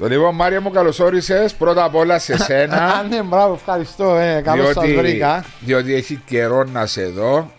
Το 0.00 0.08
λοιπόν, 0.08 0.34
Μάρια 0.34 0.60
μου, 0.60 0.70
καλώ 0.70 0.98
όρισε. 1.00 1.46
Πρώτα 1.58 1.84
απ' 1.84 1.94
όλα 1.94 2.18
σε 2.18 2.36
σένα. 2.36 3.02
ναι, 3.02 3.22
μπράβο, 3.22 3.54
ευχαριστώ. 3.54 4.14
Ε, 4.16 4.40
καλώς 4.40 4.72
σας 4.72 4.92
βρήκα. 4.92 5.44
Διότι 5.60 5.94
έχει 5.94 6.22
καιρό 6.26 6.64
να 6.64 6.86
σε 6.86 7.06
δω. 7.06 7.50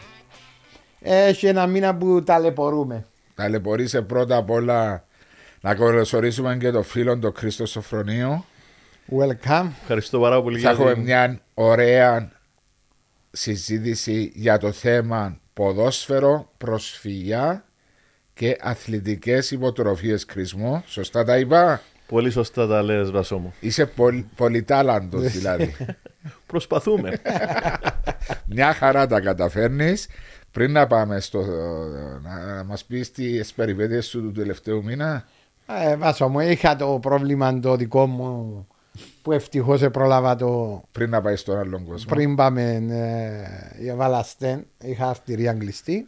Έχει 1.01 1.47
ένα 1.47 1.67
μήνα 1.67 1.95
που 1.95 2.23
ταλαιπωρούμε. 2.23 3.05
Ταλαιπωρείσαι 3.35 4.01
πρώτα 4.01 4.35
απ' 4.35 4.49
όλα 4.49 5.03
να 5.61 5.75
καλωσορίσουμε 5.75 6.57
και 6.57 6.71
το 6.71 6.83
φίλο 6.83 7.19
τον 7.19 7.33
Χρήστο 7.35 7.65
Σοφρονίου. 7.65 8.45
Welcome. 9.19 9.67
Ευχαριστώ 9.81 10.19
πάρα 10.19 10.41
πολύ. 10.41 10.59
Θα 10.59 10.69
έχουμε 10.69 10.95
μια 10.95 11.39
ωραία 11.53 12.31
συζήτηση 13.31 14.31
για 14.35 14.57
το 14.57 14.71
θέμα 14.71 15.37
ποδόσφαιρο, 15.53 16.49
προσφυγιά 16.57 17.65
και 18.33 18.57
αθλητικές 18.61 19.51
υποτροφίες 19.51 20.25
κρισμού. 20.25 20.83
Σωστά 20.85 21.23
τα 21.23 21.37
είπα; 21.37 21.81
Πολύ 22.11 22.31
σωστά 22.31 22.67
τα 22.67 22.81
λες 22.81 23.11
Βασό 23.11 23.37
μου. 23.37 23.53
Είσαι 23.59 23.85
πολυ, 23.85 24.29
πολυτάλαντος 24.35 25.31
δηλαδή. 25.31 25.75
Προσπαθούμε. 26.47 27.19
Μια 28.53 28.73
χαρά 28.73 29.07
τα 29.07 29.19
καταφέρνεις. 29.19 30.07
Πριν 30.51 30.71
να 30.71 30.87
πάμε 30.87 31.19
στο, 31.19 31.45
να 32.21 32.63
μας 32.63 32.85
πεις 32.85 33.11
τις 33.11 33.53
περιπέτειες 33.53 34.05
σου 34.05 34.21
του 34.21 34.31
τελευταίου 34.31 34.83
μήνα. 34.83 35.25
Ε, 35.65 35.95
Βάσο 35.95 36.27
μου, 36.27 36.39
είχα 36.39 36.75
το 36.75 36.99
πρόβλημα 37.01 37.59
το 37.59 37.75
δικό 37.75 38.05
μου 38.05 38.67
που 39.21 39.31
ευτυχώς 39.31 39.81
πρόλαβα 39.91 40.35
το. 40.35 40.81
Πριν 40.91 41.09
να 41.09 41.21
πάει 41.21 41.35
στον 41.35 41.57
άλλον 41.57 41.85
κόσμο. 41.85 42.13
Πριν 42.13 42.35
πάμε 42.35 42.85
ε, 42.89 43.83
για 43.83 43.95
Βαλαστέν, 43.95 44.65
είχα 44.81 45.09
αρτηρία 45.09 45.53
κλειστή. 45.53 46.05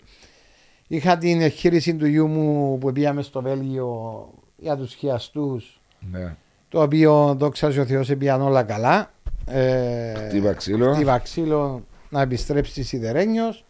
Είχα 0.88 1.18
την 1.18 1.42
εγχείρηση 1.42 1.96
του 1.96 2.08
γιού 2.08 2.28
μου 2.28 2.78
που 2.78 2.92
πήγαμε 2.92 3.22
στο 3.22 3.42
Βέλγιο 3.42 4.28
για 4.58 4.78
τους 4.78 4.94
χιαστούς. 4.94 5.78
Ναι. 6.12 6.36
Το 6.70 6.82
οποίο 6.82 7.36
δόξα 7.40 7.68
ο 7.68 7.86
Θεός 7.86 8.16
πήγαν 8.18 8.42
όλα 8.42 8.64
καλά. 8.64 9.12
Ε, 9.46 10.14
χτύπα 10.14 10.54
ξύλο. 10.54 10.94
Χτύπα 10.94 11.18
ξύλο 11.18 11.86
να 12.10 12.22
επιστρέψει 12.22 12.84
σιδερένιος. 12.84 13.66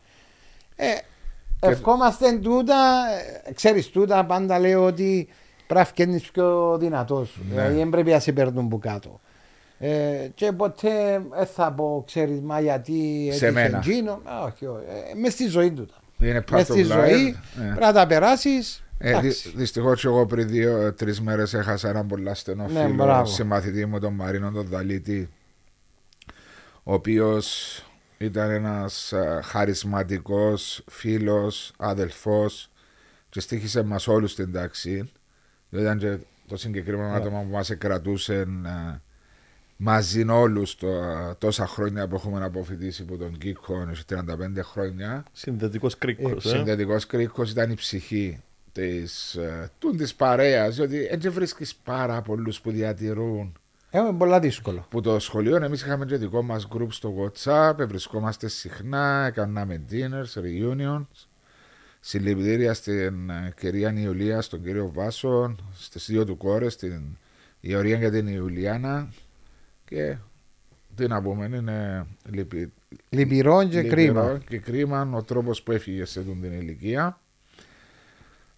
Ε, 0.75 0.85
Ευχόμαστε 1.59 2.37
τούτα, 2.37 3.03
ε, 3.45 3.53
ξέρεις 3.53 3.89
τούτα, 3.89 4.25
πάντα 4.25 4.59
λέω 4.59 4.83
ότι 4.83 5.27
πρέπει 5.67 6.05
να 6.05 6.19
πιο 6.31 6.77
δυνατός. 6.79 7.37
Ναι. 7.37 7.49
Δηλαδή 7.49 7.77
δεν 7.77 7.89
πρέπει 7.89 8.11
να 8.11 8.19
σε 8.19 8.31
παίρνουν 8.31 8.67
που 8.67 8.79
κάτω. 8.79 9.19
Ε, 9.79 10.27
και 10.35 10.51
ποτέ 10.51 11.21
δεν 11.35 11.45
θα 11.45 11.71
πω, 11.71 12.03
ξέρεις, 12.07 12.41
μα 12.41 12.59
γιατί 12.59 13.29
σε 13.33 13.51
μένα. 13.51 13.77
Εκείνο. 13.77 14.21
Όχι, 14.45 14.65
όχι. 14.65 14.83
Ε, 15.11 15.15
μες 15.15 15.33
στη 15.33 15.47
ζωή 15.47 15.71
του. 15.71 15.87
Μες 16.51 16.65
στη 16.65 16.83
ζωή 16.83 17.23
ναι. 17.23 17.65
πρέπει 17.65 17.79
να 17.79 17.93
τα 17.93 18.07
περάσεις. 18.07 18.82
Ε, 18.97 19.19
Δυστυχώς 19.55 20.05
εγώ 20.05 20.25
πριν 20.25 20.47
δύο-τρει 20.47 21.21
μέρες 21.21 21.53
έχασα 21.53 21.89
έναν 21.89 22.07
πολύ 22.07 22.35
στενό 22.35 22.67
ναι, 22.67 22.85
φίλο, 22.85 23.25
συμμαθητή 23.25 23.85
μου, 23.85 23.99
τον 23.99 24.13
Μαρίνο 24.13 24.51
τον 24.51 24.67
Δαλίτη, 24.67 25.29
ο 26.83 26.93
οποίος 26.93 27.77
ήταν 28.17 28.49
ένας 28.49 29.13
χαρισματικός 29.43 30.83
φίλος, 30.89 31.73
αδελφός 31.77 32.71
και 33.29 33.39
στήχησε 33.39 33.83
μας 33.83 34.07
όλους 34.07 34.31
στην 34.31 34.51
τάξη. 34.51 35.11
Ήταν 35.69 35.97
και 35.97 36.17
το 36.47 36.57
συγκεκριμένο 36.57 37.13
yeah. 37.13 37.17
άτομο 37.17 37.41
που 37.41 37.51
μας 37.51 37.77
κρατούσε 37.77 38.45
μαζί 39.77 40.29
όλους 40.29 40.77
τόσα 41.37 41.67
χρόνια 41.67 42.07
που 42.07 42.15
έχουμε 42.15 42.43
αποφοιτήσει 42.43 43.01
από 43.01 43.17
τον 43.17 43.37
Κίκο, 43.37 43.87
35 44.09 44.25
χρόνια. 44.61 45.23
Συνδετικός 45.31 45.97
κρίκος. 45.97 46.45
Ε, 46.45 46.49
Συνδετικός 46.49 47.05
κρίκος 47.05 47.51
ήταν 47.51 47.71
η 47.71 47.75
ψυχή 47.75 48.43
της, 48.73 49.37
του 49.79 49.95
της 49.95 50.15
παρέας 50.15 50.75
διότι 50.75 51.07
έτσι 51.11 51.29
βρίσκεις 51.29 51.75
πάρα 51.75 52.21
πολλούς 52.21 52.61
που 52.61 52.71
διατηρούν 52.71 53.57
είναι 53.99 54.13
πολύ 54.13 54.39
δύσκολο. 54.39 54.85
Που 54.89 55.01
το 55.01 55.19
σχολείο, 55.19 55.55
εμείς 55.55 55.81
είχαμε 55.81 56.05
και 56.05 56.17
δικό 56.17 56.41
μας 56.41 56.67
group 56.75 56.87
στο 56.89 57.13
WhatsApp, 57.43 57.73
βρισκόμαστε 57.77 58.47
συχνά, 58.47 59.25
έκαναμε 59.27 59.81
dinners, 59.91 60.41
reunions. 60.41 61.25
Συλληπιτήρια 61.99 62.73
στην 62.73 63.31
κυρία 63.57 63.93
Ιουλία, 63.97 64.41
στον 64.41 64.63
κύριο 64.63 64.91
Βάσο, 64.93 65.55
στις 65.73 66.05
δύο 66.05 66.25
του 66.25 66.37
κόρες, 66.37 66.75
την 66.75 67.01
Ιωρία 67.59 67.97
και 67.97 68.09
την 68.09 68.27
Ιουλιάνα. 68.27 69.09
Και 69.85 70.17
τι 70.95 71.07
να 71.07 71.21
πούμε, 71.21 71.45
είναι 71.45 72.05
λυπη... 72.29 72.71
λυπηρό 73.09 73.67
και 73.67 73.83
κρίμα. 73.83 74.41
Και 74.47 74.57
κρίμα 74.57 75.09
ο 75.13 75.23
τρόπος 75.23 75.63
που 75.63 75.71
έφυγε 75.71 76.05
σε 76.05 76.21
την 76.21 76.43
ηλικία. 76.43 77.19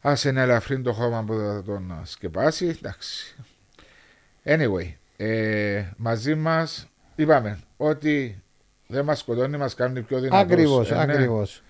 Α 0.08 0.14
είναι 0.26 0.42
ελαφρύ 0.42 0.82
το 0.82 0.94
χώμα 0.94 1.24
που 1.24 1.34
θα 1.34 1.64
τον 1.66 2.02
σκεπάσει. 2.04 2.68
Εντάξει. 2.68 3.36
Anyway, 4.44 4.94
ε, 5.18 5.84
μαζί 5.98 6.36
μας 6.36 6.88
είπαμε 7.16 7.60
ότι 7.78 8.44
δεν 8.88 9.06
μας 9.06 9.20
σκοτώνει, 9.20 9.58
μας 9.58 9.76
κάνει 9.76 10.02
πιο 10.02 10.20
δυνατός. 10.20 10.52
Ακριβώς, 10.52 10.92
ε, 10.92 10.96
ναι. 10.96 11.02
ακριβώς. 11.02 11.64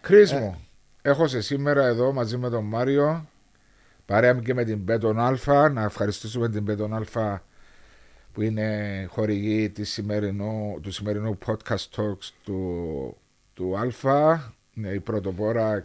Κρίσμο. 0.00 0.56
Ε. 1.02 1.10
Έχω 1.10 1.26
σε 1.26 1.40
σήμερα 1.40 1.86
εδώ 1.86 2.12
μαζί 2.12 2.36
με 2.36 2.50
τον 2.50 2.64
Μάριο, 2.64 3.28
παρέα 4.06 4.34
και 4.34 4.54
με 4.54 4.64
την 4.64 4.84
Bet 4.84 5.06
on 5.06 5.20
Alfa, 5.20 5.68
να 5.68 5.82
ευχαριστήσουμε 5.82 6.48
την 6.48 6.64
Bet 6.64 6.82
on 6.82 6.94
Alfa 6.94 7.42
που 8.32 8.42
είναι 8.42 9.06
χορηγή 9.10 9.70
της 9.70 9.92
σημερινού, 9.92 10.78
του 10.82 10.92
σημερινού 10.92 11.38
podcast 11.46 11.88
talks 11.96 12.28
του, 12.44 13.16
του 13.54 13.78
Αλφα, 13.78 14.54
είναι 14.74 14.88
η 14.88 15.00
πρωτοπόρα 15.00 15.84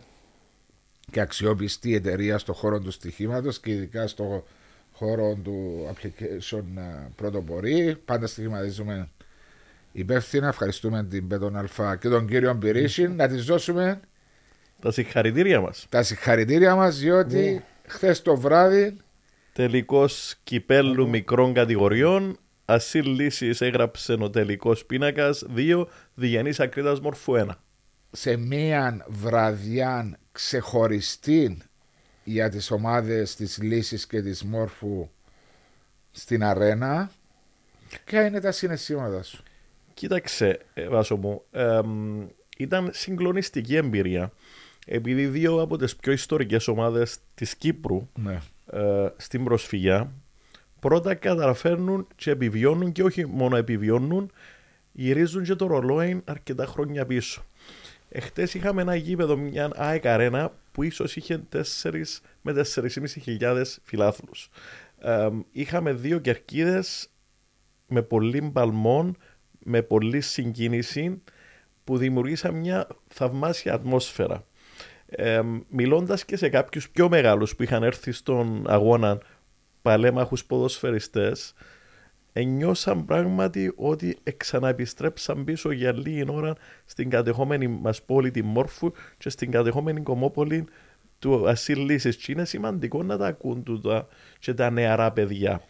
και 1.09 1.20
αξιόπιστη 1.20 1.96
εταιρεία 1.96 2.38
στον 2.38 2.56
χώρο 2.56 2.80
του 2.80 2.92
στοιχήματος 2.92 3.59
και 3.59 3.72
ειδικά 3.72 4.08
στο 4.08 4.46
χώρο 4.94 5.38
του 5.44 5.88
application 5.94 6.64
ε, 6.78 7.08
πρωτοπορεί. 7.16 7.97
Πάντα 8.06 8.28
στοιχηματίζουμε 8.28 9.09
υπεύθυνα. 9.92 10.48
Ευχαριστούμε 10.48 11.03
την 11.03 11.28
Bet 11.28 11.44
on 11.44 11.56
Alfa 11.57 11.96
και 11.96 12.09
τον 12.09 12.28
κύριο 12.28 12.53
Μπυρίσιν 12.53 13.16
να 13.16 13.28
της 13.28 13.46
δώσουμε 13.46 14.00
τα 14.81 14.92
συγχαρητήρια 14.92 15.62
μας. 15.62 15.86
Τα 15.90 16.03
συγχαρητήρια 16.03 16.75
μας, 16.75 16.98
διότι 16.98 17.38
ναι. 17.38 17.64
χθες 17.88 18.22
το 18.22 18.36
βράδυ. 18.36 18.98
Τελικός 19.53 20.36
κυπέλου 20.44 21.09
μικρών 21.09 21.53
κατηγοριών. 21.53 22.38
Ασύλ 22.66 23.09
λύσης 23.09 23.62
έγραψε 23.62 24.18
ο 24.19 24.30
τελικός 24.30 24.86
πίνακας 24.86 25.46
2, 25.56 25.86
Διγενή 26.14 26.52
Ακρίτα 26.58 26.98
Μορφού 27.02 27.34
1. 27.38 27.46
Σε 28.12 28.38
μία 28.38 29.06
βραδιά 29.08 30.18
ξεχωριστή 30.39 31.57
για 32.23 32.50
τις 32.50 32.72
ομάδες 32.72 33.35
της 33.35 33.61
Λύσης 33.61 34.07
και 34.07 34.22
της 34.22 34.44
Μόρφου 34.44 35.09
στην 36.11 36.44
αρένα. 36.44 37.11
Ποια 38.05 38.25
είναι 38.25 38.39
τα 38.39 38.51
συναισθήματα 38.51 39.23
σου; 39.23 39.44
Κοίταξε, 39.94 40.59
ε, 40.73 40.88
Βάσο 40.88 41.16
μου, 41.16 41.41
ήταν 42.57 42.89
συγκλονιστική 42.94 43.75
εμπειρία. 43.75 44.31
Επειδή 44.85 45.25
δύο 45.25 45.61
από 45.61 45.77
τις 45.77 45.95
πιο 45.95 46.11
ιστορικές 46.11 46.67
ομάδες 46.67 47.17
της 47.35 47.56
Κύπρου 47.56 48.07
ναι. 48.16 48.39
ε, 48.71 49.07
στην 49.17 49.44
προσφυγιά 49.44 50.11
πρώτα 50.79 51.16
καταφέρνουν 51.16 52.07
και 52.16 52.31
επιβιώνουν 52.31 52.91
και 52.91 53.03
όχι 53.03 53.25
μόνο 53.25 53.56
επιβιώνουν, 53.56 54.31
γυρίζουν 54.91 55.44
και 55.44 55.56
το 55.56 55.67
ρολόι 55.67 56.21
αρκετά 56.25 56.66
χρόνια 56.66 57.06
πίσω. 57.06 57.44
Εχθές 58.09 58.53
είχαμε 58.53 58.81
ένα 58.81 58.96
γήπεδο, 58.96 59.38
μια 59.38 59.70
ΑΕΚ 59.75 60.06
Αρένα 60.06 60.52
που 60.72 60.84
ίσως 60.84 61.16
είχε 61.16 61.44
4 61.84 62.22
με 62.42 62.53
4.500 62.75 63.64
φιλάθλους. 63.84 64.50
Ε, 65.00 65.30
είχαμε 65.52 65.94
δύο 65.94 66.19
κερκίδες 66.19 67.09
με 67.88 68.02
πολύ 68.02 68.42
μπαλμόν, 68.42 69.18
με 69.59 69.81
πολύ 69.81 70.22
συγκίνηση 70.22 71.22
που 71.83 71.98
δημιουργήσαν 71.98 72.56
μια 72.56 72.88
θαυμάσια 73.07 73.74
ατμόσφαιρα. 73.74 74.45
Ε, 75.06 75.42
μιλώντας 75.69 76.25
και 76.25 76.38
σε 76.38 76.50
κάποιους 76.50 76.89
πιο 76.89 77.10
μεγάλους 77.10 77.56
που 77.56 77.63
είχαν 77.63 77.83
έρθει 77.83 78.12
στον 78.12 78.69
αγώνα 78.69 79.22
παλέμαχους 79.81 80.45
ποδοσφαιριστές 80.45 81.54
νιώσαν 82.45 83.06
πράγματι 83.06 83.74
ότι 83.75 84.18
ξαναεπιστρέψαν 84.38 85.44
πίσω 85.44 85.71
για 85.71 85.94
λίγη 85.94 86.25
ώρα 86.30 86.56
στην 86.86 87.09
κατεχόμενη 87.09 87.68
μας 87.68 88.01
πόλη 88.01 88.31
τη 88.31 88.44
Μόρφου 88.44 88.91
και 89.18 89.30
στην 89.30 89.51
κατεχόμενη 89.51 90.01
κομμόπολη 90.01 90.65
του 91.19 91.50
Ασύλ 91.50 91.86
Λύσης. 91.86 92.15
Και 92.15 92.31
είναι 92.31 92.45
σημαντικό 92.45 93.03
να 93.03 93.18
τα 93.18 93.27
ακούν 93.27 93.63
τούτα 93.63 94.07
και 94.39 94.53
τα 94.53 94.69
νεαρά 94.69 95.12
παιδιά. 95.12 95.62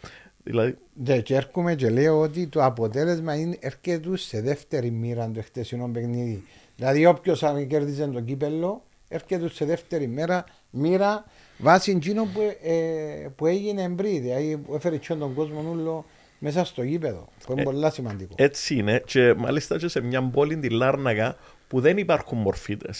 Δηλαδή... 0.42 0.76
Ναι, 1.04 1.20
και 1.20 1.34
έρχομαι 1.34 1.74
και 1.74 1.90
λέω 1.90 2.20
ότι 2.20 2.46
το 2.46 2.64
αποτέλεσμα 2.64 3.34
είναι 3.34 3.56
έρχεται 3.60 4.16
σε 4.16 4.40
δεύτερη 4.40 4.90
μοίρα 4.90 5.30
το 5.30 5.42
χτεσινό 5.42 5.90
παιχνίδι. 5.92 6.42
Δηλαδή 6.76 7.06
όποιος 7.06 7.44
κέρδιζε 7.68 8.06
το 8.06 8.20
κύπελο 8.20 8.84
έρχεται 9.08 9.48
σε 9.48 9.64
δεύτερη 9.64 10.08
μέρα 10.08 10.44
μοίρα 10.70 11.24
βάσει 11.58 11.90
εκείνο 11.90 12.24
που, 12.24 12.40
ε, 12.62 13.28
που 13.36 13.46
έγινε 13.46 13.88
πριν. 13.88 14.22
Δηλαδή 14.22 14.62
έφερε 14.74 14.98
τον 14.98 15.34
κόσμο 15.34 15.70
όλο 15.70 16.04
μέσα 16.40 16.64
στο 16.64 16.82
γήπεδο. 16.82 17.28
Που 17.44 17.52
είναι 17.52 17.60
ε, 17.60 17.64
πολύ 17.64 17.90
σημαντικό. 17.90 18.34
Έτσι 18.36 18.74
είναι. 18.74 19.02
Και 19.06 19.34
μάλιστα 19.34 19.78
και 19.78 19.88
σε 19.88 20.00
μια 20.00 20.22
πόλη 20.22 20.58
τη 20.58 20.68
Λάρναγα 20.68 21.36
που 21.68 21.80
δεν 21.80 21.98
υπάρχουν 21.98 22.38
μορφίτε. 22.38 22.90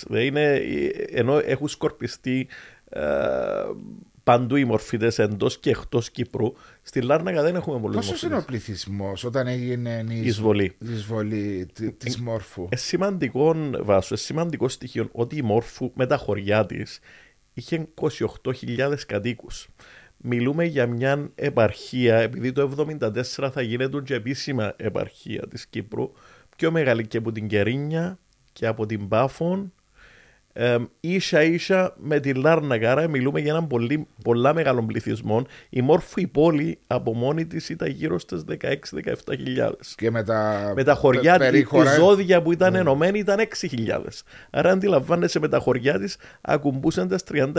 Ενώ 1.11 1.41
έχουν 1.45 1.69
σκορπιστεί 1.69 2.49
ε, 2.89 3.01
παντού 4.23 4.57
οι 4.57 4.65
μορφίτε 4.65 5.13
εντός 5.17 5.59
και 5.59 5.71
εκτός 5.71 6.11
Κύπρου. 6.11 6.53
Στη 6.83 7.01
Λάρνακα 7.01 7.43
δεν 7.43 7.55
έχουμε 7.55 7.81
πολλούς 7.81 7.97
Πόσος 7.97 8.23
είναι 8.23 8.37
ο 8.37 8.45
πληθυσμός 8.45 9.25
όταν 9.25 9.47
έγινε 9.47 10.05
η 10.09 10.27
εισβολή, 10.27 10.77
η 10.79 10.93
εισβολή 10.93 11.67
τη 11.99 12.21
Μόρφου. 12.21 12.69
Ε, 12.71 12.77
σημαντικό, 12.77 13.55
Βάσο, 13.83 14.15
ε, 14.15 14.17
σημαντικό 14.17 14.69
στοιχείο 14.69 15.09
ότι 15.13 15.37
η 15.37 15.43
Μόρφου 15.43 15.91
με 15.95 16.07
τα 16.07 16.17
χωριά 16.17 16.67
της 16.67 16.99
είχε 17.53 17.89
28.000 17.95 18.95
κατοίκους. 19.07 19.69
Μιλούμε 20.23 20.65
για 20.65 20.87
μια 20.87 21.31
επαρχία, 21.35 22.17
επειδή 22.17 22.53
το 22.53 22.87
1974 23.01 23.51
θα 23.53 23.63
γίνεται 23.63 24.01
και 24.01 24.15
επίσημα 24.15 24.75
επαρχία 24.77 25.49
της 25.49 25.67
Κύπρου, 25.67 26.13
πιο 26.57 26.71
μεγάλη 26.71 27.07
και 27.07 27.17
από 27.17 27.33
την 27.33 27.49
Κερίνια 27.49 28.19
και 28.53 28.67
από 28.67 28.87
την 28.87 29.09
Πάφων 29.09 29.73
ε, 30.53 30.77
ίσα 31.01 31.43
ίσα 31.43 31.95
με 31.99 32.21
τη 32.21 32.35
Λάρνακα, 32.35 32.91
άρα 32.91 33.09
μιλούμε 33.09 33.41
για 33.41 33.51
έναν 33.51 33.67
πολύ, 33.67 34.07
πολλά 34.25 34.55
μεγάλο 34.55 34.83
πληθυσμό. 34.83 35.45
Η 35.71 35.83
μόρφη 35.83 36.27
πόλη 36.27 36.79
από 36.87 37.15
μόνη 37.15 37.47
της 37.47 37.69
ήταν 37.69 37.89
γύρω 37.89 38.19
στις 38.19 38.45
16-17 38.49 38.75
χιλιάδες. 39.31 39.95
Και 39.97 40.11
με 40.11 40.23
τα, 40.23 40.73
με 40.77 40.85
τα 40.85 40.95
χωριά, 40.95 41.39
της, 41.39 41.61
η 41.61 41.67
ζώδια 41.99 42.43
που 42.43 42.53
ήταν 42.53 42.73
ναι. 42.73 42.79
ενωμένη 42.79 43.19
ήταν 43.19 43.39
6.000. 43.61 44.01
Άρα 44.51 44.71
αντιλαμβάνεσαι 44.71 45.39
με 45.39 45.49
τα 45.49 45.59
χωριά 45.59 45.99
της 45.99 46.17
ακουμπούσαν 46.41 47.09
τα 47.09 47.19
30.000. 47.33 47.53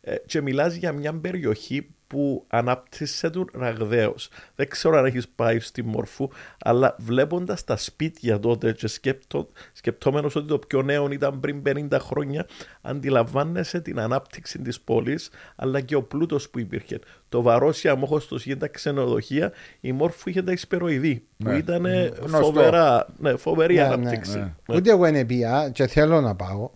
Ε, 0.00 0.14
και 0.26 0.40
μιλάς 0.40 0.74
για 0.74 0.92
μια 0.92 1.14
περιοχή 1.14 1.86
που 2.10 2.44
ανάπτυσε 2.48 3.30
του 3.30 3.48
ραγδαίω. 3.52 4.14
Δεν 4.54 4.68
ξέρω 4.68 4.98
αν 4.98 5.04
έχεις 5.04 5.28
πάει 5.28 5.60
στη 5.60 5.84
Μορφού, 5.84 6.28
αλλά 6.58 6.96
βλέποντας 6.98 7.64
τα 7.64 7.76
σπίτια 7.76 8.40
τότε 8.40 8.72
και 8.72 8.86
σκεπτό, 8.86 9.48
σκεπτόμενος 9.72 10.34
ότι 10.34 10.46
το 10.46 10.58
πιο 10.58 10.82
νέο 10.82 11.10
ήταν 11.10 11.40
πριν 11.40 11.62
50 11.66 11.96
χρόνια, 12.00 12.46
αντιλαμβάνεσαι 12.80 13.80
την 13.80 14.00
ανάπτυξη 14.00 14.58
της 14.58 14.80
πόλης, 14.80 15.30
αλλά 15.56 15.80
και 15.80 15.94
ο 15.94 16.02
πλούτος 16.02 16.50
που 16.50 16.58
υπήρχε. 16.58 16.98
Το 17.28 17.42
Βαρόσια 17.42 17.94
Μόχωστο 17.94 18.36
είχε 18.36 18.56
τα 18.56 18.68
ξενοδοχεία, 18.68 19.52
η 19.80 19.92
Μόρφου 19.92 20.28
είχε 20.28 20.42
τα 20.42 20.52
εισπεροειδή, 20.52 21.22
ναι. 21.36 21.50
που 21.50 21.56
ήταν 21.56 21.86
φοβερά, 22.26 23.06
ναι, 23.18 23.36
φοβερή 23.36 23.74
ναι, 23.74 23.80
ναι 23.80 23.86
ανάπτυξη. 23.86 24.38
Ναι, 24.38 24.54
ναι. 24.66 24.76
Ούτε 24.76 24.90
εγώ 24.90 25.06
είναι 25.06 25.24
πια 25.24 25.70
και 25.72 25.86
θέλω 25.86 26.20
να 26.20 26.34
πάω. 26.34 26.70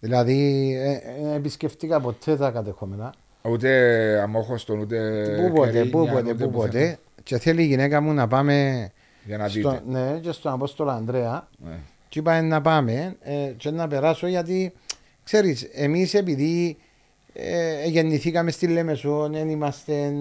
Δηλαδή, 0.00 0.70
ε, 0.74 0.92
ε, 1.30 1.34
επισκεφτήκα 1.34 2.00
ποτέ 2.00 2.36
τα 2.36 2.50
κατεχόμενα. 2.50 3.14
Ούτε 3.42 4.20
αμόχωστον, 4.22 4.78
ούτε. 4.78 5.24
Πού 5.36 5.52
ποτέ, 5.52 5.84
πού 5.84 6.08
ποτέ, 6.12 6.34
πού 6.34 6.50
ποτέ. 6.50 6.98
Και 7.22 7.38
θέλει 7.38 7.62
η 7.62 7.66
γυναίκα 7.66 8.00
μου 8.00 8.12
να 8.12 8.28
πάμε. 8.28 8.88
Για 9.24 9.36
να 9.36 9.48
στο, 9.48 9.70
δείτε. 9.70 9.82
Ναι, 9.86 10.18
και 10.18 10.32
στον 10.32 10.52
Απόστολο 10.52 10.90
Ανδρέα. 10.90 11.48
Ναι. 11.58 11.78
Και 12.08 12.18
είπα 12.18 12.42
να 12.42 12.60
πάμε 12.60 13.16
ε, 13.20 13.52
και 13.56 13.70
να 13.70 13.88
περάσω 13.88 14.26
γιατί 14.26 14.72
ξέρεις, 15.24 15.62
εμείς 15.62 16.14
επειδή 16.14 16.76
ε, 17.32 17.86
γεννηθήκαμε 17.86 18.50
στη 18.50 18.66
Λέμεσο, 18.66 19.28
δεν 19.32 19.48
είμαστε. 19.48 20.12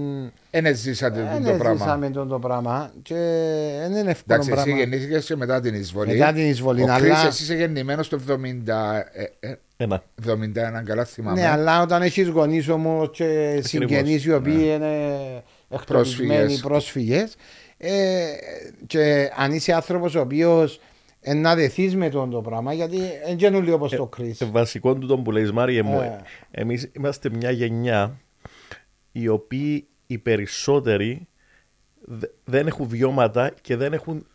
Δεν 0.51 0.75
ζήσατε 0.75 1.29
δεν 1.33 1.43
το 1.43 1.57
πράγμα. 1.57 1.77
ζήσαμε 1.77 2.09
το 2.09 2.39
πράγμα. 2.39 2.91
Και 3.01 3.15
δεν 3.79 3.91
είναι 3.91 4.11
εύκολο 4.11 4.23
Εντάξει, 4.25 4.49
πράγμα. 4.49 4.71
εσύ 4.71 4.79
γεννήθηκε 4.79 5.35
μετά 5.35 5.59
την 5.59 5.73
εισβολή. 5.73 6.17
Μετά 6.17 6.33
την 6.33 6.49
εισβολή. 6.49 6.81
Ο 6.81 6.93
αλλά... 6.93 7.23
Chris, 7.23 7.27
εσύ 7.27 7.43
είσαι 7.43 7.55
γεννημένος 7.55 8.09
το 8.09 8.19
70. 8.27 8.33
Ε, 9.13 9.47
ε, 9.47 9.55
ένα. 9.77 10.03
71, 10.27 10.35
καλά 10.83 11.05
θυμάμαι. 11.05 11.41
Ναι, 11.41 11.47
αλλά 11.47 11.81
όταν 11.81 12.01
έχεις 12.01 12.27
γονείς 12.27 12.69
όμως 12.69 13.09
και 13.13 13.59
συγγενείς 13.63 14.25
οι 14.25 14.33
οποίοι 14.33 14.55
ναι. 14.57 14.63
είναι 14.63 15.43
εκτοπισμένοι 15.69 16.57
πρόσφυγες. 16.57 17.35
Ε, 17.77 18.25
και 18.87 19.31
αν 19.35 19.53
είσαι 19.53 19.73
άνθρωπος 19.73 20.15
ο 20.15 20.19
οποίος 20.19 20.79
να 21.35 21.55
δεθείς 21.55 21.95
με 21.95 22.09
τον 22.09 22.29
το 22.29 22.41
πράγμα, 22.41 22.73
γιατί 22.73 22.97
δεν 23.25 23.37
γίνουν 23.37 23.73
όπως 23.73 23.91
το 23.91 24.05
κρί. 24.05 24.35
Ε, 24.39 24.45
βασικό 24.45 24.95
του 24.95 25.07
τον 25.07 25.23
που 25.23 25.31
λέει 25.31 25.51
Μάριε 25.51 25.83
μου, 25.83 25.99
ε. 26.01 26.21
εμείς 26.51 26.91
είμαστε 26.93 27.29
μια 27.29 27.51
γενιά 27.51 28.19
οι 29.11 29.27
οποίοι 29.27 29.87
οι 30.07 30.17
περισσότεροι 30.17 31.27
δεν 32.43 32.67
έχουν 32.67 32.87
βιώματα 32.87 33.51
και 33.61 33.75
δεν 33.75 33.93
έχουν 33.93 34.25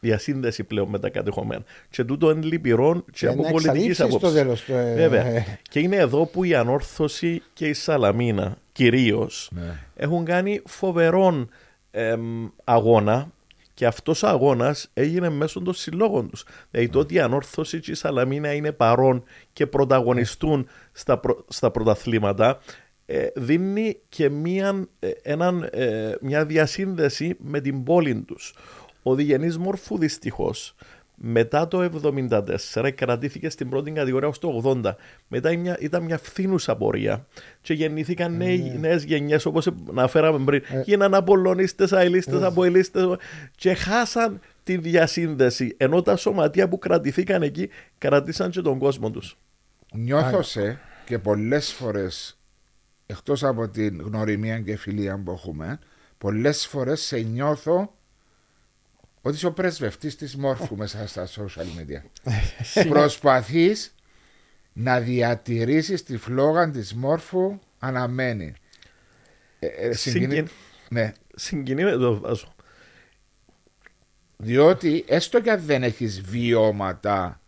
διασύνδεση 0.00 0.64
πλέον 0.64 0.88
με 0.88 0.98
τα 0.98 1.10
κατεχόμενα. 1.10 1.62
Και 1.90 2.04
τούτο 2.04 2.30
είναι 2.30 2.46
λυπηρό 2.46 3.04
και 3.12 3.26
από 3.26 3.50
πολιτικής 3.50 4.00
άποψης. 4.00 4.68
Ε, 4.68 4.94
Βέβαια. 4.96 5.44
και 5.70 5.80
είναι 5.80 5.96
εδώ 5.96 6.26
που 6.26 6.44
η 6.44 6.54
ανόρθωση 6.54 7.42
και 7.52 7.68
η 7.68 7.72
Σαλαμίνα 7.72 8.56
κυρίως 8.72 9.50
ναι. 9.52 9.78
έχουν 9.96 10.24
κάνει 10.24 10.62
φοβερόν 10.66 11.50
αγώνα 12.64 13.30
και 13.80 13.86
αυτός 13.86 14.22
ο 14.22 14.28
αγώνας 14.28 14.90
έγινε 14.92 15.28
μέσω 15.28 15.60
των 15.60 15.74
συλλόγων 15.74 16.30
τους. 16.30 16.44
Δηλαδή 16.70 16.88
το 16.88 16.98
ότι 16.98 17.14
η 17.14 17.20
ανόρθωσης 17.20 17.80
και 17.80 17.90
η 17.90 17.94
Σαλαμίνα 17.94 18.52
είναι 18.52 18.72
παρόν 18.72 19.24
και 19.52 19.66
πρωταγωνιστούν 19.66 20.66
στα, 20.92 21.18
προ, 21.18 21.44
στα 21.48 21.70
πρωταθλήματα 21.70 22.58
ε, 23.06 23.26
δίνει 23.34 24.00
και 24.08 24.28
μια, 24.28 24.88
ε, 24.98 25.10
έναν, 25.22 25.68
ε, 25.72 26.14
μια 26.20 26.44
διασύνδεση 26.44 27.36
με 27.38 27.60
την 27.60 27.82
πόλη 27.82 28.22
τους. 28.22 28.54
Ο 29.02 29.14
Διγενής 29.14 29.58
Μορφού 29.58 29.98
δυστυχώς 29.98 30.74
μετά 31.22 31.68
το 31.68 31.90
1974 32.74 32.90
κρατήθηκε 32.94 33.48
στην 33.48 33.68
πρώτη 33.68 33.90
κατηγορία 33.90 34.28
ως 34.28 34.38
το 34.38 34.80
80. 34.84 34.92
Μετά 35.28 35.50
ήταν 35.80 36.02
μια 36.02 36.18
φθήνουσα 36.18 36.76
πορεία 36.76 37.26
και 37.60 37.74
γεννήθηκαν 37.74 38.40
ε, 38.40 38.56
ναι. 38.56 38.78
νέες 38.78 39.04
γενιές 39.04 39.46
όπως 39.46 39.68
αναφέραμε 39.90 40.44
πριν. 40.44 40.62
Ε. 40.68 40.82
Γίναν 40.84 41.14
απολωνίστε, 41.14 41.86
αελίστε, 41.90 42.36
ε. 42.36 42.44
αποελίστες 42.44 43.04
και 43.56 43.74
χάσαν 43.74 44.40
τη 44.62 44.76
διασύνδεση. 44.76 45.74
Ενώ 45.76 46.02
τα 46.02 46.16
σωματεία 46.16 46.68
που 46.68 46.78
κρατηθήκαν 46.78 47.42
εκεί 47.42 47.68
κρατήσαν 47.98 48.50
και 48.50 48.60
τον 48.60 48.78
κόσμο 48.78 49.10
τους. 49.10 49.38
Νιώθω 49.92 50.40
και 51.04 51.18
πολλές 51.18 51.72
φορές 51.72 52.38
εκτός 53.06 53.44
από 53.44 53.68
την 53.68 54.00
γνωριμία 54.00 54.60
και 54.60 54.76
φιλία 54.76 55.22
που 55.24 55.30
έχουμε, 55.30 55.78
πολλές 56.18 56.66
φορές 56.66 57.00
σε 57.00 57.18
νιώθω 57.18 57.94
ότι 59.22 59.36
είσαι 59.36 59.46
ο 59.46 59.52
πρεσβευτής 59.52 60.16
της 60.16 60.36
μόρφου 60.36 60.76
μέσα 60.76 61.06
στα 61.06 61.28
social 61.28 61.66
media. 61.78 62.02
Προσπαθείς 62.88 63.94
να 64.72 65.00
διατηρήσεις 65.00 66.02
τη 66.02 66.16
φλόγα 66.16 66.70
της 66.70 66.94
μόρφου 66.94 67.58
αναμένη. 67.78 68.54
Ε, 69.58 69.66
ε, 69.66 69.92
συγκινεί... 69.92 70.44
Ναι. 70.88 71.12
Συγκινεί 71.34 71.84
με 71.84 71.90
το 71.90 72.20
βάζω. 72.20 72.54
Διότι 74.36 75.04
έστω 75.08 75.40
και 75.40 75.50
αν 75.50 75.60
δεν 75.60 75.82
έχεις 75.82 76.20
βιώματα 76.20 77.39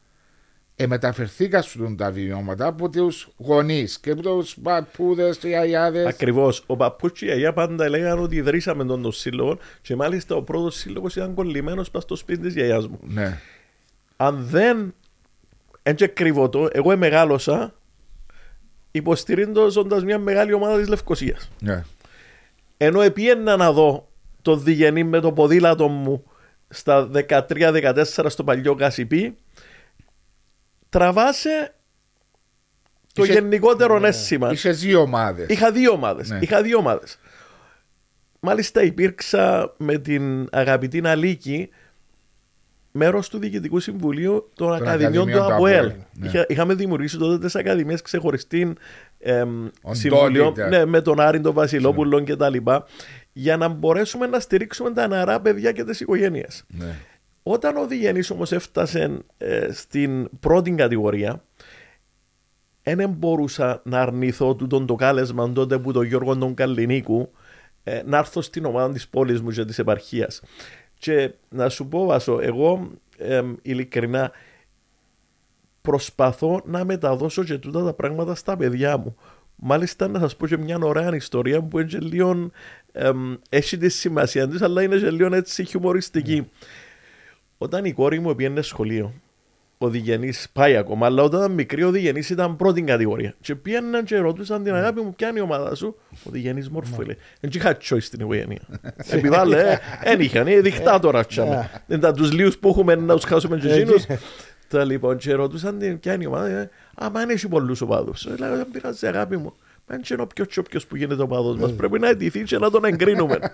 ε, 0.77 0.87
μεταφερθήκα 0.87 1.63
σου 1.63 1.95
τα 1.99 2.11
βιώματα 2.11 2.67
από 2.67 2.89
τους 2.89 3.29
γονείς 3.37 4.01
και 4.01 4.11
από 4.11 4.23
τους 4.23 4.57
παππούδες, 4.63 5.39
του 5.39 5.49
γιαγιάδες. 5.49 6.07
Ακριβώς. 6.07 6.65
Ο 6.67 6.77
παππούς 6.77 7.13
και 7.13 7.25
η 7.25 7.29
γιαγιά 7.29 7.53
πάντα 7.53 7.89
λέγανε 7.89 8.21
ότι 8.21 8.37
ιδρύσαμε 8.37 8.85
τον, 8.85 9.03
τον 9.03 9.13
σύλλογο 9.13 9.59
και 9.83 9.97
μάλιστα 9.97 10.35
ο 10.35 10.43
πρώτος 10.43 10.75
σύλλογος 10.75 11.17
ήταν 11.17 11.35
κολλημένος 11.35 11.91
πας 11.91 12.03
στο 12.03 12.17
σπίτι 12.17 12.41
της 12.41 12.55
γιαγιάς 12.55 12.89
μου. 12.89 12.99
Ναι. 13.03 13.41
Αν 14.17 14.47
δεν. 14.51 14.95
Έτσι 15.83 16.09
κρύβω 16.09 16.49
το, 16.49 16.69
εγώ 16.73 16.97
μεγάλωσα 16.97 17.75
υποστηρίζοντας 18.91 20.05
μια 20.05 20.19
μεγάλη 20.19 20.53
ομάδα 20.53 20.79
της 20.79 20.89
Λευκοσίας. 20.89 21.51
Ναι. 21.61 21.85
Ενώ 22.77 23.01
επίεννα 23.01 23.57
να 23.57 23.73
δω 23.73 24.09
το 24.43 24.57
διγενή 24.57 25.05
με 25.05 25.21
το 25.21 25.33
ποδήλατο 25.33 25.89
μου 25.89 26.25
στα 26.69 27.11
13-14 27.29 28.05
στο 28.29 28.45
παλιό 28.45 28.75
Κασιπί 28.75 29.37
τραβάσε 30.93 31.75
το 33.13 33.23
Είχε... 33.23 33.33
γενικότερο 33.33 33.99
ναι. 33.99 34.09
αίσθημα. 34.09 34.53
Είχε 34.53 34.71
δύο 34.71 35.01
ομάδες. 35.01 35.49
Είχα 35.49 35.73
δύο 35.73 35.93
ομάδες. 35.93 36.31
Ναι. 36.31 36.39
Είχα 36.41 36.63
δύο 36.63 36.79
ομάδες. 36.79 37.19
Μάλιστα 38.41 38.83
υπήρξα 38.83 39.75
με 39.77 39.99
την 39.99 40.49
αγαπητή 40.53 41.01
Ναλίκη 41.01 41.69
μέρος 42.93 43.29
του 43.29 43.39
Διοικητικού 43.39 43.81
Συμβουλίου 43.81 44.51
των 44.55 44.69
Τον 44.69 44.77
Ακαδημιών 44.77 45.31
του 45.31 45.43
ΑΠΟΕΛ. 45.43 45.93
Ναι. 46.13 46.27
Είχα, 46.27 46.45
είχαμε 46.49 46.75
δημιουργήσει 46.75 47.19
τότε 47.19 47.47
τι 47.49 47.59
Ακαδημίες 47.59 48.03
ξεχωριστή 48.03 48.73
ε, 49.19 49.45
συμβουλίο 49.91 50.55
ναι, 50.69 50.85
με 50.85 51.01
τον 51.01 51.21
Άρη, 51.21 51.41
τον 51.41 51.55
Βασιλόπουλο 51.55 52.21
ναι. 52.21 52.25
κτλ. 52.25 52.57
Για 53.33 53.57
να 53.57 53.69
μπορέσουμε 53.69 54.27
να 54.27 54.41
στηρίξουμε 54.41 54.91
τα 54.93 55.07
νεαρά 55.09 55.41
παιδιά 55.41 55.73
και 55.73 55.85
τις 55.85 56.01
οικογένειες. 56.01 56.65
Ναι. 56.69 56.97
Όταν 57.43 57.77
ο 57.77 57.87
Διγενής 57.87 58.31
όμως 58.31 58.53
έφτασε 58.53 59.19
ε, 59.39 59.73
στην 59.73 60.29
πρώτη 60.41 60.71
κατηγορία 60.71 61.45
δεν 62.83 63.11
μπορούσα 63.11 63.83
να 63.85 64.01
αρνηθώ 64.01 64.55
τούτον 64.55 64.87
το 64.87 64.95
κάλεσμα 64.95 65.53
τότε 65.53 65.79
που 65.79 65.93
τον 65.93 66.05
Γιώργο 66.05 66.37
τον 66.37 66.55
Καλλινίκου 66.55 67.31
ε, 67.85 68.03
να 68.05 68.19
έρθω 68.19 68.41
στην 68.41 68.65
ομάδα 68.65 68.93
της 68.93 69.09
πόλης 69.09 69.41
μου 69.41 69.51
και 69.51 69.65
της 69.65 69.79
επαρχίας. 69.79 70.43
Και 70.99 71.33
να 71.49 71.69
σου 71.69 71.89
πω 71.89 72.05
Βάσο, 72.05 72.39
εγώ 72.41 72.91
ε, 73.19 73.43
ειλικρινά 73.63 74.31
προσπαθώ 75.81 76.61
να 76.65 76.85
μεταδώσω 76.85 77.45
και 77.45 77.59
τούτα 77.59 77.85
τα 77.85 77.93
πράγματα 77.93 78.35
στα 78.35 78.57
παιδιά 78.57 78.97
μου. 78.97 79.17
Μάλιστα 79.57 80.09
να 80.09 80.19
σας 80.19 80.37
πω 80.37 80.47
και 80.47 80.57
μια 80.57 80.79
ωραία 80.83 81.15
ιστορία 81.15 81.63
που 81.63 81.79
είναι 81.79 81.99
λίγο, 82.01 82.51
έχει 83.49 83.77
τη 83.77 83.89
σημασία 83.89 84.49
της 84.49 84.63
αλλά 84.63 84.83
είναι 84.83 84.97
και 84.97 85.11
λίγο 85.11 85.35
έτσι 85.35 85.65
χιουμοριστική. 85.65 86.51
Όταν 87.63 87.85
η 87.85 87.93
κόρη 87.93 88.21
μου 88.21 88.35
πήγαινε 88.35 88.63
σχολείο, 88.63 89.13
ο 89.79 89.89
Διγενής 89.89 90.49
πάει 90.53 90.77
ακόμα, 90.77 91.07
αλλά 91.07 91.23
όταν 91.23 91.41
ήταν 91.41 91.53
μικρή 91.53 91.83
ο 91.83 91.91
Διγενής 91.91 92.31
ήταν 92.31 92.57
πρώτη 92.57 92.83
κατηγορία. 92.83 93.35
Και 93.41 93.55
πήγαιναν 93.55 94.05
και 94.05 94.19
ρωτούσαν 94.19 94.63
την 94.63 94.75
αγάπη 94.75 95.01
μου, 95.01 95.15
ποια 95.15 95.29
είναι 95.29 95.39
η 95.39 95.43
ομάδα 95.43 95.75
σου; 95.75 95.97
Ο 96.25 96.31
Διγενής 96.31 96.69
μόρφο 96.69 97.03
λέει. 97.03 97.17
Δεν 97.41 97.51
είχα 97.55 97.77
choice 97.77 98.03
στην 98.03 98.21
οικογένεια. 98.21 98.61
Επιβάλλε, 99.11 99.79
δεν 100.05 100.21
είχαν, 100.21 100.47
είναι 100.47 100.61
δικτάτορα. 100.61 101.25
Δεν 101.87 101.99
ήταν 101.99 102.15
τους 102.15 102.33
λίγου 102.33 102.51
που 102.61 102.69
έχουμε 102.69 102.95
να 102.95 103.15
τους 103.15 103.25
χάσουμε 103.25 103.59
και 103.59 103.73
εκείνους. 103.73 104.07
Τα 104.69 104.85
λοιπόν, 104.85 105.17
και 105.17 105.33
ρωτούσαν 105.33 105.79
την 105.79 106.01
ποια 106.01 106.15
είναι 106.15 106.25
η 106.25 106.27
ομάδα; 106.27 106.49
ε, 106.49 106.71
Α, 106.95 107.11
μα 107.11 107.21
αν 107.21 107.31
έχει 107.31 107.49
πολλούς 107.49 107.81
οπαδούς. 107.81 108.27
Λέω, 108.39 108.57
δεν 108.57 108.67
πειράζει, 108.73 109.07
αγάπη 109.07 109.37
μου. 109.37 109.55
Μα 109.87 109.99
είναι 110.11 110.23
ο 110.23 110.27
πιο 110.27 110.47
τσόπιο 110.47 110.81
που 110.89 110.97
γίνεται 110.97 111.23
ο 111.23 111.27
παδό 111.27 111.57
μας. 111.57 111.73
Πρέπει 111.73 111.99
να 111.99 112.09
αιτηθεί 112.09 112.43
και 112.43 112.59
να 112.59 112.71
τον 112.71 112.85
εγκρίνουμε. 112.85 113.39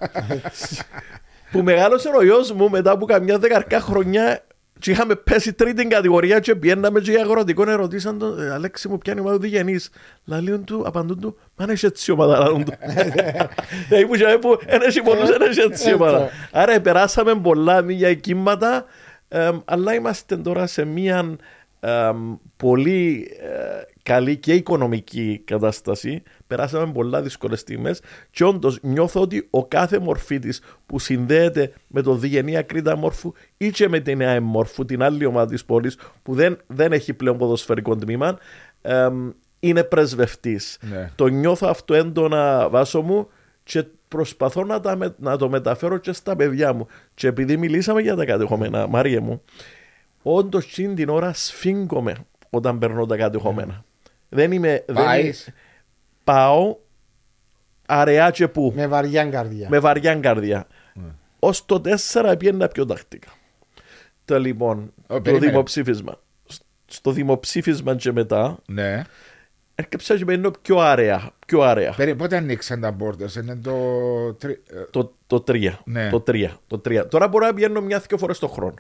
που 1.51 1.63
μεγάλωσε 1.63 2.09
ο 2.19 2.23
γιος 2.25 2.53
μου 2.53 2.71
μετά 2.71 2.91
από 2.91 3.07
καμιά 3.07 3.39
δεκαρκά 3.39 3.81
χρονιά 3.81 4.43
και 4.79 4.91
είχαμε 4.91 5.15
πέσει 5.15 5.53
τρίτη 5.53 5.87
κατηγορία 5.87 6.41
και 6.41 6.55
πιέναμε 6.55 7.01
και 7.01 7.11
για 7.11 7.23
αγροτικό 7.23 7.71
ερωτήσαν 7.71 8.19
τον 8.19 8.43
«Ε, 8.43 8.51
Αλέξη 8.51 8.89
μου 8.89 8.99
πιάνει 8.99 9.21
ομάδα 9.21 9.39
του 9.39 9.47
γενής 9.47 9.91
Λαλίον 10.25 10.65
του, 10.65 10.83
απαντούν 10.87 11.21
του, 11.21 11.39
μα 11.57 11.65
αν 11.65 11.71
έχει 11.71 11.87
έτσι 11.87 12.11
ομάδα 12.11 12.39
λαλούν 12.39 12.65
του 12.65 12.73
Δηλαδή 13.89 14.07
που 14.09 14.15
είχαμε 14.15 14.39
που 14.39 14.59
δεν 14.67 14.83
έχει 14.83 15.03
πολλούς, 15.03 15.29
δεν 15.29 15.41
έχει 15.41 15.61
έτσι 15.61 15.93
ομάδα. 15.93 16.29
Άρα 16.53 16.81
περάσαμε 16.81 17.35
πολλά 17.35 17.85
για 17.89 18.15
κύματα. 18.15 18.85
Εμ, 19.29 19.59
αλλά 19.65 19.95
είμαστε 19.95 20.37
τώρα 20.37 20.67
σε 20.67 20.85
μια 20.85 21.37
εμ, 21.81 22.35
πολύ 22.57 23.31
ε, 23.41 23.83
καλή 24.03 24.37
και 24.37 24.53
οικονομική 24.55 25.43
κατάσταση. 25.45 26.23
Περάσαμε 26.49 26.93
πολλά 26.93 27.23
δύσκολες 27.23 27.61
στιγμές 27.61 28.01
και 28.31 28.45
όντως 28.45 28.79
νιώθω 28.83 29.21
ότι 29.21 29.47
ο 29.51 29.67
κάθε 29.67 29.99
μορφή 29.99 30.39
της 30.39 30.61
που 30.87 30.99
συνδέεται 30.99 31.73
με 31.87 32.03
το 32.03 32.15
διγενή 32.15 32.57
ακρίτα 32.57 32.97
μόρφου 32.97 33.33
ή 33.57 33.71
και 33.71 33.89
με 33.89 34.01
την 34.01 34.23
ΑΕΜ 34.23 34.45
μόρφου, 34.45 34.85
την 34.85 35.03
άλλη 35.03 35.25
ομάδα 35.25 35.47
της 35.47 35.65
πόλης 35.65 35.99
που 36.23 36.35
δεν, 36.35 36.59
δεν 36.67 36.93
έχει 36.93 37.13
πλέον 37.15 37.39
ποδοσφαιρικό 37.39 37.97
τμήμα, 37.97 38.39
εμ, 38.83 39.31
είναι 39.61 39.85
πρεσβευτής. 39.85 40.79
Ναι. 40.81 41.11
Το 41.15 41.27
νιώθω 41.27 41.67
αυτό 41.69 41.95
έντονα 41.95 42.69
βάσο 42.69 43.01
μου 43.03 43.29
και 43.63 43.85
προσπαθώ 44.09 44.65
να, 44.65 44.81
τα, 44.81 44.97
με- 44.97 45.15
να 45.19 45.37
το 45.37 45.49
μεταφέρω 45.49 45.97
και 45.97 46.13
στα 46.13 46.37
παιδιά 46.37 46.73
μου. 46.73 46.87
Και 47.15 47.27
επειδή 47.27 47.57
μιλήσαμε 47.57 48.01
για 48.01 48.17
τα 48.17 48.25
κατεχόμενα, 48.25 48.87
Μάρια 48.87 49.21
μου, 49.21 49.43
όντως 50.23 50.65
εκείνη 50.65 50.95
την 50.95 51.09
ώρα 51.09 51.33
σφίγγομαι 51.33 52.15
όταν 52.51 52.79
περνώ 52.79 53.07
τα 53.07 53.17
κατεχόμενα. 53.17 53.85
Δεν 54.29 54.53
είμαι. 54.53 54.85
δεν 54.87 55.05
Πάεις. 55.05 55.47
είμαι- 55.47 55.57
πάω 56.33 56.77
αραιά 57.87 58.31
και 58.31 58.49
πού. 58.49 58.73
Με 58.77 58.87
βαριά 58.87 59.25
καρδιά. 59.25 59.69
Με 59.71 59.79
βαριά 59.79 60.15
καρδιά. 60.15 60.67
Ω 61.39 61.51
το 61.67 61.81
4 62.13 62.35
πιένα 62.39 62.69
πιο 62.69 62.87
τακτικά. 62.87 63.29
Το 64.25 64.39
λοιπόν, 64.39 64.93
Ω, 65.07 65.15
το 65.15 65.21
περίμενε. 65.21 65.51
δημοψήφισμα. 65.51 66.21
Στο 66.87 67.11
δημοψήφισμα 67.13 67.95
και 67.97 68.13
μετά, 68.13 68.57
Ναι. 68.67 69.03
έρχεψα 69.75 70.17
και 70.17 70.25
μπαίνω 70.25 70.51
πιο 70.63 70.79
αραιά. 70.79 71.31
Πιο 71.47 71.61
αραιά. 71.63 71.93
Περί, 71.97 72.15
πότε 72.15 72.37
ανοίξαν 72.37 72.81
τα 72.81 72.91
μπόρτες, 72.91 73.35
είναι 73.35 73.57
το... 73.57 73.75
τρι- 74.39 74.71
ε, 74.73 74.83
Το, 74.91 75.13
το 75.27 75.45
3. 75.49 75.71
Ναι. 75.85 76.09
Το 76.11 76.23
3. 76.27 76.47
Το 76.67 76.81
3. 76.89 77.07
Τώρα 77.09 77.29
μπορώ 77.29 77.47
να 77.47 77.55
πηγαίνω 77.55 77.81
μια-δυο 77.81 78.19
φορές 78.19 78.39
το 78.39 78.49
χρόνο. 78.49 78.75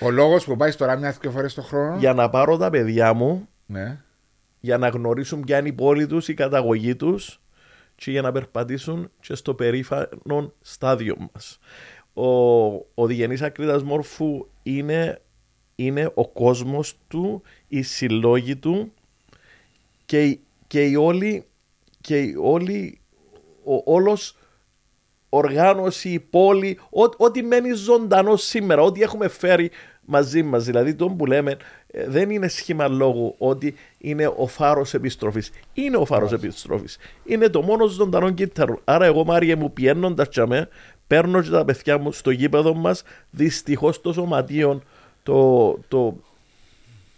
Ο 0.00 0.10
λόγος 0.10 0.44
που 0.44 0.56
πάει 0.56 0.74
τώρα 0.74 0.96
μια-δυο 0.96 1.30
φορές 1.30 1.54
το 1.54 1.62
χρόνο; 1.62 1.96
Για 1.98 2.12
να 2.14 2.30
πάρω 2.30 2.56
τα 2.56 2.70
παιδιά 2.70 3.12
μου, 3.12 3.48
Ναι. 3.66 3.98
Για 4.64 4.78
να 4.78 4.88
γνωρίσουν 4.88 5.40
ποια 5.40 5.58
είναι 5.58 5.68
η 5.68 5.72
πόλη 5.72 6.06
τους, 6.06 6.28
η 6.28 6.34
καταγωγή 6.34 6.96
τους 6.96 7.40
και 7.94 8.10
για 8.10 8.22
να 8.22 8.32
περπατήσουν 8.32 9.10
και 9.20 9.34
στο 9.34 9.54
περήφανο 9.54 10.52
στάδιο 10.60 11.16
μας. 11.32 11.58
Ο, 12.14 12.26
ο 12.94 13.06
Διγενής 13.06 13.42
Ακρίτας 13.42 13.82
Μόρφου 13.82 14.46
είναι, 14.62 15.20
είναι 15.74 16.10
ο 16.14 16.28
κόσμος 16.28 16.98
του, 17.08 17.42
οι 17.68 17.82
συλλόγοι 17.82 18.56
του 18.56 18.92
και, 20.04 20.24
η- 20.24 20.40
και 20.66 20.84
η 20.84 20.94
όλη, 20.94 21.44
και 22.00 22.18
η 22.18 22.34
όλη 22.40 23.00
ο, 23.64 23.92
όλος 23.94 24.36
οργάνωση, 25.28 26.08
η 26.08 26.20
πόλη, 26.20 26.78
ό- 26.90 27.24
ό,τι 27.24 27.42
μένει 27.42 27.72
ζωντανό 27.72 28.36
σήμερα, 28.36 28.82
ό,τι 28.82 29.02
έχουμε 29.02 29.28
φέρει 29.28 29.70
μαζί 30.04 30.42
μας. 30.42 30.64
Δηλαδή, 30.64 30.94
το 30.94 31.08
που 31.08 31.26
λέμε 31.26 31.50
ε, 31.50 31.56
δεν 32.06 32.30
είναι 32.30 32.48
σχήμα 32.48 32.88
λόγου 32.88 33.34
ότι 33.38 33.74
είναι 33.98 34.26
ο 34.36 34.46
φάρος 34.46 34.94
επιστροφής. 34.94 35.50
Είναι 35.72 35.96
ο 35.96 36.04
φάρος 36.04 36.32
επιστροφής. 36.32 36.98
Είναι 37.24 37.48
το 37.48 37.62
μόνος 37.62 37.92
ζωντανό 37.92 38.30
κύτταρο. 38.30 38.80
Άρα, 38.84 39.04
εγώ, 39.04 39.24
Μάρια 39.24 39.56
μου, 39.56 39.72
πιένοντας 39.72 40.28
τσαμέ, 40.28 40.68
παίρνω 41.06 41.42
και 41.42 41.50
τα 41.50 41.64
παιδιά 41.64 41.98
μου 41.98 42.12
στο 42.12 42.30
γήπεδο 42.30 42.74
μας. 42.74 43.02
Δυστυχώς 43.30 44.00
το 44.00 44.12
σωματείο, 44.12 44.82
το, 45.22 45.70
το, 45.88 46.16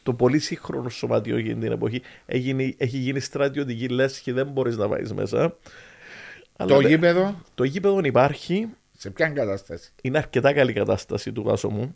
το 0.03 0.13
πολύ 0.13 0.39
σύγχρονο 0.39 0.89
σωματείο 0.89 1.37
εκείνη 1.37 1.61
την 1.61 1.73
εποχή 1.73 2.03
έχει 2.27 2.41
γίνει, 2.41 2.75
έχει 2.79 2.97
γίνει 2.97 3.21
στρατιωτική 3.21 3.89
λέσχη, 3.89 4.33
δεν 4.33 4.47
μπορείς 4.47 4.77
να 4.77 4.89
πάει 4.89 5.03
μέσα. 5.15 5.57
Αλλά 6.57 6.75
Το 6.75 6.81
δε- 6.81 6.89
γήπεδο, 6.89 7.41
το 7.55 7.65
γήπεδο 7.65 8.01
υπάρχει, 8.05 8.67
σε 8.99 9.11
ποια 9.11 9.29
κατάσταση; 9.29 9.93
είναι 10.03 10.19
αρκετά 10.19 10.53
καλή 10.53 10.73
κατάσταση 10.73 11.33
του 11.33 11.43
βάσο 11.43 11.69
μου. 11.69 11.95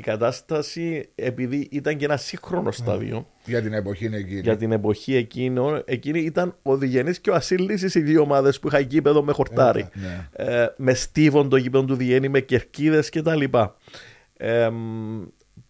Η 0.00 0.02
κατάσταση, 0.02 1.08
επειδή 1.14 1.68
ήταν 1.70 1.96
και 1.96 2.04
ένα 2.04 2.16
σύγχρονο 2.16 2.72
στάδιο 2.72 3.26
Για 3.44 3.62
την 3.62 3.72
εποχή 3.72 4.06
είναι 4.06 4.16
εκείνη. 4.16 4.40
για 4.40 4.56
την 4.56 4.72
εποχή 4.72 5.14
εκείνο, 5.14 5.82
εκείνη 5.84 6.20
ήταν 6.20 6.56
ο 6.62 6.76
Διγενής 6.76 7.20
και 7.20 7.30
ο 7.30 7.34
Ασύλλησης 7.34 7.94
οι 7.94 8.00
δύο 8.00 8.22
ομάδες 8.22 8.60
που 8.60 8.66
είχαν 8.66 8.82
γήπεδο 8.82 9.22
με 9.22 9.32
χορτάρι. 9.32 9.88
Ναι. 9.92 10.28
Ε, 10.32 10.66
με 10.76 10.94
στίβον 10.94 11.48
το 11.48 11.56
γήπεδο 11.56 11.84
του 11.84 11.94
Διέννη, 11.94 12.28
με 12.28 12.40
κερκίδες 12.40 13.08
και 13.08 13.22
τα 13.22 13.34
λοιπά. 13.34 13.76
Ε, 14.36 14.70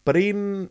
πριν 0.03 0.69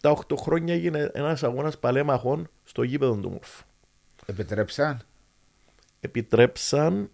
7-8 0.00 0.12
χρόνια 0.36 0.74
έγινε 0.74 1.10
ένας 1.14 1.42
αγώνας 1.42 1.78
παλέμαχων 1.78 2.48
στο 2.64 2.82
γήπεδο 2.82 3.14
του 3.16 3.30
Μορφού. 3.30 3.64
Επιτρέψαν; 4.26 5.02
επιτρέψαν, 6.00 7.10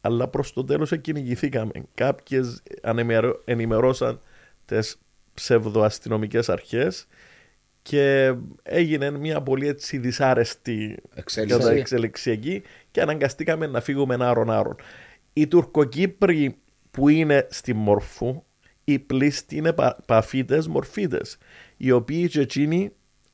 αλλά 0.00 0.28
προς 0.28 0.52
το 0.52 0.64
τέλος 0.64 0.92
εκκυνηγηθήκαμε. 0.92 1.70
Κάποιες 1.94 2.62
ανεμερω- 2.82 3.42
ενημερώσαν 3.44 4.20
τις 4.64 4.98
ψευδοαστυνομικές 5.34 6.48
αρχές 6.48 7.06
και 7.82 8.34
έγινε 8.62 9.10
μια 9.10 9.40
πολύ 9.42 9.68
έτσι 9.68 9.98
δυσάρεστη 9.98 10.96
Εξέλιξη. 11.14 11.58
κατά 11.58 11.70
εξέλιξη 11.72 12.30
εκεί 12.30 12.62
και 12.90 13.00
αναγκαστήκαμε 13.00 13.66
να 13.66 13.80
φύγουμε 13.80 14.16
άρον-άρον. 14.20 14.76
Οι 15.32 15.46
Τουρκοκύπροι 15.46 16.56
που 16.90 17.08
είναι 17.08 17.46
στη 17.50 17.74
Μορφού, 17.74 18.42
οι 18.84 18.98
πλήστοι 18.98 19.56
είναι 19.56 19.72
πα, 19.72 19.96
παφίτες 20.06 20.68
μορφίτες, 20.68 21.38
οι 21.76 21.90
οποίοι 21.90 22.28
και 22.28 22.40
εκείνοι 22.40 22.92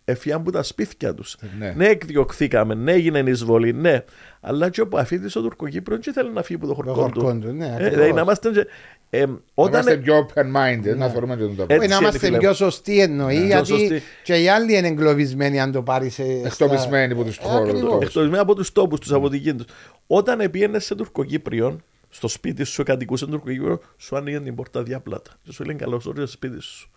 εφιάν 0.09 0.43
που 0.43 0.51
τα 0.51 0.63
σπίτια 0.63 1.15
τους. 1.15 1.37
Ναι. 1.59 1.73
Ναι, 1.77 1.87
εκδιωχθήκαμε, 1.89 2.75
ναι, 2.75 2.93
έγινε 2.93 3.19
εισβολή, 3.19 3.73
ναι. 3.73 4.05
Αλλά 4.41 4.71
και 4.71 4.81
ο 4.81 4.89
παφίτης 4.89 5.37
ο 5.37 5.41
Τουρκοκύπρος 5.43 5.99
δεν 6.05 6.15
θέλει 6.15 6.33
να 6.33 6.43
φύγει 6.43 6.59
από 6.59 6.67
το 6.69 6.75
χορκό 6.75 6.93
του. 6.93 7.21
χορκό 7.21 7.39
του, 7.39 7.53
ναι, 7.53 7.67
Ε, 7.67 7.71
ακριβώς. 7.73 7.93
δηλαδή 7.95 8.13
να 8.13 8.21
είμαστε... 8.21 8.51
και- 8.51 8.67
ε, 9.11 9.27
Να 9.27 9.39
όταν 9.55 9.73
είμαστε 9.73 9.97
πιο 9.97 10.27
open-minded, 10.35 10.97
να 10.97 11.09
θεωρούμε 11.09 11.37
τον 11.37 11.57
τόπο. 11.57 11.63
Έτσι 11.75 11.77
Όχι, 11.79 11.79
να 11.79 11.85
είναι, 11.85 11.95
είμαστε 12.01 12.19
φίλε 12.19 12.39
πιο 12.39 12.49
μου. 12.49 12.55
σωστοί 12.55 13.01
εννοεί, 13.01 13.37
Πιο 13.37 13.45
γιατί 13.47 13.67
σωστοί. 13.67 14.03
και 14.23 14.35
οι 14.43 14.49
άλλοι 14.49 14.77
είναι 14.77 14.87
εγκλωβισμένοι 14.87 15.61
αν 15.61 15.73
το 15.73 15.83
πάρει 15.83 16.09
σε. 16.09 16.23
Εκτοπισμένοι 16.23 17.13
από 17.13 17.25
τους 17.25 17.37
Ε, 17.37 17.43
χώρους 17.43 17.69
ακριβώς. 17.69 17.99
τους. 17.99 18.23
Εκτός 18.25 18.39
από 18.39 18.55
τους 18.55 18.73
τόπους 18.73 19.01
τους 19.01 19.13
από 19.13 19.29
την 19.31 19.43
κίνηση 19.43 19.65
τους. 19.65 19.75
Όταν 20.07 20.51
πήγαινε 20.51 20.79
σε 20.79 20.95
Τουρκοκύπριο, 20.95 21.81
στο 22.09 22.29
σπίτι 22.29 22.65
σου, 22.65 22.83
κατοικούσε 22.83 23.27
Τουρκοκύπριο, 23.27 23.81
σου 23.97 24.17
άνοιγε 24.17 24.41
την 24.41 24.55
πόρτα 24.55 24.83
διάπλατα. 24.83 25.31
Και 25.43 25.53
σου 25.53 25.65
λένε 25.65 25.79
καλώς 25.79 26.05
ήρθατε 26.05 26.21
στο 26.27 26.31
σπίτι 26.31 26.61
σου. 26.63 26.91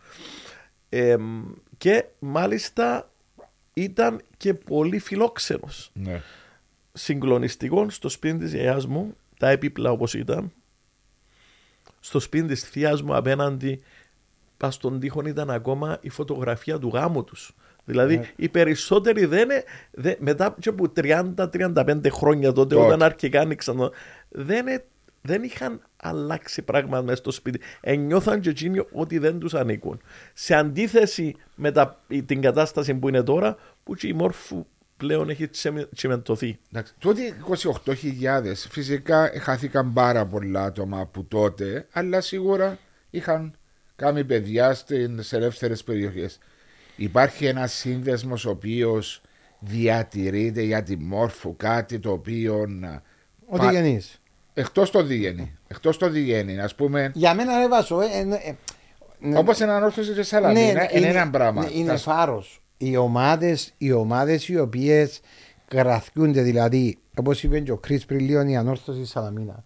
Ε, 0.89 1.15
και 1.77 2.05
μάλιστα 2.19 3.11
ήταν 3.73 4.21
και 4.37 4.53
πολύ 4.53 4.99
φιλόξενος. 4.99 5.91
Ναι. 5.93 6.21
Συγκλονιστικός 6.93 7.95
στο 7.95 8.09
σπίτι 8.09 8.37
της 8.37 8.53
γιαγιάς 8.53 8.85
μου, 8.87 9.15
τα 9.39 9.49
έπιπλα 9.49 9.91
όπως 9.91 10.13
ήταν, 10.13 10.51
στο 11.99 12.19
σπίτι 12.19 12.47
της 12.47 12.63
θείας 12.63 13.01
μου 13.01 13.15
απέναντι, 13.15 13.81
πας 14.57 14.73
στον 14.75 14.99
τοίχο 14.99 15.21
ήταν 15.25 15.49
ακόμα 15.49 15.97
η 16.01 16.09
φωτογραφία 16.09 16.79
του 16.79 16.91
γάμου 16.93 17.23
τους. 17.23 17.55
Δηλαδή 17.85 18.17
Ναι. 18.17 18.31
οι 18.35 18.49
περισσότεροι 18.49 19.25
δεν, 19.25 19.41
είναι- 19.43 19.63
δεν 19.91 20.15
μετά 20.19 20.55
και 20.59 20.69
από 20.69 20.89
30-35 20.89 22.09
χρόνια 22.09 22.51
τότε, 22.51 22.75
Τότε. 22.75 22.87
όταν 22.87 23.03
αρχικά 23.03 23.41
άνοιξαν, 23.41 23.77
το- 23.77 23.91
δεν, 24.29 24.67
είναι- 24.67 24.85
δεν 25.21 25.43
είχαν 25.43 25.81
αλλάξει 25.97 26.61
πράγματα 26.61 27.03
μέσα 27.03 27.15
στο 27.15 27.31
σπίτι. 27.31 27.59
Ενιώθαν 27.81 28.39
και 28.39 28.49
εκείνοι 28.49 28.85
ότι 28.91 29.17
δεν 29.17 29.39
τους 29.39 29.53
ανήκουν. 29.53 30.01
Σε 30.33 30.55
αντίθεση 30.55 31.35
με 31.55 31.71
τα, 31.71 32.01
την 32.25 32.41
κατάσταση 32.41 32.93
που 32.93 33.07
είναι 33.07 33.23
τώρα, 33.23 33.57
που 33.83 33.95
και 33.95 34.07
η 34.07 34.13
μόρφου 34.13 34.65
πλέον 34.97 35.29
έχει 35.29 35.47
τσεμι- 35.47 35.95
τσιμεντωθεί. 35.95 36.59
Εντάξει, 36.71 36.93
τότε 36.99 37.21
28.000 37.85 38.53
φυσικά 38.69 39.31
χάθηκαν 39.39 39.93
πάρα 39.93 40.25
πολλά 40.25 40.63
άτομα 40.63 40.99
από 40.99 41.23
τότε, 41.23 41.87
αλλά 41.91 42.21
σίγουρα 42.21 42.77
είχαν 43.09 43.53
κάνει 43.95 44.23
παιδιά 44.23 44.73
στις 44.73 45.09
σε 45.19 45.35
ελεύθερες 45.35 45.83
περιοχές. 45.83 46.39
Υπάρχει 46.95 47.45
ένα 47.45 47.67
σύνδεσμος 47.67 48.45
ο 48.45 48.49
οποίος 48.49 49.21
διατηρείται 49.59 50.61
για 50.61 50.83
τη 50.83 50.97
μόρφου 50.97 51.55
κάτι 51.55 51.99
το 51.99 52.11
οποίο. 52.11 52.67
Ότι 53.45 53.67
γεννείς. 53.71 54.18
Εκτός 54.59 54.91
το 54.91 55.03
διγέννη. 55.03 55.57
Εκτός 55.67 55.97
το 55.97 56.09
διγέννη, 56.09 56.59
ας 56.59 56.75
πούμε. 56.75 57.11
Για 57.13 57.33
μένα 57.33 57.57
ρε 57.59 57.67
Βάσο, 57.67 58.01
ε, 58.01 58.05
ε, 58.05 58.49
ε, 58.49 58.55
Ναι. 59.19 59.37
Όπως 59.37 59.59
είναι 59.59 59.71
ανόρθωσης 59.71 60.15
και 60.15 60.23
Σαλαμίνα, 60.23 60.91
είναι 60.95 61.07
ένα 61.07 61.29
πράγμα. 61.29 61.63
ναι, 61.63 61.69
είναι 61.73 61.91
Τα- 61.91 61.97
φάρος. 61.97 62.61
Οι 62.77 62.97
ομάδε 62.97 63.57
οι, 63.77 63.91
ομάδες 63.91 64.47
οι 64.47 64.59
οποίες 64.59 65.19
γραφτούνται, 65.71 66.41
δηλαδή, 66.41 66.97
όπως 67.19 67.43
είπε 67.43 67.59
και 67.59 67.71
ο 67.71 67.77
Κρι 67.77 68.01
πριν 68.07 68.19
λίγο, 68.19 68.41
η 68.47 68.55
ανόρθωση 68.55 69.05
Σαλαμίνα. 69.05 69.63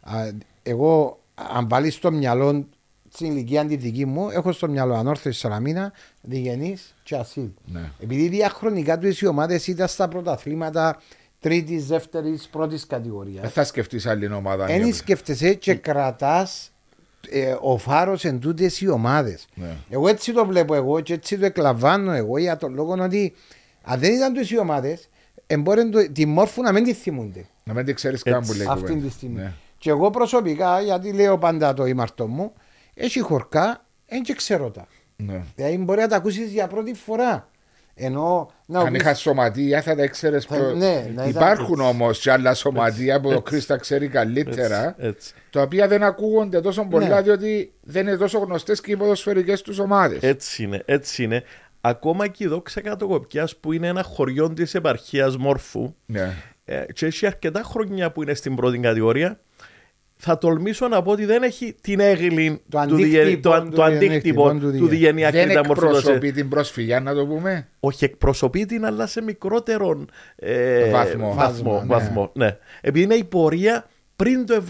Α, 0.00 0.28
εγώ, 0.62 1.20
αν 1.54 1.68
βάλεις 1.68 1.94
στο 1.94 2.12
μυαλό 2.12 2.68
στην 3.08 3.30
ηλικία 3.30 3.64
τη 3.64 3.76
δική 3.76 4.04
μου, 4.06 4.30
έχω 4.30 4.52
στο 4.52 4.68
μυαλό 4.68 4.94
ανόρθωση 4.94 5.38
Σαλαμίνα, 5.38 5.92
διγενή 6.22 6.76
και 7.02 7.16
ασύλ. 7.16 7.46
Ναι. 7.64 7.90
Επειδή 8.02 8.28
διαχρονικά 8.28 8.98
τους 8.98 9.20
οι 9.20 9.26
ομάδες 9.26 9.66
ήταν 9.66 9.88
στα 9.88 10.08
πρωταθλήματα 10.08 11.00
τρίτης, 11.48 11.86
δεύτερης, 11.86 12.48
πρώτης 12.48 12.86
κατηγορίας. 12.86 13.40
Δεν 13.40 13.50
θα 13.50 13.64
σκεφτείς 13.64 14.06
άλλη 14.06 14.32
ομάδα. 14.32 14.68
Εν 14.70 14.82
για- 14.84 14.94
σκέφτεσαι 14.94 15.54
και 15.54 15.74
κρατάς 15.74 16.70
ε, 17.30 17.56
ο 17.60 17.78
φάρος 17.78 18.24
εν 18.24 18.38
τούτες 18.40 18.80
οι 18.80 18.88
ομάδες. 18.88 19.46
Ναι. 19.54 19.76
Εγώ 19.90 20.08
έτσι 20.08 20.32
το 20.32 20.46
βλέπω 20.46 20.74
εγώ 20.74 21.00
και 21.00 21.12
έτσι 21.12 21.38
το 21.38 21.44
εκλαμβάνω 21.44 22.12
εγώ 22.12 22.38
για 22.38 22.56
τον 22.56 22.74
λόγο 22.74 22.92
ότι 22.92 23.32
αν 23.82 23.98
δεν 24.00 24.12
ήταν 24.14 24.32
τούτε 24.34 24.54
οι 24.54 24.58
ομάδες, 24.58 25.08
μπορεί 25.58 25.88
το- 25.88 26.12
τη 26.12 26.26
μόρφου 26.26 26.62
να 26.62 26.72
μην 26.72 26.84
τη 26.84 26.92
θυμούνται 26.92 27.46
Να 27.64 27.74
μην 27.74 27.84
την 27.84 27.94
ξέρεις 27.94 28.22
καν 28.22 28.46
που 28.46 28.52
λέει. 28.52 28.66
η 28.66 28.68
αυτή 28.70 28.80
κουβέντα. 28.86 29.06
τη 29.06 29.12
στιγμή. 29.12 29.40
Ναι. 29.40 29.52
Και 29.78 29.90
εγώ 29.90 30.10
προσωπικά, 30.10 30.80
γιατί 30.80 31.12
λέω 31.12 31.38
πάντα 31.38 31.74
το 31.74 31.84
ήμαρτο 31.86 32.26
μου, 32.26 32.52
έχει 32.94 33.20
χορκά, 33.20 33.84
δεν 34.08 34.22
και 34.22 34.34
ξέρω 34.34 34.70
τα. 34.70 34.86
Ναι. 35.16 35.42
Δηλαδή 35.56 35.78
μπορεί 35.78 36.00
να 36.00 36.08
τα 36.08 36.16
ακούσεις 36.16 36.50
για 36.52 36.66
πρώτη 36.66 36.94
φορά. 36.94 37.48
Ενώ 37.96 38.50
να 38.66 38.80
Αν 38.80 38.92
πεις- 38.92 39.00
είχα 39.02 39.14
σωματεία 39.14 39.82
θα 39.82 39.94
τα 39.96 40.02
ήξερες 40.02 40.44
Θα- 40.44 40.54
πιο. 40.56 40.74
ναι, 40.74 41.10
να 41.14 41.24
ήταν- 41.24 41.28
Υπάρχουν 41.28 41.80
όμως 41.80 42.18
και 42.20 42.30
άλλα 42.30 42.54
σωματεία 42.54 43.20
που 43.20 43.30
ο 43.30 43.40
Κρίστα 43.40 43.76
ξέρει 43.76 44.08
καλύτερα. 44.08 44.86
Έτσι, 44.98 45.06
έτσι. 45.08 45.32
Τα 45.50 45.62
οποία 45.62 45.88
δεν 45.88 46.02
ακούγονται 46.02 46.60
τόσο 46.60 46.84
πολλά 46.84 47.08
Ναι. 47.08 47.20
διότι 47.22 47.72
δεν 47.82 48.06
είναι 48.06 48.16
τόσο 48.16 48.38
γνωστές 48.38 48.80
και 48.80 48.90
οι 48.90 48.96
ποδοσφαιρικές 48.96 49.62
τους 49.62 49.78
ομάδες. 49.78 50.22
Έτσι 50.22 50.62
είναι, 50.62 50.82
έτσι 50.84 51.22
είναι. 51.22 51.42
Ακόμα 51.80 52.28
και 52.28 52.44
η 52.44 52.46
δόξα 52.46 52.80
κατοκοπιάς 52.80 53.56
που 53.56 53.72
είναι 53.72 53.86
ένα 53.86 54.02
χωριό 54.02 54.52
της 54.52 54.74
επαρχίας 54.74 55.36
Μόρφου 55.36 55.94
Ναι. 56.06 56.34
ε, 56.64 56.84
και 56.92 57.06
έχει 57.06 57.26
αρκετά 57.26 57.62
χρόνια 57.62 58.10
που 58.12 58.22
είναι 58.22 58.34
στην 58.34 58.54
πρώτη 58.56 58.78
κατηγορία 58.78 59.38
θα 60.26 60.38
τολμήσω 60.38 60.88
να 60.88 61.02
πω 61.02 61.10
ότι 61.10 61.24
δεν 61.24 61.42
έχει 61.42 61.74
την 61.80 62.00
έγκλη 62.00 62.62
Το 62.68 62.84
του, 62.88 62.94
διε- 62.96 63.20
αντίκτυπο 63.22 63.50
το, 63.50 63.62
του 63.62 63.68
το 63.70 63.82
αντίκτυπο 63.82 64.00
διενέκτυπο, 64.08 64.50
του 64.50 64.58
του 64.78 64.86
διε- 64.86 64.88
Διγενή 64.88 65.20
Δεν 65.30 65.40
Ακρίτα 65.42 65.60
Μόρφου. 65.66 65.84
εκπροσωπεί 65.86 66.32
την 66.32 66.48
προσφυγιά, 66.48 67.00
να 67.00 67.14
το 67.14 67.26
πούμε. 67.26 67.68
Όχι, 67.80 68.04
εκπροσωπεί 68.04 68.64
την, 68.66 68.84
αλλά 68.86 69.06
σε 69.06 69.22
μικρότερο 69.22 70.04
ε, 70.36 70.90
Βαθμό. 70.90 71.34
βαθμό, 71.34 71.34
Βάσμα, 71.34 71.80
ναι. 71.80 71.86
βαθμό, 71.86 72.30
ναι. 72.34 72.56
Επειδή 72.80 73.04
είναι 73.04 73.14
η 73.14 73.24
πορεία 73.24 73.86
πριν 74.16 74.46
το 74.46 74.62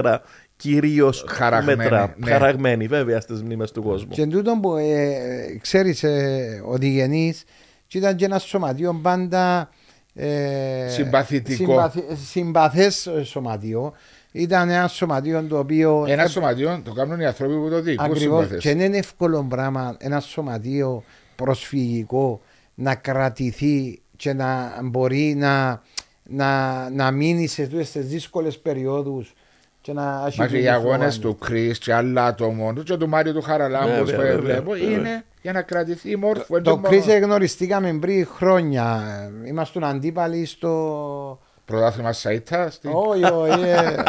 74 0.00 0.16
κυρίως 0.56 1.24
Χαραγμένη, 1.28 1.76
μετρά. 1.78 2.14
ναι. 2.18 2.30
Χαραγμένη, 2.30 2.86
βέβαια, 2.86 3.20
στις 3.20 3.42
μνήμες 3.42 3.70
του 3.72 3.82
κόσμου. 3.82 4.10
Και 4.12 4.26
τούτο 4.26 4.58
που 4.62 4.76
ε, 4.76 5.14
ξέρεις 5.60 6.02
ε, 6.02 6.62
ο 6.66 6.76
Διγενής 6.76 7.44
και 7.86 7.98
ήταν 7.98 8.16
και 8.16 8.24
ένας 8.24 8.42
σωματείο 8.42 9.00
πάντα 9.02 9.70
ε, 10.14 10.88
Συμπαθητικό. 10.88 11.64
συμπαθη- 11.72 12.04
συμπαθές 12.30 13.06
ε, 13.06 13.22
σωματείο. 13.24 13.92
Ήταν 14.32 14.68
ένα 14.70 14.88
σωματείο 14.88 15.42
το 15.42 15.58
οποίο 15.58 16.04
Ένα 16.08 16.26
σωματείο 16.26 16.80
το 16.84 16.92
κάνουν 16.92 17.20
οι 17.20 17.26
άνθρωποι 17.26 17.54
που 17.54 17.68
το 17.70 17.80
δει. 17.80 17.94
Πού 17.94 18.02
ακριβώς 18.02 18.42
συμπαθές. 18.44 18.62
και 18.62 18.74
δεν 18.74 18.86
είναι 18.86 18.96
εύκολο 18.96 19.46
πράγμα 19.48 19.96
ένα 19.98 20.20
σωματείο 20.20 21.02
προσφυγικό 21.36 22.40
να 22.74 22.94
κρατηθεί 22.94 24.00
και 24.16 24.32
να 24.32 24.78
μπορεί 24.82 25.34
να, 25.38 25.82
να, 26.22 26.90
να 26.90 27.10
μείνει 27.10 27.46
σε 27.46 27.62
αυτές 27.62 27.90
τις 27.90 28.06
δύσκολες 28.06 28.58
περιόδους 28.58 29.34
και 29.80 29.92
να 29.92 30.24
έχει 30.26 30.38
Μα 30.40 30.46
και 30.46 30.56
οι 30.56 30.60
την 30.60 30.70
αγώνες 30.70 31.16
φλόγα. 31.16 31.34
του 31.36 31.44
Κρι 31.44 31.74
και 31.78 31.94
άλλα 31.94 32.24
άτομων 32.26 32.74
του 32.74 32.82
και 32.82 32.96
του 32.96 33.08
Μάριου 33.08 33.32
του 33.32 33.42
Χαραλάμπου 33.42 33.86
Βέβαια, 33.88 34.00
που 34.04 34.20
βέβαια, 34.22 34.38
βλέπω 34.38 34.70
βέβαια. 34.70 34.88
είναι 34.90 35.24
για 35.42 35.52
να 35.52 35.62
κρατηθεί 35.62 36.10
η 36.10 36.16
μόρφου. 36.16 36.56
εν 36.56 36.62
Το 36.62 36.70
τω 36.70 36.76
μόνο. 36.76 36.88
κρίση 36.88 37.18
γνωριστήκαμε 37.18 37.92
πριν 38.00 38.26
χρόνια. 38.26 39.02
Ήμασταν 39.46 39.84
αντίπαλοι 39.84 40.44
στο. 40.44 41.38
Πρωτάθλημα 41.70 42.12
Σαϊτά. 42.12 42.70
στη- 42.70 42.88
Όχι, 42.92 43.24
όχι. 43.24 43.60
ε, 43.60 43.82
Είναι 43.82 44.04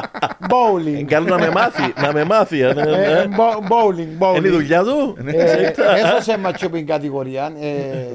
Bowling. 0.50 1.04
καλό 1.04 1.28
να 1.28 1.38
με 1.38 1.50
μάθει, 1.50 1.93
να 2.02 2.13
με 2.13 2.24
μάθει. 2.24 2.60
ε, 2.62 2.74
ναι, 2.74 2.84
ναι. 2.84 2.95
Ε, 2.97 3.28
μπο- 3.28 3.60
Bowling, 3.69 3.97
Είναι 3.97 4.12
η 4.12 4.17
bowling. 4.19 4.52
δουλειά 4.52 4.84
του; 4.84 5.17
Ε, 5.26 5.71
Έσωσε 6.04 6.38
ματσό 6.38 6.69
την 6.69 6.88
κατηγορία. 6.88 7.52
ε, 7.62 7.67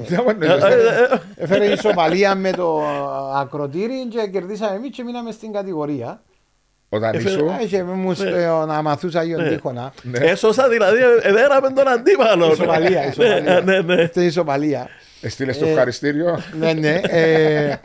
Δεν 0.09 0.19
μου 0.25 0.29
εννοείς. 0.41 0.63
Έφερε 1.35 1.65
ισοπαλία 1.65 2.35
με 2.35 2.51
το 2.51 2.83
ακροτήρι 3.35 4.07
και 4.09 4.27
κερδίσαμε 4.31 4.75
εμείς 4.75 4.89
και 4.95 5.03
μείναμε 5.03 5.31
στην 5.31 5.51
κατηγορία. 5.53 6.21
Όταν 6.89 7.15
Έφερε- 7.15 7.35
ήσου. 7.35 7.45
Είχε 7.63 7.83
μου 7.83 8.13
στο- 8.13 8.65
να 8.67 8.81
μαθούσα 8.81 9.19
Άγιον 9.19 9.41
Ναι. 9.43 9.49
Τείχονα. 9.49 9.93
Έσωσα 10.11 10.69
δηλαδή, 10.69 10.97
εδέραμε 11.21 11.69
τον 11.69 11.87
αντίπαλο. 11.87 12.51
Ισοπαλία, 12.51 13.07
ισοπαλία. 13.07 13.41
Ναι, 13.41 13.59
ναι, 13.59 13.95
ναι. 13.95 14.01
Αυτή 14.03 14.21
η 14.21 14.25
ισοπαλία. 14.25 14.87
Στείλε 15.21 15.51
το 15.53 15.65
Ε, 15.65 15.69
ευχαριστήριο. 15.69 16.39
ναι, 16.59 16.73
ναι. 16.73 17.01
ε, 17.03 17.75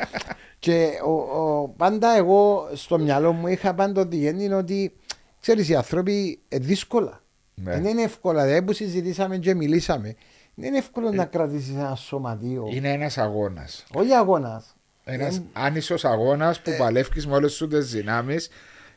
και 0.59 0.89
ο, 1.05 1.11
ο- 1.11 1.69
πάντα 1.77 2.17
εγώ 2.17 2.69
στο 2.75 2.99
μυαλό 2.99 3.33
μου 3.33 3.47
είχα 3.47 3.75
πάντα 3.75 4.01
ότι 4.01 4.17
είναι 4.27 4.55
ότι 4.55 4.93
ξέρεις 5.41 5.69
οι 5.69 5.75
άνθρωποι 5.75 6.39
ε, 6.49 6.59
δύσκολα. 6.59 7.21
Ναι. 7.55 7.73
Δεν 7.73 7.85
είναι 7.85 8.03
εύκολα. 8.03 8.45
Δηλαδή 8.45 8.63
που 8.67 8.73
συζητήσαμε 8.73 9.37
και 9.39 9.55
μιλήσαμε. 9.55 10.15
Δεν 10.55 10.69
είναι 10.69 10.79
εύκολο 10.79 11.11
να 11.13 11.25
κρατήσεις 11.25 11.75
ένα 11.75 11.95
σωματείο. 11.95 12.69
Είναι 12.71 12.93
ένας 12.93 13.19
αγώνας. 13.19 13.85
Όχι 13.95 14.13
αγώνας. 14.13 14.77
Ένας 15.05 15.37
Ε, 15.37 15.43
άνισο 15.53 15.95
αγώνας 16.03 16.61
που 16.61 16.71
παλεύει 16.79 17.27
με 17.27 17.35
όλες 17.35 17.53
σου 17.53 17.69
τις 17.69 17.91
δυνάμεις. 17.91 18.49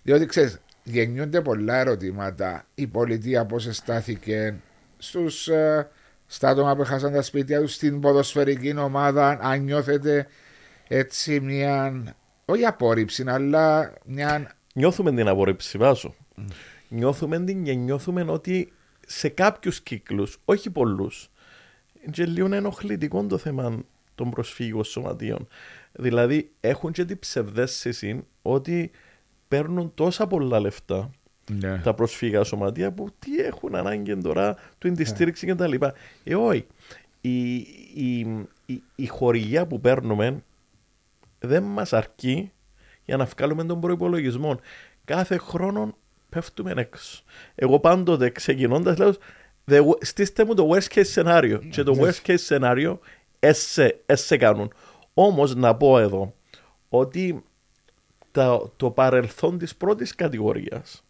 Διότι 0.04 0.26
ξέρεις, 0.26 0.60
γεννιούνται 0.84 1.42
πολλά 1.42 1.76
ερωτήματα. 1.76 2.66
Η 2.76 2.88
πολιτεία 2.88 3.46
πώς 3.46 3.68
αισθάθηκε 3.68 4.56
στους, 4.98 5.48
ε, 5.48 5.88
στα 6.28 6.50
άτομα 6.50 6.76
που 6.76 6.82
έχασαν 6.82 7.14
τα 7.14 7.22
σπίτια 7.22 7.62
τους, 7.62 7.74
στην 7.74 8.00
ποδοσφαιρική 8.00 8.78
ομάδα. 8.78 9.40
Αν 9.42 9.64
νιώθετε 9.64 10.28
έτσι 10.88 11.40
μια. 11.40 12.04
Όχι 12.46 12.66
απόρριψη, 12.66 13.24
αλλά 13.28 13.94
μια. 14.06 14.56
Νιώθουμε 14.74 15.12
την 15.12 15.28
απορρίψη, 15.28 15.78
βάζω. 15.78 16.16
Νιώθουμε 16.88 17.44
την 17.44 17.64
και 17.64 17.74
νιώθουμε 17.74 18.26
ότι 18.28 18.74
σε 19.08 19.30
κάποιους 19.30 19.82
κύκλους, 19.82 20.38
όχι 20.46 20.70
πολλούς, 20.70 21.30
είναι 22.02 22.28
λίγο 22.28 22.56
ενοχλητικό 22.56 23.26
το 23.26 23.38
θέμα 23.38 23.84
των 24.16 24.30
προσφύγων 24.30 24.84
σωματείων. 24.84 25.48
Δηλαδή 25.92 26.52
έχουν 26.60 26.92
και 26.92 27.06
την 27.06 27.20
ψευδέστηση 27.20 28.26
ότι 28.42 28.92
παίρνουν 29.48 29.92
τόσα 29.94 30.28
πολλά 30.28 30.60
λεφτά 30.60 31.12
Ναι. 31.52 31.78
τα 31.78 31.94
προσφύγα 31.94 32.44
σωματεία 32.44 32.92
που 32.92 33.10
τι 33.20 33.38
έχουν 33.40 33.76
ανάγκη 33.76 34.18
τώρα 34.18 34.56
του 34.78 34.88
είναι 34.88 34.96
τη 34.96 35.04
στήριξη 35.06 35.46
κτλ. 35.48 35.74
Ε, 36.24 36.36
όχι. 36.36 36.66
Η, 37.22 37.54
η, 37.94 38.20
η, 38.66 38.84
η 38.96 39.08
χορηγία 39.08 39.66
που 39.68 39.80
παίρνουμε 39.80 40.44
δεν 41.40 41.64
μας 41.64 41.94
αρκεί 41.94 42.52
για 43.06 43.18
να 43.18 43.26
βγάλουμε 43.26 43.64
τον 43.64 43.80
προπολογισμό. 43.80 44.60
Κάθε 45.06 45.38
χρόνο 45.38 45.96
πέφτουμε 46.30 46.74
έξω. 46.76 47.24
Εγώ 47.56 47.80
πάντοτε 47.80 48.30
ξεκινώντας 48.30 48.98
λέω 48.98 49.14
"The- 49.72 49.98
στήστε 50.02 50.46
μου 50.46 50.54
το 50.54 50.70
worst 50.74 50.94
case 50.94 51.14
scenario. 51.14 51.60
Και 51.70 51.84
το 51.84 51.96
worst 52.00 52.28
case 52.28 52.48
scenario 52.48 52.98
εσέ, 53.40 54.00
εσέ 54.06 54.38
κάνουν. 54.38 54.74
Όμως 55.14 55.56
να 55.56 55.76
πω 55.76 56.00
εδώ 56.00 56.34
ότι 56.90 57.44
τα, 58.32 58.72
το 58.76 58.92
παρελθόν 58.92 59.58
της 59.58 59.76
πρώτης 59.76 60.16
κατηγορίας 60.16 61.04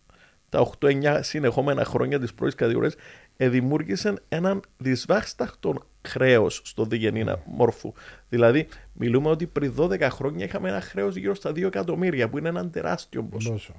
τα 0.55 0.71
8-9 0.79 1.19
συνεχόμενα 1.21 1.85
χρόνια 1.85 2.19
της 2.19 2.33
πρώτης 2.33 2.55
κατηγορίας 2.55 2.95
ε, 3.37 3.49
δημιούργησαν 3.49 4.19
έναν 4.29 4.61
δυσβάσταχτο 4.77 5.75
χρέος 6.07 6.61
στο 6.63 6.85
διγενήνα 6.85 7.41
μόρφου. 7.45 7.93
Δηλαδή, 8.29 8.67
μιλούμε 8.93 9.29
ότι 9.29 9.47
πριν 9.47 9.73
12 9.77 10.01
χρόνια 10.01 10.45
είχαμε 10.45 10.69
ένα 10.69 10.81
χρέος 10.81 11.15
γύρω 11.15 11.35
στα 11.35 11.49
2 11.49 11.61
εκατομμύρια, 11.61 12.29
που 12.29 12.37
είναι 12.37 12.49
έναν 12.49 12.71
τεράστιο 12.71 13.23
ποσό. 13.23 13.51
Πόσο. 13.51 13.73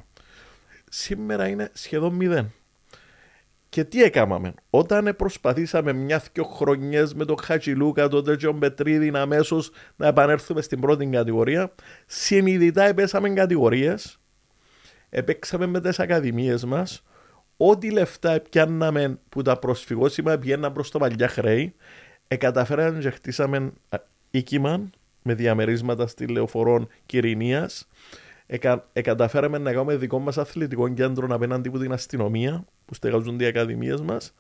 Σήμερα 0.91 1.49
είναι 1.49 1.71
σχεδόν 1.73 2.15
μηδέν. 2.15 2.53
Και 3.69 3.85
τι 3.85 4.03
έκαναμε, 4.03 4.55
όταν 4.71 5.15
προσπαθήσαμε 5.17 5.93
μια-δυο 5.93 6.45
χρονιές 6.45 7.15
με 7.15 7.25
τον 7.25 7.37
Χατζηλούκα, 7.43 8.09
τον 8.09 8.25
Τερτζον 8.25 8.59
Πετρίδη, 8.59 9.13
αμέσως 9.15 9.71
να 9.97 10.07
επανέλθουμε 10.07 10.63
στην 10.63 10.81
πρώτη 10.81 11.07
κατηγορία, 11.07 11.73
συνειδητά 12.07 12.85
επέσαμε 12.85 13.29
κατηγορίες, 13.29 14.21
επέξαμε 15.17 15.67
με 15.67 15.81
τις 15.81 15.99
ακαδημίες 16.01 16.65
μας, 16.65 17.03
ό,τι 17.57 17.91
λεφτά 17.91 18.41
πιάνναμε 18.51 19.19
που 19.29 19.43
τα 19.43 19.59
προσφυγόσημα 19.59 20.39
πιέναν 20.39 20.73
προς 20.73 20.91
το 20.91 20.99
παλιά 20.99 21.29
χρέη, 21.29 21.75
εκαταφέραμε 22.29 22.99
και 22.99 23.11
χτίσαμε 23.11 23.73
α, 23.89 23.99
οίκημα 24.31 24.91
με 25.23 25.35
διαμερίσματα 25.35 26.07
στη 26.07 26.27
λεωφορών 26.27 26.89
Κυρινίας, 27.07 27.89
Εκα, 28.47 28.89
εκαταφέραμε 28.93 29.59
να 29.59 29.73
κάνουμε 29.73 29.97
δικό 29.97 30.19
μας 30.19 30.39
αθλητικό 30.39 30.89
κέντρο 30.89 31.27
απέναντι 31.31 31.69
από 31.69 31.79
την 31.79 31.93
αστυνομία 31.93 32.65
που 32.85 32.95
στεγάζονται 32.95 33.45
οι 33.45 33.47
ακαδημίες 33.47 34.01
μας. 34.01 34.35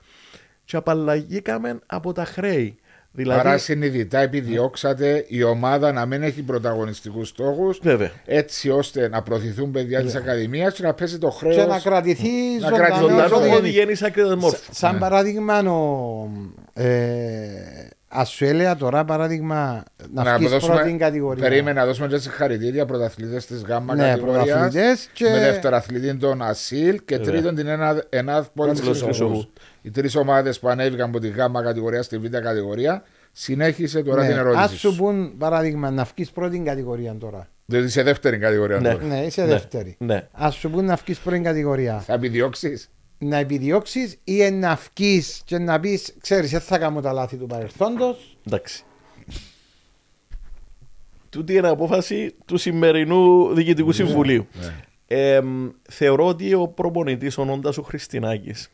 Και 0.65 0.77
απαλλαγήκαμε 0.77 1.79
από 1.87 2.13
τα 2.13 2.25
χρέη. 2.25 2.77
Δηλαδή, 3.17 3.41
Άρα 3.41 3.59
συνειδητά 3.59 4.19
επιδιώξατε 4.19 5.25
η 5.29 5.43
ομάδα 5.43 5.93
να 5.93 6.07
μην 6.07 6.23
έχει 6.23 6.43
πρωταγωνιστικούς 6.43 7.29
στόχους, 7.29 7.79
βέβαια. 7.83 8.11
έτσι 8.25 8.71
ώστε 8.71 9.09
να 9.09 9.23
προωθηθούν 9.23 9.71
παιδιά 9.71 10.03
της 10.03 10.15
Ακαδημίας 10.15 10.75
και 10.75 10.83
να 10.83 10.95
πέσει 10.95 11.19
το 11.19 11.31
χρέος. 11.31 11.55
Και 11.57 11.63
να 11.65 11.79
κρατηθεί 11.79 12.29
να 12.61 12.69
ζωντανός. 12.69 12.79
κρατηθεί 12.79 13.01
Ζωντανός 13.01 13.29
ζωντανός. 13.31 13.51
που 13.51 13.57
οδηγεί 13.57 13.95
σε 13.95 14.07
άκρη 14.07 14.23
μόρφου. 14.37 14.59
Σαν 14.71 14.93
Ναι. 14.95 15.01
παράδειγμα, 15.01 15.59
ο, 15.59 16.29
ε, 16.73 17.89
ας 18.09 18.29
σου 18.31 18.45
έλεγα 18.45 18.77
τώρα 18.77 19.05
παράδειγμα 19.05 19.83
να, 20.13 20.23
Να 20.23 20.37
βγεις 20.37 20.51
δώσουμε- 20.51 20.77
πρώτη 20.77 20.97
κατηγορία. 20.97 21.49
Περίμενα 21.49 21.81
να 21.81 21.87
δώσουμε 21.87 22.07
και 22.07 22.19
συγχαρητήρια 22.19 22.87
πρωταθλητές 22.87 23.47
της 23.47 23.63
ΓΑΜΑ 23.63 23.95
Ναι, 23.95 24.03
κατηγορίας. 24.09 24.45
πρωταθλητές 24.45 25.09
και- 25.13 25.29
Με 25.31 25.39
δευτεραθλητή 25.39 26.17
τον 26.17 26.43
Ασίλ 26.43 27.01
και 27.05 27.17
Βέβαια. 27.17 27.33
τρίτον 27.33 27.55
την 27.55 27.67
ΕΝΑΔ- 27.67 28.03
ΕΝΑΔ 28.09 28.47
Πόλη 28.55 28.69
Πόλης 28.69 28.81
Χρυσοχού. 28.81 29.05
Χρυσοχού. 29.05 29.47
Οι 29.87 29.91
τρεις 29.91 30.17
ομάδες 30.17 30.59
που 30.59 30.69
ανέβηκαν 30.69 31.09
από 31.09 31.19
τη 31.19 31.29
ΓΑΜΑ 31.29 31.63
κατηγορία 31.63 32.03
στη 32.03 32.19
Β 32.19 32.27
κατηγορία. 32.29 33.03
Συνέχισε 33.33 34.03
τώρα 34.03 34.23
Ναι, 34.23 34.29
την 34.29 34.37
ερώτηση. 34.37 34.63
Ας 34.63 34.73
σου 34.79 34.97
πούν 34.97 35.37
παράδειγμα 35.39 35.91
να 35.91 36.05
βγεις 36.05 36.31
πρώτη 36.31 36.59
κατηγορία 36.59 37.17
τώρα. 37.17 37.49
Δηλαδή 37.67 37.89
σε 37.89 38.03
δεύτερη 38.03 38.39
κατηγορία. 38.39 38.81
Ναι. 38.81 38.93
τώρα. 38.93 39.05
Ναι, 39.05 39.21
είσαι 39.25 39.41
Ναι. 39.43 39.47
δεύτερη. 39.49 39.97
Ναι. 39.99 40.29
Ας 40.33 40.55
σου 40.55 40.71
πούν 40.71 40.85
να 40.85 40.95
βγεις 40.95 41.19
πρώτη 41.19 41.41
κατηγορία. 41.41 41.99
Θα 42.01 42.13
επιδιώξεις; 42.13 42.91
Να 43.19 43.37
επιδιώξεις 43.37 44.19
ή 44.25 44.51
να 44.51 44.79
βγεις 44.95 45.43
και 45.45 45.59
να 45.59 45.81
πεις 45.81 46.15
ξέρεις 46.21 46.51
δεν 46.51 46.61
θα 46.61 46.79
κάνω 46.79 47.01
τα 47.01 47.13
λάθη 47.13 47.37
του 47.37 47.47
παρελθόντος. 47.47 48.39
Εντάξει. 48.47 48.85
Τούτη 51.31 51.55
είναι 51.55 51.69
απόφαση 51.69 52.35
του 52.45 52.57
σημερινού 52.57 53.55
Διοικητικού 53.55 53.93
Συμβουλίου. 53.93 54.47
ναι. 54.61 54.75
Ε, 55.09 55.41
θεωρώ 55.91 56.27
ότι 56.27 56.55
ο 56.55 56.69
προπονητής 56.69 57.39
ο 57.39 57.45
Νόντας 57.45 57.79
ο 57.79 57.83
Χριστινάκης 57.83 58.71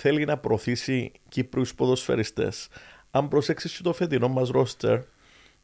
θέλει 0.00 0.24
να 0.24 0.36
προωθήσει 0.36 1.12
Κύπρους 1.28 1.74
ποδοσφαιριστές. 1.74 2.68
Αν 3.10 3.28
προσέξεις 3.28 3.76
και 3.76 3.82
το 3.82 3.92
φετινό 3.92 4.28
μας 4.28 4.48
ρόστερ, 4.48 4.98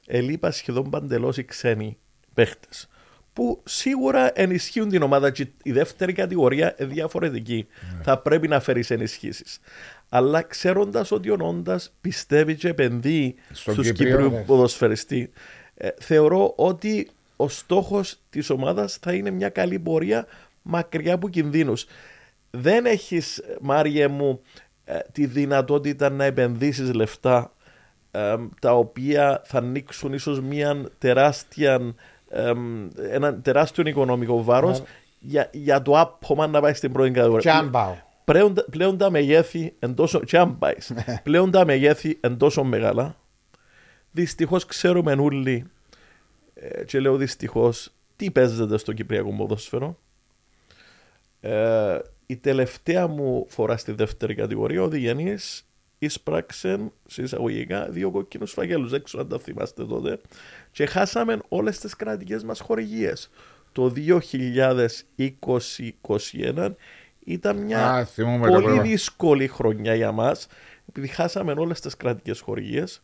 ελείπα 0.07 0.51
σχεδόν 0.51 0.91
παντελώς 0.91 1.37
οι 1.37 1.45
ξένοι 1.45 1.97
παίχτες 2.35 2.89
που 3.33 3.63
σίγουρα 3.65 4.31
ενισχύουν 4.35 4.89
την 4.89 5.03
ομάδα 5.03 5.31
και 5.31 5.47
η 5.63 5.73
δεύτερη 5.73 6.13
κατηγορία 6.13 6.75
είναι 6.79 6.89
διαφορετική. 6.89 7.67
Θα 8.03 8.19
πρέπει 8.19 8.49
να 8.49 8.61
φέρεις 8.61 8.91
ενισχύσεις. 8.91 9.61
Αλλά 10.09 10.43
ξέροντας 10.43 11.11
ότι 11.11 11.31
ο 11.31 11.37
Νόντας 11.37 11.95
πιστεύει 12.01 12.55
και 12.55 12.69
επενδύει 12.69 13.35
Στον 13.53 13.75
στους 13.75 13.87
Κύπριο, 13.87 14.11
Κύπριου 14.11 14.31
ναι. 14.31 14.45
ποδοσφαιριστή, 14.45 15.31
ε, 15.75 15.89
θεωρώ 15.99 16.53
ότι 16.57 17.11
ο 17.37 17.49
στόχος 17.49 18.21
της 18.31 18.51
ομάδας 18.51 18.97
θα 18.97 19.13
είναι 19.13 19.31
μια 19.31 19.49
καλή 19.49 19.79
πορεία 19.79 20.27
μακριά 20.63 21.15
από 21.15 21.29
κινδύνους. 21.29 21.87
Δεν 22.57 22.87
έχεις, 22.87 23.43
Μάριε 23.61 24.09
μου, 24.09 24.41
ε, 24.85 24.99
τη 25.13 25.27
δυνατότητα 25.27 26.11
να 26.11 26.25
επενδύσεις 26.25 26.93
λεφτά 26.95 27.53
ε, 28.11 28.35
τα 28.61 28.73
οποία 28.75 29.43
θα 29.45 29.59
ανοίξουν 29.59 30.13
ίσως 30.13 30.41
μια 30.41 30.89
τεράστια, 30.99 31.95
ε, 32.29 32.53
ένα 33.11 33.41
τεράστιο 33.41 33.85
οικονομικό 33.87 34.43
βάρος 34.45 34.81
Ναι. 34.81 34.87
για, 35.19 35.49
για 35.53 35.83
το 35.83 36.01
άππομα 36.01 36.47
να 36.47 36.61
πάει 36.61 36.75
στην 36.75 36.93
πρώτη 36.93 37.11
Και 37.11 37.17
κατηγορία. 37.19 37.55
αν 37.59 37.71
πάω. 37.71 37.95
Πλέον, 38.25 38.55
πλέον 38.71 38.99
τα 38.99 39.11
μεγέθη 39.11 39.75
εν 39.79 39.95
τόσο, 39.95 40.21
και 40.21 40.39
αν 40.39 40.59
πάεις, 40.59 40.93
πλέον 41.23 41.51
τα 41.51 41.65
μεγέθη 41.65 42.17
εν 42.21 42.37
τόσο 42.37 42.65
μεγάλα. 42.65 43.17
Δυστυχώς 44.11 44.67
ξέρουμε 44.67 45.13
όλοι, 45.13 45.65
ε, 46.55 46.85
και 46.85 47.01
λέω 47.01 47.17
δυστυχώς, 47.17 47.93
τι 48.17 48.31
παίζεται 48.31 48.79
στο 48.79 48.93
Κυπριακό 48.93 49.35
ποδόσφαιρο. 49.37 49.99
Ε, 51.41 51.99
η 52.27 52.37
τελευταία 52.37 53.07
μου 53.07 53.47
φορά 53.49 53.77
στη 53.77 53.93
δεύτερη 53.93 54.35
κατηγορία, 54.35 54.83
ο 54.83 54.89
Διγενή 54.89 55.37
εισπράξε 55.99 56.91
σε 57.07 57.23
εισαγωγικά 57.23 57.89
δύο 57.91 58.11
κόκκινους 58.11 58.53
φαγέλους. 58.53 58.91
Δεν 58.91 59.03
ξέρω 59.03 59.23
αν 59.23 59.29
τα 59.29 59.39
θυμάστε 59.39 59.85
τότε. 59.85 60.21
Και 60.71 60.87
χάσαμε 60.87 61.39
όλες 61.49 61.79
τις 61.79 61.97
κρατικές 61.97 62.45
μας 62.45 62.61
χορηγίες. 62.61 63.31
Το 63.73 63.93
2020-2021 65.17 66.75
ήταν 67.25 67.57
μια 67.57 67.91
Α, 67.91 68.05
θυμούμαι 68.05 68.47
το 68.47 68.53
πολύ 68.53 68.65
πράγμα. 68.65 68.83
δύσκολη 68.83 69.49
χρονιά 69.49 69.95
για 69.95 70.13
μας 70.13 70.47
επειδή 70.89 71.07
χάσαμε 71.07 71.53
όλες 71.53 71.81
τις 71.81 71.97
κρατικές 71.97 72.41
χορηγίες 72.41 73.03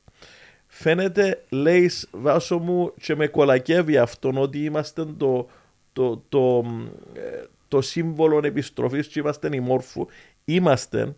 φαίνεται 0.67 1.45
λέει 1.49 1.91
βάσο 2.11 2.59
μου 2.59 2.93
και 3.01 3.17
με 3.17 3.27
κολακεύει 3.27 3.97
αυτόν 3.97 4.37
ότι 4.37 4.65
είμαστε 4.65 5.05
το, 5.05 5.49
το, 5.93 6.23
το, 6.29 6.65
ε, 7.15 7.43
το 7.71 7.81
σύμβολο 7.81 8.41
επιστροφής 8.45 9.07
και 9.07 9.19
είμαστε 9.21 9.49
η 9.53 9.61
μόρφου 9.61 10.07
είμαστε 10.45 11.17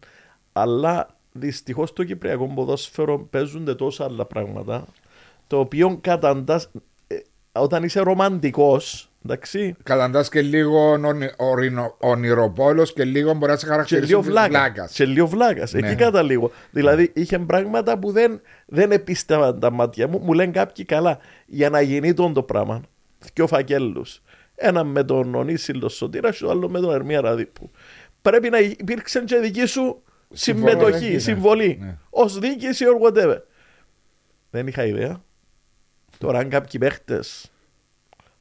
αλλά 0.52 1.08
δυστυχώς 1.32 1.88
στο 1.88 2.04
κυπριακό 2.04 2.46
ποδόσφαιρο 2.46 3.18
παίζονται 3.18 3.74
τόσα 3.74 4.04
άλλα 4.04 4.24
πράγματα 4.24 4.86
το 5.46 5.58
οποίο 5.58 5.98
καταντάς 6.00 6.70
ε, 7.06 7.16
όταν 7.52 7.82
είσαι 7.82 8.00
ρομαντικός 8.00 9.10
εντάξει 9.24 9.76
Καταντάς 9.82 10.28
και 10.28 10.42
λίγο 10.42 10.98
ονειροπόλος 11.98 12.92
και 12.92 13.04
λίγο 13.04 13.34
μπορεί 13.34 13.52
να 13.52 13.58
σε 13.58 13.64
και 13.64 13.70
χαρακτηρίσει. 13.70 14.06
λίγο 14.06 14.22
βλάκας. 14.22 14.48
βλάκας. 14.48 14.92
Και 14.92 15.04
λίγο 15.04 15.26
βλάκας. 15.26 15.72
Ναι. 15.72 15.86
Εκεί 15.86 15.94
καταλήγω. 15.96 16.50
Δηλαδή 16.70 17.10
είχε 17.14 17.38
πράγματα 17.38 17.98
που 17.98 18.12
δεν, 18.12 18.40
δεν 18.66 18.92
επίστευαν 18.92 19.60
τα 19.60 19.70
μάτια 19.70 20.08
μου. 20.08 20.18
Μου 20.18 20.32
λένε 20.32 20.52
κάποιοι 20.52 20.84
καλά. 20.84 21.18
Για 21.46 21.70
να 21.70 21.80
γίνει 21.80 22.14
τον 22.14 22.32
το 22.32 22.42
πράγμα. 22.42 22.80
Δυο 23.34 23.46
φακέλους. 23.46 24.22
Ένα 24.62 24.84
με 24.84 25.04
τον 25.04 25.34
Ονίσιλο 25.34 25.88
Σωτήρα 25.88 26.30
και 26.30 26.38
το 26.40 26.50
άλλο 26.50 26.68
με 26.68 26.80
τον 26.80 26.94
Ερμία 26.94 27.20
Ραδίπου. 27.20 27.70
Πρέπει 28.22 28.48
να 28.50 28.58
υπήρξε 28.58 29.20
και 29.20 29.36
δική 29.36 29.66
σου 29.66 30.02
συμμετοχή, 30.32 30.98
Συμβολή, 30.98 31.12
ναι. 31.12 31.18
συμβολή. 31.18 31.78
Ναι. 31.80 31.98
Ω 32.10 32.28
διοίκηση 32.28 32.84
or 32.88 33.06
whatever. 33.12 33.36
Δεν 34.50 34.66
είχα 34.66 34.84
ιδέα. 34.86 35.22
Τώρα 36.18 36.38
αν 36.38 36.48
κάποιοι 36.48 36.80
παίχτες. 36.80 37.46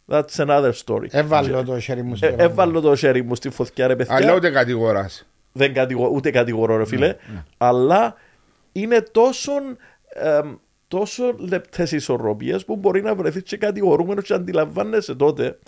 That's 0.08 0.46
another 0.46 0.72
story. 0.86 1.06
Έβαλω 1.10 1.64
το 1.64 1.80
χέρι 1.80 2.02
μου 2.04 2.16
στο 2.16 2.26
Ε, 2.26 2.30
ρεύμα. 2.30 2.44
Έβαλω 2.44 2.82
το 2.82 2.96
χέρι 2.96 3.24
μου 3.24 3.36
στη 3.36 3.50
φωτιά, 3.50 3.88
ρε 3.88 3.96
παιδιά 3.96 4.16
Αλλά 4.16 4.34
ούτε 4.36 4.50
κατηγοράς. 4.50 5.28
δεν 5.52 5.74
κατηγο, 5.74 6.10
ούτε 6.14 6.32
κατηγορώ 6.32 6.78
ρε 6.78 6.86
φίλε, 6.86 7.08
ναι. 7.08 7.44
αλλά 7.58 8.16
είναι 8.72 9.02
τόσο, 9.02 9.52
εμ, 10.10 10.56
τόσο 10.88 11.36
λεπτές 11.38 11.92
ισορροπίες 11.92 12.66
που 12.66 12.76
μπορεί 12.76 13.02
να 13.02 13.16
βρεθείς 13.16 13.44
και 13.44 13.58
κατηγορούμενος 13.58 14.24
και 14.24 14.34
αντιλαμβάνεσαι 14.34 15.16
τότε. 15.16 15.60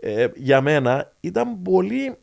Ε, 0.00 0.26
για 0.34 0.60
μένα 0.60 1.12
ήταν 1.20 1.62
πολύ 1.62 2.16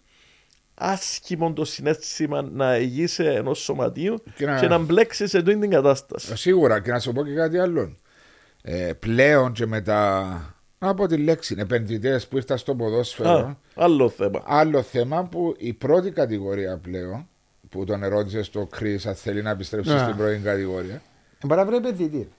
άσχημο 0.73 1.53
το 1.53 1.65
συνέστημα 1.65 2.41
να 2.41 2.77
ηγείσαι 2.77 3.33
ενός 3.33 3.59
σωματείου 3.59 4.23
Και 4.35 4.45
να- 4.45 4.59
και 4.59 4.67
να 4.67 4.77
μπλέξεις 4.77 5.29
σε 5.29 5.41
τούτη 5.41 5.57
την 5.59 5.69
κατάσταση. 5.69 6.37
Σίγουρα 6.37 6.79
και 6.81 6.91
να 6.91 6.99
σου 6.99 7.11
πω 7.11 7.25
και 7.25 7.33
κάτι 7.33 7.57
άλλο. 7.57 7.95
Ε, 8.61 8.93
πλέον 8.99 9.51
και 9.51 9.65
με 9.65 9.81
τα. 9.81 10.55
Από 10.79 11.07
τη 11.07 11.17
λέξη 11.17 11.55
επενδυτές 11.59 12.27
που 12.27 12.37
ήρθαν 12.37 12.57
στο 12.57 12.75
ποδόσφαιρο. 12.75 13.29
Α, 13.29 13.57
άλλο 13.75 14.09
θέμα. 14.09 14.43
Άλλο 14.45 14.81
θέμα 14.81 15.23
που 15.23 15.55
η 15.57 15.73
πρώτη 15.73 16.11
κατηγορία 16.11 16.77
πλέον 16.77 17.27
που 17.69 17.83
τον 17.85 18.03
ερώτησε 18.03 18.43
στο 18.43 18.65
Κρι 18.65 18.99
αν 19.05 19.15
θέλει 19.15 19.41
να 19.41 19.49
επιστρέψει 19.49 19.93
Ναι. 19.93 19.99
στην 19.99 20.15
πρώτη 20.15 20.37
κατηγορία. 20.37 20.95
Ε, 21.43 21.45
Μπορεί 21.47 21.59
να 21.59 21.65
βρει 21.65 21.75
επενδυτή. 21.75 22.29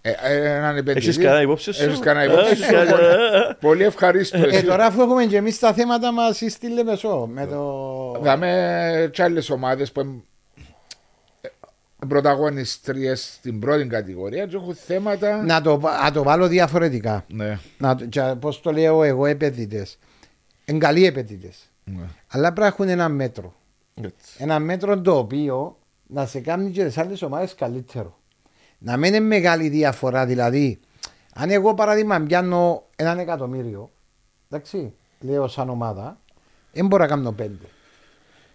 Ε, 0.00 0.10
ε, 0.22 0.54
έναν 0.54 0.76
επενδυτή. 0.76 0.98
Έχεις 1.06 1.18
κανένα 1.18 1.42
υπόψη 1.42 1.72
σου; 1.72 1.84
Έχεις 1.84 1.98
κανένα 1.98 2.32
υπόψη 2.32 2.50
Έχεις 2.52 2.64
σου. 2.66 2.72
κανένα- 2.72 2.96
Πολύ- 2.96 3.56
Πολύ 3.60 3.84
ευχαρίστως. 3.84 4.52
Ε, 4.56 4.62
τώρα 4.62 4.84
αφού 4.86 5.00
έχουμε 5.02 5.24
και 5.24 5.36
εμείς 5.36 5.58
τα 5.58 5.72
θέματα 5.72 6.12
μας 6.12 6.42
στη 6.48 6.68
Λεμεσό 6.68 7.26
με 7.32 7.46
το. 7.46 8.18
Δάμε 8.20 9.10
και 9.12 9.22
άλλες 9.22 9.50
ομάδες 9.50 9.92
που 9.92 10.00
είναι 10.00 10.22
πρωταγωνιστρίε 12.08 13.14
στην 13.14 13.58
πρώτη 13.60 13.86
κατηγορία 13.86 14.46
και 14.46 14.56
έχουν 14.56 14.74
θέματα. 14.74 15.42
Να 15.44 15.60
το, 15.60 15.80
να 16.02 16.12
το 16.12 16.22
βάλω 16.22 16.46
διαφορετικά. 16.48 17.24
Ναι. 17.28 17.58
Να, 17.78 17.96
Πώς 18.36 18.60
το 18.60 18.72
λέω 18.72 19.02
εγώ, 19.02 19.26
επενδυτές. 19.26 19.98
Είναι 20.64 20.78
καλοί 20.78 21.06
επενδυτές. 21.06 21.58
ναι. 21.84 22.02
Αλλά 22.28 22.42
πρέπει 22.52 22.60
να 22.60 22.66
έχουν 22.66 22.88
ένα 22.88 23.08
μέτρο. 23.08 23.54
Έτσι. 23.94 24.34
Ένα 24.38 24.58
μέτρο 24.58 25.00
το 25.00 25.16
οποίο 25.18 25.78
να 26.06 26.26
σε 26.26 26.40
κάνει 26.40 26.70
και 26.70 26.84
τις 26.84 26.98
άλλες 26.98 27.22
ομάδες 27.22 27.54
καλύτερο. 27.54 28.17
Να 28.78 28.96
μην 28.96 29.14
είναι 29.14 29.24
μεγάλη 29.24 29.68
διαφορά, 29.68 30.26
δηλαδή. 30.26 30.78
Αν 31.34 31.50
εγώ 31.50 31.74
παράδειγμα 31.74 32.20
πιάνω 32.20 32.82
έναν 32.96 33.18
εκατομμύριο, 33.18 33.90
εντάξει, 34.50 34.92
λέω 35.20 35.48
σαν 35.48 35.68
ομάδα, 35.68 36.18
δεν 36.72 36.86
μπορώ 36.86 37.02
να 37.02 37.08
κάνω 37.08 37.32
πέντε. 37.32 37.64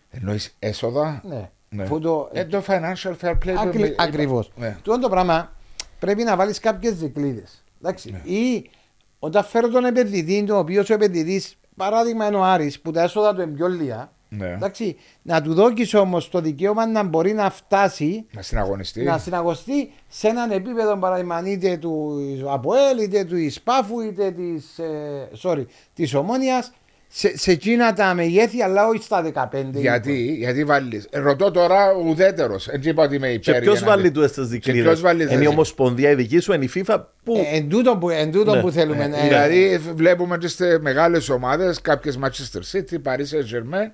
Εννοείς 0.10 0.56
έσοδα; 0.60 1.22
Ναι. 1.26 1.50
Ναι. 1.70 1.84
Αφού 1.84 2.00
το, 2.00 2.30
Ε, 2.34 2.46
το 2.46 2.64
financial 2.68 3.14
fair 3.22 3.32
play. 3.32 3.50
Ακρι, 3.58 3.80
πρέπει- 3.80 4.02
Ακριβώς. 4.02 4.52
Ναι. 4.56 4.78
το 4.84 5.10
πράγμα 5.10 5.52
πρέπει 6.00 6.24
να 6.24 6.36
βάλεις 6.36 6.60
κάποιες 6.60 6.96
δικλείδε. 6.96 7.44
Ναι. 7.80 8.22
Ή 8.24 8.70
όταν 9.20 9.44
φέρω 9.44 9.68
τον 9.70 9.86
επενδυτή, 9.86 10.44
το 10.44 10.58
οποίος 10.58 10.90
ο 10.90 10.94
επενδυτής, 10.94 11.56
παράδειγμα 11.76 12.28
είναι 12.28 12.36
ο 12.36 12.44
Άρης, 12.44 12.80
που 12.82 12.92
τα 12.92 13.02
έσοδα 13.02 13.36
του 13.36 13.42
είναι 13.42 13.52
πιο 13.52 13.68
λίγα, 13.68 14.12
Ναι. 14.38 14.48
εντάξει, 14.48 14.96
να 15.22 15.42
του 15.42 15.54
δώσει 15.54 15.98
όμως 15.98 16.30
το 16.30 16.42
δικαίωμα 16.42 16.88
να 16.88 17.04
μπορεί 17.04 17.34
να 17.34 17.50
φτάσει 17.50 18.26
Να 18.32 18.42
συναγωνιστεί. 18.42 19.04
να 19.04 19.18
συναγωστεί 19.18 19.92
σε 20.08 20.28
έναν 20.28 20.52
επίπεδο 20.52 20.98
παράδειγμα 20.98 21.42
είτε 21.46 21.78
του 21.78 22.20
ΑΠΟΕΛ, 22.50 22.98
είτε 23.02 23.24
του 23.24 23.38
Ισπάφου, 23.38 24.00
είτε 24.00 24.32
της 24.32 24.78
ε, 24.80 25.30
sorry, 25.44 25.66
της 25.94 26.14
Ομόνιας 26.14 26.72
σε, 27.16 27.38
σε 27.38 27.52
εκείνα 27.52 27.94
τα 27.94 28.14
μεγέθη, 28.14 28.62
αλλά 28.62 28.88
όχι 28.88 29.04
στα 29.04 29.50
15. 29.54 29.64
Γιατί, 29.74 30.36
γιατί 30.40 30.64
βάλεις. 30.64 31.08
Ρωτώ 31.12 31.52
τώρα 31.52 31.92
ουδέτερος. 32.06 32.68
Έτσι 32.68 32.90
είπα 32.90 33.04
ότι 33.04 33.16
είμαι 33.16 33.28
Και 33.28 33.50
υπέρ. 33.50 33.62
ποιος 33.62 33.78
για 33.78 33.86
να 33.88 33.92
βάλει 33.96 34.08
δει. 34.08 34.12
του 34.12 34.22
στι 34.28 34.34
ποιος 34.36 34.48
δικλείδε. 34.48 34.96
βάλει 34.96 35.24
Είναι 35.24 35.34
η 35.34 35.38
τις- 35.38 35.48
Ομοσπονδία 35.48 36.10
η 36.10 36.16
δική 36.16 36.40
σου, 36.40 36.54
είναι 36.54 36.66
η 36.66 36.70
FIFA. 36.76 37.04
Πού; 37.24 37.36
Ε, 37.38 37.58
εν 37.58 37.70
τούτο 37.70 37.98
που, 37.98 38.10
εν 38.10 38.32
τούτο 38.32 38.56
Ναι. 38.56 38.62
που 38.62 38.72
θέλουμε. 38.72 39.04
ε, 39.04 39.28
Δηλαδή 39.28 39.78
βλέπουμε 39.96 40.38
και 40.38 40.48
σε 40.48 40.80
μεγάλες 40.80 41.30
ομάδες, 41.30 41.82
κάποιες 41.82 42.20
Manchester 42.24 42.60
City, 42.78 42.96
Paris 43.04 43.18
Saint 43.18 43.56
Germain. 43.56 43.92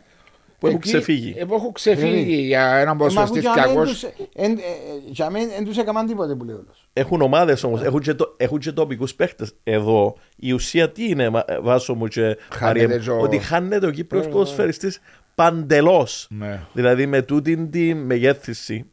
Που 0.60 0.67
έχουν 0.67 0.80
ξεφύγει. 0.80 1.34
Ε, 1.38 1.45
που 1.45 1.54
έχουν 1.54 1.72
ξεφύγει 1.72 2.36
Ναι. 2.36 2.41
για 2.41 2.65
έναν 2.74 2.82
ε, 2.84 2.86
μα 2.86 2.95
ποσοστή 2.95 3.32
που 3.32 3.39
για 3.39 3.67
μένα 3.67 3.82
200. 3.82 3.86
τους- 3.88 4.04
εν- 4.04 4.52
ε, 4.52 4.54
ε, 4.54 4.58
Για 5.06 5.30
μένα 5.30 5.45
δεν 5.56 5.65
τους 5.65 5.78
έκαναν 5.78 6.06
τίποτε 6.06 6.36
που 6.36 6.43
λέει 6.43 6.56
όλος. 6.56 6.88
Έχουν 6.93 7.22
ομάδες 7.22 7.63
όμως, 7.63 7.82
έχουν 7.82 8.00
και, 8.00 8.13
το, 8.13 8.34
έχουν 8.38 8.60
και 8.60 8.72
τοπικούς 8.72 9.15
παίχτες. 9.15 9.54
Εδώ 9.63 10.15
η 10.36 10.52
ουσία 10.52 10.91
τι 10.91 11.10
είναι, 11.10 11.30
μα- 11.30 11.43
ε, 11.48 11.60
Βάσο 11.60 11.93
μου 11.93 12.08
και 12.08 12.38
Χάνεται 12.50 12.65
Μαρία 12.88 12.88
μου, 12.98 13.04
και 13.04 13.10
ο- 13.10 13.19
ότι 13.19 13.38
χάνεται 13.39 13.86
ο 13.88 13.91
Κύπρος 13.91 14.28
ποδοσφαιριστής 14.28 15.00
παντελώς. 15.36 16.28
Ναι. 16.30 16.60
Δηλαδή 16.74 17.06
με 17.06 17.22
τούτη 17.22 17.67
τη 17.67 17.93
μεγέθυνση. 17.93 18.86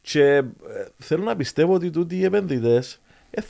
Και 0.00 0.22
ε, 0.24 0.42
θέλω 0.96 1.22
να 1.22 1.36
πιστεύω 1.36 1.74
ότι 1.74 1.90
τούτοι 1.90 2.16
οι 2.16 2.24
επενδυτές 2.24 3.00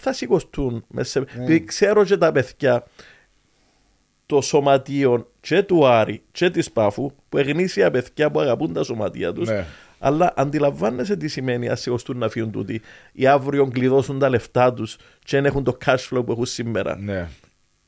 θα 0.00 0.12
σηκωστούν. 0.12 0.85
μέσα 0.88 1.11
σε- 1.11 1.40
Επειδή 1.42 1.64
ξέρω 1.64 2.05
και 2.05 2.16
τα 2.16 2.33
παιδιά 2.33 2.85
το 4.26 4.40
σωματείο 4.40 5.30
και 5.40 5.62
του 5.62 5.87
Άρη 5.87 6.22
και 6.32 6.50
της 6.50 6.70
Πάφου 6.70 7.10
που 7.28 7.38
εγνήσια 7.38 7.90
παιδιά 7.90 8.30
που 8.30 8.40
αγαπούν 8.40 8.72
τα 8.72 8.82
σωματεία 8.82 9.32
τους. 9.32 9.48
Ναι. 9.48 9.64
Αλλά 9.98 10.32
αντιλαμβάνεσαι 10.37 11.16
τι 11.16 11.28
σημαίνει 11.28 11.68
αν 11.68 11.76
σηκωστούν 11.76 12.18
να 12.18 12.28
φύγουν 12.28 12.50
τούτοι 12.50 12.80
ή 13.12 13.26
αύριο 13.26 13.68
κλειδώσουν 13.68 14.18
τα 14.18 14.28
λεφτά 14.28 14.72
τους 14.72 14.96
και 15.24 15.37
δεν 15.37 15.44
έχουν 15.44 15.64
το 15.64 15.76
cash 15.84 16.08
flow 16.10 16.24
που 16.26 16.32
έχουν 16.32 16.46
σήμερα. 16.46 16.96
Ναι. 16.98 17.28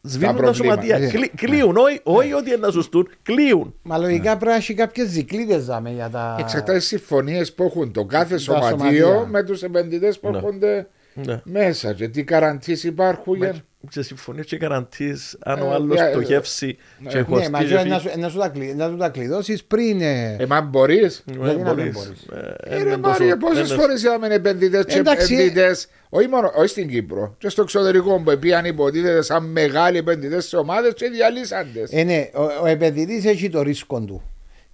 Σβήνουν 0.03 0.37
τα, 0.37 0.43
προβλήματα. 0.43 0.81
σωματεία. 0.83 0.99
Ναι. 0.99 1.07
Κλει- 1.13 1.33
Κλείουν, 1.37 1.77
όχι, 1.77 2.01
όχι 2.03 2.33
ότι 2.33 2.49
είναι 2.49 2.57
να 2.67 2.71
σωστούν, 2.71 3.09
κλείουν. 3.23 3.75
Μα 3.83 3.99
λογικά 3.99 4.31
πρέπει 4.37 4.51
να 4.51 4.55
έχει 4.57 4.75
κάποιες 4.75 5.11
δικλείδες 5.13 5.65
δάμε 5.65 5.91
για 5.91 6.09
τα. 6.11 6.37
Εξαρτάται 6.39 6.79
τι 6.79 6.85
συμφωνίες 6.85 7.53
που 7.55 7.63
έχουν 7.63 7.93
το 7.93 8.05
κάθε 8.05 8.39
σωματεία. 8.39 8.69
σωματείο 8.71 9.27
με 9.31 9.43
τους 9.43 9.63
επενδυτές 9.63 10.19
που 10.19 10.31
Ναι. 10.31 10.37
έρχονται 10.37 10.89
Ναι. 11.15 11.41
μέσα. 11.45 11.93
Και 11.93 12.09
τι 12.09 12.25
καραντίε 12.25 12.77
υπάρχουν. 12.83 13.37
για- 13.37 13.55
Και 13.91 14.03
συμφωνεί 14.03 14.43
και 14.45 14.57
καραντής 14.57 15.37
αν 15.41 15.59
Ε, 15.59 15.61
ο 15.61 15.73
άλλο 15.73 15.95
για- 15.95 16.11
πτωχεύσει 16.11 16.77
και 17.09 17.17
Ναι, 17.17 17.23
κοστίζει. 17.23 17.51
μα 17.51 17.63
και 17.83 17.89
να 17.89 17.99
σου- 17.99 18.19
να 18.19 18.29
σου 18.29 18.39
τα 18.39 18.49
κλει- 18.49 18.75
να 18.77 18.91
του 18.91 18.97
τα 18.97 19.09
κλειδώσεις 19.09 19.65
πριν. 19.65 20.01
ε, 20.01 20.37
Ε, 20.39 20.47
μα 20.47 20.61
μπορείς. 20.61 21.23
Ναι, 21.27 21.45
Γιατί 21.47 21.63
να 21.63 21.75
μην 21.75 21.91
μπορείς. 21.93 22.27
Ε, 22.61 22.83
ρε 22.83 22.97
Μάρια, 22.97 23.37
πόσες 23.37 23.73
φορές 23.73 24.03
είδαμε 24.03 24.27
επενδυτές 24.27 24.85
και 24.85 24.99
Εντάξει, 24.99 25.35
επενδυτές, 25.35 25.89
όχι 26.09 26.29
μόνο 26.29 26.53
όχι 26.57 26.69
στην 26.69 26.89
Κύπρο, 26.89 27.35
και 27.39 27.49
στο 27.49 27.63
εξωτερικό 27.63 28.21
που 28.25 28.39
πήγαν 28.39 28.65
υποτίθεται 28.65 29.23
σαν 29.23 29.45
μεγάλοι 29.45 29.99
επενδυτές 29.99 30.47
σε 30.47 30.57
ομάδες 30.57 30.93
και 30.95 31.09
διαλύσαντες. 31.09 31.91
Ε, 31.93 32.03
ναι, 32.03 32.29
ο, 32.35 32.43
ο 32.63 32.67
επενδυτής 32.67 33.25
έχει 33.25 33.51
το 33.51 33.63
ρίσκο 33.63 34.01
του. 34.01 34.23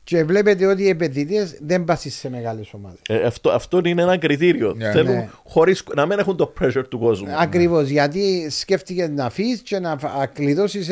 Και 0.05 0.25
βλέπετε 0.25 0.67
ότι 0.67 0.83
οι 0.83 0.89
επενδυτέ 0.89 1.57
δεν 1.61 1.85
πάσουν 1.85 2.11
σε 2.11 2.31
μεγάλες 2.31 2.73
ομάδες. 2.73 2.99
Ε, 3.09 3.23
αυτό, 3.23 3.51
αυτό 3.51 3.81
είναι 3.85 4.03
ένα 4.03 4.19
κριτήριο. 4.19 4.75
Ναι. 4.77 4.91
Θέλουν 4.91 5.15
Ναι. 5.15 5.29
χωρίς, 5.45 5.85
να 5.95 6.07
μην 6.07 6.19
έχουν 6.19 6.37
το 6.37 6.53
pressure 6.61 6.85
του 6.89 6.99
κόσμου. 6.99 7.29
Ακριβώς 7.39 7.89
γιατί 7.89 8.47
σκέφτηκε 8.51 9.07
να 9.07 9.31
φύγεις 9.31 9.61
και 9.61 9.79
να 9.79 9.99
κλειδώσεις 10.33 10.89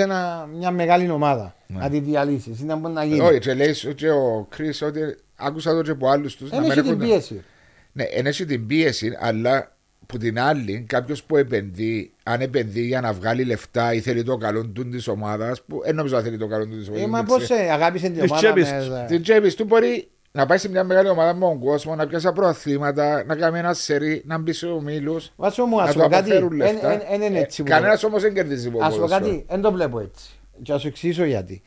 μια 0.58 0.70
μεγάλη 0.70 1.10
ομάδα. 1.10 1.54
Να 1.66 1.90
τη 1.90 2.00
διαλύσεις. 2.00 2.60
Είναι 2.60 2.76
που 2.76 2.88
να 2.88 3.04
γίνει. 3.04 3.20
Όχι, 3.20 3.38
και 3.38 3.54
λέει 3.54 3.72
σου 3.72 3.94
και 3.94 4.10
ο 4.10 4.46
Κρι 4.50 4.72
ότι 4.82 5.00
άκουσα 5.36 5.74
το 5.74 5.82
και 5.82 5.90
από 5.90 6.08
άλλους 6.08 6.36
τους. 6.36 6.50
Δεν 6.50 6.70
έχει 6.70 6.82
την 6.82 6.98
πίεση. 6.98 7.42
Ναι, 7.92 8.02
εν 8.04 8.26
έχει 8.26 8.44
την 8.44 8.66
πίεση, 8.66 9.16
αλλά 9.20 9.76
που 10.06 10.18
την 10.18 10.40
άλλη, 10.40 10.84
κάποιος 10.88 11.22
που 11.22 11.36
επενδύει, 11.36 12.12
αν 12.30 12.40
επενδύει 12.40 12.84
για 12.86 13.00
να 13.00 13.12
βγάλει 13.12 13.44
λεφτά 13.44 13.94
ή 13.94 14.00
θέλει 14.00 14.22
το 14.22 14.36
καλό 14.36 14.66
του 14.66 14.88
της 14.88 15.08
ομάδας, 15.08 15.62
που 15.62 15.80
δεν 15.84 15.94
νομίζω 15.94 16.16
να 16.16 16.22
θέλει 16.22 16.36
το 16.38 16.46
καλό 16.46 16.66
του 16.66 16.76
της 16.78 16.88
ομάδας. 16.88 17.04
Ε, 17.04 17.08
μα 17.08 17.22
πώς 17.22 17.50
αγάπησε 17.50 18.06
την 18.10 18.20
Της 18.20 18.30
ομάδα. 18.30 18.52
τσέπης 18.52 18.70
με- 18.72 18.84
του. 19.00 19.04
Την 19.14 19.22
τσέπης 19.22 19.54
του 19.54 19.64
μπορεί 19.64 20.08
να 20.32 20.46
πάει 20.46 20.58
σε 20.58 20.68
μια 20.68 20.84
μεγάλη 20.84 21.08
ομάδα 21.08 21.34
με 21.34 21.40
τον 21.40 21.58
κόσμο, 21.58 21.94
να 21.94 22.06
πιάσει 22.06 22.32
προαθλήματα, 22.32 23.24
να 23.26 23.36
κάνει 23.36 23.58
ένα 23.58 23.72
σερί, 23.74 24.22
να 24.26 24.38
μπει 24.38 24.52
σε 24.52 24.66
ομίλους. 24.66 25.32
Βάσο 25.36 25.64
μου, 25.64 25.76
Να 25.76 25.82
ας 25.82 25.92
το 25.92 25.98
πω 26.02 26.08
κάτι. 26.08 26.14
αποφέρουν 26.30 26.52
λεφτά. 26.56 26.88
Δεν 27.10 27.20
είναι 27.22 27.38
έτσι. 27.38 27.62
που 27.62 27.68
το- 27.68 27.74
Κανένα 27.74 27.98
όμως 28.06 28.22
δεν 28.22 28.34
κερδίζει 28.34 28.68
από 28.68 28.78
Ας 28.84 28.88
πω 28.88 29.00
ποδόσφαιρο. 29.00 29.24
κάτι, 29.30 29.44
δεν 29.48 29.60
το 29.60 29.72
βλέπω 29.72 30.00
έτσι. 30.00 30.30
Και 30.62 30.72
ας 30.72 30.80
σου 30.80 30.86
εξηγήσω 30.86 31.24
γιατί. 31.24 31.62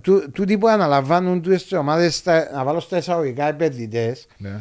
Του- 0.00 0.30
Τούτοι 0.32 0.58
που 0.58 0.68
αναλαμβάνουν 0.68 1.42
τις 1.42 1.72
ομάδες, 1.72 2.16
στα- 2.16 2.50
να 2.54 2.64
βάλω 2.64 2.80
στα 2.80 2.96
εισαγωγικά 2.96 3.48
επενδυτές, 3.48 4.26
Ναι. 4.38 4.60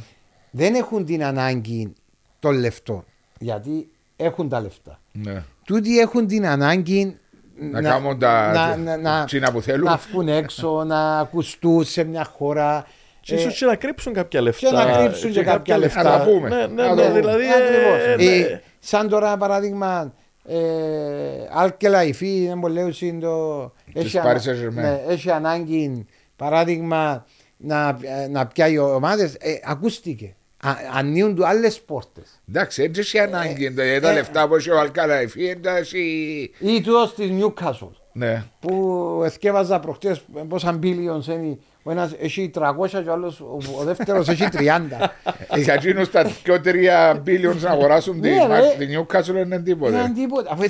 δεν 0.51 0.75
έχουν 0.75 1.05
την 1.05 1.23
ανάγκη 1.23 1.93
των 2.39 2.55
λεφτών. 2.55 3.03
Γιατί 3.39 3.89
έχουν 4.15 4.49
τα 4.49 4.61
λεφτά. 4.61 4.99
Ναι. 5.23 5.43
Τούτοι 5.65 5.99
έχουν 5.99 6.27
την 6.27 6.47
ανάγκη 6.47 7.17
Να 7.71 7.81
κάνουν 7.81 8.19
τα- 8.19 8.51
να, 8.53 8.75
να, 8.77 8.97
να, 8.97 9.25
τσίνα 9.25 9.51
που 9.51 9.61
θέλουν. 9.61 9.83
να 9.85 9.95
βγουν 10.11 10.27
έξω, 10.27 10.83
να 10.93 11.19
ακουστούν 11.19 11.83
σε 11.83 12.03
μια 12.03 12.23
χώρα. 12.23 12.85
Και 13.21 13.35
Ε, 13.35 13.37
ίσως 13.37 13.57
και 13.57 13.65
να 13.65 13.75
κρύψουν 13.75 14.13
κάποια 14.13 14.41
λεφτά. 14.41 14.71
να 14.71 14.97
κρύψουν 14.97 15.31
και 15.31 15.43
κάποια 15.43 15.77
λεφτά. 15.77 16.03
Να 16.03 16.17
τα 16.17 16.23
πούμε. 16.23 16.49
Ναι, 16.49 16.55
ναι, 16.55 16.83
Να 16.83 16.95
ναι, 16.95 17.01
το 17.01 17.07
πούμε. 17.07 17.19
δηλαδή. 17.19 17.43
Ακριβώς. 17.45 18.05
ε, 18.07 18.15
ναι. 18.15 18.35
Ε, 18.35 18.61
σαν 18.79 19.09
τώρα 19.09 19.37
παράδειγμα, 19.37 20.13
ε, 20.45 20.57
Άλκελα 21.53 22.03
Ιφή, 22.03 22.45
δεν 22.47 22.57
μου 22.57 22.67
λέω 22.67 22.89
το. 23.21 23.73
Της 23.93 24.03
Έχει, 24.05 24.19
Paris 24.23 24.49
Saint-Germain. 24.49 24.73
ναι, 24.73 25.01
έχει 25.07 25.31
ανάγκη 25.31 26.05
παράδειγμα 26.35 27.25
να, 27.57 27.97
ε, 28.23 28.27
να 28.27 28.47
πιάει 28.47 28.77
ομάδες. 28.77 29.33
Ε, 29.39 29.53
ακούστηκε. 29.63 30.35
Α, 30.61 30.71
ανοίγουν 30.93 31.35
του 31.35 31.47
άλλες 31.47 31.81
πόρτες. 31.81 32.41
Εντάξει, 32.49 32.83
έτσι 32.83 32.99
έχει 33.01 33.19
ανάγκη. 33.19 33.73
Τα- 33.73 33.99
Τα 34.01 34.09
ε, 34.09 34.13
λεφτά 34.13 34.47
που 34.47 34.55
έχει 34.55 34.69
ο 34.69 34.79
Αλκαλαϊφή, 34.79 35.45
εντάξει. 35.47 35.99
Ή 36.59 36.81
τούτος 36.81 37.13
της 37.15 37.29
Newcastle 37.31 37.89
Ναι. 38.13 38.43
που 38.59 39.21
εθκεύαζα 39.25 39.79
προχτές 39.79 40.21
πόσα 40.47 40.79
billions 40.83 41.25
είναι. 41.27 41.57
Ο 41.89 41.91
ένας 41.91 42.11
έχει 42.19 42.51
300 42.55 42.87
και 43.03 43.09
ο, 43.09 43.11
άλλος, 43.11 43.39
ο, 43.39 43.57
ο 43.79 43.83
δεύτερος 43.83 44.27
έχει 44.27 44.43
30. 44.51 44.59
Για 45.55 45.73
εκείνους 45.73 46.11
τα 46.11 46.31
2-3 46.45 46.55
billions 47.25 47.59
να 47.61 47.69
αγοράσουν 47.69 48.21
τη 48.21 48.29
Ναι, 48.29 48.45
ρε. 48.47 48.85
τη 48.85 48.85
Newcastle 48.97 49.27
είναι 49.29 49.39
Είναι 49.39 49.59
τίποτε. 49.59 50.11
τίποτα. 50.15 50.51
Αφού 50.51 50.63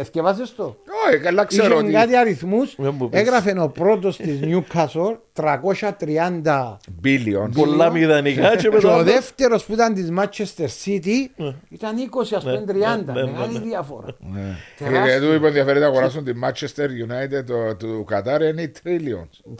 εθκεύαζε 0.00 0.42
το. 0.56 0.76
Όχι, 1.08 1.18
καλά 1.18 1.44
ξέρω 1.44 1.74
Είχε 1.74 1.82
ότι. 1.84 1.92
κάτι 1.92 2.16
αριθμούς. 2.16 2.74
Δεν 2.78 2.94
μου 2.98 3.08
πεις. 3.08 3.20
Έγραφε 3.20 3.54
ο 3.60 3.68
πρώτος 3.68 4.16
της 4.16 4.38
Newcastle 4.42 5.16
330. 5.32 6.78
Billions. 7.04 7.50
Πολλά 7.54 7.90
μηδενικά 7.90 8.50
και 8.56 8.56
Και 8.56 8.70
μετά. 8.72 8.96
ο 8.96 9.02
δεύτερος 9.02 9.64
που 9.64 9.72
ήταν 9.72 9.94
της 9.94 10.08
Manchester 10.18 10.66
City 10.84 11.44
ήταν 11.68 11.96
20, 11.98 12.34
ας 12.36 12.42
πούμε 12.44 12.64
30. 12.66 12.72
ναι, 13.14 13.22
ναι, 13.22 13.30
Μεγάλη 13.30 13.52
ναι. 13.52 13.58
διαφορά. 13.64 14.06
Ναι. 14.18 14.56
Τεράστιο. 14.78 15.18
Και 15.20 15.26
του 15.26 15.32
είπαν 15.32 15.44
ενδιαφέρεται 15.46 15.84
να 15.84 15.90
αγοράσουν 15.90 16.24
τη 16.24 16.32
Manchester 16.44 16.84
United 16.86 17.44
το- 17.46 17.74
του 17.76 18.04
Κατάρ 18.06 18.42
είναι 18.42 18.62
οι 18.62 18.72
trillions. 18.84 19.54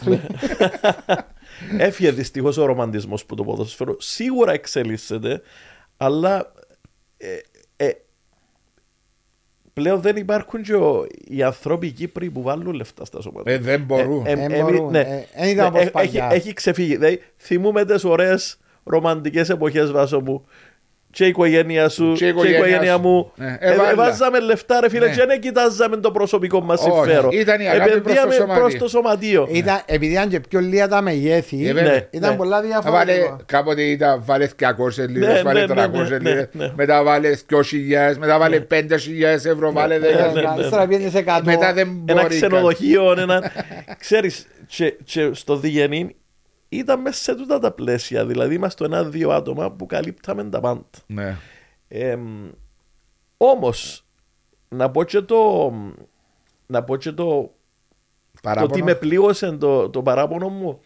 Έφυγε 1.78 2.10
δυστυχώς 2.10 2.56
ο 2.56 2.64
ρομαντισμός 2.64 3.24
που 3.26 3.34
το 3.34 3.44
ποδόσφαιρο 3.44 3.96
σίγουρα 4.00 4.52
εξελίσσεται, 4.52 5.40
αλλά 5.96 6.52
ε, 7.16 7.36
ε, 7.76 7.90
πλέον 9.72 10.00
δεν 10.00 10.16
υπάρχουν 10.16 10.62
και 10.62 10.74
ο- 10.74 11.06
οι 11.24 11.42
άνθρωποι 11.42 11.86
οι 11.86 11.90
Κύπροι 11.90 12.30
που 12.30 12.42
βάλουν 12.42 12.72
λεφτά 12.74 13.04
στα 13.04 13.20
σώματα. 13.20 13.50
Ε, 13.50 13.58
δεν 13.58 13.80
μπορούν. 13.80 14.22
Δεν 14.24 14.50
μπορούν. 14.60 14.90
ναι. 14.90 15.00
Ε, 15.00 15.26
εν 15.32 15.48
ήταν 15.48 15.66
όπως 15.66 15.78
Ε, 15.80 15.82
έχει, 15.82 15.90
παλιά. 15.90 16.28
έχει 16.32 16.52
ξεφύγει. 16.52 16.96
Δηλαδή, 16.96 17.22
θυμούμε 17.36 17.84
τις 17.84 18.04
ωραίες 18.04 18.58
ρομαντικές 18.84 19.48
εποχές 19.48 19.90
βάσο 19.90 20.20
μου. 20.20 20.46
Και 21.16 21.24
η 21.24 21.28
οικογένεια 21.28 21.88
σου 21.88 22.12
Και 22.12 22.18
και 22.18 22.24
η 22.24 22.26
η 22.26 22.30
οικογένεια 22.30 22.58
οικογένεια 22.58 22.92
σου. 22.94 23.00
μου. 23.00 23.32
Ναι. 23.36 23.56
Ε, 23.60 23.72
Έβαλα. 23.72 23.94
βάζαμε 23.94 24.40
λεφτά, 24.40 24.80
ρε 24.80 24.88
φίλε, 24.88 25.06
Ναι. 25.06 25.14
και 25.14 25.24
δεν 25.26 25.40
κοιτάζαμε 25.40 25.96
το 25.96 26.10
προσωπικό 26.10 26.60
μας 26.60 26.80
Όχι. 26.80 26.90
συμφέρον. 26.90 27.30
Ήταν 27.32 27.60
η 27.60 27.68
αγάπη 27.68 27.90
προς 27.90 27.92
το 27.92 27.98
Επενδύαμε 28.10 28.32
σωματείο. 28.34 28.60
προς 28.62 28.76
το 28.76 28.88
σωματείο. 28.88 29.48
Ήταν, 29.50 29.80
επειδή 29.86 30.12
ήταν 30.12 30.28
και 30.28 30.40
πιο 30.48 30.60
λίγα 30.60 30.88
τα 30.88 31.00
μεγέθη, 31.02 31.68
Ε, 31.68 31.72
βέβαια. 31.72 31.92
Ναι, 31.92 32.06
ήταν 32.10 32.30
ναι. 32.30 32.36
πολλά 32.36 32.62
Θα 32.82 32.90
βάλε, 32.90 33.12
διαφορετικά. 33.12 33.58
κάποτε 33.58 33.82
ήταν 33.82 34.22
βάλες 34.24 34.50
200 34.56 35.06
λίρες, 35.08 35.34
Ναι, 35.34 35.42
βάλε 35.42 35.66
ναι, 35.66 35.74
ναι, 35.74 35.84
300 35.84 35.90
ναι, 35.90 36.18
λίρες, 36.18 36.48
ναι, 36.52 36.64
ναι. 36.64 36.72
μετά 36.76 37.02
βάλες 37.02 37.44
2.000, 37.50 38.16
μετά 38.18 38.38
βάλε 38.38 38.66
5.000 38.70 39.44
ευρώ, 39.44 39.72
βάλε 39.72 39.98
10.000. 39.98 40.32
ναι, 40.34 40.40
ναι. 40.56 40.62
Ύστερα 40.64 40.86
πήγαινε 40.86 41.10
σε 41.10 41.24
100. 41.26 41.40
Μετά 41.44 41.72
δεν 41.72 42.02
ένα 42.08 42.22
μπορεί. 42.22 42.34
ξενοδοχείο, 42.34 43.14
ένα. 43.18 43.52
Ξέρεις, 43.98 44.46
και, 44.66 44.94
και 45.04 45.30
στο 45.32 45.56
Διγενή 45.56 46.14
ήταν 46.68 47.00
μέσα 47.00 47.22
σε 47.22 47.34
τούτα 47.34 47.58
τα 47.58 47.72
πλαίσια. 47.72 48.26
Δηλαδή, 48.26 48.54
είμαστε 48.54 48.84
ένα-δύο 48.84 49.30
άτομα 49.30 49.72
που 49.72 49.86
καλύπταμε 49.86 50.44
τα 50.44 50.60
πάντα. 50.60 50.84
Ναι. 51.06 51.36
Όμως, 53.36 54.06
να 54.68 54.90
πω 54.90 55.04
και 55.04 55.20
το. 55.20 55.72
Να 56.66 56.82
πω 56.84 56.96
και 56.96 57.12
το, 57.12 57.24
το 57.24 57.52
Παράπονο. 58.42 58.72
ότι 58.72 58.82
με 58.82 58.94
πλήγωσε 58.94 59.52
το, 59.52 59.90
το 59.90 60.02
παράπονο 60.02 60.48
μου. 60.48 60.80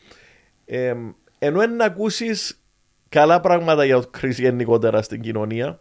Ε, 0.65 0.95
ενώ 1.39 1.67
να 1.67 1.85
ακούσεις 1.85 2.61
καλά 3.09 3.41
πράγματα 3.41 3.85
για 3.85 4.01
το 4.01 4.09
Κρι 4.11 4.31
γενικότερα 4.31 5.03
στην 5.03 5.21
κοινωνία, 5.21 5.81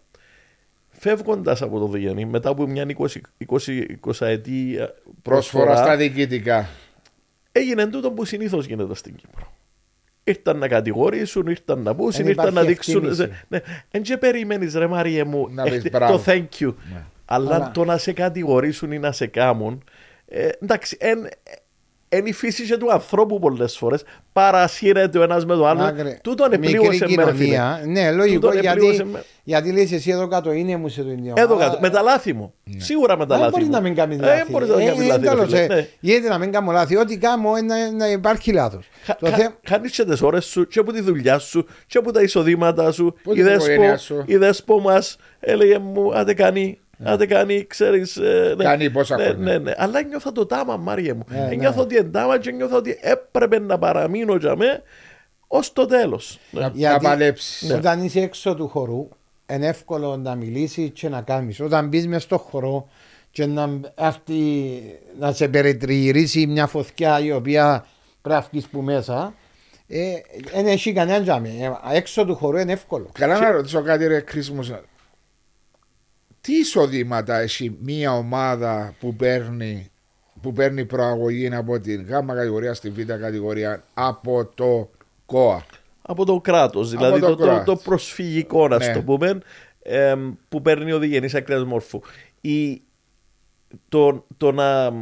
φεύγοντας 0.89 1.61
από 1.61 1.79
το 1.79 1.87
Διγενή 1.87 2.25
μετά 2.25 2.49
από 2.49 2.67
μια 2.67 2.85
20, 2.97 3.05
20, 3.47 3.85
20 4.05 4.27
ετή 4.27 4.77
ε, 4.79 4.85
Πρόσφορα 5.21 5.75
στα 5.75 5.95
διοικητικά. 5.97 6.69
έγινε 7.51 7.87
τούτο 7.87 8.11
που 8.11 8.25
συνήθως 8.25 8.65
γίνεται 8.65 8.95
στην 8.95 9.15
Κύπρο. 9.15 9.53
Ήρθαν 10.29 10.57
να 10.57 10.67
κατηγορήσουν, 10.67 11.47
ήρθαν 11.47 11.81
να 11.81 11.95
πούσουν, 11.95 12.23
Δεν 12.23 12.27
ήρθαν 12.31 12.53
να 12.53 12.61
υπάρχει 12.61 12.73
δείξουν. 12.73 12.95
εκτίμηση. 12.95 13.31
Ναι. 13.47 13.59
Εν 13.91 14.01
και 14.01 14.17
περιμένει, 14.17 14.71
ρε 14.75 14.87
Μάριε 14.87 15.23
μου, 15.23 15.47
Να 15.51 15.63
πεις 15.63 15.73
έχτε- 15.73 15.91
μπράβο. 15.91 16.17
το 16.17 16.23
thank 16.25 16.47
you. 16.63 16.73
Ναι. 16.93 17.03
Αλλά 17.25 17.55
Αλλά- 17.55 17.71
το 17.71 17.85
να 17.85 17.97
σε 17.97 18.13
κατηγορήσουν 18.13 18.91
ή 18.91 18.99
να 18.99 19.11
σε 19.11 19.27
κάμουν. 19.27 19.83
Ε, 20.25 20.49
εντάξει, 20.61 20.97
εν, 20.99 21.27
είναι 22.17 22.29
η 22.29 22.33
φύση 22.33 22.63
και 22.63 22.77
του 22.77 22.91
ανθρώπου 22.91 23.39
πολλές 23.39 23.77
φορές. 23.77 24.03
Παρασύρεται 24.33 25.17
ο 25.17 25.21
ένας 25.23 25.45
με 25.45 25.55
τον 25.55 25.67
άλλον. 25.67 25.85
Άκρη. 25.85 26.19
Τούτον 26.23 26.49
Μικρή 26.49 26.65
επλήγωσε 26.75 27.05
με 27.15 27.23
ρε 27.23 27.31
φίλε. 27.33 27.43
κοινωνία. 27.45 27.81
Ναι, 27.85 28.11
λογικό 28.11 28.39
Τούτον 28.39 28.61
γιατί, 28.61 28.67
επλήγωσε 28.77 29.03
με- 29.05 29.23
γιατί 29.43 29.71
λες 29.71 29.91
εσύ 29.91 30.09
εδώ 30.11 30.27
κάτω 30.27 30.51
είναι 30.51 30.75
μου 30.77 30.87
σε 30.89 31.01
το 31.03 31.09
ίδιο. 31.11 31.33
Εδώ 31.37 31.55
Αλλά- 31.55 31.65
κάτω. 31.65 31.77
Με 31.81 31.89
τα 31.89 32.01
λάθη 32.01 32.33
μου. 32.33 32.53
Σίγουρα 32.77 33.17
με 33.17 33.25
τα 33.25 33.33
Δεν 33.35 33.39
λάθη 33.39 33.51
μπορείς 33.51 33.67
μου. 33.67 33.73
να 33.73 33.79
μην 33.81 33.95
κάνεις 33.95 34.17
Ε, 34.17 34.21
λάθη. 34.21 34.37
Δεν 34.37 34.47
μπορείς 34.51 34.67
να 34.69 34.81
Ε, 34.81 34.85
κάνεις 34.85 35.01
ε, 35.01 35.07
λάθη. 35.07 35.21
ρε 35.21 35.27
τέλος, 35.29 35.45
φίλε. 35.47 35.63
ε, 35.63 35.67
Ναι. 35.67 35.87
Γιατί 35.99 36.27
να 36.27 36.37
μην 36.37 36.51
κάνω 36.51 36.71
λάθη. 36.71 36.97
Ό,τι 36.97 37.17
κάνω 37.17 37.57
είναι 37.57 37.75
να, 37.75 37.91
να 37.91 38.07
υπάρχει 38.11 38.51
λάθος. 38.51 38.85
Χα- 39.05 39.17
χα- 39.31 39.51
Χάνεις 39.67 39.91
και 39.91 40.03
τις 40.05 40.21
ώρες 40.21 40.45
σου 40.45 40.67
και 40.67 40.79
από 40.79 40.91
τη 40.91 41.01
δουλειά 41.01 41.39
σου 41.39 41.65
και 41.87 41.97
από 41.97 42.11
τα 42.11 42.21
εισοδήματα 42.21 42.91
σου. 42.91 43.15
Από 43.19 43.31
Η 43.31 43.35
την 43.35 43.43
δέσπο, 43.43 43.71
οικογένεια 43.71 43.97
σου. 43.97 44.23
η 44.25 44.37
δέσπο 44.37 44.79
μας 44.79 45.17
έλεγε 45.39 45.77
μου 45.79 46.13
άντε 46.15 46.33
κάνει, 46.33 46.79
άντε 47.03 47.25
κάνει, 47.25 47.65
ξέρεις. 47.67 48.17
ε, 48.17 48.53
ναι. 48.57 48.63
Κάνει 48.63 48.89
πόσα 48.89 49.17
ναι, 49.17 49.23
χρόνια. 49.23 49.43
ναι, 49.43 49.57
ναι. 49.57 49.73
Αλλά 49.77 50.01
νιώθα 50.03 50.31
το 50.31 50.45
τάμα 50.45 50.77
Μάρια 50.77 51.15
μου. 51.15 51.23
Ναι, 51.29 51.37
Ε, 51.37 51.47
ναι. 51.47 51.55
Νιώθω 51.55 51.81
ότι 51.81 51.95
εντάμα 51.95 52.39
και 52.39 52.51
νιώθω 52.51 52.77
ότι 52.77 52.97
έπρεπε 53.01 53.59
να 53.59 53.77
παραμείνω 53.77 54.35
για 54.35 54.55
με 54.55 54.83
ως 55.47 55.73
το 55.73 55.85
τέλος. 55.85 56.39
Ναι. 56.51 56.59
Να, 56.59 56.67
να 56.67 56.73
Γιατί- 56.75 57.05
παλέψεις. 57.05 57.71
Όταν 57.73 58.03
είσαι 58.03 58.19
έξω 58.21 58.55
του 58.55 58.67
χορού, 58.67 59.07
είναι 59.53 59.67
εύκολο 59.67 60.17
να 60.17 60.35
μιλήσεις 60.35 60.89
και 60.93 61.09
να 61.09 61.21
κάνεις. 61.21 61.59
Όταν 61.59 61.87
μπεις 61.87 62.07
μέσα 62.07 62.19
στο 62.21 62.37
χορό 62.37 62.89
και 63.31 63.45
να, 63.45 63.69
έρθει, 63.95 64.41
να 65.19 65.31
σε 65.31 65.47
περιτριγυρίσει 65.47 66.47
μια 66.47 66.67
φωτιά 66.67 67.19
η 67.19 67.31
οποία 67.31 67.85
πρέπει 68.21 68.39
να 68.41 68.47
βγεις 68.51 68.67
που 68.67 68.81
μέσα, 68.81 69.33
ε, 69.87 70.03
δεν 70.53 70.67
έχει 70.67 70.93
κανένα 70.93 71.21
τζάμι. 71.23 71.59
Ε, 71.61 71.97
Έξω 71.97 72.25
του 72.25 72.35
χορού 72.35 72.57
είναι 72.57 72.71
εύκολο. 72.71 73.09
Καλά 73.13 73.39
να 73.39 73.51
ρωτήσω 73.51 73.81
κάτι 73.81 74.07
ρε 74.07 74.19
Κρίσιμο. 74.19 74.61
Τι 76.49 76.55
εισοδήματα 76.57 77.39
έχει 77.39 77.77
μια 77.81 78.17
ομάδα 78.17 78.93
που 78.99 79.15
παίρνει, 79.15 79.91
που 80.41 80.53
παίρνει 80.53 80.85
προαγωγή 80.85 81.55
από 81.55 81.79
την 81.79 82.01
γ 82.01 82.09
κατηγορία 82.09 82.73
στη 82.73 82.89
β 82.89 83.01
κατηγορία 83.01 83.83
από 83.93 84.45
το 84.55 84.89
ΚΟΑ; 85.25 85.65
από 86.01 86.25
το 86.25 86.39
κράτος. 86.39 86.89
Δηλαδή 86.89 87.19
το 87.19 87.27
το, 87.27 87.35
το, 87.35 87.43
κράτος. 87.43 87.65
το 87.65 87.75
προσφυγικό, 87.89 88.67
να 88.67 88.77
Ναι. 88.77 88.93
το 88.93 89.01
πούμε, 89.01 89.39
εμ, 89.81 90.31
που 90.49 90.61
παίρνει 90.61 90.91
ο 90.91 90.99
διγενή 90.99 91.29
ακραίας 91.33 91.63
μόρφου. 91.63 91.99
Η, 92.41 92.81
το, 93.89 94.25
το, 94.37 94.51
να, 94.51 94.93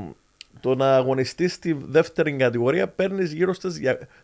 το 0.59 0.75
να 0.75 0.95
αγωνιστείς 0.95 1.53
στη 1.53 1.77
δεύτερη 1.87 2.35
κατηγορία 2.35 2.87
παίρνεις 2.87 3.31
γύρω 3.33 3.53
στι 3.53 3.69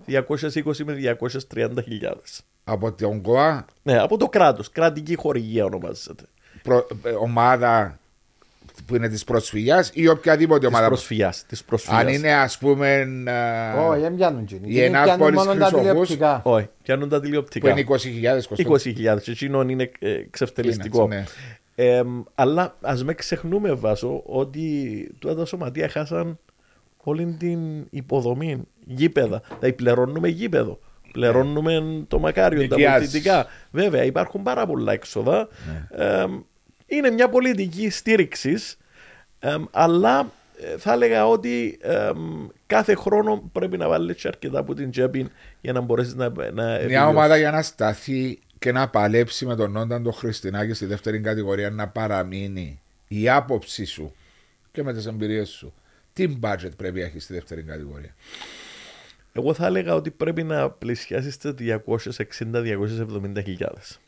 220 0.08 0.78
με 0.86 1.18
230 1.54 1.70
χιλιάδες. 1.84 2.42
Από 2.64 2.92
τον 2.94 3.22
ΚΟΑ; 3.22 3.66
Ναι, 3.84 3.98
από 4.00 4.18
το 4.18 4.28
κράτος. 4.30 4.70
Κρατική 4.70 5.16
χορηγία 5.16 5.66
ονομάζεται. 5.66 6.24
Προ- 6.64 6.88
ε, 7.04 7.10
ομάδα 7.10 7.98
που 8.86 8.96
είναι 8.96 9.10
της 9.10 9.24
προσφυγιάς 9.24 9.92
ή 9.94 10.08
οποιαδήποτε 10.08 10.60
Της 10.60 10.68
ομάδα. 10.68 10.88
προσφυγιάς. 10.88 11.46
Της 11.48 11.64
προσφυγιάς. 11.64 12.02
Αν 12.02 12.08
είναι 12.08 12.34
ας 12.34 12.58
πούμε. 12.58 12.90
ε, 13.26 13.80
Όχι, 13.80 14.02
δεν 14.02 14.16
πιάνουν 14.16 14.46
τζίνι. 14.46 14.62
η 14.68 14.70
Τζίνι 14.72 14.86
Ενάς 14.86 15.04
πιάνουν 15.04 15.20
Πόλης 15.26 15.38
μόνο 15.46 15.54
τα 15.60 15.66
Χρυσοχούς. 15.66 15.88
τηλεοπτικά. 15.88 16.42
Όχι, 16.44 16.70
πιάνουν 16.84 17.10
τα 17.10 17.16
που 17.18 17.24
τηλεοπτικά. 17.24 17.70
είναι 17.70 17.80
20.000 17.80 18.48
κοστό. 18.48 18.64
20.000. 18.64 19.18
Εκείνον 19.32 19.70
είναι 19.70 19.92
ε, 20.00 20.22
ξεφτελιστικό. 20.30 21.04
Είναι, 21.04 21.26
Εμ, 21.76 22.24
αλλά 22.36 22.78
ας 22.82 23.04
με 23.04 23.14
ξεχνούμε, 23.14 23.74
Βάσο, 23.74 24.22
ότι 24.26 24.68
τώρα 25.20 25.36
τα 25.36 25.46
σωματεία 25.46 25.90
χάσαν 25.90 26.40
όλη 27.04 27.36
την 27.40 27.60
υποδομή. 27.90 28.62
Γήπεδα. 28.86 29.42
Δηλαδή 29.48 29.74
πληρώνουμε 29.74 30.28
γήπεδο. 30.28 30.80
Πληρώνουμε 31.12 32.04
το 32.08 32.20
μακάριο, 32.20 32.68
τα 32.68 32.76
Νοικιάζεις. 32.76 33.12
πολιτικά. 33.12 33.46
Βέβαια, 33.72 34.04
υπάρχουν 34.04 34.44
πάρα 34.44 34.66
πολλά 34.66 34.92
έξοδα. 34.94 35.48
Εμ, 36.94 36.98
είναι 36.98 37.12
μια 37.12 37.30
πολιτική 37.30 37.90
στήριξης, 37.90 38.78
αλλά 39.72 40.32
ε, 40.60 40.78
θα 40.78 40.94
έλεγα 40.94 41.28
ότι 41.28 41.78
εμ, 41.82 42.48
κάθε 42.68 42.96
χρόνο 42.96 43.50
πρέπει 43.52 43.78
να 43.78 43.88
βάλεις 43.88 44.26
αρκετά 44.26 44.60
από 44.60 44.74
την 44.74 44.92
τσέπη 44.92 45.30
για 45.62 45.74
να 45.74 45.82
μπορέσεις 45.82 46.14
να, 46.16 46.30
να 46.30 46.52
Μια 46.52 46.74
επιβιώσεις. 46.76 47.08
ομάδα 47.08 47.38
για 47.38 47.52
να 47.52 47.62
σταθεί 47.62 48.40
και 48.60 48.72
να 48.72 48.90
παλέψει 48.90 49.46
με 49.46 49.56
τον 49.56 49.76
Όνταν 49.76 50.04
τον 50.04 50.14
Χριστινάκη 50.14 50.74
στη 50.74 50.86
δεύτερη 50.86 51.20
κατηγορία 51.20 51.70
να 51.70 51.88
παραμείνει 51.88 52.82
η 53.08 53.30
άποψη 53.30 53.86
σου 53.86 54.16
και 54.72 54.84
με 54.84 54.94
τις 54.94 55.06
εμπειρίες 55.06 55.50
σου. 55.50 55.74
Τι 56.14 56.38
budget 56.42 56.72
πρέπει 56.78 57.00
να 57.00 57.06
έχεις 57.06 57.24
στη 57.24 57.34
δεύτερη 57.34 57.64
κατηγορία; 57.64 58.16
Εγώ 59.34 59.54
θα 59.54 59.66
έλεγα 59.66 59.96
ότι 59.96 60.12
πρέπει 60.12 60.44
να 60.44 60.70
πλησιάσεις 60.70 61.34
στα 61.34 61.54
260-270 61.60 63.44
χιλιάδες. 63.44 64.00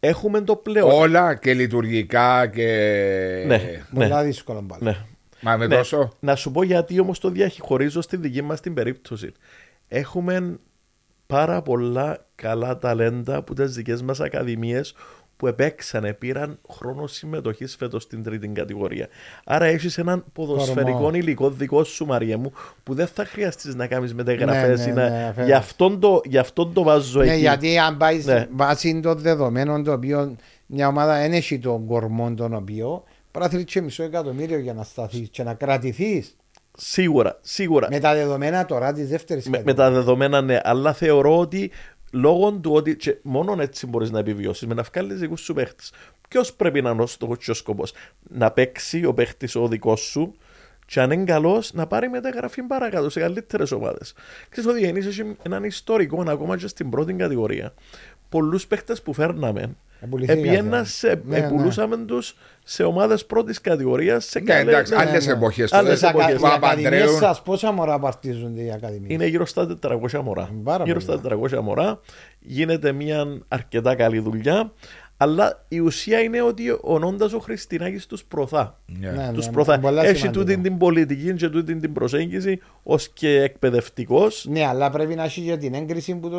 Έχουμε 0.00 0.40
το 0.40 0.56
πλέον. 0.56 0.90
Όλα 0.90 1.34
και 1.34 1.54
λειτουργικά 1.54 2.46
και. 2.46 3.44
Ναι. 3.46 3.60
Πολλά 3.94 4.22
δύσκολο 4.22 4.62
πάλι. 4.62 4.84
ναι. 4.84 4.96
Μα 5.40 5.56
με 5.56 5.66
Ναι. 5.66 5.76
τόσο. 5.76 6.12
Να 6.20 6.36
σου 6.36 6.50
πω 6.50 6.62
γιατί 6.62 7.00
όμως 7.00 7.18
το 7.18 7.30
διαχωρίζω 7.30 8.00
στη 8.00 8.16
δική 8.16 8.42
μας 8.42 8.60
την 8.60 8.74
περίπτωση. 8.74 9.32
Έχουμε 9.88 10.58
πάρα 11.26 11.62
πολλά 11.62 12.26
καλά 12.34 12.78
ταλέντα 12.78 13.36
από 13.36 13.54
τι 13.54 13.64
δικές 13.64 14.02
μας 14.02 14.20
ακαδημίες 14.20 14.94
που 15.38 15.46
επέξανε, 15.46 16.12
πήραν 16.12 16.58
χρόνο 16.70 17.06
συμμετοχής 17.06 17.76
φέτος 17.76 18.02
στην 18.02 18.22
τρίτη 18.22 18.48
κατηγορία. 18.48 19.08
Άρα 19.44 19.64
έχεις 19.64 19.98
έναν 19.98 20.24
ποδοσφαιρικό 20.32 20.98
Κορμό. 20.98 21.16
υλικό 21.16 21.50
δικό 21.50 21.84
σου, 21.84 22.06
Μαρία 22.06 22.38
μου, 22.38 22.52
που 22.82 22.94
δεν 22.94 23.06
θα 23.06 23.24
χρειαστείς 23.24 23.74
να 23.74 23.86
κάνεις 23.86 24.14
μεταγραφές. 24.14 24.86
Ναι, 24.86 24.92
ναι, 24.92 25.32
ναι, 25.36 25.44
γι, 25.44 25.52
αυτόν 25.52 26.00
το, 26.00 26.20
γι' 26.24 26.38
αυτόν 26.38 26.72
το 26.72 26.82
βάζω 26.82 27.20
Ναι, 27.22 27.30
εκεί. 27.30 27.40
γιατί 27.40 27.78
αν 27.78 27.96
πάεις 27.96 28.26
Ναι. 28.26 28.46
βάσει 28.50 29.00
των 29.00 29.18
δεδομένων 29.18 29.84
το 29.84 29.92
οποίο 29.92 30.36
μια 30.66 30.88
ομάδα 30.88 31.18
δεν 31.18 31.32
έχει 31.32 31.58
τον 31.58 31.86
κορμό 31.86 32.34
τον 32.34 32.54
οποίο 32.54 33.02
πρέπει 33.30 33.44
να 33.46 33.50
θέλει 33.50 33.64
και 33.64 33.80
μισό 33.80 34.02
εκατομμύριο 34.02 34.58
για 34.58 34.74
να 34.74 34.82
σταθείς 34.82 35.28
και 35.28 35.42
να 35.42 35.54
κρατηθείς 35.54 36.36
Σίγουρα, 36.80 37.38
σίγουρα. 37.42 37.88
με 37.90 37.98
τα 37.98 38.14
δεδομένα 38.14 38.64
τώρα 38.64 38.92
της 38.92 39.08
δεύτερης 39.08 39.48
με, 39.48 39.62
με 39.64 39.74
τα 39.74 39.90
δεδομένα 39.90 40.40
ναι, 40.40 40.60
αλλά 40.62 40.92
θεωρώ 40.92 41.38
ότι 41.38 41.70
λόγω 42.10 42.52
του 42.52 42.72
ότι 42.72 42.96
και 42.96 43.16
μόνο 43.22 43.62
έτσι 43.62 43.86
μπορείς 43.86 44.10
να 44.10 44.18
επιβιώσεις, 44.18 44.66
με 44.66 44.74
να 44.74 44.82
βγάλεις 44.82 45.18
δικούς 45.18 45.40
σου 45.40 45.54
παίχτες. 45.54 45.92
Ποιος 46.28 46.52
πρέπει 46.52 46.82
να 46.82 46.90
είναι 46.90 47.02
ο 47.02 47.06
στόχος 47.06 47.38
και 47.38 47.50
ο 47.50 47.54
σκοπός, 47.54 47.92
Να 48.28 48.50
παίξει 48.50 49.04
ο 49.04 49.14
παίχτης 49.14 49.54
ο 49.54 49.68
δικός 49.68 50.00
σου, 50.00 50.34
και 50.86 51.00
αν 51.00 51.10
είναι 51.10 51.24
καλός, 51.24 51.72
να 51.72 51.86
πάρει 51.86 52.08
μεταγραφή 52.08 52.62
παρακάτω 52.62 53.10
σε 53.10 53.20
καλύτερες 53.20 53.72
ομάδες. 53.72 54.14
Ξέρεις 54.48 54.70
ότι 54.70 54.80
γεννήσει 54.80 55.08
έχει 55.08 55.36
έναν 55.42 55.64
ιστορικό 55.64 56.24
ακόμα 56.28 56.56
και 56.56 56.66
στην 56.66 56.90
πρώτη 56.90 57.12
κατηγορία. 57.12 57.74
Πολλούς 58.28 58.66
παίχτες 58.66 59.02
που 59.02 59.12
φέρναμε, 59.12 59.76
Επουληθήκαν. 60.00 60.44
επιέναν 60.44 60.84
σε, 60.86 61.06
Ναι, 61.24 61.38
ναι. 61.38 61.46
επουλούσαμε 61.46 61.96
τους 61.96 62.36
σε 62.64 62.82
ομάδες 62.82 63.26
πρώτης 63.26 63.60
κατηγορίας. 63.60 64.24
Σε 64.24 64.38
Ναι, 64.38 64.44
καλέ- 64.44 64.68
εντάξει, 64.68 64.94
ναι, 64.94 65.00
άλλες 65.00 65.26
ναι. 65.26 65.32
εποχές. 65.32 65.72
Άλλες 65.72 66.00
Οι 66.00 66.06
ακα- 66.06 66.18
εποχές. 66.28 66.40
οι 66.40 66.46
ακαδημίες 66.46 66.88
Παπαντρέου. 66.90 67.16
σας 67.18 67.42
πόσα 67.42 67.72
μωρά 67.72 67.98
παρτίζονται 67.98 68.62
οι 68.62 68.72
ακαδημίες; 68.72 69.12
Είναι 69.12 69.26
γύρω 69.26 69.46
στα 69.46 69.66
400 69.66 70.20
μωρά. 70.22 70.50
Πάρα 70.64 70.84
γύρω 70.84 71.00
πολύ. 71.00 71.04
στα 71.18 71.20
400 71.20 71.60
μωρά. 71.62 72.00
Γίνεται 72.40 72.92
μια 72.92 73.24
αρκετά 73.48 73.94
καλή 73.94 74.18
δουλειά. 74.18 74.72
Αλλά 75.20 75.64
η 75.68 75.78
ουσία 75.78 76.18
είναι 76.20 76.42
ότι 76.42 76.78
ο 76.82 76.98
Νόντα 76.98 77.30
ο 77.34 77.38
Χριστινάκης 77.38 78.06
τους 78.06 78.24
προθά. 78.24 78.78
Ναι. 78.86 79.10
Ναι, 79.10 79.30
Τους 79.32 79.46
ναι, 79.46 79.52
προθά. 79.52 79.78
πολλά 79.78 80.04
Έχει 80.04 80.16
σημαντικό. 80.18 80.44
τούτη 80.44 80.58
την 80.60 80.78
πολιτική 80.78 81.34
και 81.34 81.48
τούτη 81.48 81.76
την 81.76 81.92
προσέγγιση 81.92 82.60
ως 82.82 83.08
και 83.08 83.40
εκπαιδευτικός. 83.42 84.46
Ναι, 84.50 84.66
αλλά 84.66 84.90
πρέπει 84.90 85.14
να 85.14 85.24
έχει 85.24 85.40
και 85.40 85.56
την 85.56 85.74
έγκριση 85.74 86.14
που 86.14 86.30
το. 86.30 86.38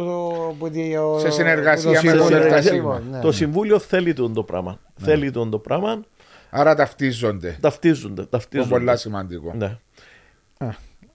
Που 0.59 0.69
το 0.69 1.19
Σε 1.19 1.29
συνεργασία 1.29 2.01
που 2.01 2.07
το 2.07 2.11
με 2.11 2.11
τον 2.11 2.21
συμβούλιο. 2.27 2.45
Ερτασίγμα. 2.45 2.93
Ακριβώς, 2.93 3.11
ναι, 3.11 3.19
Το 3.19 3.27
ναι. 3.27 3.33
Συμβούλιο 3.33 3.79
θέλει 3.79 4.13
τον 4.13 4.33
το 4.33 4.43
πράγμα. 4.43 4.79
Θέλει 4.95 5.31
τον 5.31 5.49
το 5.49 5.59
πράγμα. 5.59 6.03
Άρα 6.49 6.75
ταυτίζονται. 6.75 7.57
Ταυτίζονται. 7.61 8.21
Το 8.21 8.27
ταυτίζονται. 8.27 8.69
πολύ 8.69 8.97
σημαντικό. 8.97 9.53
Ναι. 9.57 9.77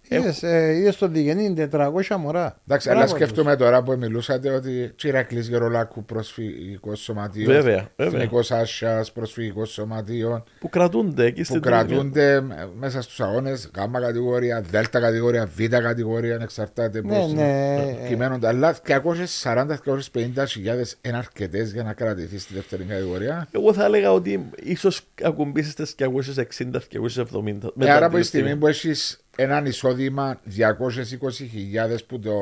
Είδες, 0.08 0.42
ε, 0.42 0.72
είδες 0.76 0.96
τον 0.96 1.12
Διγενή 1.12 1.54
400 1.54 2.16
μωρά. 2.16 2.56
Εντάξει, 2.66 2.90
αλλά 2.90 2.98
Μπράβο 2.98 3.14
σκέφτομαι 3.16 3.56
τώρα 3.56 3.82
που 3.82 3.96
μιλούσατε 3.98 4.50
ότι 4.50 4.92
Τσιρακλή 4.96 5.40
Γερολάκου 5.40 6.04
προσφυγικός 6.04 7.00
σωματείος. 7.00 7.46
Βέβαια, 7.46 7.88
βέβαια. 7.96 8.18
Εθνικός 8.18 8.50
Άσια 8.50 9.04
προσφυγικός 9.14 9.72
σωματείο. 9.72 10.44
Που 10.60 10.68
κρατούνται 10.68 11.24
εκεί 11.24 11.38
Που 11.40 11.44
στην 11.44 11.60
τρίτη. 11.60 11.76
κρατούνται 11.76 12.42
μέσα 12.78 13.02
στους 13.02 13.20
αγώνες 13.20 13.70
γάμα 13.76 14.00
κατηγορία, 14.00 14.64
δέλτα 14.70 15.00
κατηγορία, 15.00 15.46
β 15.56 15.64
κατηγορία, 15.68 16.38
εξαρτάται 16.42 17.00
Ναι, 17.04 17.18
πώς 17.18 17.32
ναι. 17.32 17.96
κυμαίνονται. 18.08 18.46
Αλλά 18.48 18.74
240-250 18.86 20.44
χιλιάδες 20.48 20.96
είναι 21.02 21.16
αρκετέ 21.16 21.62
για 21.62 21.82
να 21.82 21.92
κρατηθεί 21.92 22.38
στη 22.38 22.54
δεύτερη 22.54 22.84
κατηγορία. 22.84 23.48
Εγώ 23.50 23.72
θα 23.72 23.84
έλεγα 23.84 24.12
ότι 24.12 24.50
ίσως 24.62 25.00
ακουμπήσεις 25.22 25.72
στι 25.72 25.94
260-270. 25.96 27.72
Ε, 27.80 27.90
άρα 27.90 28.06
από 28.06 28.16
τη 28.16 28.22
στιγμή 28.22 28.56
που 28.56 28.66
έχεις 28.66 29.18
έναν 29.36 29.66
εισόδημα 29.66 30.40
220.000 30.56 31.98
που 32.06 32.18
το. 32.18 32.32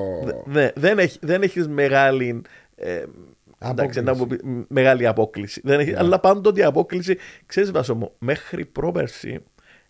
Ναι, 0.47 0.71
δεν, 0.75 0.99
έχει, 0.99 1.19
δεν 1.23 1.43
έχεις 1.43 1.69
μεγάλη, 1.69 2.43
ε, 2.77 2.93
εντάξει, 2.95 3.99
Απόκληση. 3.99 4.01
να 4.03 4.15
μου 4.15 4.27
πει- 4.27 4.43
μ, 4.45 4.61
μεγάλη 4.69 5.07
απόκληση. 5.07 5.61
Δεν 5.65 5.77
Ναι. 5.77 5.83
έχει, 5.83 5.95
Αλλά 5.95 6.21
πάντοτε 6.21 6.61
η 6.61 6.65
απόκληση, 6.65 7.17
ξέρεις 7.47 7.71
Βάσο 7.71 7.95
μου, 7.95 8.13
μέχρι 8.19 8.65
πρόπερση 8.65 9.43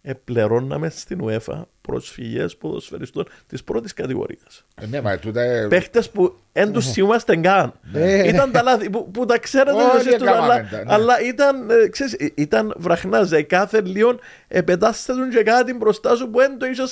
επληρώναμε 0.03 0.89
στην 0.91 1.21
UEFA 1.25 1.63
προσφυγές 1.81 2.57
ποδοσφαιριστών 2.57 3.27
της 3.47 3.65
πρώτης 3.65 3.93
κατηγορίας. 3.95 4.65
Ε, 4.83 4.87
Ναι, 4.87 5.01
μα 5.01 5.19
τούτα. 5.19 5.41
ε, 5.43 5.67
Παίχτες 5.69 6.11
που 6.11 6.37
δεν 6.53 6.73
τους 6.73 6.91
θυμάστε 6.91 7.37
καν. 7.37 7.73
Ναι. 7.93 8.15
Ήταν 8.15 8.51
τα 8.53 8.63
λάθη 8.63 8.91
που, 8.91 9.11
που 9.11 9.25
τα 9.25 9.39
ξέρετε 9.39 9.77
Όλοι 9.77 9.85
εσείς 9.99 10.13
τους, 10.13 10.23
έκαναμε 10.23 10.43
αλλά, 10.53 10.69
τα, 10.71 10.77
ναι. 10.77 10.83
αλλά 10.87 11.21
ήταν, 11.23 11.71
ε, 11.71 11.89
ξέρεις, 11.89 12.13
ε, 12.13 12.27
ήταν 12.35 12.75
βραχνάζε. 12.77 13.43
Κάθε 13.43 13.81
λίγο 13.81 14.19
επετάσσεται 14.49 15.13
τον 15.13 15.31
και 15.31 15.43
κάτι 15.43 15.75
μπροστά 15.75 16.17
σου 16.17 16.31
που 16.31 16.39
δεν 16.39 16.59
το 16.59 16.67
είσαι 16.67 16.83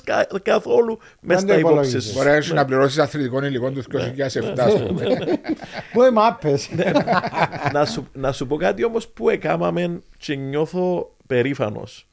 καθόλου 0.43 0.99
μες 1.21 1.37
Δεν 1.37 1.47
το 1.47 1.53
στα 1.53 1.59
υπόψη 1.59 1.75
υπολογίζεις. 1.75 2.05
σου. 2.11 2.17
Μπορεί 2.17 2.29
να 2.29 2.35
έχεις 2.35 2.53
να 2.53 2.65
πληρώσεις 2.65 2.99
αθλητικών 2.99 3.45
υλικών 3.45 3.75
τους 3.75 3.87
2007, 3.89 4.59
ας 4.59 4.83
πούμε. 4.87 5.05
Πού 5.93 6.03
είμαι 6.03 6.21
άπες. 6.27 6.69
Ναι. 6.73 6.91
να, 7.73 7.85
σου, 7.87 8.09
να 8.13 8.33
σου 8.33 8.47
πω 8.47 8.57
κάτι 8.57 8.85
όμως 8.85 9.09
που 9.09 9.31
έκαναμε 9.31 10.01
και 10.19 10.35
νιώθω 10.35 11.15
περήφανος. 11.27 12.05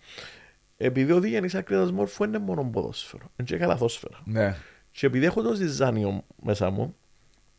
Επειδή 0.77 1.11
ο 1.11 1.19
Διγενή 1.19 1.49
Ακρίδα 1.53 1.91
Μόρφου 1.91 2.23
είναι 2.23 2.37
μόνο 2.37 2.63
ποδόσφαιρο, 2.63 3.31
είναι 3.35 3.47
και 3.47 3.57
καλαθόσφαιρα. 3.57 4.21
Ναι. 4.25 4.55
Και 4.91 5.05
επειδή 5.05 5.25
έχω 5.25 5.41
το 5.41 5.53
ζυζάνιο 5.53 6.23
μέσα 6.41 6.69
μου, 6.69 6.95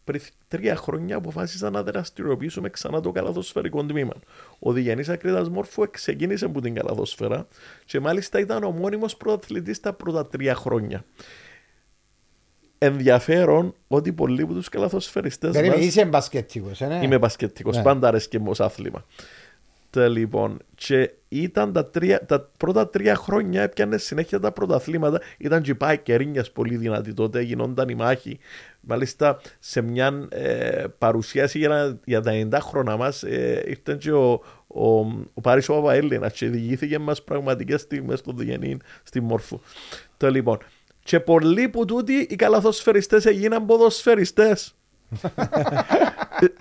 πριν 0.04 0.20
τρία 0.48 0.76
χρόνια 0.76 1.16
αποφάσισα 1.16 1.70
να 1.70 1.82
δραστηριοποιήσουμε 1.82 2.68
ξανά 2.68 3.00
το 3.00 3.12
καλαθοσφαιρικό 3.12 3.84
τμήμα. 3.84 4.14
Ο 4.58 4.72
Διγενή 4.72 5.04
Ακρίδα 5.08 5.50
Μόρφου 5.50 5.90
ξεκίνησε 5.90 6.44
από 6.44 6.60
την 6.60 6.74
καλαθοσφαίρα 6.74 7.46
και 7.84 8.00
μάλιστα 8.00 8.38
ήταν 8.38 8.64
ο 8.64 8.70
μόνιμος 8.70 9.16
πρωταθλητής 9.16 9.80
τα 9.80 9.92
πρώτα 9.92 10.26
τρία 10.26 10.54
χρόνια. 10.54 11.04
Ενδιαφέρον 12.78 13.74
ότι 13.88 14.12
πολλοί 14.12 14.42
από 14.42 14.54
τους 14.54 14.68
καλαθοσφαιριστές 14.68 15.52
Περίμενε, 15.52 15.84
είσαι 15.84 16.04
μπασκετικός, 16.04 16.80
ε, 16.80 16.86
ναι. 16.86 17.00
Είμαι 17.02 17.18
μπασκετικό. 17.18 17.70
Ναι. 17.70 17.82
Πάντα 17.82 18.08
αρέσκει 18.08 18.38
μου 18.38 18.50
ως 18.50 18.60
άθλημα. 18.60 19.04
Τε, 19.90 20.08
λοιπόν, 20.08 20.58
και 20.74 21.10
ήταν 21.28 21.72
τα, 21.72 21.86
τρία, 21.86 22.26
τα 22.26 22.50
πρώτα 22.56 22.88
τρία 22.88 23.14
χρόνια 23.14 23.62
έπιανε 23.62 23.98
συνέχεια 23.98 24.40
τα 24.40 24.52
πρωταθλήματα. 24.52 25.20
Ήταν 25.38 25.62
και 25.62 25.74
πάει 25.74 25.98
κερίνιας 25.98 26.50
πολύ 26.50 26.76
δυνατή 26.76 27.14
τότε, 27.14 27.40
γινόταν 27.40 27.88
η 27.88 27.94
μάχη. 27.94 28.38
Μάλιστα 28.80 29.40
σε 29.58 29.80
μια 29.80 30.26
ε, 30.28 30.84
παρουσίαση 30.98 31.58
για, 31.58 31.98
για 32.04 32.20
τα 32.20 32.32
90 32.32 32.58
χρόνια 32.60 32.96
μας 32.96 33.22
ε, 33.22 33.64
ήρθε 33.66 33.96
και 34.00 34.12
ο, 34.12 34.32
ο, 34.66 34.88
ο 35.34 35.40
Πάρης 35.42 35.68
ο 35.68 35.74
Παπαέλληνας 35.74 36.32
και 36.32 36.48
διηγήθηκε 36.48 36.98
μας 36.98 37.22
πραγματικές 37.22 37.80
στιγμές 37.80 38.18
στο 38.18 38.32
Διγενή 38.32 38.76
στη 39.02 39.20
Μόρφου. 39.20 39.60
Τε, 40.16 40.30
λοιπόν, 40.30 40.58
και 41.02 41.20
πολλοί 41.20 41.68
που 41.68 41.84
τούτοι 41.84 42.26
οι 42.30 42.36
καλαθοσφαιριστές 42.36 43.26
έγιναν 43.26 43.66
ποδοσφαιριστές. 43.66 44.77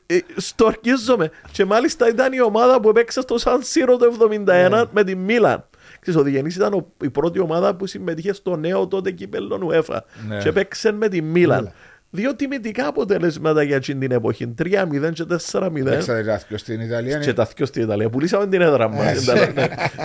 Ε, 0.08 0.16
ε, 0.16 0.20
Στορκίζομαι. 0.36 1.32
Και 1.52 1.66
μάλιστα 1.66 2.10
ήταν 2.10 2.34
η 2.34 2.42
ομάδα 2.42 2.80
που 2.80 2.90
έπαιξε 2.90 3.22
στο 3.22 3.38
Σαν 3.38 3.60
Σύρο 3.64 3.98
το 3.98 4.06
71 4.48 4.84
με 4.92 5.04
τη 5.04 5.16
Μίλαν. 5.16 5.66
Ξέρεις, 6.00 6.20
ο 6.20 6.24
Διγενής 6.24 6.56
ήταν 6.56 6.74
ο- 6.74 6.88
η 7.02 7.10
πρώτη 7.10 7.40
ομάδα 7.40 7.76
που 7.76 7.86
συμμετείχε 7.86 8.34
στο 8.34 8.56
νέο 8.56 8.88
τότε 8.88 9.12
κύπελλο 9.12 9.70
UEFA. 9.72 9.98
Ναι. 10.28 10.38
Και 10.38 10.50
έπαιξε 10.50 10.92
με 10.92 11.08
τη 11.08 11.22
Μίλαν. 11.22 11.72
Μίλαν. 12.10 12.36
Δύο 12.36 12.36
τιμητικά 12.36 12.88
αποτελέσματα 12.88 13.64
για 13.64 13.76
εκείνη 13.76 14.00
την 14.00 14.12
εποχή. 14.12 14.54
3-0 14.62 15.12
και 15.14 15.26
4-0. 15.52 15.86
Έξατε 15.86 16.22
ράφιο 16.22 16.58
στην 16.58 16.82
Ιταλία. 16.82 17.20
Και 17.20 17.26
ναι. 17.26 17.34
τα 17.34 17.50
δυο 17.56 17.66
στην 17.66 17.82
Ιταλία. 17.82 18.10
Πουλήσαμε 18.10 18.48
την 18.48 18.62
έδρα 18.62 18.88
μας. 18.88 19.30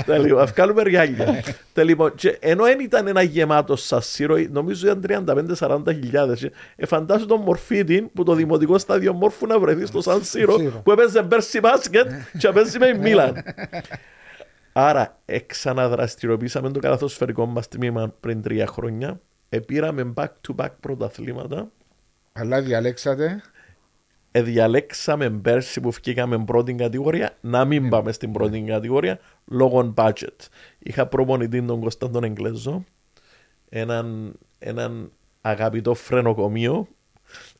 Τελείω. 0.07 0.39
Αυκάλουμε 0.39 0.83
ριάλια. 0.83 1.43
Τε, 1.75 1.85
λοιπόν, 1.85 2.15
και 2.15 2.37
Ενώ 2.41 2.65
δεν 2.65 2.81
ήταν 2.81 3.07
ένα 3.07 3.23
γεμάτο 3.23 3.77
σασίρο, 3.77 4.37
νομίζω 4.51 4.91
ήταν 4.91 5.47
35-40 5.59 5.83
χιλιάδες. 5.87 6.49
Εφαντάσου 6.77 7.27
τον 7.27 7.41
Μορφίτη 7.41 8.11
που 8.15 8.23
το 8.23 8.35
δημοτικό 8.35 8.79
στάδιο 8.79 9.13
Μόρφου 9.13 9.47
να 9.47 9.59
βρεθεί 9.59 9.87
στο 9.87 10.03
Σαν 10.03 10.25
Σύρο 10.25 10.59
Σύρο. 10.59 10.81
που 10.85 10.93
έπαιζε 10.93 11.23
μπέρσι 11.23 11.61
μπάσκετ 11.61 12.11
και 12.39 12.49
παίζει 12.49 12.79
με 12.79 12.87
η 12.87 12.99
Μίλαν. 12.99 13.43
Άρα, 14.73 15.19
εξαναδραστηριοποιήσαμε 15.25 16.71
το 16.71 16.79
καλαθοσφαιρικό 16.79 17.47
μας 17.47 17.69
τμήμα 17.69 18.15
πριν 18.21 18.43
τρία 18.43 18.67
χρόνια. 18.67 19.21
Επήραμε 19.49 20.13
back-to-back 20.17 20.71
πρωταθλήματα. 20.81 21.71
Αλλά 22.33 22.63
διαλέξατε. 22.63 23.43
Ε, 24.31 24.43
διαλέξαμε 24.43 25.31
πέρσι 25.31 25.81
που 25.81 25.91
βγήκαμε 25.91 26.45
πρώτη 26.45 26.75
κατηγορία 26.75 27.37
να 27.41 27.65
μην 27.65 27.89
πάμε 27.89 28.13
στην 28.13 28.33
πρώτη 28.33 28.65
κατηγορία 28.67 29.21
λόγω 29.47 29.95
budget. 29.97 30.37
Είχα 30.79 31.07
προπονητή 31.07 31.63
τον 31.63 31.81
Κωνσταντον 31.81 32.25
Εγκλέζο, 32.25 32.85
έναν, 33.69 34.33
έναν 34.59 35.13
αγαπητό 35.41 35.95
φρενοκομείο, 35.95 36.89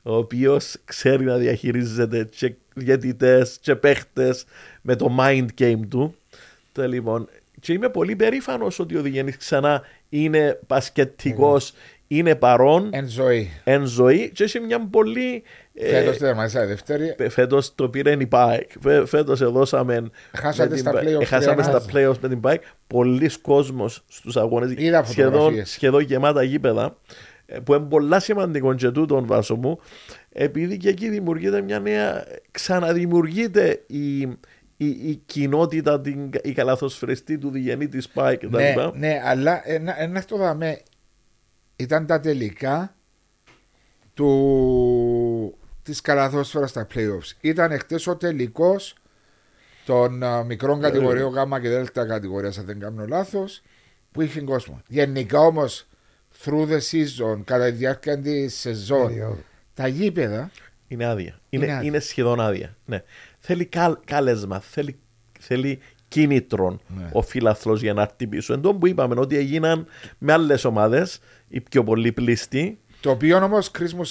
ο 0.03 0.17
οποίος 0.17 0.77
ξέρει 0.85 1.25
να 1.25 1.37
διαχειρίζεται 1.37 2.25
και 2.25 2.55
διαιτητές 2.75 3.59
και 3.61 3.75
παίχτες 3.75 4.45
με 4.83 4.97
το 4.97 5.17
mind 5.19 5.47
game 5.59 5.81
του. 5.89 6.15
Τε, 6.73 6.87
λοιπόν, 6.87 7.29
και 7.61 7.73
είμαι 7.73 7.89
πολύ 7.89 8.17
περήφανος 8.17 8.79
ότι 8.79 8.97
ο 8.97 9.03
Διγενής 9.03 9.37
ξανά 9.37 9.83
είναι 10.09 10.61
πασκετικό, 10.67 11.61
είναι 12.17 12.35
παρόν 12.35 12.89
Εν 12.93 13.09
ζωή. 13.09 13.51
εν 13.65 13.87
ζωή 13.87 14.31
και 14.35 14.45
έχει 14.45 14.61
μια 14.61 14.87
πολύ. 14.91 15.43
ε, 15.75 15.89
Φέτος 15.89 16.17
τερματίσα 16.19 16.67
δεύτερη. 16.67 17.17
Φέτος 17.29 17.75
το 17.75 17.89
πήρε 17.89 18.17
η 18.19 18.27
ΠΑΕΚ. 18.27 18.71
Φέτος 19.07 19.41
εδώσαμε. 19.41 20.11
Χάσατε 20.33 20.69
με 20.69 20.75
την 20.75 20.79
στα 20.85 20.91
ΠΑΕΚ. 20.91 21.09
play-offs 21.09 21.21
Έχασαμε 21.21 21.63
στα 21.63 21.83
τρία 21.83 22.09
playoffs 22.11 22.19
με 22.21 22.29
την 22.29 22.41
ΠΑΕΚ. 22.41 22.63
Πολλοί 22.87 23.31
κόσμοι 23.43 23.89
στους 24.09 24.37
αγώνες. 24.37 24.75
Είδα 24.77 25.05
Σχεδόν, 25.05 25.33
φωτογραφίες. 25.33 25.71
σχεδόν 25.71 26.01
γεμάτα 26.03 26.43
γήπεδα. 26.43 26.97
ε, 27.47 27.59
Που 27.59 27.75
είναι 27.75 27.85
πολλά 27.89 28.21
σημαντικό 28.21 28.75
και 28.75 28.91
τούτον 28.91 29.27
βάσο 29.27 29.55
μου. 29.57 29.79
Επειδή 30.33 30.77
και 30.77 30.89
εκεί 30.89 31.09
δημιουργείται 31.09 31.63
μια 31.63 31.79
νέα. 31.81 32.25
Ξαναδημιουργείται 32.51 33.83
η, 33.87 34.21
η, 34.77 34.87
η 34.87 35.23
κοινότητα, 35.27 36.01
την, 36.01 36.31
η 36.43 36.53
καλαθοσφαιριστή 36.53 37.39
του 37.39 37.51
διγενή 37.51 37.89
της 37.89 38.09
ΠΑΕΚ 38.09 38.39
κτλ. 38.47 38.57
Ναι, 38.57 38.75
ναι, 38.95 39.21
αλλά 39.25 39.63
ένα, 39.65 40.01
ένα 40.03 40.25
το 40.25 40.37
δαμε 40.37 40.79
ήταν 41.83 42.07
τα 42.07 42.21
τελικά 42.21 42.95
του, 44.15 45.59
της 45.83 46.01
καλαθόσφαιρας 46.01 46.71
στα 46.71 46.87
playoffs. 46.95 47.33
Ήταν 47.41 47.71
εχθές 47.73 48.07
ο 48.07 48.17
τελικός 48.17 48.95
των 49.85 50.23
α, 50.23 50.45
μικρών 50.45 50.81
κατηγοριών 50.81 51.33
γάμα 51.33 51.61
και 51.61 51.69
δέλτα 51.69 52.07
κατηγορίας, 52.07 52.59
αν 52.59 52.65
δεν 52.65 52.79
κάνω 52.81 53.07
λάθος, 53.07 53.63
που 54.13 54.21
είχε 54.23 54.41
κόσμο. 54.41 54.83
Γενικά 54.89 55.39
όμως, 55.41 55.87
through 56.45 56.69
the 56.69 56.79
season, 56.91 57.41
κατά 57.45 57.65
τη 57.65 57.71
διάρκεια 57.71 58.19
της 58.19 58.55
σεζόν, 58.55 59.07
Περίοδο. 59.07 59.39
τα 59.75 59.87
γήπεδα 59.87 60.51
Είναι 60.89 61.07
άδεια. 61.07 61.41
Είναι, 61.49 61.65
Είναι 61.65 61.75
είναι, 61.75 61.87
άδεια. 61.89 62.01
σχεδόν 62.01 62.41
άδεια. 62.41 62.77
Ναι. 62.85 63.03
Θέλει 63.39 63.65
καλ, 63.65 63.97
κάλεσμα, 64.05 64.61
θέλει, 64.61 64.99
θέλει 65.41 65.81
κίνητρο 66.13 66.79
Ναι. 66.89 67.09
ο 67.13 67.23
φίλαθλος 67.23 67.83
για 67.83 67.93
να 67.95 68.03
έρθει 68.03 68.27
πίσω. 68.27 68.53
Εν 68.53 68.61
τω 68.61 68.75
που 68.75 68.87
είπαμε 68.87 69.21
ότι 69.21 69.37
έγιναν 69.37 69.87
με 70.19 70.33
άλλες 70.33 70.65
ομάδες, 70.65 71.19
οι 71.49 71.61
πιο 71.61 71.85
πολύ 71.85 72.13
πλήστοι. 72.13 72.79
Το 73.01 73.11
οποίο 73.11 73.37
όμως, 73.45 73.71
κρίσιμο, 73.71 74.03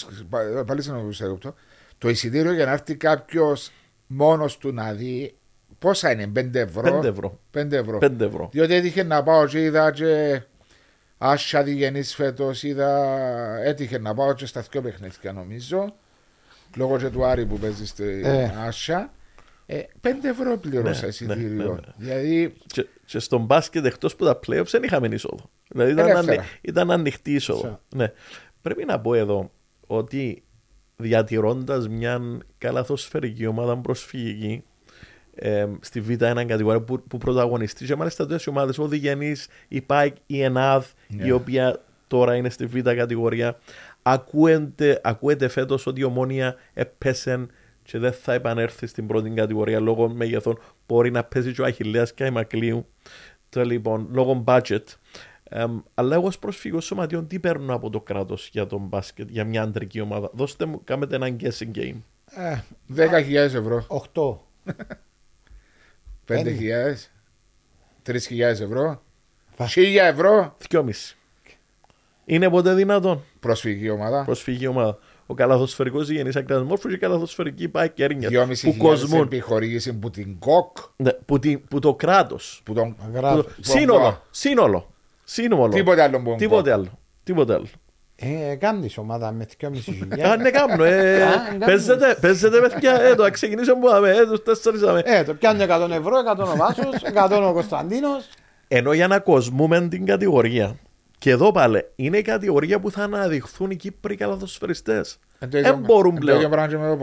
πάλι 0.66 0.82
σε 0.82 0.92
αυτό, 1.34 1.54
το 1.98 2.10
εισιτήριο 2.10 2.54
για 2.54 2.66
να 2.66 2.72
έρθει 2.72 2.96
κάποιος 2.96 3.72
μόνος 4.08 4.58
του 4.58 4.74
να 4.74 4.92
δει 4.94 5.36
πόσα 5.80 6.12
είναι, 6.12 6.28
5 6.28 6.56
ευρώ; 6.60 7.00
5 7.00 7.04
ευρώ. 7.08 7.40
5 7.52 7.72
ευρώ. 7.72 7.98
5 8.02 8.26
ευρώ. 8.26 8.50
Διότι 8.52 8.74
έτυχε 8.74 9.04
να 9.04 9.24
πάω 9.24 9.46
και 9.48 9.64
είδα 9.64 9.92
και 9.92 10.42
Άσια 11.18 11.64
διγενή 11.64 12.04
φέτος, 12.04 12.64
είδα. 12.64 13.08
Έτυχε 13.64 14.00
να 14.00 14.14
πάω 14.14 14.34
και 14.34 14.46
στα 14.46 14.64
δυο 14.72 14.82
παιχνίδια 14.82 15.32
νομίζω. 15.34 15.96
Λόγω 16.76 16.98
και 16.98 17.10
του 17.10 17.26
Άρη 17.26 17.46
που 17.46 17.58
παίζει 17.60 17.86
στη 17.86 18.22
Ε. 18.24 18.52
Άσια. 18.68 19.12
Ε, 19.74 19.82
5 20.02 20.08
ευρώ 20.24 20.58
πλήρωσα 20.58 21.02
Ναι, 21.02 21.08
εισιτήριο. 21.08 21.48
ναι, 21.48 21.64
ναι, 21.64 21.70
ναι. 21.72 21.80
Δηλαδή 21.98 22.54
Και, 22.68 22.86
και 23.06 23.20
στον 23.20 23.42
μπάσκετ 23.46 23.86
εκτός 23.86 24.16
που 24.16 24.26
τα 24.26 24.40
playoffs 24.48 24.66
δεν 24.70 24.84
είχαμε 24.84 25.08
είσοδο. 25.08 25.50
Δηλαδή 25.70 25.92
ήταν, 25.92 26.08
Ελεύθερα. 26.10 26.42
ανοι- 26.42 26.50
ήταν 26.62 26.92
ανοιχτή 26.92 27.34
είσοδο. 27.34 27.60
Σωστά. 27.60 27.82
Ναι. 27.96 28.12
Πρέπει 28.62 28.86
να 28.86 29.00
πω 29.00 29.14
εδώ 29.14 29.52
ότι 29.88 30.44
διατηρώντας 30.96 31.88
μια 31.88 32.22
καλαθοσφαιρική 32.58 33.46
ομάδα 33.46 33.78
προσφυγική 33.78 34.64
ε, 35.36 35.68
στη 35.82 36.04
Β1 36.10 36.44
κατηγορία 36.48 36.82
που, 36.82 37.04
που 37.04 37.18
πρωταγωνιστεί 37.18 37.86
και 37.86 37.96
μάλιστα 37.96 38.28
τέτοιε 38.28 38.46
ομάδες, 38.50 38.78
ο 38.78 38.88
Διγενής, 38.88 39.48
η 39.68 39.82
ΠΑΙΚ, 39.82 40.16
η 40.26 40.42
ΕΝΑΔ, 40.42 40.86
Ναι. 41.08 41.26
η 41.26 41.32
οποία 41.32 41.82
τώρα 42.08 42.36
είναι 42.36 42.50
στη 42.50 42.66
Β 42.66 42.80
κατηγορία. 42.82 43.58
Ακούεται, 44.02 45.02
ακούεται 45.04 45.48
φέτος 45.48 45.86
ότι 45.86 46.02
η 46.02 46.04
ομόνια 46.04 46.56
έπεσε 46.74 47.46
και 47.84 47.98
δεν 47.98 48.14
θα 48.14 48.34
επανέλθει 48.34 48.88
στην 48.88 49.08
πρώτη 49.08 49.30
κατηγορία 49.30 49.80
λόγω 49.80 50.10
μεγεθών. 50.10 50.60
Μπορεί 50.88 51.12
να 51.12 51.24
παίζει 51.24 51.54
και 51.54 51.62
ο 51.62 51.66
Αχηλέα 51.66 52.04
και 52.16 52.26
η 52.26 52.30
Μακλίου. 52.30 52.86
Το, 53.50 53.64
λοιπόν, 53.64 54.08
λόγω 54.12 54.44
budget. 54.48 54.84
Εμ, 55.44 55.80
αλλά 55.94 56.16
εγώ 56.16 56.28
ως 56.28 56.40
προσφύγος 56.40 56.86
σωματιών 56.86 57.28
τι 57.28 57.40
παίρνω 57.40 57.74
από 57.74 57.90
το 57.90 58.02
κράτος 58.02 58.50
για 58.52 58.68
τον 58.68 58.82
μπάσκετ, 58.82 59.30
για 59.30 59.44
μια 59.46 59.62
αντρική 59.62 60.02
ομάδα; 60.02 60.30
Δώστε 60.34 60.66
μου, 60.66 60.82
κάνετε 60.84 61.16
ένα 61.16 61.36
guessing 61.40 61.72
game. 61.78 61.96
Ε, 62.36 62.60
10.000 62.96 63.34
ευρώ. 63.36 63.86
8. 64.14 64.38
5.000. 66.28 67.12
3.000 68.06 68.40
ευρώ. 68.42 69.02
Βα- 69.58 69.66
1.000 69.68 69.96
ευρώ. 69.96 70.56
Δυόμιση. 70.70 71.16
Είναι 72.26 72.50
ποτέ 72.50 72.74
δυνατόν; 72.74 73.24
Προσφυγική 73.40 73.90
ομάδα. 73.90 74.24
προσφυγή 74.26 74.68
ομάδα. 74.68 74.98
Ο 75.32 75.34
καλαθοσφαιρικός 75.34 76.10
υγιεινής 76.10 76.36
ακράτας 76.36 76.66
μόρφου 76.68 76.88
και 76.88 76.94
η 76.96 76.98
καλαθοσφαιρική 76.98 77.70
πάει 77.70 77.90
και 77.90 78.04
έρνια 78.04 78.30
2.500 78.30 78.56
που 78.62 78.76
κοσμούν. 78.78 79.22
επιχορήγηση 79.22 79.94
που 79.94 80.10
την 80.10 80.40
ΚΟΚ. 80.40 80.78
Ναι, 80.96 81.12
που, 81.14 81.40
τη- 81.40 81.58
που 81.58 81.80
το 81.80 81.94
κράτος 81.96 82.62
Που 82.66 82.74
τον... 82.74 82.96
που 82.96 83.04
Γράφει. 83.14 83.36
το- 83.42 83.50
σύνολο, 83.60 84.22
σύνολο. 84.32 84.94
Σύνομο. 85.24 85.68
Τίποτε 85.70 86.02
άλλο 86.02 86.22
που 86.22 86.36
Τίποτε 86.38 86.72
άλλο. 86.72 86.88
Τίποτε 87.24 87.54
άλλο. 87.54 87.66
Ε, 88.16 88.56
κάνεις 88.56 88.98
ομάδα 88.98 89.32
με 89.32 89.46
2,5 89.62 89.68
Α, 89.78 89.82
χιλιάδες. 89.82 90.38
ναι, 90.44 90.50
κάνω. 90.52 90.84
ε, 90.84 91.24
Α, 91.24 91.54
ναι, 91.58 91.66
Παίζετε, 91.66 92.18
παίζετε 92.22 92.60
παιδιά. 92.60 93.02
Ε, 93.02 93.16
το 93.16 93.30
ξεκινήσω 93.32 93.74
που 93.78 93.88
πάμε. 93.88 94.10
Ε, 94.10 94.26
τους 94.26 94.44
τέσσερις 94.44 94.82
άμε. 94.84 95.02
Ε, 95.06 95.24
το 95.24 95.34
πιάνει 95.34 95.64
100 95.70 95.90
ευρώ, 95.92 96.18
100 96.38 96.44
ο 96.54 96.56
Βάσος, 96.56 97.02
100 97.14 97.48
ο 97.50 97.54
Κωνσταντίνος. 97.54 98.28
Ενώ 98.68 98.94
για 98.94 99.08
να 99.08 99.20
κοσμούμε 99.20 99.88
την 99.88 100.06
κατηγορία. 100.06 100.76
Και 101.22 101.30
εδώ 101.30 101.52
πάλι 101.52 101.86
είναι 101.96 102.18
η 102.18 102.22
κατηγορία 102.22 102.80
που 102.80 102.92
θα 102.92 103.04
αναδειχθούν 103.04 103.72
οι 103.72 103.76
Κύπροι 103.76 104.16
καλαθοσφαιριστές. 104.16 105.20
Δεν 105.40 105.78
μπορούν 105.80 106.16
πλέον. 106.16 106.50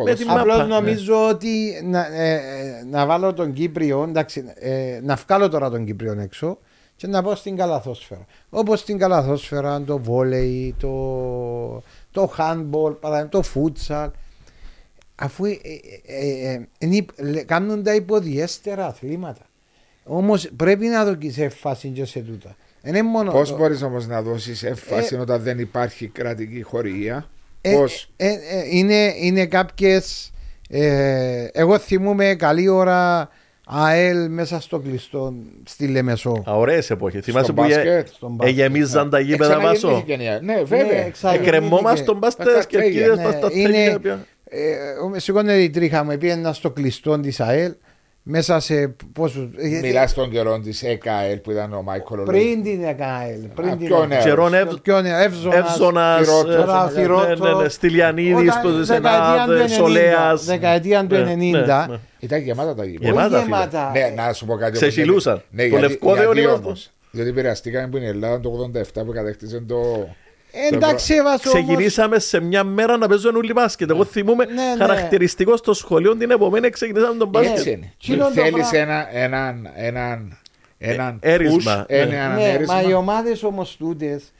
Με 0.05 0.15
τη 0.15 0.25
μάπα, 0.25 0.41
Απλώς 0.41 0.57
ναι. 0.59 0.65
νομίζω 0.65 1.29
ότι 1.29 1.81
να, 1.85 2.07
ε, 2.07 2.35
ε, 2.35 2.85
να 2.91 3.07
βάλω 3.07 3.33
τον 3.35 3.53
Κύπριο, 3.53 4.03
εντάξει, 4.03 4.45
ε, 4.55 5.01
να 5.03 5.15
βγάλω 5.15 5.49
τώρα 5.49 5.71
τον 5.71 5.85
Κύπριο 5.85 6.21
έξω 6.21 6.59
και 6.97 7.07
να 7.07 7.23
πάω 7.23 7.35
στην 7.35 7.57
καλαθόσφαιρα. 7.57 8.25
Όπως 8.51 8.81
στην 8.81 8.99
καλαθόσφαιρα, 8.99 9.83
το 9.83 9.99
βόλεϊ, 9.99 10.75
το, 10.79 11.83
το 12.11 12.33
handball, 12.39 12.97
παραδείγμα, 13.01 13.29
το 13.29 13.43
futsal. 13.55 14.11
Αφού 15.15 15.45
ε, 15.45 15.51
ε, 16.07 16.53
ε, 16.53 16.69
είναι 16.79 16.97
υπ- 16.97 17.21
λε- 17.21 17.45
κάνουν 17.45 17.83
τα 17.83 17.95
υποδιέστερα 17.95 18.87
αθλήματα. 18.87 19.43
Όμως 20.05 20.49
πρέπει 20.57 20.87
να 20.87 21.05
δοκίσει 21.05 21.43
έφαση 21.43 21.89
και 21.89 22.05
σε 22.05 22.21
τούτα. 22.21 22.57
Δεν 22.83 22.95
είναι 22.95 23.03
μόνο 23.09 23.31
Πώς 23.33 23.51
το- 23.51 23.57
μπορείς 23.57 23.83
όμως 23.83 24.07
να 24.07 24.23
δώσεις 24.23 24.63
έμφαση 24.63 25.15
Ε, 25.15 25.19
όταν 25.19 25.43
δεν 25.43 25.59
υπάρχει 25.59 26.07
κρατική 26.07 26.63
χορηγία; 26.63 27.29
Ε, 27.61 27.73
Πώς; 27.75 28.11
ε, 28.17 28.27
ε, 28.27 28.37
είναι, 28.71 29.13
είναι 29.21 29.47
κάποιες 29.47 30.33
ε, 30.71 31.45
εγώ 31.53 31.79
θυμούμαι 31.79 32.35
καλή 32.35 32.69
ώρα 32.69 33.29
ΑΕΛ 33.71 34.31
μέσα 34.31 34.61
στο 34.61 34.79
κλειστό 34.79 35.35
στη 35.65 35.87
Λεμεσό. 35.87 36.43
Α, 36.51 36.53
ωραίες 36.57 36.91
εποχές. 36.91 37.25
Θυμάσαι 37.25 37.45
στο 37.45 37.55
που 37.55 37.63
ε- 37.63 37.67
μπάσκετ. 37.67 38.09
Στον 38.09 38.33
μπάσκετ. 38.35 38.59
εγεμίζαν 38.59 39.11
τα 39.11 39.21
γήπεδα 39.21 39.61
βάσο. 39.61 39.89
Εξαναγεννήθηκε 39.89 40.45
η- 40.45 40.47
Ναι, 40.47 40.63
βέβαια. 40.65 40.85
Ναι, 40.99 41.05
εξα- 41.07 41.35
Εκκρεμόμασταν 41.35 42.19
πας 42.19 42.37
Τα 42.37 42.43
στις 42.43 42.55
καρτέλια. 42.55 42.85
κερκίδες, 42.91 43.17
Ναι, 43.17 43.23
πας 43.25 43.35
στα 43.35 43.49
είναι- 43.53 43.69
τέλεια 43.73 43.99
πια. 44.01 44.27
Ε, 44.51 44.77
με 45.11 45.19
σηκώνεται 45.19 45.63
η 45.63 45.71
τρίχα 45.71 46.05
μου, 46.05 46.19
πήγαινα 46.19 46.53
στο 46.53 46.71
κλειστό 46.71 47.21
της 47.21 47.41
ΑΕΛ 47.41 47.73
μέσα 48.31 48.61
σε 48.61 48.95
πόσους... 49.13 49.49
ε, 49.57 49.69
Μιλάς 49.83 50.11
στον 50.11 50.31
καιρό 50.31 50.59
της 50.61 50.83
ΕΚΑΕΛ 50.83 51.39
που 51.39 51.51
ήταν 51.51 51.73
ο 51.73 51.83
Μάικολ 51.83 52.23
Πριν 52.23 52.63
την 52.63 52.85
ΑΕΛ. 52.85 53.41
Πριν 53.55 53.69
Α, 53.69 53.77
την 53.77 53.87
πιο 53.87 53.97
ΑΕΛ. 53.97 54.09
νέος. 54.09 54.25
Καιρόν 54.25 54.55
Ευ- 54.55 54.81
Πιο 54.83 55.01
νέο, 55.01 55.19
Εύζωνας. 55.19 55.71
Εύζωνας, 55.71 56.21
Θηρότος. 56.27 56.55
ε, 56.55 56.59
Τώρα 56.59 56.85
ναι, 56.85 56.91
Θηρότος. 56.91 57.41
ναι, 57.41 57.63
ναι, 57.63 57.69
Στυλιανίδης, 57.69 58.49
Όταν- 58.51 58.63
που 58.63 58.69
δεκαετία 58.85 59.45
του 59.47 59.53
90, 59.53 59.69
Σολέας. 59.69 60.45
Δεκαετία 60.45 61.07
του 61.07 61.15
Ναι, 61.15 61.21
90. 61.21 61.87
ναι, 61.89 61.93
ναι. 61.93 61.99
Ήταν 62.19 62.41
γεμάτα 62.41 62.75
τα 62.75 62.85
γήπεδα. 62.85 63.09
Γεμάτα, 63.11 63.37
Όχι 63.37 63.45
φίλε. 63.45 63.57
γεμάτα. 63.57 63.91
Ναι, 63.93 64.23
να 64.23 64.33
σου 64.33 64.47
πω 64.47 64.53
κάτι. 64.53 64.65
όμως, 64.65 64.79
Ξεσυλούσαν. 64.79 65.33
γιατί- 65.35 65.57
Ναι, 65.57 65.63
Το 65.63 65.69
γιατί- 65.69 65.83
λευκό 65.93 66.15
δεν 66.15 66.25
γιατί 66.25 66.39
είναι 66.41 66.49
όμως, 66.49 66.65
όμως. 66.65 66.91
Διότι 67.11 67.29
επηρεαστήκαμε 67.31 67.89
που 67.89 67.97
είναι 67.97 68.07
η 68.07 68.09
Ελλάδα 68.09 68.41
το 68.41 68.49
87 68.51 69.05
που 69.05 69.13
κατέκτησε 69.13 69.61
το. 69.69 70.09
Εντάξει, 70.73 71.15
έβαζε 71.15 71.49
όμως... 71.49 71.65
Ξεκινήσαμε 71.65 72.19
σε 72.19 72.41
μια 72.41 72.65
μέρα 72.65 72.97
να 72.97 73.09
παίζουν 73.09 73.37
όλοι 73.37 73.53
μπάσκετ. 73.53 73.91
Εγώ 73.91 74.05
θυμούμαι 74.05 74.45
Ναι, 74.45 74.53
ναι. 74.53 74.77
χαρακτηριστικό 74.79 75.57
στο 75.57 75.73
σχολείο 75.73 76.17
την 76.17 76.31
επομένη 76.31 76.71
ξεκινήσαμε 76.71 77.19
τον 77.19 77.29
μπάσκετ. 77.29 77.57
Έτσι 77.57 77.71
είναι. 77.71 77.93
Τσίνο 77.99 78.25
το 78.25 78.31
Θέλεις 78.31 78.51
πράγμα. 78.69 78.79
ένα, 78.79 79.09
έναν, 79.13 79.69
έναν, 79.77 80.39
έναν 80.79 81.19
Ε, 81.21 81.33
έρισμα, 81.33 81.83
push, 81.83 81.85
ένα 81.89 82.07
ναι. 82.07 82.17
έναν 82.17 82.35
Ναι, 82.35 82.49
έρισμα. 82.49 82.75
μα 82.75 82.83
οι 82.89 82.93
ομάδες 82.93 83.43
όμως 83.43 83.77
τούτες, 83.77 84.33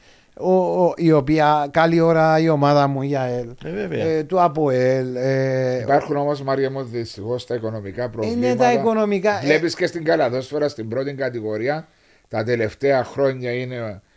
η 0.95 1.11
οποία 1.11 1.67
καλή 1.71 1.99
ώρα 1.99 2.39
η 2.39 2.49
ομάδα 2.49 2.87
μου 2.87 3.01
η 3.01 3.15
ΑΕΛ, 3.15 3.47
Ε, 3.63 3.69
βέβαια. 3.69 4.05
ε, 4.05 4.23
του 4.23 4.41
ΑΠΟΕΛ. 4.41 5.15
Ε, 5.15 5.79
Υπάρχουν 5.79 6.17
όμως, 6.17 6.41
Μαρία 6.41 6.71
μου, 6.71 6.83
δυστυχώς 6.83 7.45
τα 7.45 7.55
οικονομικά 7.55 8.09
προβλήματα. 8.09 8.47
είναι 8.47 8.55
τα 8.55 8.71
οικονομικά. 8.73 9.39
Βλέπεις 9.43 9.75
και 9.75 9.87
στην 9.87 10.03
καλαδόσφαιρα 10.03 10.67
στην 10.69 10.89
πρώτη 10.89 11.13
κατηγορία 11.13 11.87
τα 12.27 12.43
τελευταία 12.43 13.03
χρόνια 13.03 13.51
είναι 13.51 13.75
ε, 13.75 13.75
πεζοπορι... 13.75 13.97
ε, 13.97 14.08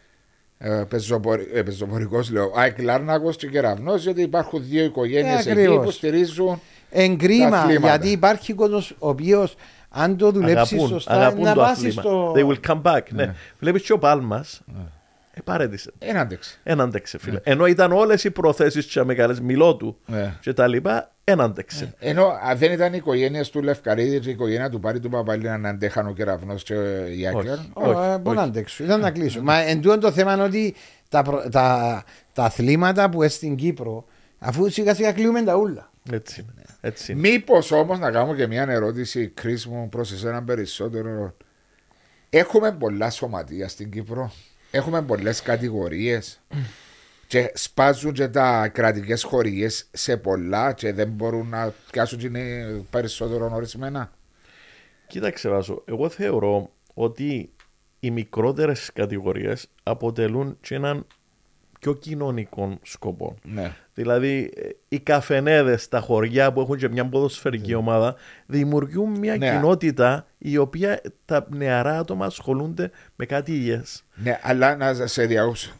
πεζοπορικός, 1.64 2.30
λέω. 2.30 2.52
ΑΕΚ 2.56 2.82
Λάρνακος 2.82 3.36
και 3.36 3.46
Κεραυνός, 3.48 4.02
γιατί 4.02 4.22
υπάρχουν 4.22 4.62
δύο 4.68 4.84
οικογένειες 4.84 5.46
Ε, 5.46 5.50
εκεί 5.50 5.60
ακριβώς. 5.60 5.84
που 5.84 5.90
στηρίζουν. 5.90 6.60
Ε, 6.90 7.02
εγκρίμα 7.04 7.50
τα 7.50 7.56
αθλήματα. 7.58 7.86
γιατί 7.88 8.08
υπάρχει 8.08 8.52
κόσμος 8.52 8.94
ο 8.98 9.08
οποίος 9.08 9.54
αν 9.88 10.16
το 10.16 10.30
δουλέψει 10.30 10.74
Αγαπούν, 10.74 10.88
σωστά 10.94 11.12
αγαπούν 11.12 11.42
να 11.44 11.54
το 11.54 11.60
πάσει 11.60 11.72
αθλήμα. 11.72 12.02
στο. 12.02 12.32
They 12.36 12.46
will 12.46 12.70
come 12.70 12.82
back. 12.82 13.00
Ναι. 13.10 13.34
Βλέπεις 13.58 13.82
και 13.82 13.92
ο 13.92 13.98
Πάλμας 13.98 14.60
ε, 15.34 15.40
παρέτησε. 15.44 15.92
Ένα 15.98 16.20
άντεξε. 16.20 16.58
Εν 16.62 16.80
άντεξε 16.80 17.18
φίλε. 17.18 17.40
Ενώ 17.42 17.66
ήταν 17.66 17.92
όλες 17.92 18.24
οι 18.24 18.30
προθέσεις 18.30 18.86
και 18.86 19.04
μεγάλες 19.04 19.40
μιλό 19.40 19.76
του 19.76 19.98
Ναι. 20.06 20.34
και 20.40 20.52
τα 20.52 20.66
λοιπά, 20.66 21.14
εν 21.24 21.40
άντεξε. 21.40 21.94
Ενώ 21.98 22.26
αν 22.44 22.58
δεν 22.58 22.72
ήταν 22.72 22.92
οι 22.92 22.96
οικογένειες 22.96 23.50
του 23.50 23.62
Λευκαρίδη 23.62 24.20
και 24.20 24.28
η 24.28 24.32
οικογένεια 24.32 24.68
του 24.70 24.80
Πάρη 24.80 25.00
του 25.00 25.08
Παπαλίνα 25.08 25.58
να 25.58 25.68
αντέχαν 25.68 26.06
ο 26.06 26.12
Κεραυνός 26.12 26.62
και 26.62 26.74
η 27.16 27.26
Άκερ. 27.26 27.58
Ω, 27.72 28.02
ε, 28.02 28.18
Μπορεί 28.18 28.36
να 28.36 28.42
αντέξω. 28.42 28.84
Ήταν 28.84 29.00
να 29.00 29.10
κλείσω. 29.10 29.42
Μα 29.42 29.58
εν 29.58 29.80
τούτο 29.80 29.98
το 29.98 30.12
θέμα 30.12 30.32
είναι 30.32 30.42
ότι 30.42 30.74
τα, 31.08 31.22
προ- 31.22 31.48
τα, 31.50 32.02
τα 32.32 32.44
αθλήματα 32.44 33.10
που 33.10 33.20
είναι 33.22 33.30
στην 33.30 33.56
Κύπρο, 33.56 34.04
αφού 34.38 34.70
σιγά 34.70 34.94
σιγά 34.94 35.12
κλείουμε 35.12 35.42
τα 35.42 35.54
ούλα. 35.56 35.90
Έτσι 36.12 36.40
είναι. 36.40 36.62
Έτσι 36.80 37.12
είναι. 37.12 37.20
Μήπως 37.20 37.70
όμως 37.70 37.98
να 37.98 38.10
κάνω 38.10 38.34
και 38.34 38.46
μια 38.46 38.62
ερώτηση, 38.68 39.28
Κρι 39.28 39.58
μου, 39.68 39.88
προς 39.88 40.12
εσένα 40.12 40.42
περισσότερο. 40.42 41.36
Έχουμε 42.30 42.72
πολλά 42.72 43.10
σωματεία 43.10 43.68
στην 43.68 43.90
Κύπρο; 43.90 44.32
Έχουμε 44.74 45.02
πολλές 45.02 45.42
κατηγορίες. 45.42 46.40
Και 47.26 47.52
σπάζουν 47.54 48.12
και 48.12 48.28
τα 48.28 48.68
κρατικές 48.68 49.22
χορηγίε 49.22 49.68
σε 49.92 50.16
πολλά 50.16 50.72
και 50.72 50.92
δεν 50.92 51.08
μπορούν 51.08 51.48
να 51.48 51.72
πιάσουν 51.90 52.18
και 52.18 52.26
είναι 52.26 52.66
περισσότερο 52.90 53.50
ορισμένα. 53.54 54.12
Κοίταξε 55.06 55.48
Βάσο, 55.48 55.82
εγώ 55.84 56.08
θεωρώ 56.08 56.70
ότι 56.94 57.52
οι 58.00 58.10
μικρότερες 58.10 58.90
κατηγορίες 58.92 59.66
αποτελούν 59.82 60.58
και 60.60 60.74
έναν 60.74 61.06
πιο 61.82 61.94
κοινωνικό 61.94 62.78
σκοπό. 62.82 63.34
Ναι. 63.42 63.72
Δηλαδή, 63.94 64.52
ε, 64.56 64.68
οι 64.88 64.98
καφενέδες 65.00 65.82
στα 65.82 66.00
χωριά 66.00 66.52
που 66.52 66.60
έχουν 66.60 66.76
και 66.76 66.88
μια 66.88 67.08
ποδοσφαιρική 67.08 67.74
ομάδα 67.74 68.14
δημιουργούν 68.46 69.18
μια 69.18 69.36
Ναι. 69.36 69.50
κοινότητα 69.50 70.26
η 70.38 70.56
οποία 70.56 71.00
τα 71.24 71.46
νεαρά 71.50 71.98
άτομα 71.98 72.26
ασχολούνται 72.26 72.90
με 73.16 73.26
κάτι 73.26 73.52
υγιές. 73.52 74.04
ναι, 74.14 74.38
αλλά 74.42 74.76
να 74.76 75.06
σε 75.06 75.26
διαούσω. 75.26 75.72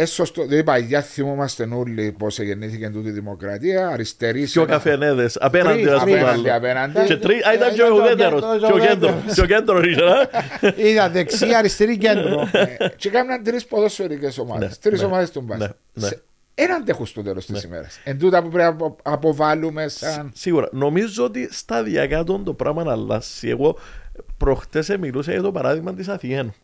Ε, 0.00 0.04
σωστό. 0.04 0.42
Δηλαδή, 0.42 0.64
παγιά 0.64 1.02
θυμόμαστε 1.02 1.68
όλοι 1.72 2.12
πώ 2.18 2.26
γεννήθηκε 2.28 2.88
τούτη 2.90 3.08
η 3.08 3.12
δημοκρατία. 3.12 3.88
Αριστερή. 3.88 4.46
σε 4.46 4.52
Πιο 4.52 4.62
ένα- 4.62 4.70
καφενέδε, 4.72 5.30
απέναντι 5.38 5.82
Τρεις, 5.82 5.92
ας 5.92 6.02
πούμε. 6.02 6.12
Απέναντι, 6.20 6.48
άλλο. 6.48 6.56
απέναντι. 6.56 7.04
Και 7.06 7.16
τρει- 7.16 7.46
α, 7.46 7.52
ήταν 7.54 7.68
Ε, 7.70 7.72
και 7.74 7.82
ο 7.82 7.86
ήταν 7.86 7.96
το 7.96 8.02
ουδέτερος, 8.04 8.40
κέντρο, 8.42 8.58
και 8.58 8.72
ο 8.72 8.76
ο 8.76 8.78
κέντρο, 8.78 9.08
ουδέτερος. 9.08 9.34
και 9.34 9.40
ο 9.40 9.46
κέντρο 9.46 9.80
ήθελα. 9.82 10.28
Είδα 10.76 11.10
δεξί, 11.10 11.54
αριστερή 11.54 11.96
κέντρο. 11.98 12.48
Ε, 12.52 12.88
και 12.96 13.10
κάμναν 13.10 13.42
τρει 13.42 13.62
ποδοσφαιρικέ 13.68 14.28
ομάδε. 14.40 14.64
Ναι, 14.66 14.70
Τρει 14.80 14.98
ναι, 14.98 15.04
ομάδε 15.04 15.28
του 15.32 15.40
μπάσκετ. 15.40 15.70
ναι, 15.92 16.06
ναι. 16.08 16.16
Ένα 16.54 16.74
αντέχουν 16.74 17.06
στο 17.06 17.22
τέλο 17.22 17.40
τη 17.40 17.52
ημέρα. 17.64 17.86
Εν 18.04 18.18
τούτα 18.18 18.42
που 18.42 18.48
πρέπει 18.48 18.62
να 18.62 18.68
απο- 18.68 18.96
αποβάλουμε 19.02 19.88
σαν. 19.88 20.30
Σίγουρα. 20.34 20.68
Νομίζω 20.72 21.24
ότι 21.24 21.48
σταδιακά 21.52 22.24
τον 22.24 22.44
το 22.44 22.52
πράγμα 22.54 22.84
να 22.84 22.92
αλλάσει. 22.92 23.48
Εγώ 23.48 23.78
προχτέ 24.36 24.84
μιλούσα 25.00 25.32
για 25.32 25.42
το 25.42 25.52
παράδειγμα 25.52 25.94
τη 25.94 26.04
Αθιένου. 26.08 26.54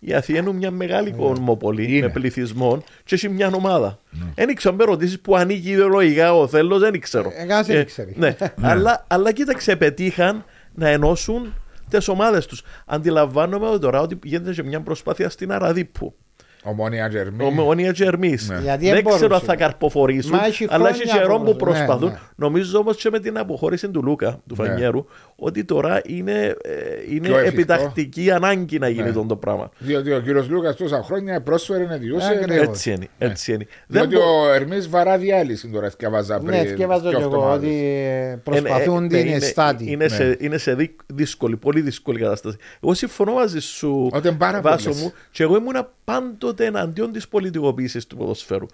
Η 0.00 0.14
Αθιένου 0.14 0.54
μια 0.54 0.70
μεγάλη 0.70 1.12
κοσμοπολή 1.12 1.86
Ναι. 1.86 1.92
Είναι. 1.92 2.06
με 2.06 2.12
πληθυσμό 2.12 2.82
και 3.04 3.14
έχει 3.14 3.28
μια 3.28 3.50
ομάδα. 3.54 3.98
Δεν 4.34 4.48
ήξερα 4.48 4.74
αν 4.74 4.80
με 4.80 4.84
ρωτήσεις 4.92 5.20
που 5.20 5.36
ανήκει 5.36 5.70
ιδεολογικά 5.70 6.34
ο 6.34 6.46
θέλω, 6.48 6.78
δεν 6.78 7.00
ξέρω. 7.00 7.28
Ε, 7.28 7.32
κανένας 7.38 7.66
δεν 7.66 7.86
ξέρει. 7.86 8.12
ναι. 8.16 8.36
αλλά, 8.60 9.04
αλλά 9.08 9.32
κοίταξε, 9.32 9.76
πετύχαν 9.76 10.44
να 10.74 10.88
ενώσουν 10.88 11.54
τις 11.88 12.08
ομάδες 12.08 12.46
τους. 12.46 12.62
Αντιλαμβάνομαι 12.86 13.66
ότι 13.68 13.80
τώρα 13.80 14.00
ότι 14.00 14.18
γίνεται 14.22 14.52
σε 14.52 14.62
μια 14.62 14.80
προσπάθεια 14.80 15.28
στην 15.30 15.52
Αραδίπου. 15.52 16.14
Ομόνια 16.62 17.08
Τζερμή. 17.08 17.44
Ομόνια 17.44 17.92
και 17.92 18.04
Ερμή. 18.04 18.36
Ναι. 18.46 18.58
Γιατί 18.62 18.84
Δεν 18.84 18.94
δεν 18.94 19.04
ξέρω 19.04 19.22
αν 19.22 19.28
μπορούσε. 19.28 19.44
θα 19.44 19.56
καρποφορήσουν, 19.56 20.36
Μα 20.36 20.44
έχει 20.46 20.66
αλλά 20.70 20.88
έχει 20.88 20.98
χρόνια 21.00 21.22
καιρό 21.22 21.34
όμως. 21.34 21.50
που 21.50 21.56
προσπαθούν. 21.56 22.08
Ναι, 22.08 22.12
ναι. 22.14 22.18
Νομίζω 22.36 22.78
όμως 22.78 22.96
και 22.96 23.10
με 23.10 23.18
την 23.20 23.38
αποχώρηση 23.38 23.88
του 23.90 24.02
Λούκα, 24.02 24.40
του 24.48 24.54
Ναι. 24.58 24.68
Φανιέρου, 24.68 25.04
ότι 25.36 25.64
τώρα 25.64 26.00
είναι, 26.06 26.42
ε, 26.62 27.14
είναι 27.14 27.28
Πιο 27.28 27.38
εφικτό. 27.38 27.72
επιτακτική 27.74 28.30
ανάγκη 28.30 28.78
να 28.78 28.88
γίνει 28.88 29.02
Ναι. 29.02 29.08
αυτό 29.08 29.24
το 29.24 29.36
πράγμα. 29.36 29.70
Διότι 29.78 30.12
ο 30.12 30.20
κύριος 30.20 30.48
Λούκας 30.48 30.76
τόσα 30.76 31.02
χρόνια 31.02 31.40
πρόσφερε 31.40 31.84
να 31.84 31.96
διούσε. 31.96 32.26
Ακριβώς. 32.42 32.66
Έτσι 32.66 32.90
είναι. 32.92 33.06
Έτσι 33.18 33.52
είναι. 33.52 33.66
Δεν 33.86 34.08
Διότι 34.08 34.16
μπο- 34.26 34.40
ο 34.48 34.52
Ερμής 34.52 34.88
βαρά 34.88 35.18
διάλυση 35.18 35.68
τώρα 35.68 35.90
θυκευάζα 35.90 36.38
πριν. 36.38 36.50
Ναι, 36.62 36.66
σκέφαζα 36.68 37.00
δύο 37.00 37.10
και 37.10 37.16
εγώ 37.16 37.24
εβδομάδες. 37.34 37.68
ότι 37.68 37.76
ε, 37.76 38.26
είναι- 38.26 38.36
προσπαθούν 38.44 39.04
ε, 39.04 39.08
την 39.08 39.18
είναι- 39.18 39.36
εστάτη. 39.36 39.90
Είναι, 39.90 40.04
Ναι. 40.04 40.08
σε, 40.14 40.36
είναι 40.40 40.58
σε 40.58 40.74
δι- 40.74 41.00
δύσκολη, 41.06 41.56
πολύ 41.56 41.80
δύσκολη 41.80 42.18
κατάσταση. 42.18 42.56
Εγώ 42.82 42.94
συμφωνώ 42.94 43.32
μαζί 43.32 43.60
σου, 43.60 44.08
Ότι 44.12 44.28
είναι 44.28 44.36
πάρα 44.36 44.60
Βάσο 44.60 44.84
πολλές. 44.88 45.02
μου, 45.02 45.12
και 45.30 45.42
εγώ 45.42 45.56
ήμουν 45.56 45.88
πάντοτε 46.04 46.47
εναντίον 46.58 47.12
της 47.12 47.28
πολιτικοποίησης 47.28 48.06
του 48.06 48.16
ποδοσφαίρου. 48.16 48.66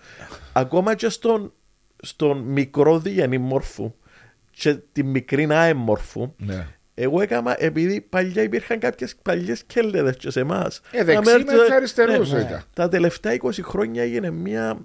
Ακόμα 0.53 0.95
και 0.95 1.09
στον, 1.09 1.53
στον 2.03 2.39
μικρό 2.39 2.99
διγενή 2.99 3.39
μόρφου 3.39 3.95
και 4.51 4.75
τη 4.93 5.03
μικρή 5.03 5.47
άεμμορφου, 5.51 6.35
Ναι. 6.37 6.67
εγώ 6.95 7.21
έκανα, 7.21 7.57
επειδή 7.59 8.01
παλιά 8.01 8.43
υπήρχαν 8.43 8.79
κάποιες 8.79 9.15
παλιές 9.23 9.65
κέλεδε 9.67 10.13
και 10.19 10.31
σε 10.31 10.41
εμάς. 10.41 10.81
Ε, 10.91 11.05
δεξί 11.05 11.33
με 11.33 11.45
τους 11.45 11.71
αριστερούς 11.71 12.29
ήταν. 12.29 12.65
Τα 12.75 12.89
τελευταία 12.89 13.37
20 13.43 13.51
χρόνια 13.63 14.03
έγινε 14.03 14.31
μια 14.31 14.79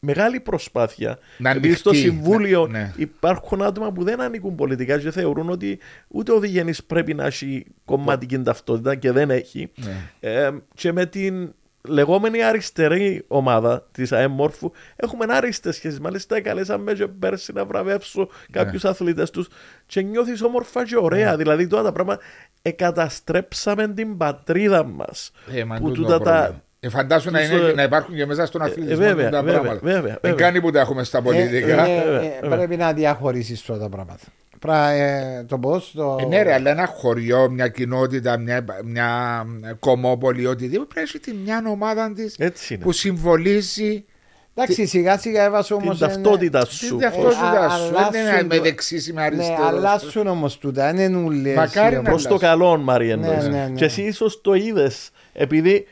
μεγάλη 0.00 0.40
προσπάθεια. 0.40 1.18
Να 1.38 1.50
Επειδή 1.50 1.74
στο 1.74 1.90
ανοιχτεί, 1.90 2.08
Συμβούλιο 2.08 2.66
ναι, 2.66 2.78
ναι. 2.78 2.92
υπάρχουν 2.96 3.62
άτομα 3.62 3.92
που 3.92 4.04
δεν 4.04 4.20
ανήκουν 4.20 4.54
πολιτικά 4.54 4.98
και 4.98 5.10
θεωρούν 5.10 5.50
ότι 5.50 5.78
ούτε 6.08 6.32
ο 6.32 6.38
Διγενή 6.40 6.72
πρέπει 6.86 7.14
να 7.14 7.24
έχει 7.24 7.66
κομματική 7.84 8.38
ταυτότητα 8.38 8.94
και 8.94 9.12
δεν 9.12 9.30
έχει. 9.30 9.72
Ναι. 9.76 10.10
Ε, 10.20 10.50
και 10.74 10.92
με 10.92 11.06
την 11.06 11.54
λεγόμενη 11.88 12.42
αριστερή 12.42 13.24
ομάδα 13.28 13.88
της 13.92 14.12
ΑΕΜ 14.12 14.32
Μόρφου 14.32 14.70
έχουμε 14.96 15.24
άριστες 15.28 15.74
σχέσεις. 15.76 16.00
Μάλιστα, 16.00 16.40
καλέσαμε 16.40 16.92
και 16.92 17.06
πέρσι 17.06 17.52
να 17.52 17.64
βραβεύσω 17.64 18.28
κάποιους 18.50 18.82
Ναι. 18.82 18.90
αθλητές 18.90 19.30
τους 19.30 19.48
και 19.86 20.02
νιώθεις 20.02 20.42
όμορφα 20.42 20.84
και 20.84 20.96
ωραία. 20.96 21.36
Δηλαδή, 21.36 21.66
τώρα 21.66 21.82
τα 21.82 21.92
πράγματα 21.92 22.22
εκαταστρέψαμε 22.62 23.88
την 23.88 24.16
πατρίδα 24.16 24.84
μας. 24.84 25.30
Ε, 25.54 25.64
μα 25.64 25.76
που 25.76 25.82
τούτο 25.88 26.02
τούτα 26.02 26.18
το 26.18 26.24
τα. 26.24 26.30
πρόβλημα. 26.32 26.60
Ε, 26.80 26.88
φαντάσου 26.88 27.30
να, 27.30 27.40
τούτο- 27.40 27.56
είναι, 27.64 27.72
να 27.72 27.82
υπάρχουν 27.82 28.14
και 28.14 28.26
μέσα 28.26 28.46
στον 28.46 28.62
αθλητισμό 28.62 28.96
βέβαια, 29.04 29.30
τα 29.30 29.42
βέβαια, 29.42 29.60
πράγματα. 29.60 29.80
βέβαια, 29.86 30.00
Δεν 30.02 30.18
βέβαια. 30.22 30.34
κάνει 30.46 30.60
που 30.60 30.70
τα 30.70 30.80
έχουμε 30.80 31.04
στα 31.04 31.18
Ε, 31.18 31.20
πολιτικά. 31.20 31.86
ε, 31.86 31.96
ε, 31.98 32.04
βέβαια. 32.40 32.56
πρέπει 32.56 32.76
να 32.76 32.92
διαχωρίσει 32.92 33.66
τώρα 33.66 33.80
τα 33.80 33.88
πράγματα. 33.88 34.24
Πρα, 34.58 34.88
ε, 34.90 35.44
το 35.48 35.58
ποδόσφαιρο. 35.58 36.16
Ε, 36.20 36.24
ναι, 36.26 36.42
ρε, 36.42 36.52
αλλά 36.54 36.70
ένα 36.70 36.86
χωριό, 36.86 37.50
μια 37.50 37.68
κοινότητα, 37.68 38.38
μια, 38.38 38.64
μια 38.84 39.44
κομμόπολη, 39.78 40.46
οτιδήποτε 40.46 40.88
πρέπει 40.94 41.08
να 41.12 41.18
έχει 41.18 41.18
τη 41.18 41.34
μια 41.44 41.62
ομάδα 41.70 42.12
της 42.12 42.34
Έτσι 42.38 42.74
είναι. 42.74 42.82
που 42.82 42.92
συμβολίζει 42.92 44.04
Εντάξει, 44.58 44.86
σιγά 44.86 45.18
σιγά 45.18 45.44
έβασε 45.44 45.74
όμως. 45.74 45.98
Την 45.98 46.06
ταυτότητα 46.06 46.66
τη 46.66 46.74
σου. 46.74 46.96
ταυτότητα 46.98 47.64
Ε, 47.64 47.86
σου. 47.88 47.98
α- 47.98 48.08
Δεν 48.10 48.20
είναι 48.20 48.28
αλλάσουν 48.30 48.46
με 48.46 48.56
το- 48.56 48.62
δεξί 48.62 48.96
ή 48.96 49.12
με 49.12 49.20
Ναι, 49.20 49.26
αριστερός. 49.26 49.66
αλλάσουν 49.66 50.26
όμως 50.26 50.58
τούτα. 50.58 50.92
Δεν 50.92 51.10
είναι 51.10 51.16
ούλες. 51.26 51.54
Μακάρι 51.56 51.96
να 51.96 52.02
Προς 52.02 52.22
το 52.22 52.28
αλλάζει. 52.28 52.44
καλό, 52.44 52.76
Μαρία. 52.76 53.16
Ναι, 53.16 53.26
εννοείς. 53.26 53.48
ναι, 53.48 53.66
ναι. 53.68 53.74
Και 53.74 53.84
εσύ 53.84 54.02
ίσως 54.02 54.40
το 54.40 54.54
είδες 54.54 55.10
επειδή 55.32 55.86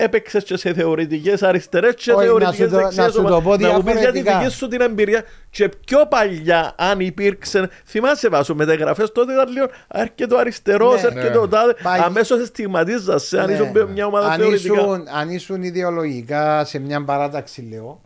έπαιξες 0.00 0.44
και 0.44 0.56
σε 0.56 0.72
θεωρητικές 0.74 1.42
αριστερές 1.42 1.94
και 1.94 2.12
Όχι, 2.12 2.24
θεωρητικές 2.26 2.58
να 2.58 2.64
σου 2.66 2.70
το- 2.70 2.76
δεξιές. 2.76 3.06
να 3.06 3.10
σου 3.12 3.22
το 3.22 3.40
πω 3.42 3.56
Να 3.56 3.72
μου 3.72 3.82
πεις 3.82 3.94
για 3.98 4.12
τη 4.12 4.20
διαφορετικά. 4.20 4.38
δική 4.38 4.50
σου 4.50 4.68
την 4.68 4.80
εμπειρία 4.80 5.24
και 5.50 5.68
πιο 5.86 6.06
παλιά, 6.06 6.72
αν 6.76 7.00
υπήρξε. 7.00 7.68
Θυμάσαι, 7.84 8.28
βάσο 8.28 8.54
μεταγραφές 8.54 9.12
τότε 9.12 9.32
ήταν 9.32 9.48
λίγο 9.52 9.66
αρκετό 9.88 10.36
αριστερό, 10.36 10.92
Ναι. 10.94 11.00
αρκετό 11.00 11.40
Ναι. 11.40 11.48
τάδε. 11.48 11.74
Παγι- 11.82 12.04
Αμέσως 12.04 12.46
στιγματίζασαι 12.46 13.40
αν 13.40 13.46
Ναι. 13.46 13.52
ήσουν 13.52 13.88
μια 13.92 14.06
ομάδα 14.06 14.28
αν 14.28 14.38
θεωρητικά. 14.40 14.74
ήσουν, 14.80 15.04
αν 15.18 15.30
ήσουν 15.30 15.62
ιδεολογικά 15.62 16.64
σε 16.64 16.78
μια 16.78 17.04
παράταξη, 17.04 17.66
λέω, 17.70 18.00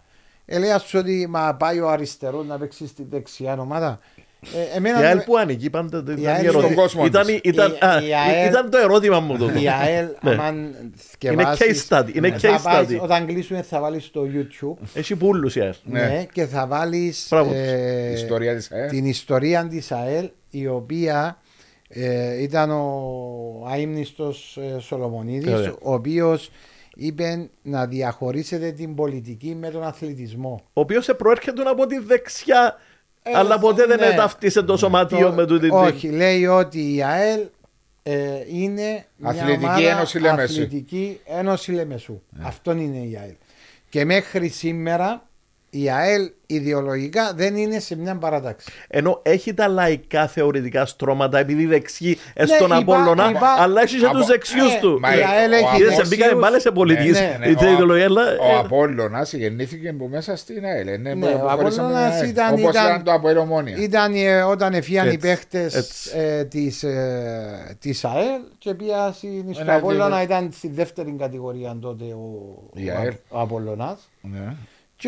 έλεγα 0.46 0.78
σου 0.78 0.98
ότι 0.98 1.26
μα 1.30 1.54
πάει 1.54 1.80
ο 1.80 1.88
αριστερός 1.88 2.46
να 2.46 2.58
παίξει 2.58 2.86
στη 2.86 3.06
δεξιά 3.10 3.56
ομάδα. 3.58 3.98
Ε, 4.46 4.76
εμένα 4.76 4.96
Η 4.98 5.00
δεν 5.00 5.08
ΑΕΛ 5.08 5.16
με- 5.16 5.22
που 5.22 5.36
ανήκει 5.36 5.70
πάντα. 5.70 5.98
ήταν 5.98 6.16
η 6.16 6.26
ΑΕΛ 6.26 6.44
ερώτηση. 6.44 6.62
στον 6.64 6.74
κόσμο 6.74 7.04
Ήταν- 7.04 7.26
της. 7.26 7.40
ήταν- 7.42 7.72
Η- 7.80 7.84
α, 7.84 8.02
η 8.06 8.14
ΑΕΛ- 8.14 8.50
Ήταν 8.50 8.70
το 8.70 8.78
ερώτημα 8.78 9.20
μου 9.20 9.36
τότε. 9.38 9.60
Η 9.60 9.68
ΑΕΛ, 9.68 10.06
Ναι. 10.22 10.30
αν 10.40 10.74
θκευάσεις, 10.96 11.86
case 11.90 11.98
study, 11.98 12.14
είναι 12.14 12.28
ναι, 12.28 12.34
case 12.36 12.38
θα 12.38 12.60
πάει- 12.62 12.86
study. 12.88 12.98
Όταν 13.00 13.26
κλείσουμε 13.26 13.62
θα 13.62 13.80
βάλεις 13.80 14.04
στο 14.04 14.26
YouTube 14.34 14.86
Έχει 14.94 15.16
πουλούς 15.16 15.56
η 15.56 15.60
ΑΕΛ. 15.60 15.74
Ναι. 15.84 16.00
ναι, 16.00 16.26
και 16.32 16.46
θα 16.46 16.66
βάλεις 16.66 17.26
Μπράβο. 17.30 17.50
ε, 17.54 18.08
Η 18.08 18.12
ιστορία 18.12 18.56
της 18.56 18.72
ΑΕΛ. 18.72 18.88
την 18.88 19.04
ιστορία 19.06 19.66
της 19.68 19.92
ΑΕΛ 19.92 20.30
η 20.50 20.66
οποία 20.66 21.36
ε, 21.88 22.42
ήταν 22.42 22.70
ο 22.70 23.66
αείμνηστος 23.72 24.58
ε, 24.76 24.78
Σολομονίδης 24.80 25.50
Βέβαια. 25.52 25.74
ο 25.82 25.92
οποίος 25.92 26.50
είπε 26.94 27.48
να 27.62 27.86
διαχωρίσετε 27.86 28.70
την 28.70 28.94
πολιτική 28.94 29.56
με 29.60 29.68
τον 29.70 29.82
αθλητισμό. 29.82 30.60
Ο 30.72 30.80
οποίος 30.80 31.10
προέρχεται 31.16 31.62
από 31.62 31.86
τη 31.86 31.98
δεξιά, 31.98 32.66
Ε, 32.66 32.91
αλλά 33.22 33.58
ποτέ 33.58 33.86
δεν 33.86 33.98
ναι. 33.98 34.06
εταυτίσε 34.06 34.62
το 34.62 34.76
σωματείο 34.76 35.28
Το- 35.28 35.32
με 35.32 35.46
τούτη 35.46 35.68
την. 35.68 35.76
Όχι, 35.76 36.08
λέει 36.08 36.46
ότι 36.46 36.94
η 36.94 37.02
ΑΕΛ 37.02 37.40
ε, 38.02 38.14
είναι 38.48 39.06
μια 39.16 39.30
Αθλητική 39.30 39.64
ομάδα 39.64 39.88
Ένωση 39.88 40.18
Λεμεσού. 40.18 40.52
Αθλητική 40.62 41.20
Ένωση 41.24 41.72
Λεμεσού. 41.72 42.22
Αυτόν 42.42 42.78
είναι 42.78 42.98
η 42.98 43.18
ΑΕΛ. 43.20 43.34
Και 43.88 44.04
μέχρι 44.04 44.48
σήμερα 44.48 45.26
η 45.74 45.90
ΑΕΛ 45.90 46.30
ιδεολογικά 46.46 47.32
δεν 47.34 47.56
είναι 47.56 47.78
σε 47.78 47.96
μια 47.96 48.16
παράταξη. 48.16 48.70
Ενώ 48.88 49.20
έχει 49.22 49.54
τα 49.54 49.68
λαϊκά 49.68 50.26
θεωρητικά 50.26 50.86
στρώματα, 50.86 51.38
επειδή 51.38 51.66
δεξιοί 51.66 52.18
ε, 52.34 52.46
στον 52.46 52.68
Ναι, 52.68 52.76
υπά- 52.78 52.94
Απόλλωνα, 52.96 53.30
υπά- 53.30 53.58
αλλά 53.58 53.82
έχει 53.82 53.98
και 53.98 54.06
Από- 54.06 54.16
του 54.18 54.24
δεξιούς 54.24 54.74
Ε, 54.74 54.78
του. 54.80 54.98
Μα 55.00 55.16
η 55.16 55.22
ΑΕΛ 55.22 55.52
ο 55.52 55.54
έχει 55.54 55.64
Απόλλωνας- 55.64 55.78
Είδες, 55.80 55.96
δεξιούς. 55.96 56.08
μπήκαμε 56.08 56.40
πάλι 56.40 56.60
σε 56.60 56.70
πολιτική 56.70 57.10
Ναι, 57.10 57.36
Ναι, 57.40 57.46
η 57.46 57.50
ο- 57.58 57.70
ιδεολογία, 57.72 58.04
αλλά, 58.04 58.22
Ο 58.22 58.48
ε, 58.54 58.58
Απόλλωνας 58.58 59.32
γεννήθηκε 59.32 59.92
που 59.92 60.08
μέσα 60.10 60.36
στην 60.36 60.64
ΑΕΛ. 60.64 60.88
ε, 60.88 60.96
Ναι, 60.96 61.14
Ναι, 61.14 61.26
που 61.26 61.32
ο 61.44 61.48
χωρίσαμε 61.48 61.52
Απόλλωνας 61.88 62.10
την 62.14 62.20
ΑΕΛ. 62.22 62.28
ήταν- 62.30 62.52
Όπως 62.52 62.70
ήταν- 62.70 62.86
ήταν 62.86 63.02
το 63.02 63.12
Αποέλ 63.12 63.36
Ομόνια. 63.36 63.76
Ήταν 63.76 64.14
ε, 64.14 64.42
όταν 64.42 64.74
εφίαν 64.74 65.04
οι 65.06 65.08
Έτσι, 65.08 65.18
παίχτες 65.18 65.74
έτσι. 65.74 66.10
ε, 66.14 66.44
της, 66.44 66.82
ε, 66.82 67.76
της 67.80 68.04
ΑΕΛ 68.04 68.40
και 68.58 68.74
πήγα 68.74 69.12
στην 69.12 69.44
στο 69.54 69.62
Ένα 69.62 69.74
Απόλλωνα 69.74 70.16
δύο- 70.16 70.24
ήταν 70.24 70.50
στη 70.52 70.68
δεύτερη 70.68 71.14
κατηγορία 71.18 71.76
τότε 71.80 72.04
ο, 72.04 72.30
Η 72.74 72.90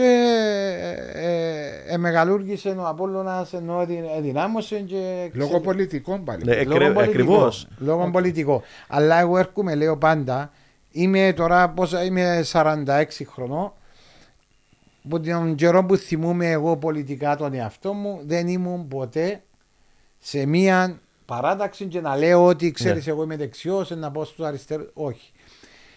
ο, 0.01 0.05
ΑΕΛ. 0.05 0.12
ο 0.12 0.34
Απόλλωνας 0.34 0.72
Ναι. 0.76 0.92
και 1.14 1.14
ε, 1.14 1.88
ε, 1.88 1.95
εμεγαλούργησε 1.95 2.68
ο 2.68 2.86
Απόλλωνας 2.86 3.53
ενώ 3.53 3.80
εδυ- 3.80 4.05
εδυνάμωσε 4.16 4.76
και 4.80 5.30
Λόγω 5.32 5.51
ξε- 5.51 5.62
πολιτικών 5.62 6.24
πάλι. 6.24 6.45
Ναι, 6.45 6.53
λόγω 6.62 6.74
εκρι- 6.74 6.92
πολιτικό. 6.95 7.01
ακριβώς. 7.22 7.68
Λόγω 7.78 8.11
πολιτικό. 8.11 8.62
Αλλά 8.88 9.18
εγώ 9.20 9.38
έρχομαι, 9.38 9.74
λέω 9.74 9.97
πάντα, 9.97 10.51
είμαι 10.90 11.32
τώρα 11.36 11.68
πόσα, 11.70 12.05
είμαι 12.05 12.42
46 12.53 13.24
χρονών. 13.26 13.72
Από 15.05 15.20
τον 15.20 15.55
καιρό 15.55 15.84
που 15.84 15.97
θυμούμαι 15.97 16.51
εγώ 16.51 16.76
πολιτικά 16.76 17.36
τον 17.36 17.55
εαυτό 17.55 17.92
μου, 17.92 18.20
δεν 18.26 18.49
ήμουν 18.49 18.88
ποτέ 18.88 19.42
σε 20.18 20.47
μία 20.47 20.99
παράταξη 21.26 21.84
και 21.84 22.01
να 22.01 22.16
λέω 22.16 22.45
ότι 22.47 22.70
ξέρεις, 22.70 23.07
Ναι. 23.07 23.12
εγώ 23.12 23.22
είμαι 23.22 23.36
δεξιός, 23.36 23.90
να 23.90 24.11
πω 24.11 24.24
στους 24.24 24.47
αριστερούς. 24.47 24.86
Όχι. 24.95 25.32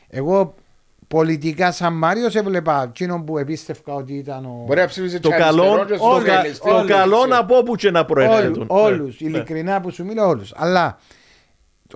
Εγώ 0.10 0.54
πολιτικά, 1.08 1.72
σαν 1.72 1.93
Μάριος, 1.93 2.36
έβλεπα 2.36 2.84
εκείνον 2.84 3.26
που 3.26 3.38
επίστευκα 3.38 3.93
ότι 3.93 4.14
ήταν 4.14 4.45
ο. 4.45 4.64
Μπορεί 4.68 4.80
να 4.80 4.86
ψήφιζε 4.88 5.20
το 5.20 5.30
και 5.30 5.36
καλό, 5.36 5.62
αριστερό 5.64 5.86
και 5.86 5.97
το, 5.97 6.03
κα- 6.03 6.16
σοσιαλιστή. 6.20 6.70
το 6.70 6.76
όλους, 6.76 6.89
καλό 6.91 7.16
έτσι. 7.18 7.30
να 7.30 7.45
πω 7.45 7.64
που 7.64 7.76
και 7.76 7.91
να 7.91 8.05
προέρχεται. 8.05 8.64
Όλους, 8.68 9.20
ειλικρινά 9.22 9.82
που 9.82 9.89
σου 9.91 10.05
μιλάω, 10.05 10.28
όλους. 10.28 10.53
Αλλά 10.55 10.97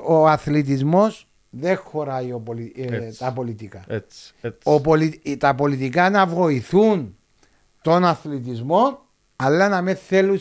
ο 0.03 0.27
αθλητισμός 0.27 1.27
δεν 1.49 1.77
χωράει 1.77 2.31
ο 2.31 2.39
πολι- 2.39 2.77
ε, 2.77 2.95
Έτσι. 2.95 3.19
τα 3.19 3.31
πολιτικά. 3.31 3.83
Έτσι, 3.87 4.33
έτσι. 4.41 4.57
Ο 4.63 4.81
πολι- 4.81 5.37
τα 5.39 5.55
πολιτικά 5.55 6.09
να 6.09 6.25
βοηθούν 6.25 7.15
τον 7.81 8.05
αθλητισμό, 8.05 8.99
αλλά 9.35 9.67
να 9.69 9.81
με 9.81 9.93
θέλουν 9.95 10.39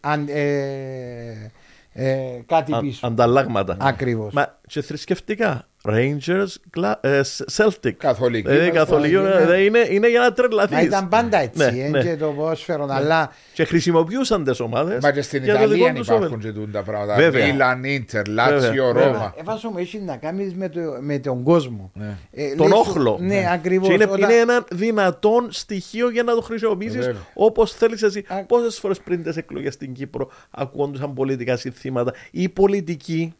αν, 0.00 0.26
ε, 0.28 1.50
ε, 1.92 2.40
κάτι 2.46 2.74
Α- 2.74 2.78
πίσω. 2.80 3.06
Ανταλλάγματα. 3.06 3.76
Ακριβώς. 3.80 4.32
Μα 4.32 4.58
και 4.66 4.82
θρησκευτικά. 4.82 5.68
Rangers, 5.90 6.78
Gla- 6.78 6.94
ε, 7.00 7.20
Celtic. 7.56 7.90
Καθολική. 7.96 8.48
Δηλαδή, 8.48 8.66
μας 8.66 8.76
καθολική, 8.76 9.14
πω, 9.14 9.26
ε, 9.26 9.44
ναι. 9.44 9.56
είναι, 9.56 9.78
είναι 9.90 10.08
για 10.08 10.20
να 10.20 10.32
τρελαθείς. 10.32 10.74
Μα 10.76 10.82
ήταν 10.82 11.08
πάντα 11.08 11.38
έτσι, 11.38 11.58
Ναι, 11.58 11.82
ε, 11.84 11.88
ναι. 11.88 12.02
και 12.02 12.16
το 12.16 12.26
ποδόσφαιρο, 12.26 12.86
αλλά 12.90 13.32
Και 13.52 13.64
χρησιμοποιούσαν 13.64 14.44
τις 14.44 14.60
ομάδες. 14.60 15.02
Μα 15.02 15.10
και 15.12 15.22
στην 15.22 15.42
Ιταλία 15.44 15.92
υπάρχουν 15.96 16.38
και 16.40 16.52
τούτα 16.52 16.82
πράγματα. 16.82 17.14
Βέβαια. 17.14 17.46
Μίλαν, 17.52 17.84
Ίντερ, 17.84 18.26
Λάτσιο, 18.28 18.84
Βέβαια. 18.92 19.12
Ρώμα. 19.12 19.34
Εβάσο 19.40 19.68
μου 19.70 19.78
έχει 19.78 19.98
να 19.98 20.16
κάνεις 20.16 20.54
με, 20.54 20.68
το, 20.68 20.80
με 21.00 21.18
τον 21.18 21.42
κόσμο. 21.42 21.90
Ναι. 21.94 22.16
Ε, 22.32 22.54
Τον 22.54 22.68
λέει 22.68 22.78
σου- 22.78 22.88
όχλο. 22.88 23.18
Ναι, 23.20 23.44
ακριβώς. 23.52 23.88
Και 23.88 23.94
είναι, 23.94 24.08
είναι 24.18 24.34
ένα 24.34 24.64
δυνατόν 24.70 25.46
στοιχείο 25.50 26.10
για 26.10 26.22
να 26.22 26.34
το 26.34 26.40
χρησιμοποιήσεις 26.40 27.04
Βέβαια. 27.06 27.20
όπως 27.34 27.72
θέλεις 27.72 28.02
εσύ. 28.02 28.24
Α- 28.28 28.44
Πόσες 28.44 28.78
φορές 28.78 28.98
πριν 29.00 29.22
τις 29.22 29.36
εκλογές 29.36 29.74
στην 29.74 29.92
Κύπρο 29.92 30.30
ακούγονταν 30.50 31.14
πολιτικά 31.14 31.56
συνθήματα; 31.56 32.12
Η 32.30 32.48
πολιτική, 32.48 33.34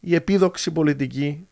η 0.00 0.14
επίδοξη 0.14 0.70
πολιτική, 0.70 1.46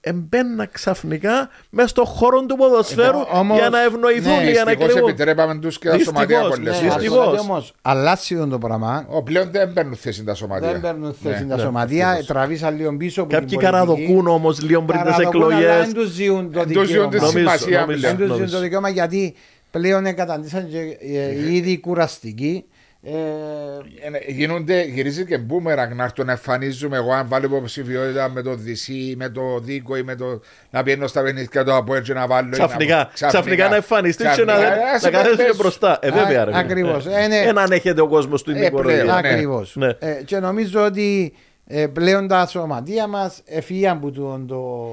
εμπαίνα 0.00 0.66
ξαφνικά 0.66 1.48
μέσα 1.70 1.88
στον 1.88 2.04
χώρο 2.04 2.44
του 2.46 2.56
ποδοσφαίρου 2.56 3.18
Ε, 3.18 3.38
όμως, 3.38 3.58
για 3.58 3.68
να 3.70 3.82
ευνοηθούν 3.82 4.36
ναι, 4.36 4.42
ή 4.48 4.50
για 4.50 4.64
να 4.64 4.70
Δυστυχώς 4.70 4.88
εκλεγούν. 4.90 5.08
επιτρέπαμε 5.08 5.54
τους 5.58 5.78
και 5.78 5.88
τα 5.88 5.96
Δυστυχώς, 5.96 6.14
σωματεία 6.26 6.42
ναι, 6.42 6.48
πολλές 6.48 6.80
δυστυχώς. 6.80 7.06
φορές. 7.08 7.30
Δυστυχώς. 7.30 7.40
Όμως, 7.48 7.74
αλλάζει 7.82 8.46
το 8.50 8.58
πράγμα. 8.58 9.06
Ο, 9.08 9.22
πλέον 9.22 9.50
δεν 9.50 9.72
παίρνουν 9.72 9.94
θέση 9.96 10.24
τα 10.24 10.34
σωματεία. 10.34 10.72
Δεν 10.72 10.80
παίρνουν 10.80 11.14
θέση 11.22 11.42
Ναι. 11.42 11.48
τα 11.50 11.56
ναι, 11.56 11.62
σωματεία, 11.62 12.06
ευτυχώς. 12.06 12.26
τραβήσαν 12.26 12.76
λίγο 12.76 12.96
πίσω. 12.96 13.22
από 13.22 13.30
Κάποιοι 13.32 13.46
την 13.48 13.58
πολιτική. 13.58 13.80
καραδοκούν 13.82 14.26
όμως 14.26 14.60
λίγο 14.62 14.82
πριν 14.82 15.00
τις 15.02 15.10
Καραδοκούν, 15.10 15.42
αλλά 15.52 15.56
εκλογές. 15.56 15.84
Δεν 15.84 15.94
τους 15.94 16.10
ζουν 16.12 16.52
το 16.52 16.60
Εν 16.60 16.72
τους 16.72 16.74
ζουν 16.74 16.86
τη 16.86 16.88
δικαίωμα. 16.88 17.08
Νομίζω, 17.10 17.28
σημασία 17.30 17.80
νομίζω. 17.80 17.96
μιλάω. 17.98 18.10
Δεν 18.10 18.18
τους 18.18 18.26
ζουν 18.26 18.36
νομίζω. 18.36 18.56
το 18.56 18.60
δικαίωμα 18.62 18.88
γιατί 18.88 19.34
πλέον 19.70 20.06
εγκαταντήσαν 20.06 20.68
και 20.70 20.78
ε, 21.18 21.54
ήδη 21.54 21.78
κουραστικοί. 21.80 22.64
Ε, 23.04 23.12
Ε, 23.12 24.32
Γίνονται, 24.32 24.82
γυρίζει 24.82 25.24
και 25.26 25.38
μπούμεραγκ 25.38 25.92
να 25.94 26.04
έρθουν 26.04 26.26
να 26.26 26.32
εμφανίζουμε 26.32 26.96
εγώ 26.96 27.12
αν 27.12 27.28
βάλω 27.28 27.46
υποψηφιότητα 27.46 28.28
με 28.30 28.42
το 28.42 28.54
Δυσί, 28.54 29.14
με 29.18 29.28
το 29.28 29.58
Δίκο 29.58 29.96
ή 29.96 30.02
με 30.02 30.14
το 30.14 30.40
να 30.70 30.82
πιένω 30.82 31.06
στα 31.06 31.22
παιχνίδια 31.22 31.64
του 31.64 31.74
από 31.74 31.94
έτσι 31.94 32.12
να 32.12 32.26
βάλω. 32.26 32.46
ή 32.46 32.50
να- 32.50 32.56
Ξαφνικά, 32.66 33.10
ξαφνικά 33.12 33.68
να 33.68 33.74
εμφανιστείς 33.76 34.34
και 34.34 34.44
να, 34.44 34.52
Ξαφνικά, 34.52 34.76
να 34.92 34.98
σε 34.98 35.10
καθίσει 35.10 35.36
πες- 35.36 35.56
μπροστά. 35.56 35.98
Ε, 36.02 36.10
βέβαια, 36.10 36.44
ρε. 36.44 36.58
Ακριβώς. 36.58 37.06
Ε, 37.06 37.10
Ε, 37.22 37.26
ναι. 37.26 37.36
Ένα 37.36 37.62
ανέχεται 37.62 38.00
ο 38.00 38.08
κόσμος 38.08 38.42
του 38.42 38.50
Ε, 38.50 38.54
Νίκο 38.54 38.80
πλέον. 38.80 38.98
Ροδίου. 38.98 39.12
ναι. 39.22 39.28
Ακριβώς. 39.28 39.76
Ναι. 39.76 39.88
Ε, 39.98 40.12
και 40.24 40.38
νομίζω 40.38 40.84
ότι 40.84 41.32
ε, 41.66 41.86
πλέον 41.86 42.28
τα 42.28 42.46
σωματεία 42.46 43.06
μας 43.06 43.40
εφήγαν 43.44 44.00
που 44.00 44.10
τον 44.10 44.46
το. 44.46 44.88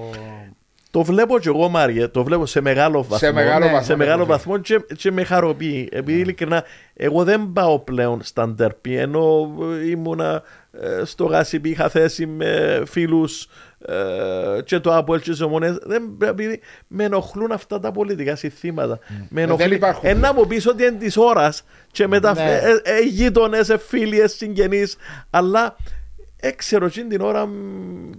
Το 0.92 1.04
βλέπω 1.04 1.40
κι 1.40 1.48
εγώ, 1.48 1.70
Μάριε, 1.70 2.08
το 2.08 2.24
βλέπω 2.24 2.46
σε 2.46 2.62
μεγάλο 2.62 2.98
βαθμό. 3.02 3.18
Σε 3.18 3.32
μεγάλο 3.32 3.66
ναι, 3.66 3.72
βαθμό. 3.72 3.86
σε 3.86 3.96
μεγάλο 3.96 4.22
ναι. 4.22 4.28
βαθμό 4.30 4.58
και, 4.58 4.80
και 4.98 5.12
με 5.12 5.24
χαροποιεί. 5.24 5.90
Επειδή 5.92 6.20
ειλικρινά, 6.20 6.64
εγώ 6.94 7.24
δεν 7.24 7.52
πάω 7.54 7.80
πλέον 7.80 8.20
στα 8.24 8.48
ντερπι, 8.48 8.96
ενώ 8.96 9.56
ε, 9.84 9.90
ήμουνα 9.90 10.44
ε, 10.72 11.06
στο 11.06 11.26
Γάσιμπι, 11.26 11.70
είχα 11.70 11.90
θέση 11.90 12.26
με 12.26 12.82
φίλους 12.88 13.48
ε, 13.86 14.62
και 14.64 14.80
το 14.80 14.98
Apple 14.98 15.22
και 15.22 15.30
τις 15.30 15.42
ομονές. 15.42 15.78
Δεν, 15.82 16.18
επειδή 16.24 16.60
με 16.88 17.04
ενοχλούν 17.04 17.52
αυτά 17.52 17.80
τα 17.80 17.92
πολιτικά 17.92 18.36
συστήματα. 18.36 19.00
Με 19.08 19.16
Ε, 19.18 19.26
δεν 19.30 19.44
ενοχλεί. 19.44 19.76
υπάρχουν. 19.76 20.10
Ένα 20.10 20.34
μου 20.34 20.48
πεις 20.48 20.68
ότι 20.68 20.84
είναι 20.84 20.98
της 20.98 21.18
ώρας 21.18 21.64
και 21.92 22.08
μετά 22.08 22.34
Ναι. 22.34 22.42
ε, 22.42 22.56
ε, 22.56 22.96
ε, 22.96 23.00
γείτονες, 23.02 23.70
ε, 23.70 23.78
φίλοι, 23.78 24.20
ε, 24.20 24.28
συγγενείς, 24.28 24.96
αλλά 25.30 25.76
έξερο 26.40 26.86
εκείνη 26.86 27.08
την 27.10 27.22
ώρα 27.22 27.46
μ, 27.46 27.54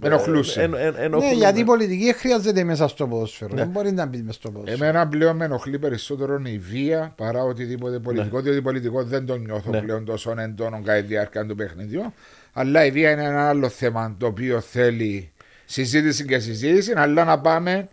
Ενοχλούσε. 0.01 0.61
ε, 0.61 0.63
εν- 0.63 0.73
εν- 0.73 0.91
Ναι, 0.93 0.99
ενοχλούμε. 0.99 1.33
γιατί 1.35 1.59
η 1.59 1.63
πολιτική 1.63 2.03
δεν 2.05 2.13
χρειάζεται 2.15 2.63
μέσα 2.63 2.87
στο 2.87 3.07
ποδόσφαιρο. 3.07 3.55
Δεν 3.55 3.67
μπορεί 3.67 3.91
να 3.91 4.05
μπει 4.05 4.17
μέσα 4.17 4.39
στο 4.39 4.51
ποδόσφαιρο. 4.51 4.83
Εμένα 4.85 5.07
πλέον 5.07 5.35
με 5.35 5.45
ενοχλεί 5.45 5.79
περισσότερο 5.79 6.41
η 6.45 6.57
βία 6.57 7.13
παρά 7.17 7.43
οτιδήποτε 7.43 7.99
πολιτικό, 7.99 8.41
διότι 8.41 8.61
πολιτικό 8.61 9.03
δεν 9.03 9.25
το 9.25 9.35
νιώθω 9.37 9.71
Ναι. 9.71 9.81
πλέον 9.81 10.05
τόσο 10.05 10.33
έντονο 10.37 10.81
κατά 10.83 10.99
τη 11.01 11.05
διάρκεια 11.07 11.45
του 11.45 11.55
παιχνιδιού. 11.55 12.13
Αλλά 12.53 12.85
η 12.85 12.91
βία 12.91 13.11
είναι 13.11 13.23
ένα 13.23 13.49
άλλο 13.49 13.69
θέμα 13.69 14.15
το 14.19 14.25
οποίο 14.25 14.59
θέλει 14.59 15.31
συζήτηση 15.65 16.25
και 16.25 16.39
συζήτηση, 16.39 16.93
αλλά 16.95 17.23
να 17.23 17.39
πάμε 17.39 17.87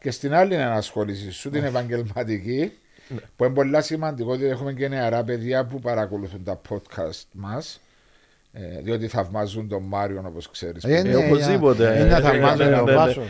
και 0.00 0.10
στην 0.10 0.34
άλλη 0.34 0.54
ενασχόληση 0.54 1.30
σου, 1.30 1.50
την 1.50 1.64
επαγγελματική, 1.64 2.72
που 3.36 3.44
είναι 3.44 3.54
πολύ 3.54 3.82
σημαντικό 3.82 4.36
διότι 4.36 4.52
έχουμε 4.52 4.72
και 4.72 4.88
νεαρά 4.88 5.24
παιδιά 5.24 5.64
που 5.66 5.78
παρακολουθούν 5.80 6.44
τα 6.44 6.60
podcast 6.68 7.22
μας. 7.32 7.80
Ε, 8.60 8.80
διότι 8.82 9.08
θαυμάζουν 9.08 9.68
τον 9.68 9.82
Μάριον 9.88 10.26
όπως 10.26 10.50
ξέρεις. 10.50 10.84
Ε, 10.84 11.02
ναι, 11.02 11.16
οπωσδήποτε. 11.16 11.82
για- 11.82 11.98
Είναι 12.04 12.14
Ε, 12.16 12.20
θα 12.20 12.32
ναι, 12.32 12.38
μάθω 12.40 12.64
ναι, 12.64 12.76
ο 12.80 12.84
ναι, 12.84 12.92
Βάσο. 12.94 13.22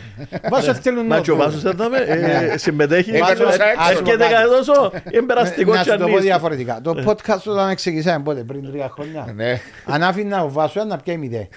Βάσο 0.49 0.73
θέλουν 0.73 1.05
Μα 1.05 1.15
να 1.15 1.21
και 1.21 1.31
ο 1.31 1.35
το- 1.35 1.43
Βάσος 1.43 1.65
έδαμε, 1.65 1.97
ε, 1.97 2.57
συμμετέχει. 2.57 3.09
Έκανε 3.09 3.33
Βάσος, 3.33 3.47
όσα 3.53 3.63
έξω. 3.69 3.89
Έρχεται 3.91 4.25
Ας 4.25 4.31
κάτι 4.31 4.49
τόσο 4.49 4.91
εμπεραστικό 5.11 5.73
Να 5.73 5.77
σου 5.83 5.89
το 5.89 5.91
πω 5.91 5.97
τσανίστη. 5.97 6.25
διαφορετικά. 6.25 6.79
Το 6.83 6.95
podcast 7.05 7.41
όταν 7.45 7.75
ξεκινήσαμε 7.75 8.23
πότε, 8.23 8.41
πριν 8.43 8.71
τρία 8.71 8.89
χρόνια. 8.93 9.33
Ναι, 9.35 9.59
Αν 9.85 10.03
άφηνα 10.03 10.43
ο 10.43 10.49
Βάσος 10.51 10.85
να 10.85 10.97
πιέει 10.97 11.17
μηδέ. 11.17 11.47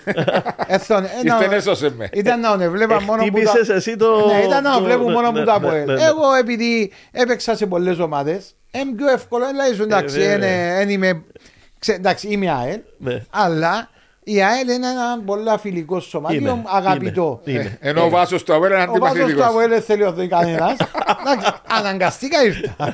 Έθον- 0.67 1.03
ήρθε 1.25 1.45
ένα- 1.45 1.55
έσωσε 1.55 1.91
με. 1.97 2.09
Ήταν 2.13 2.41
να 2.41 2.51
τον 2.51 2.61
έβλεπα 2.61 3.01
μόνο 3.03 3.25
που 3.25 3.31
τα... 3.43 3.51
Χτύπησες 3.51 3.69
εσύ 3.77 3.97
το... 3.97 4.07
Ναι, 4.27 4.43
ήταν 4.47 4.63
να 4.63 4.73
το- 4.77 4.83
βλέπουν 4.85 5.07
ναι, 5.07 5.13
μόνο 5.13 5.31
ναι, 5.31 5.39
που 5.41 5.45
τα 5.47 5.61
ναι, 5.61 5.67
πω. 5.69 5.73
ναι, 5.75 5.85
ναι. 5.85 5.93
Εγώ 5.93 6.35
επειδή 6.41 6.93
έπαιξα 7.11 7.57
σε 7.57 7.67
πολλές 7.67 7.99
ομάδες, 7.99 8.55
είναι 8.71 8.95
πιο 8.97 9.09
εύκολο, 9.09 9.45
αλλά 9.45 9.69
ίσως 9.73 9.85
εντάξει, 9.87 10.19
βέβαια. 10.19 10.35
είναι- 10.37 10.81
εν 10.81 10.89
είμαι, 10.89 11.23
ξε- 11.83 11.97
εντάξει, 11.99 12.29
είμαι 12.29 12.51
ΑΕΛ, 12.51 12.81
Ναι. 12.99 13.23
αλλά 13.31 13.91
η 14.25 14.43
ΑΕΛ 14.43 14.69
είναι 14.69 14.87
ένα 14.89 15.21
πολύ 15.25 15.45
φιλικό 15.61 16.01
σωματείο, 16.01 16.39
Είναι, 16.39 16.63
αγαπητό. 16.67 17.41
είναι, 17.45 17.61
είναι. 17.61 17.79
Ενώ 17.81 18.05
ο 18.05 18.09
Βάσος 18.09 18.43
του 18.43 18.55
Αβέρ 18.55 18.71
είναι 18.71 18.83
Ο 18.83 18.87
Βάσος 18.87 19.17
του 19.17 19.23
αντιπαθητικό. 19.23 19.59
ΑΕΛ 19.59 19.69
δεν 19.69 19.83
θέλει 19.83 20.03
να 20.03 20.13
δει 20.13 20.29
κανένας. 20.29 20.77
Εντάξει, 21.21 21.53
Αναγκαστικά 21.69 22.45
ήρθα. 22.45 22.93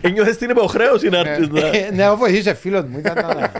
Ένιωθες 0.00 0.36
την 0.36 0.50
υποχρέωση 0.50 1.08
να 1.08 1.18
έρθεις 1.18 1.48
να... 1.48 1.60
Ε, 1.66 1.90
Ναι, 1.92 2.08
όπως 2.10 2.28
είσαι 2.28 2.54
φίλος 2.54 2.84
μου. 2.84 2.98
ήταν 2.98 3.14
να- 3.14 3.52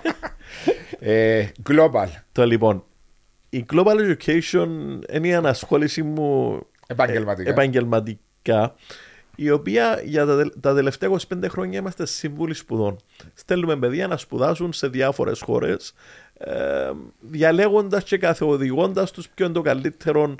Ε, 1.12 1.48
Global. 1.70 2.06
Το 2.32 2.46
λοιπόν, 2.46 2.84
η 3.50 3.66
Global 3.72 3.94
Education 3.96 4.66
είναι 5.12 5.28
η 5.28 5.34
ανασχόληση 5.34 6.02
μου 6.02 6.58
Επαγγελματικά. 6.86 8.74
Ε, 9.40 9.46
επαγγελματικά 9.46 9.46
η 9.46 9.50
οποία 9.50 10.00
για 10.04 10.26
τα, 10.26 10.36
τελ- 10.36 10.52
τα 10.60 10.74
τελευταία 10.74 11.10
25 11.10 11.18
χρόνια 11.48 11.78
είμαστε 11.78 12.06
σύμβουλοι 12.06 12.54
σπουδών. 12.54 12.96
Στέλνουμε 13.34 13.76
παιδιά 13.76 14.06
να 14.06 14.16
σπουδάσουν 14.16 14.72
σε 14.72 14.88
διάφορες 14.88 15.40
χώρες 15.40 15.92
ε, 16.38 16.90
διαλέγοντας 17.20 18.04
και 18.04 18.18
καθοδηγώντας 18.18 19.10
τους 19.10 19.28
ποιο 19.28 19.44
είναι 19.44 19.54
το 19.54 19.60
καλύτερο 19.60 20.34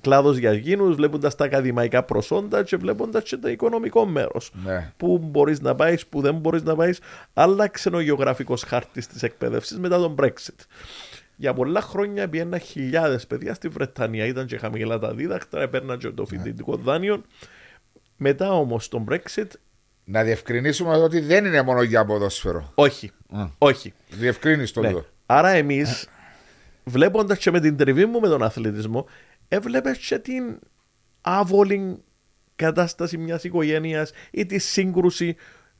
κλάδος 0.00 0.36
για 0.36 0.52
γίνους, 0.52 0.94
βλέποντας 0.94 1.34
τα 1.34 1.44
ακαδημαϊκά 1.44 2.02
προσόντα 2.02 2.62
και 2.62 2.76
βλέποντας 2.76 3.22
και 3.22 3.36
το 3.36 3.48
οικονομικό 3.48 4.06
μέρος. 4.06 4.50
Ναι. 4.64 4.92
Πού 4.96 5.18
μπορείς 5.18 5.60
να 5.60 5.74
πάεις, 5.74 6.06
πού 6.06 6.20
δεν 6.20 6.34
μπορείς 6.34 6.62
να 6.62 6.74
πάεις. 6.74 7.00
Άλλαξε 7.34 7.90
ο 7.92 8.00
γεωγραφικός 8.00 8.62
χάρτης 8.62 9.06
της 9.06 9.22
εκπαίδευσης 9.22 9.78
μετά 9.78 9.98
τον 9.98 10.14
Brexit. 10.18 10.66
Για 11.36 11.54
πολλά 11.54 11.80
χρόνια 11.80 12.28
πήγαινα 12.28 12.58
χιλιάδες 12.58 13.26
παιδιά 13.26 13.54
στη 13.54 13.68
Βρετανία. 13.68 14.24
Ήταν 14.26 14.46
και 14.46 14.56
χαμηλά 14.58 14.98
τα 14.98 15.14
δίδακτρα, 15.14 15.62
έπαιρναν 15.62 15.98
και 15.98 16.10
το 16.10 16.26
φοιτητικό 16.26 16.76
δάνειο. 16.76 17.22
Μετά 18.22 18.52
όμως 18.52 18.88
τον 18.88 19.06
Brexit, 19.10 19.46
Να 20.04 20.22
διευκρινίσουμε 20.22 20.96
ότι 20.96 21.20
δεν 21.20 21.44
είναι 21.44 21.62
μόνο 21.62 21.82
για 21.82 22.04
ποδόσφαιρο. 22.04 22.72
όχι. 22.74 23.10
Α. 23.30 23.46
Όχι. 23.58 23.92
Διευκρίνεις 24.10 24.72
το 24.72 24.80
Ναι. 24.80 24.88
εδώ. 24.88 25.04
Άρα 25.26 25.48
εμείς, 25.48 26.08
βλέποντας 26.84 27.38
και 27.38 27.50
με 27.50 27.60
την 27.60 27.76
τριβή 27.76 28.06
μου 28.06 28.20
με 28.20 28.28
τον 28.28 28.42
αθλητισμό, 28.42 29.06
έβλεπες 29.48 29.98
και 29.98 30.18
την 30.18 30.58
άβολη 31.20 32.02
κατάσταση 32.56 33.18
μιας 33.18 33.44
οικογένειας 33.44 34.12
ή 34.30 34.46
τη 34.46 34.58
σύγκρουση 34.58 35.36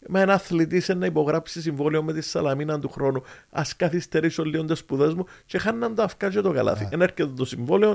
με 0.07 0.21
ένα 0.21 0.33
αθλητή 0.35 0.81
σε 0.81 0.95
να 0.95 1.07
υπογράψει 1.07 1.61
συμβόλαιο 1.63 2.03
με 2.03 2.13
τη 2.13 2.21
Σαλαμίνα 2.21 2.79
του 2.81 2.89
χρόνου. 2.89 3.23
Α 3.51 3.63
καθυστερήσω 3.77 4.45
λίγο 4.45 4.65
τι 4.65 4.75
σπουδές 4.75 5.15
μου 5.15 5.27
και 5.47 5.59
χάναν 5.59 5.95
τα 5.95 6.05
αυκά 6.05 6.31
και 6.31 6.41
το 6.41 6.53
καλάθι. 6.53 6.89
Εν 6.91 7.01
έρχεται 7.03 7.33
το 7.37 7.45
συμβόλαιο, 7.45 7.95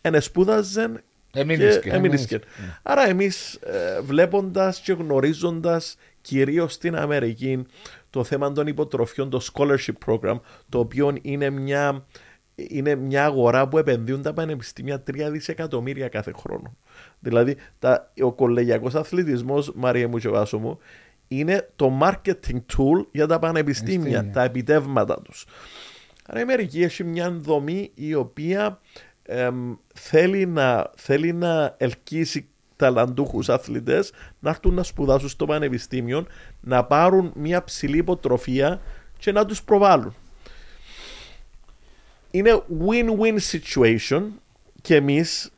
εν 0.00 0.20
σπούδαζεν 0.20 1.00
Έμεινες 1.38 1.74
και 1.74 1.88
και. 1.88 1.96
έμεινες 1.96 2.26
και. 2.26 2.40
Άρα 2.82 3.08
εμείς 3.08 3.58
βλέποντας 4.02 4.80
και 4.80 4.92
γνωρίζοντας 4.92 5.96
κυρίως 6.20 6.72
στην 6.72 6.96
Αμερική 6.96 7.66
το 8.10 8.24
θέμα 8.24 8.52
των 8.52 8.66
υποτροφιών, 8.66 9.30
το 9.30 9.40
scholarship 9.52 10.06
program, 10.06 10.40
το 10.68 10.78
οποίο 10.78 11.16
είναι 11.22 11.50
μια, 11.50 12.06
είναι 12.54 12.94
μια 12.94 13.24
αγορά 13.24 13.68
που 13.68 13.78
επενδύουν 13.78 14.22
τα 14.22 14.32
πανεπιστήμια 14.32 15.02
3 15.10 15.28
δισεκατομμύρια 15.30 16.08
κάθε 16.08 16.32
χρόνο. 16.36 16.76
Δηλαδή, 17.18 17.56
τα, 17.78 18.12
ο 18.20 18.32
κολεγιακός 18.32 18.94
αθλητισμός, 18.94 19.72
Μαρία 19.74 20.08
μου 20.08 20.18
και 20.18 20.28
Βάσο 20.28 20.58
μου, 20.58 20.78
είναι 21.28 21.68
το 21.76 21.98
marketing 22.02 22.60
tool 22.76 23.06
για 23.10 23.26
τα 23.26 23.38
πανεπιστήμια, 23.38 23.98
Πανεπιστήμια. 23.98 24.32
τα 24.32 24.42
επιτεύγματα 24.42 25.22
τους. 25.22 25.46
Άρα 26.26 26.38
η 26.38 26.42
Αμερική 26.42 26.82
έχει 26.82 27.04
μια 27.04 27.30
δομή 27.30 27.90
η 27.94 28.14
οποία 28.14 28.80
εμ, 29.30 29.74
θέλει, 29.94 30.46
να, 30.46 30.90
θέλει 30.96 31.32
να 31.32 31.74
ελκύσει 31.76 32.48
ταλαντούχους 32.76 33.48
αθλητές 33.48 34.12
να 34.38 34.50
έρθουν 34.50 34.74
να 34.74 34.82
σπουδάσουν 34.82 35.28
στο 35.28 35.46
πανεπιστήμιο, 35.46 36.26
να 36.60 36.84
πάρουν 36.84 37.32
μια 37.34 37.64
ψηλή 37.64 37.96
υποτροφία 37.96 38.80
και 39.18 39.32
να 39.32 39.44
τους 39.44 39.62
προβάλλουν. 39.62 40.14
Είναι 42.30 42.62
win-win 42.86 43.38
situation 43.50 44.22
και 44.82 44.94
εμείς 44.94 45.50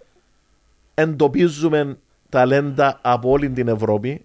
εντοπίζουμε 0.94 1.98
ταλέντα 2.28 2.98
από 3.02 3.30
όλη 3.30 3.50
την 3.50 3.68
Ευρώπη 3.68 4.24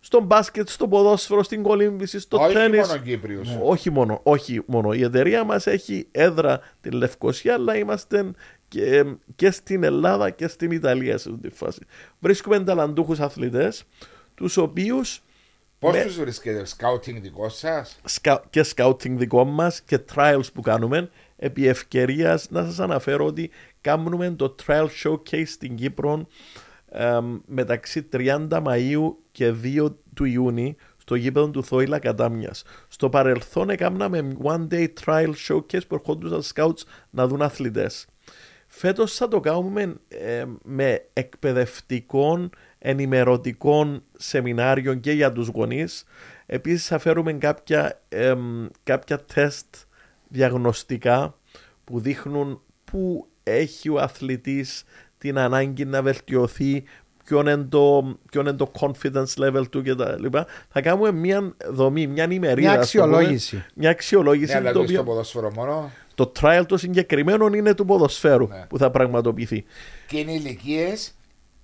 στο 0.00 0.20
μπάσκετ, 0.20 0.68
στο 0.68 0.88
ποδόσφαιρο, 0.88 1.42
στην 1.42 1.62
κολύμβηση, 1.62 2.20
στο 2.20 2.36
Όχι 2.36 2.54
τέννις. 2.54 2.88
μόνο 2.88 3.00
Κύπριος. 3.00 3.58
Όχι 3.62 3.90
μόνο, 3.90 4.20
όχι 4.22 4.62
μόνο. 4.66 4.92
Η 4.92 5.02
εταιρεία 5.02 5.44
μας 5.44 5.66
έχει 5.66 6.06
έδρα 6.10 6.60
την 6.80 6.92
Λευκοσία, 6.92 7.54
αλλά 7.54 7.76
είμαστε 7.76 8.30
και, 8.72 9.04
και 9.36 9.50
στην 9.50 9.82
Ελλάδα 9.84 10.30
και 10.30 10.48
στην 10.48 10.70
Ιταλία 10.70 11.18
σε 11.18 11.28
αυτή 11.30 11.48
τη 11.48 11.54
φάση. 11.54 11.80
Βρίσκουμε 12.20 12.60
ταλαντούχους 12.64 13.20
αθλητές, 13.20 13.84
τους 14.34 14.56
οποίους 14.56 15.22
Πώς 15.78 15.92
με- 15.96 16.04
τους 16.04 16.16
βρίσκεται, 16.18 16.64
σκάουτινγκ 16.64 17.22
δικός 17.22 17.58
σας; 17.58 17.96
σκα- 18.04 18.44
και 18.50 18.64
scouting 18.74 19.10
δικό 19.16 19.44
μας 19.44 19.80
και 19.82 19.98
trials 20.14 20.52
που 20.54 20.60
κάνουμε 20.60 21.10
επί 21.36 21.66
ευκαιρίας 21.66 22.50
να 22.50 22.64
σας 22.64 22.78
αναφέρω 22.78 23.26
ότι 23.26 23.50
κάνουμε 23.80 24.30
το 24.30 24.54
trial 24.66 24.86
showcase 25.04 25.46
στην 25.46 25.76
Κύπρο 25.76 26.26
εμ, 26.88 27.38
μεταξύ 27.46 28.02
30 28.12 28.62
Μαΐου 28.62 29.14
και 29.32 29.52
2 29.62 29.96
του 30.14 30.24
Ιούνιου 30.24 30.74
στο 30.96 31.14
γήπεδο 31.14 31.50
του 31.50 31.64
Θόηλα 31.64 31.98
Κατάμιας. 31.98 32.62
Στο 32.88 33.08
παρελθόν 33.08 33.70
έκαναμε 33.70 34.32
one 34.42 34.66
day 34.70 34.86
trial 35.04 35.32
showcase 35.48 35.86
που 35.88 35.94
ερχόντουσαν 35.94 36.42
scouts 36.54 36.82
να 37.10 37.26
δουν 37.26 37.42
αθλητές. 37.42 38.06
Φέτος 38.74 39.14
θα 39.14 39.28
το 39.28 39.40
κάνουμε 39.40 39.94
ε, 40.08 40.44
με 40.62 41.04
εκπαιδευτικών 41.12 42.50
ενημερωτικών 42.78 44.02
σεμινάριων 44.18 45.00
και 45.00 45.12
για 45.12 45.32
τους 45.32 45.48
γονείς. 45.48 46.04
Επίσης 46.46 46.86
θα 46.86 46.98
φέρουμε 46.98 47.32
κάποια, 47.32 48.00
εμ, 48.08 48.66
κάποια 48.82 49.18
τεστ 49.34 49.74
διαγνωστικά 50.28 51.38
που 51.84 52.00
δείχνουν 52.00 52.60
πού 52.84 53.26
έχει 53.42 53.88
ο 53.88 54.00
αθλητής 54.00 54.84
την 55.18 55.38
ανάγκη 55.38 55.84
να 55.84 56.02
βελτιωθεί, 56.02 56.84
ποιο 57.24 57.40
είναι 57.40 57.56
το, 57.56 58.16
ποιο 58.30 58.40
είναι 58.40 58.52
το 58.52 58.70
confidence 58.80 59.34
level 59.46 59.64
του 59.70 59.82
κτλ. 59.82 60.38
Θα 60.68 60.80
κάνουμε 60.80 61.12
μια 61.12 61.54
δομή, 61.70 62.06
μια 62.06 62.26
ημερίδα. 62.30 62.70
Μια 62.70 62.80
ας 62.80 62.90
το 62.90 62.98
πούμε. 63.02 63.12
αξιολόγηση. 63.16 63.64
Μια 63.74 63.90
αξιολόγηση. 63.90 64.52
Ναι, 64.52 64.58
αλλά 64.58 64.72
το 64.72 64.78
το 64.78 64.80
οποίο- 64.84 64.94
στο 64.94 65.04
ποδόσφαιρο 65.04 65.52
μόνο. 65.52 65.90
Το 66.26 66.32
trial 66.40 66.62
το 66.66 66.76
συγκεκριμένο 66.76 67.46
είναι 67.46 67.74
του 67.74 67.84
ποδοσφαίρου 67.84 68.46
Ναι. 68.48 68.66
που 68.68 68.78
θα 68.78 68.90
πραγματοποιηθεί. 68.90 69.64
Και 70.06 70.18
είναι 70.18 70.32
ηλικίες. 70.32 71.08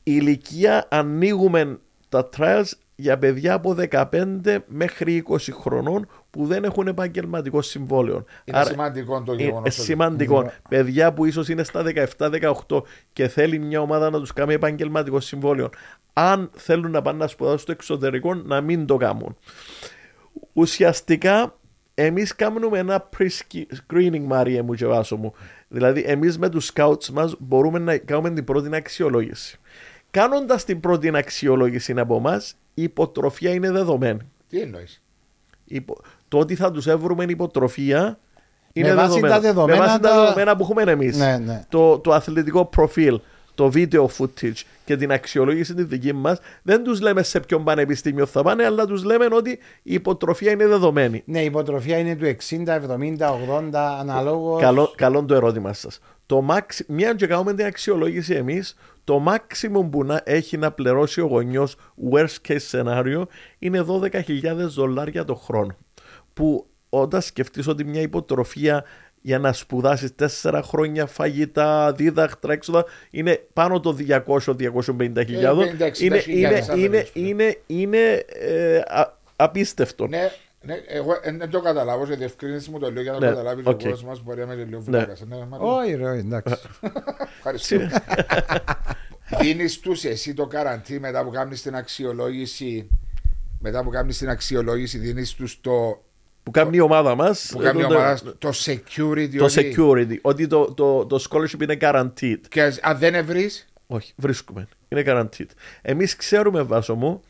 Η 0.03 0.13
ηλικία 0.21 0.87
ανοίγουμε 0.91 1.79
τα 2.09 2.29
trials 2.37 2.71
για 2.95 3.19
παιδιά 3.19 3.55
από 3.55 3.77
15 3.91 4.59
μέχρι 4.67 5.25
20 5.29 5.37
χρονών 5.61 6.09
που 6.31 6.47
δεν 6.47 6.65
έχουν 6.65 6.87
επαγγελματικό 6.87 7.63
συμβόλαιο. 7.63 8.25
Είναι 8.45 8.65
σημαντικό 8.65 9.23
το 9.23 9.33
γεγονός. 9.33 9.77
Είναι 9.77 9.85
σημαντικό. 9.85 10.51
Παιδιά 10.69 11.13
που 11.13 11.25
ίσως 11.25 11.49
είναι 11.49 11.63
στα 11.63 11.83
17-18 12.19 12.83
και 13.13 13.29
θέλει 13.29 13.59
μια 13.59 13.81
ομάδα 13.81 14.11
να 14.11 14.19
τους 14.19 14.33
κάνει 14.33 14.55
επαγγελματικό 14.55 15.21
συμβόλαιο. 15.21 15.71
Αν 16.13 16.51
θέλουν 16.55 16.91
να 16.91 17.03
πάνε 17.03 17.19
να 17.19 17.27
σπουδάσουν 17.27 17.59
στο 17.59 17.73
εξωτερικό, 17.73 18.35
να 18.35 18.61
μην 18.61 18.87
το 18.87 18.97
κάνουν. 18.97 19.37
Ουσιαστικά, 20.53 21.59
εμείς 22.03 22.35
κάνουμε 22.37 22.79
ένα 22.79 23.09
pre-screening, 23.17 24.21
Μάρια 24.21 24.63
μου 24.63 24.75
και 24.75 24.87
Βάσο 24.87 25.17
μου. 25.17 25.33
Δηλαδή, 25.69 26.05
εμείς 26.07 26.39
με 26.39 26.49
τους 26.49 26.73
scouts 26.75 27.07
μας 27.13 27.37
μπορούμε 27.39 27.79
να 27.79 27.97
κάνουμε 27.97 28.31
την 28.31 28.45
πρώτη 28.45 28.77
αξιολόγηση. 28.77 29.59
Κάνοντας 30.11 30.65
την 30.65 30.81
πρώτη 30.81 31.17
αξιολόγηση 31.17 31.95
από 31.97 32.17
εμάς, 32.17 32.55
η 32.75 32.83
υποτροφία 32.83 33.53
είναι 33.53 33.71
δεδομένη. 33.71 34.21
Τι 34.49 34.61
εννοείς; 34.61 35.03
Υπο... 35.65 36.01
Το 36.29 36.39
ότι 36.39 36.55
θα 36.55 36.71
τους 36.71 36.87
έβρουμε 36.87 37.25
υποτροφία 37.29 38.19
είναι 38.73 38.89
με 38.89 38.95
βάση 38.95 39.09
δεδομένο. 39.09 39.35
τα 39.35 39.41
δεδομένα, 39.41 39.79
με 39.79 39.87
βάση 39.87 40.01
τα 40.01 40.09
τα... 40.09 40.21
δεδομένα 40.21 40.57
που 40.57 40.63
έχουμε 40.63 40.93
εμείς. 40.93 41.17
Ναι, 41.17 41.39
ναι. 41.39 41.65
Το, 41.69 41.99
το 41.99 42.13
αθλητικό 42.13 42.65
προφίλ, 42.65 43.21
το 43.59 43.71
video 43.75 44.07
footage 44.07 44.63
και 44.85 44.97
την 44.97 45.13
αξιολόγηση 45.13 45.75
της 45.75 45.85
δική 45.85 46.13
μας, 46.13 46.41
δεν 46.63 46.85
τους 46.85 47.01
λέμε 47.01 47.23
σε 47.23 47.41
ποιον 47.41 47.65
πανεπιστήμιο 47.65 48.27
θα 48.27 48.43
πάνε, 48.43 48.65
αλλά 48.65 48.87
τους 48.87 49.05
λέμε 49.05 49.29
ότι 49.33 49.51
η 49.83 49.95
υποτροφία 49.95 50.51
είναι 50.51 50.67
δεδομένη. 50.67 51.23
Ναι, 51.27 51.41
η 51.41 51.45
υποτροφία 51.45 51.99
είναι 51.99 52.17
του 52.17 52.25
60, 52.25 52.67
70, 52.67 53.31
80 53.31 53.99
αναλόγως. 54.01 54.61
Καλό, 54.61 54.93
καλό 54.97 55.25
το 55.25 55.35
ερώτημα 55.35 55.73
σας. 55.73 56.01
Το 56.27 56.47
max, 56.51 56.81
μια 56.87 57.15
και 57.15 57.27
κάνουμε 57.27 57.55
την 57.55 57.67
αξιολόγηση 57.67 58.35
εμείς, 58.35 58.77
το 59.05 59.25
maximum 59.29 59.89
που 59.91 60.05
να 60.05 60.21
έχει 60.25 60.57
να 60.57 60.71
πληρώσει 60.71 61.21
ο 61.21 61.27
γονιός 61.27 61.77
worst 62.13 62.49
case 62.49 62.71
scenario 62.71 63.23
είναι 63.59 63.85
12.000 63.89 64.23
δολάρια 64.57 65.25
το 65.25 65.35
χρόνο. 65.35 65.77
Που 66.35 66.67
όταν 66.89 67.21
σκεφτείς 67.21 67.69
ότι 67.69 67.85
μια 67.85 68.01
υποτροφία 68.01 68.85
για 69.21 69.39
να 69.39 69.53
σπουδάσεις 69.53 70.15
4 70.43 70.61
χρόνια 70.65 71.07
φαγητά, 71.07 71.93
δίδακτρα, 71.93 72.53
έξοδα 72.53 72.85
είναι 73.11 73.47
πάνω 73.53 73.81
το 73.81 73.97
200-250 74.27 75.25
χιλιάδων. 75.27 75.67
Είναι, 75.99 76.23
είναι, 76.27 76.65
είναι, 76.77 77.07
είναι, 77.13 77.59
είναι 77.67 78.25
ε, 78.29 78.77
α, 78.79 79.17
απίστευτο. 79.37 80.07
Ναι, 80.07 80.31
ναι, 80.61 80.75
εγώ 80.87 81.13
δεν 81.39 81.51
το 81.51 81.61
καταλάβω, 81.61 82.07
σε 82.07 82.15
διευκρίνηση 82.15 82.71
μου 82.71 82.79
το 82.79 82.93
λέω 82.93 83.03
για 83.03 83.13
να 83.13 83.19
το 83.19 83.25
Ναι, 83.25 83.31
καταλάβεις 83.31 83.67
οκ. 83.67 83.81
ο 83.85 83.89
κόσμο. 83.89 84.19
Μπορεί 84.25 84.41
να 84.41 84.47
με 84.47 84.55
λίγο 84.55 84.69
Ναι. 84.69 84.79
βλάκας. 84.79 85.21
Ναι, 85.27 85.37
Μάριο. 85.49 85.77
Όχι, 85.77 85.95
ρε, 85.95 86.19
εντάξει. 86.19 86.55
Ευχαριστώ. 87.39 87.77
Δίνεις 89.41 89.81
τους 89.81 90.05
εσύ 90.05 90.35
το 90.35 90.47
καραντί 90.47 90.99
μετά 91.01 91.25
που 91.25 91.31
κάνεις 91.31 91.63
την 91.63 91.75
αξιολόγηση. 91.75 92.89
Μετά 93.61 93.83
που 93.85 93.91
κάνεις 93.91 94.19
την 94.19 94.29
αξιολόγηση, 94.29 94.99
δίνεις 94.99 95.35
τους 95.35 95.61
το. 95.61 96.03
Που 96.49 96.55
κάνει 96.55 96.77
η 96.77 96.81
ομάδα 96.81 97.15
μας. 97.15 97.49
Που 97.53 97.59
κάνει 97.59 97.81
η 97.81 97.85
ομάδα 97.85 98.19
το 98.39 98.49
security. 98.65 99.35
Το 99.39 99.45
ότι- 99.45 99.75
security. 99.77 100.17
Ότι 100.23 100.47
το, 100.47 100.73
το, 100.75 101.07
το 101.07 101.25
scholarship 101.31 101.63
είναι 101.63 101.77
guaranteed. 101.81 102.39
Και 102.49 102.63
αν 102.83 102.99
δεν 102.99 103.25
βρει, 103.25 103.51
Όχι, 103.87 104.13
βρίσκουμε. 104.17 104.69
Είναι 104.89 105.03
guaranteed. 105.07 105.47
Εμείς 105.83 106.17
ξέρουμε, 106.17 106.63
Βάσο 106.63 106.95
μου, 106.95 107.21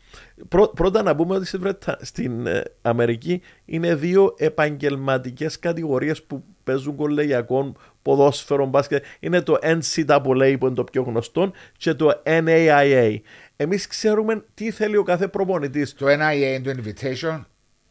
πρω- 0.47 0.73
πρώτα 0.75 1.03
να 1.03 1.15
πούμε 1.15 1.35
ότι 1.35 1.45
στη 1.45 1.57
Βρετα- 1.57 1.97
στην 2.01 2.47
ε, 2.47 2.63
Αμερική 2.81 3.41
είναι 3.65 3.95
δύο 3.95 4.33
επαγγελματικές 4.37 5.59
κατηγορίες 5.59 6.23
που 6.23 6.43
παίζουν 6.63 6.95
κολεγιακών 6.95 7.77
ποδόσφαιρο, 8.01 8.65
μπάσκετ. 8.65 9.03
Είναι 9.19 9.41
το 9.41 9.57
NCAA 9.61 10.55
που 10.59 10.65
είναι 10.65 10.75
το 10.75 10.83
πιο 10.83 11.01
γνωστό 11.01 11.51
και 11.77 11.93
το 11.93 12.21
NAIA. 12.25 13.15
Εμείς 13.55 13.87
ξέρουμε 13.87 14.43
τι 14.53 14.71
θέλει 14.71 14.97
ο 14.97 15.03
κάθε 15.03 15.27
προπονητής. 15.27 15.93
το 15.93 16.05
NIA 16.07 16.35
είναι 16.35 16.73
το 16.73 16.81
invitation; 16.81 17.41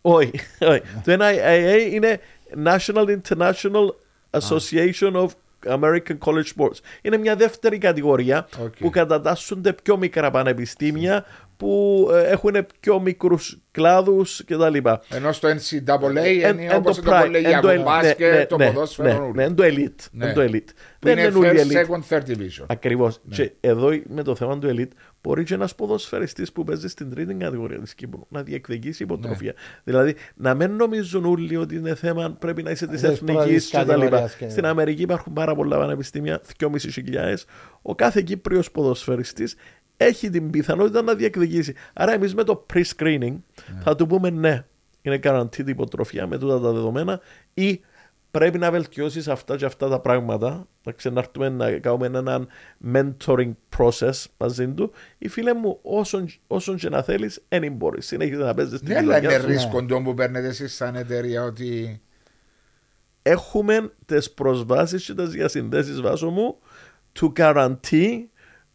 Όχι, 0.00 0.30
όχι. 0.60 0.80
το 1.04 1.16
NIAA 1.20 1.92
είναι 1.92 2.20
National 2.64 3.18
International 3.20 3.88
Association 4.30 5.12
of 5.12 5.28
American 5.66 6.18
College 6.18 6.48
Sports. 6.56 6.78
Είναι 7.02 7.16
μια 7.16 7.36
δεύτερη 7.36 7.78
κατηγορία 7.78 8.48
Οκ. 8.64 8.76
που 8.78 8.90
κατατάσσονται 8.90 9.72
πιο 9.72 9.96
μικρά 9.96 10.30
πανεπιστήμια 10.30 11.24
που 11.58 12.08
ε, 12.12 12.22
έχουν 12.30 12.66
πιο 12.80 13.00
μικρούς 13.00 13.58
κλάδους 13.70 14.44
κτλ. 14.44 14.76
Ενώ 15.10 15.32
στο 15.32 15.48
NCAA 15.48 16.14
Εν- 16.42 16.58
είναι 16.58 16.64
εν 16.72 16.76
όπως 16.76 16.96
το 16.96 17.02
το 17.02 17.10
pri- 17.10 17.16
εν 17.18 17.24
κολεγιακό 17.24 17.60
το 17.60 17.68
ελ- 17.68 17.78
ναι, 17.78 17.84
μπάσκετ, 17.84 18.34
ναι, 18.34 18.46
το 18.46 18.56
ναι, 18.56 18.66
ποδόσφαιρο. 18.66 19.08
ναι, 19.08 19.14
όλοι. 19.14 19.32
ναι, 19.34 19.42
εν 19.44 19.54
το 19.54 19.62
elite. 19.66 20.06
Ναι. 20.12 20.26
εν 20.26 20.34
το 20.34 20.40
elite. 20.40 20.64
Που 20.98 21.06
Δεν 21.06 21.18
είναι 21.18 21.26
είναι 21.26 21.38
όλοι 21.48 21.60
first, 21.60 21.72
elite. 21.72 21.86
second, 21.86 22.00
third 22.18 22.22
division. 22.30 22.64
Ακριβώς. 22.66 23.20
Ναι. 23.24 23.34
Και 23.34 23.52
εδώ 23.60 23.88
με 24.08 24.22
το 24.22 24.34
θέμα 24.34 24.58
του 24.58 24.74
elite 24.76 24.92
μπορεί 25.22 25.44
και 25.44 25.54
ένας 25.54 25.74
ποδοσφαιριστής 25.74 26.52
που 26.52 26.64
παίζει 26.64 26.88
στην 26.88 27.10
τρίτη 27.10 27.34
κατηγορία 27.34 27.78
της 27.78 27.94
Κύπρου 27.94 28.20
να 28.28 28.42
διεκδικήσει 28.42 29.02
υποτροφία. 29.02 29.52
Ναι. 29.56 29.82
Δηλαδή 29.84 30.14
να 30.34 30.54
μην 30.54 30.70
νομίζουν 30.70 31.24
όλοι 31.24 31.56
ότι 31.56 31.74
είναι 31.76 31.94
θέμα 31.94 32.36
πρέπει 32.38 32.62
να 32.62 32.70
είσαι 32.70 32.86
της 32.86 33.00
Της 33.00 33.10
εθνικής 33.10 33.34
πρώτης 33.44 33.68
κτλ. 33.70 33.76
κατηγορίας 33.78 34.34
και- 34.34 34.48
Στην 34.48 34.66
Αμερική 34.66 35.02
υπάρχουν 35.02 35.32
πάρα 35.32 35.54
πολλά 35.54 35.78
πανεπιστήμια, 35.78 36.40
2.500. 36.56 37.44
Ο 37.82 37.94
κάθε 37.94 38.20
Κύπριος 38.22 38.70
ποδοσφαιριστής 38.70 39.54
έχει 40.00 40.30
την 40.30 40.50
πιθανότητα 40.50 41.02
να 41.02 41.14
διεκδικήσει. 41.14 41.74
Άρα 41.92 42.12
εμείς 42.12 42.34
με 42.34 42.44
το 42.44 42.66
pre-screening 42.72 43.34
θα 43.80 43.96
του 43.96 44.06
πούμε 44.06 44.30
ναι, 44.30 44.64
είναι 45.02 45.20
guaranteed 45.22 45.66
υποτροφία 45.66 46.26
με 46.26 46.38
τούτα 46.38 46.60
τα 46.60 46.72
δεδομένα 46.72 47.20
ή 47.54 47.80
πρέπει 48.30 48.58
να 48.58 48.70
βελτιώσεις 48.70 49.28
αυτά 49.28 49.56
και 49.56 49.64
αυτά 49.64 49.88
τα 49.88 50.00
πράγματα. 50.00 50.66
Να 50.84 50.92
ξαναρθούμε 50.92 51.48
να 51.48 51.70
κάνουμε 51.78 52.06
έναν 52.06 52.48
mentoring 52.92 53.52
process 53.76 54.24
μαζί 54.36 54.68
του. 54.68 54.92
Ή 55.18 55.28
φίλε 55.28 55.54
μου, 55.54 55.78
όσον, 55.82 56.28
όσον 56.46 56.76
και 56.76 56.88
να 56.88 57.02
θέλεις, 57.02 57.42
δεν 57.48 57.72
μπορεί. 57.72 58.02
Συνέχιζε 58.02 58.42
να 58.42 58.54
παίζεις 58.54 58.78
την 58.80 58.88
Ναι, 58.88 58.98
αλλά 58.98 59.18
είναι 59.18 59.26
πιλωτιά 59.26 59.40
σου. 59.40 59.46
ρίσκο 59.46 59.86
το 59.86 60.00
που 60.00 60.14
παίρνετε 60.14 60.46
εσείς 60.46 60.74
σαν 60.74 60.96
εταιρεία 60.96 61.42
ότι. 61.42 62.00
Έχουμε 63.22 63.92
τις 64.06 64.30
προσβάσεις 64.30 65.04
και 65.04 65.14
τις 65.14 65.28
διασυνδέσεις 65.28 66.00
βάσο 66.00 66.30
μου 66.30 66.58
to 67.20 67.32
guarantee 67.36 68.24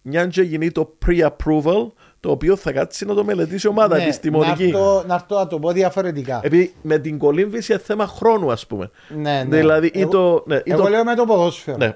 μια 0.06 0.26
και 0.28 0.42
γίνει 0.42 0.72
το 0.72 0.98
pre-approval 1.06 1.92
το 2.20 2.32
οποίο 2.32 2.56
θα 2.56 2.72
κάτσει 2.72 3.06
να 3.06 3.14
το 3.14 3.24
μελετήσει 3.24 3.68
η 3.68 3.70
ομάδα 3.70 3.98
Ναι, 3.98 4.04
επιστημονική. 4.04 4.64
Να 4.72 4.78
έρθω- 4.78 5.06
να 5.08 5.14
έρθω 5.14 5.36
να 5.38 5.48
το 5.48 5.60
πω 5.60 5.72
διαφορετικά. 5.72 6.40
Επειδή 6.44 6.74
με 6.82 6.98
την 7.00 7.18
κολύμβηση 7.18 7.72
είναι 7.72 7.82
θέμα 7.86 8.08
χρόνου, 8.08 8.52
ας 8.52 8.68
πούμε. 8.68 8.90
Ναι, 9.16 9.44
ναι. 9.48 9.58
Δηλαδή, 9.58 9.88
ή 9.94 10.00
Εγώ- 10.02 10.10
το. 10.12 10.44
Ναι, 10.48 10.56
ή 10.56 10.62
Εγώ 10.66 10.82
το 10.84 10.90
λέω 10.90 11.04
με 11.04 11.16
το 11.16 11.26
ποδόσφαιρο. 11.26 11.78
ναι. 11.78 11.96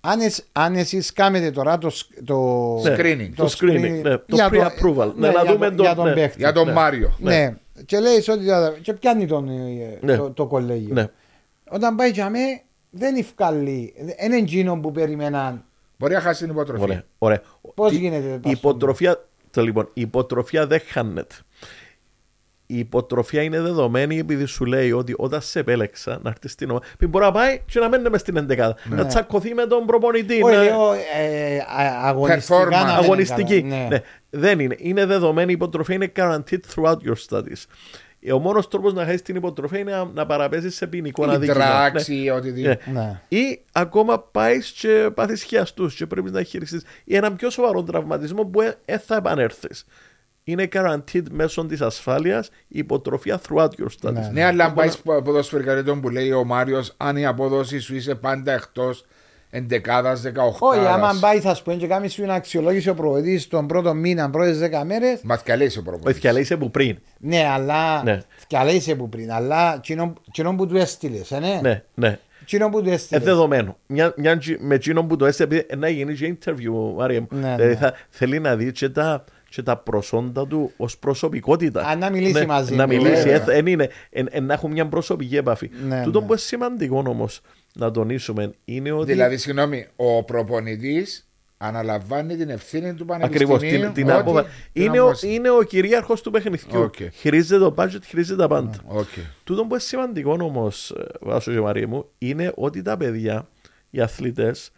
Αν, 0.00 0.20
εσ, 0.20 0.44
αν 0.52 0.74
εσείς 0.74 1.12
κάνετε 1.12 1.50
τώρα 1.50 1.78
το, 1.78 1.90
σ- 1.90 2.24
το, 2.24 2.36
Ναι. 2.82 2.94
Screening. 2.98 3.30
Το 3.36 3.44
screening, 3.58 4.00
ναι, 4.02 4.16
το 4.16 4.22
για 4.26 4.48
pre-approval. 4.52 5.12
Ναι, 5.14 5.26
να 5.30 5.42
για 5.42 5.52
δούμε 5.52 5.70
το- 5.70 5.76
τον- 5.76 5.84
για 5.84 5.94
τον 5.94 6.04
ναι. 6.04 6.12
παίχτη. 6.14 6.38
Για 6.38 6.52
τον 6.52 6.66
Ναι. 6.66 6.72
Μάριο. 6.72 7.12
Ναι. 7.18 7.56
Και 7.86 7.98
λέει 8.00 8.16
ότι 8.16 8.44
θα- 8.46 8.74
και 8.82 8.92
πιάνει 8.92 9.26
τον, 9.26 9.48
ε, 9.48 9.98
Ναι. 10.00 10.16
το, 10.16 10.30
το 10.30 10.46
κολέγιο. 10.46 10.94
Ναι. 10.94 11.06
Όταν 11.70 11.94
πάει 11.96 12.10
για 12.10 12.30
μέ, 12.30 12.38
δεν 12.90 13.16
ευκάλλει. 13.16 13.94
Δεν 14.18 14.32
είναι 14.32 14.36
εκείνο 14.42 14.80
που 14.80 14.92
περίμεναν. 14.92 15.64
Μπορεί 15.98 16.14
να 16.14 16.20
χάσει 16.20 16.42
την 16.42 16.52
υποτροφία. 16.52 16.84
Ωραία. 16.84 17.02
ωραία. 17.18 17.42
Πώς 17.74 17.90
Τι- 17.90 17.96
γίνεται, 17.98 18.26
Η 18.26 18.32
ας 18.32 18.38
πούμε. 18.40 18.52
υποτροφία, 18.54 19.24
το, 19.50 19.62
λοιπόν, 19.62 19.88
η 19.92 20.00
υποτροφία 20.00 20.66
δεν 20.66 20.80
χάνεται. 20.90 21.34
Η 22.68 22.78
υποτροφία 22.78 23.42
είναι 23.42 23.60
δεδομένη 23.60 24.18
επειδή 24.18 24.44
σου 24.44 24.64
λέει 24.64 24.92
ότι 24.92 25.14
όταν 25.16 25.40
σε 25.40 25.58
επέλεξα 25.58 26.18
να 26.22 26.30
έρθεις 26.30 26.52
στην 26.52 26.70
ομάδα. 26.70 26.84
Πει 26.98 27.06
μπορεί 27.06 27.24
να 27.24 27.32
πάει 27.32 27.60
και 27.66 27.78
να 27.80 27.88
μένει 27.88 28.10
μες 28.10 28.20
στην 28.20 28.36
εντεκάδα. 28.36 28.76
Να 28.84 29.06
τσακωθεί 29.06 29.54
με 29.54 29.66
τον 29.66 29.86
προπονητή. 29.86 30.42
Όχι, 30.42 30.56
να- 30.56 30.62
λέω 30.62 30.92
ε, 30.92 31.58
α- 31.58 32.08
αγωνιστικά. 32.08 32.58
Performance. 32.58 32.70
να 32.70 32.84
μένει 32.84 32.90
αγωνιστική. 32.90 33.62
καλά. 33.62 33.74
Ναι. 33.76 33.86
Ναι. 33.90 34.00
Δεν 34.30 34.60
είναι. 34.60 34.74
Είναι 34.78 35.06
δεδομένη 35.06 35.50
η 35.50 35.54
υποτροφία, 35.54 35.94
είναι 35.94 36.12
guaranteed 36.16 36.58
throughout 36.74 36.96
your 36.96 37.14
studies. 37.28 37.64
Ο 38.32 38.38
μόνος 38.38 38.68
τρόπος 38.68 38.92
να 38.94 39.04
χάσει 39.04 39.22
την 39.22 39.36
υποτροφία 39.36 39.78
είναι 39.78 39.90
να, 39.90 40.04
να 40.04 40.26
παραπέσεις 40.26 40.74
σε 40.76 40.86
ποινικό 40.86 41.26
Ή 41.26 41.30
αδίκημα. 41.30 41.54
δράξη 41.54 42.14
Ναι. 42.14 42.20
ή 42.20 42.28
οτιδήποτε. 42.28 42.78
Ναι. 42.92 43.00
Ναι. 43.00 43.20
Ή 43.38 43.64
ακόμα 43.72 44.20
πάεις 44.20 44.70
και 44.70 45.10
πάθεις 45.14 45.42
χιαστούς 45.42 45.94
και 45.94 46.06
πρέπει 46.06 46.30
να 46.30 46.42
χειριστείς. 46.42 46.84
Ή 47.04 47.16
έναν 47.16 47.36
πιο 47.36 47.50
σοβαρό 47.50 47.82
τραυματισμό 47.82 48.44
που 48.44 48.60
δεν 48.84 48.98
θα 48.98 49.16
επανέλθεις. 49.16 49.84
Είναι 50.44 50.68
guaranteed 50.72 51.22
μέσω 51.30 51.66
της 51.66 51.80
ασφάλειας 51.80 52.48
η 52.48 52.78
υποτροφία 52.78 53.40
throughout 53.48 53.68
your 53.68 53.88
studies. 54.00 54.12
Ναι. 54.12 54.30
Ναι, 54.32 54.44
αλλά 54.44 54.64
αν 54.64 54.74
πάεις 54.74 54.96
ποδοσφαιρικά 54.96 55.82
τον 55.82 56.00
που 56.00 56.08
λέει 56.08 56.32
ο 56.32 56.44
Μάριος, 56.44 56.94
αν 56.96 57.16
η 57.16 57.26
απόδοση 57.26 57.78
σου 57.78 57.94
είσαι 57.94 58.14
πάντα 58.14 58.52
εκτός 58.52 59.04
εντεκάδας, 59.50 60.20
δεκαοχτώ. 60.20 60.66
Όχι, 60.66 60.86
άμα 60.86 61.12
πάει 61.20 61.40
θα 61.40 61.54
σου 61.54 61.62
πει 61.62 61.74
και 61.76 61.86
κάνει 61.86 62.08
σου 62.08 62.22
ένα 62.22 62.34
αξιολόγηση 62.34 62.88
ο 62.88 62.94
προβετής 62.94 63.48
τον 63.48 63.66
πρώτο 63.66 63.94
μήνα, 63.94 64.30
πρώτες 64.30 64.58
δέκα 64.58 64.84
μέρες. 64.84 65.20
Μαθηκαλέσει 65.22 65.78
ο 65.78 65.82
προπονητής. 65.82 66.12
Βοήθεια, 66.12 66.32
λέει 66.32 66.44
σε 66.44 66.56
που 66.56 66.70
πριν. 66.70 66.98
Ναι, 67.18 67.46
αλλά. 67.52 68.02
Ναι. 68.02 68.20
Και 68.46 68.56
αλλά 68.58 68.70
είσαι 68.70 68.94
που 68.94 69.08
πριν. 69.08 69.32
Αλλά 69.32 69.80
κοινό 70.32 70.54
που 70.56 70.66
του 70.66 70.76
έστειλες, 70.76 71.30
ε, 71.30 71.38
ναι. 71.38 71.58
Ναι, 71.62 71.82
ναι. 71.94 72.18
Κοινό 72.44 72.68
που 72.68 72.82
του 72.82 72.88
Ε, 72.88 72.92
έστειλες. 72.92 73.24
δεδομένο. 73.24 73.76
Μια, 73.86 74.12
μια, 74.16 74.38
τζι- 74.38 74.60
με 74.60 74.74
εκείνον 74.74 75.06
που 75.08 75.16
το 75.16 75.26
έστειλε, 75.26 75.56
επειδή 75.58 75.76
να 75.76 75.88
γίνει 75.88 76.14
και 76.14 76.36
interview, 76.38 76.94
Μάρια 76.96 77.20
μου. 77.20 77.26
Ναι, 77.30 77.54
δηλαδή 77.54 77.64
ναι. 77.72 77.76
θα, 77.76 77.92
θέλει 78.08 78.38
να 78.40 78.56
δει 78.56 78.72
και 78.72 78.88
τα, 78.88 79.24
και 79.48 79.62
τα 79.62 79.76
προσόντα 79.76 80.46
του 80.46 80.72
ως 80.76 80.98
προσωπικότητα. 80.98 81.80
Α, 81.86 81.96
να 81.96 82.10
μιλήσει 82.10 82.46
μαζί 82.46 82.74
Να 82.74 82.82
του, 82.86 82.94
μιλήσει. 82.94 83.22
βέβαια. 83.28 83.54
ε, 83.54 83.58
εν 83.58 83.66
είναι, 83.66 83.88
εν, 84.10 84.28
εν, 84.30 84.44
να 84.44 84.52
έχουν 84.52 84.72
μια 84.72 84.86
προσωπική 84.86 85.36
επαφή. 85.36 85.70
Ναι, 85.88 86.02
Τούτο 86.02 86.20
ναι. 86.20 86.26
που 86.26 86.32
είναι 86.32 86.40
σημαντικό 86.40 87.02
όμως 87.06 87.40
να 87.76 87.90
τονίσουμε 87.90 88.52
είναι 88.64 88.92
ότι. 88.92 89.12
Δηλαδή, 89.12 89.36
συγγνώμη, 89.36 89.86
ο 89.96 90.24
προπονητής 90.24 91.28
αναλαμβάνει 91.58 92.36
την 92.36 92.48
ευθύνη 92.50 92.94
του 92.94 93.06
Ακριβώ. 93.10 93.52
πανεπιστημίου. 93.52 93.92
Την, 93.92 93.92
την 93.92 94.10
ότι- 94.10 94.20
αποφα- 94.20 94.46
την 94.72 94.82
είναι, 94.82 94.98
ο, 94.98 95.02
απόφαση. 95.02 95.34
είναι 95.34 95.50
ο 95.50 95.62
κυρίαρχος 95.62 96.20
του 96.22 96.30
παιχνιδιού. 96.30 96.80
Οκ. 96.80 96.94
Χειρίζεται 97.12 97.60
το 97.64 97.74
budget, 97.78 98.02
χειρίζεται 98.06 98.40
τα 98.40 98.48
πάντα. 98.48 98.80
Οκ. 98.86 99.08
Τούτο 99.44 99.60
που 99.62 99.68
είναι 99.70 99.78
σημαντικό 99.78 100.36
όμως, 100.40 100.94
Βάσο 101.20 101.52
και 101.52 101.60
Μαρία 101.60 101.88
μου, 101.88 102.08
είναι 102.18 102.52
ότι 102.54 102.82
τα 102.82 102.96
παιδιά, 102.96 103.48
οι 103.90 104.00
αθλητές, 104.00 104.70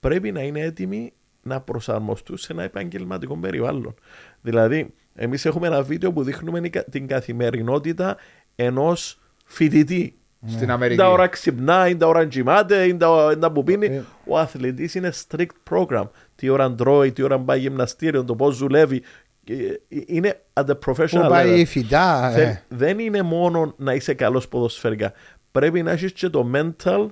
πρέπει 0.00 0.32
να 0.32 0.42
είναι 0.42 0.60
έτοιμοι 0.60 1.12
να 1.42 1.60
προσαρμοστούν 1.60 2.36
σε 2.36 2.52
ένα 2.52 2.62
επαγγελματικό 2.62 3.36
περιβάλλον. 3.36 3.94
Δηλαδή, 4.40 4.94
εμείς 5.14 5.44
έχουμε 5.44 5.66
ένα 5.66 5.82
βίντεο 5.82 6.12
που 6.12 6.22
δείχνουμε 6.22 6.60
την 6.90 7.06
καθημερινότητα 7.06 8.16
ενός 8.54 9.20
φοιτητή. 9.44 10.18
Στην 10.46 10.62
Είναι 10.62 10.72
Αμερική. 10.72 10.98
τα 11.00 11.10
ώρα 11.10 11.26
ξυπνά, 11.26 11.88
είναι 11.88 11.98
τα 11.98 12.06
ώρα 12.06 12.28
τζιμάται, 12.28 12.84
είναι 12.84 12.98
τα 12.98 13.28
είναι 13.30 13.40
τα 13.40 13.52
που 13.52 13.62
πίνει. 13.64 13.86
Ε. 13.86 14.02
Ο 14.26 14.38
αθλητής 14.38 14.94
είναι 14.94 15.12
strict 15.28 15.46
program. 15.70 16.08
Τι 16.34 16.48
ώρα 16.48 16.74
τρώει, 16.74 17.12
τι 17.12 17.22
ώρα 17.22 17.38
πάει 17.40 17.60
γυμναστήριο, 17.60 18.24
το 18.24 18.34
πώς 18.34 18.58
δουλεύει. 18.58 19.02
Ε, 19.48 19.54
Είναι 19.88 20.40
at 20.52 20.64
the 20.64 20.74
professional 20.86 21.22
Πού 21.22 21.28
πάει 21.28 21.52
level. 21.54 21.58
η 21.58 21.64
φυτά. 21.64 22.30
Θε- 22.34 22.46
ε. 22.48 22.62
Δεν 22.68 22.98
είναι 22.98 23.22
μόνο 23.22 23.74
να 23.76 23.94
είσαι 23.94 24.14
καλός 24.14 24.48
ποδοσφαιρικά. 24.48 25.12
Πρέπει 25.50 25.82
να 25.82 25.90
έχεις 25.90 26.12
και 26.12 26.28
το 26.28 26.50
mental 26.54 27.06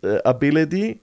ε, 0.00 0.16
ability 0.24 0.94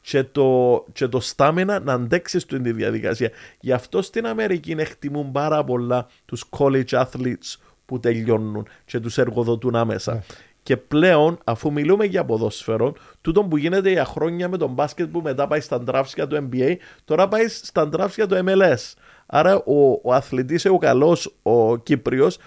και 0.00 0.24
το, 0.24 0.84
και 0.92 1.06
το 1.08 1.20
stamina 1.36 1.78
να 1.82 1.92
αντέξεις 1.92 2.46
την 2.46 2.62
τη 2.62 2.72
διαδικασία. 2.72 3.30
Γι' 3.60 3.72
αυτό 3.72 4.02
στην 4.02 4.26
Αμερική 4.26 4.74
εκτιμούν 4.78 5.32
πάρα 5.32 5.64
πολλά 5.64 6.06
τους 6.24 6.44
college 6.58 6.88
athletes 7.04 7.54
που 7.86 8.00
τελειώνουν 8.00 8.66
και 8.84 9.00
τους 9.00 9.18
εργοδοτούν 9.18 9.76
άμεσα. 9.76 10.22
Και 10.62 10.76
πλέον, 10.76 11.38
αφού 11.44 11.72
μιλούμε 11.72 12.04
για 12.04 12.24
ποδόσφαιρο, 12.24 12.92
τούτο 13.20 13.44
που 13.44 13.56
γίνεται 13.56 13.90
για 13.90 14.04
χρόνια 14.04 14.48
με 14.48 14.56
τον 14.56 14.70
μπάσκετ 14.70 15.08
που 15.10 15.20
μετά 15.20 15.46
πάει 15.46 15.60
στα 15.60 15.80
ντράφσια 15.80 16.26
του 16.26 16.48
NBA, 16.52 16.74
τώρα 17.04 17.28
πάει 17.28 17.48
στα 17.48 17.88
ντράφσια 17.88 18.26
του 18.26 18.36
MLS. 18.46 18.92
Άρα 19.26 19.56
ο, 19.56 20.00
ο 20.02 20.12
αθλητής, 20.14 20.64
ο 20.64 20.78
καλός, 20.78 21.34
ο 21.42 21.76
Κύπριος, 21.76 22.38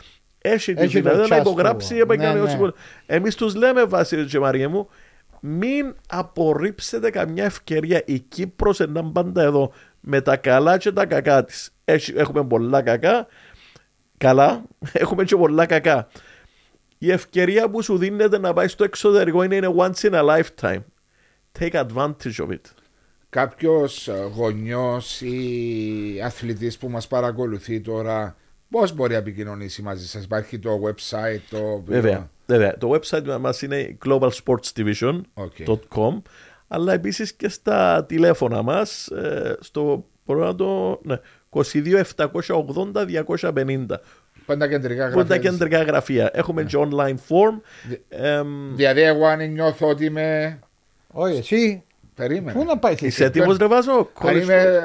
έχει 0.42 0.74
τη 0.74 0.82
Έχει 0.82 0.94
το 0.94 1.00
δυνατότητα 1.00 1.20
να 1.20 1.26
τσάστο. 1.26 1.50
υπογράψει 1.50 1.94
Ναι, 1.94 2.00
επαγγελματικό 2.00 2.44
ναι. 2.44 2.50
συμβόλαιο. 2.50 2.76
Εμείς 3.06 3.36
τους 3.36 3.56
λέμε, 3.56 3.86
Βάσιλη 3.86 4.26
και 4.26 4.40
Μαρία 4.40 4.70
μου, 4.70 4.88
μην 5.42 5.96
απορρίψετε 6.10 7.10
καμιά 7.10 7.44
ευκαιρία. 7.44 8.02
Η 8.06 8.20
Κύπρος 8.20 8.80
είναι 8.80 9.10
πάντα 9.14 9.42
εδώ 9.42 9.72
με 10.00 10.22
τα 10.22 10.38
καλά 10.38 10.78
και 10.78 10.92
τα 10.92 11.06
κακά 11.06 11.44
της. 11.44 11.72
Έχει- 11.86 12.14
Έχουμε 12.18 12.44
πολλά 12.44 12.82
κακά, 12.82 13.28
καλά, 14.20 14.63
έχουμε 14.91 15.24
και 15.24 15.36
πολλά 15.36 15.65
κακά. 15.65 16.07
Η 16.97 17.11
ευκαιρία 17.11 17.70
που 17.70 17.82
σου 17.82 17.97
δίνεται 17.97 18.38
να 18.38 18.53
πάει 18.53 18.67
στο 18.67 18.84
εξωτερικό 18.84 19.43
είναι, 19.43 19.55
είναι 19.55 19.74
once 19.78 20.01
in 20.01 20.13
a 20.13 20.22
lifetime. 20.30 20.84
Take 21.59 21.72
advantage 21.72 22.38
of 22.38 22.49
it. 22.49 22.61
Κάποιος 23.30 24.09
γονιός 24.36 25.22
ή 25.22 26.22
αθλητής 26.24 26.78
που 26.78 26.89
μας 26.89 27.07
παρακολουθεί 27.07 27.82
τώρα, 27.82 28.36
πώς 28.70 28.93
μπορεί 28.93 29.11
να 29.11 29.17
επικοινωνήσει 29.17 29.82
μαζί 29.82 30.07
σας, 30.07 30.24
Υπάρχει 30.24 30.59
το 30.59 30.80
website, 30.86 31.41
το. 31.49 31.84
Βέβαια, 31.86 32.30
βέβαια. 32.45 32.78
Το 32.78 32.91
website 32.93 33.38
μας 33.39 33.61
είναι 33.61 33.97
globalsportsdivision.com 34.05 36.22
αλλά 36.72 36.93
επίσης 36.93 37.34
και 37.34 37.49
στα 37.49 38.05
τηλέφωνα 38.05 38.61
μας 38.61 39.07
ε, 39.07 39.57
στο 39.59 40.05
μπορώ 40.26 40.45
να 40.45 40.55
το, 40.55 40.99
ναι, 41.03 41.20
22 41.50 42.02
780 42.18 43.06
250 43.54 43.86
Πάντα 44.45 44.66
τα 44.66 44.72
κεντρικά 44.72 45.10
που 45.10 45.20
είναι 45.20 45.28
τα 45.28 45.36
γραφεία. 45.36 45.50
κεντρικά 45.50 45.84
γραφεία. 45.84 46.30
Έχουμε 46.34 46.64
και 46.64 46.78
online 46.80 47.16
form. 47.30 47.62
Εμ, 48.10 48.76
Δηλαδή, 48.76 49.02
εγώ 49.02 49.26
αν 49.26 49.52
νιώθω 49.52 49.88
ότι 49.88 50.06
είμαι. 50.06 50.60
Όχι, 51.08 51.38
εσύ. 51.38 51.84
Περίμενε. 52.16 52.60
Πού 52.60 52.66
να 52.66 52.78
πάει 52.78 52.95
Είσαι 53.00 53.26
έτοιμος 53.26 53.58
ρε 53.58 53.68
Βάζο; 53.68 54.10
Αν 54.20 54.38
είμαι 54.38 54.82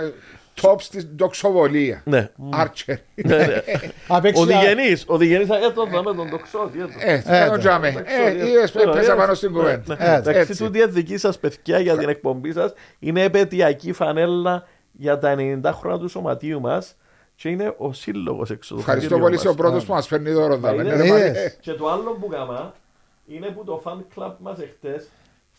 top 0.60 0.76
στην 0.78 1.16
τοξοβολία. 1.16 2.02
Ναι. 2.04 2.30
Archer. 2.52 2.94
Ναι, 3.14 3.36
ναι. 3.36 3.62
Απέξει 4.08 4.42
Ο 4.42 4.44
Διγενής, 4.46 5.04
ο 5.06 5.16
Διγενής 5.16 5.48
έτω 5.48 5.86
με 5.86 6.02
τον 6.02 6.30
τοξότη. 6.30 6.80
έτω. 6.80 6.90
Ε, 6.98 7.22
κάνω 7.26 7.52
ναι. 7.52 7.58
τζάμε. 7.58 8.04
Ε, 8.26 8.48
είδες, 8.48 8.72
πέσα 8.92 9.14
πάνω 9.14 9.34
στην 9.34 9.52
κουβέντα. 9.52 9.96
Ε, 9.98 10.16
Εντάξει, 10.16 10.40
Έτσι. 10.40 10.56
τούτη 10.64 10.78
η 10.78 10.86
δική 10.86 11.16
σας 11.16 11.38
παιδιά 11.38 11.78
για 11.78 11.96
την 11.96 12.08
εκπομπή 12.08 12.52
σας 12.52 12.72
είναι 12.98 13.22
επαιτειακή 13.22 13.92
φανέλα 13.92 14.66
για 14.98 15.18
τα 15.18 15.34
90 15.38 15.60
χρόνια 15.72 15.98
του 15.98 16.08
σωματείου 16.08 16.60
μας 16.60 16.96
και 17.36 17.48
είναι 17.48 17.74
ο 17.78 17.92
σύλλογος 17.92 18.50
εξω. 18.50 18.76
Ευχαριστώ 18.78 19.18
πολύ 19.18 19.38
σε 19.38 19.48
ο 19.48 19.54
πρώτος 19.54 19.84
που 19.84 19.92
μας 19.92 20.06
φέρνει 20.06 20.30
δώρο. 20.30 20.48
Μα 20.58 20.68
δάμε. 20.68 20.82
είναι- 20.82 20.94
Ναι, 20.96 21.02
ρε, 21.02 21.06
Είδες. 21.06 21.30
μα- 21.32 21.38
ε, 21.40 21.56
Και 21.60 21.72
το 21.72 21.90
άλλο 21.90 22.10
που 22.20 22.26
κάμα 22.26 22.74
είναι 23.26 23.46
που 23.46 23.64
το 23.64 23.82
fan 23.84 23.98
club 24.18 24.32
μας 24.38 24.58
εχθές 24.58 25.08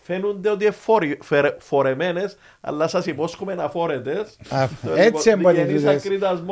φαίνονται 0.08 0.50
ότι 0.50 0.64
είναι 0.64 0.74
φορε- 0.74 1.18
φερε- 1.24 1.56
φορεμένες, 1.60 2.38
αλλά 2.62 2.88
σας 2.88 3.06
υπόσχομαι 3.06 3.56
να 3.56 3.70
φόρετε. 3.70 4.12
Α, 4.50 4.68
έτσι 4.96 5.36
μπορεί 5.36 5.60
εμπονητές. 5.60 6.08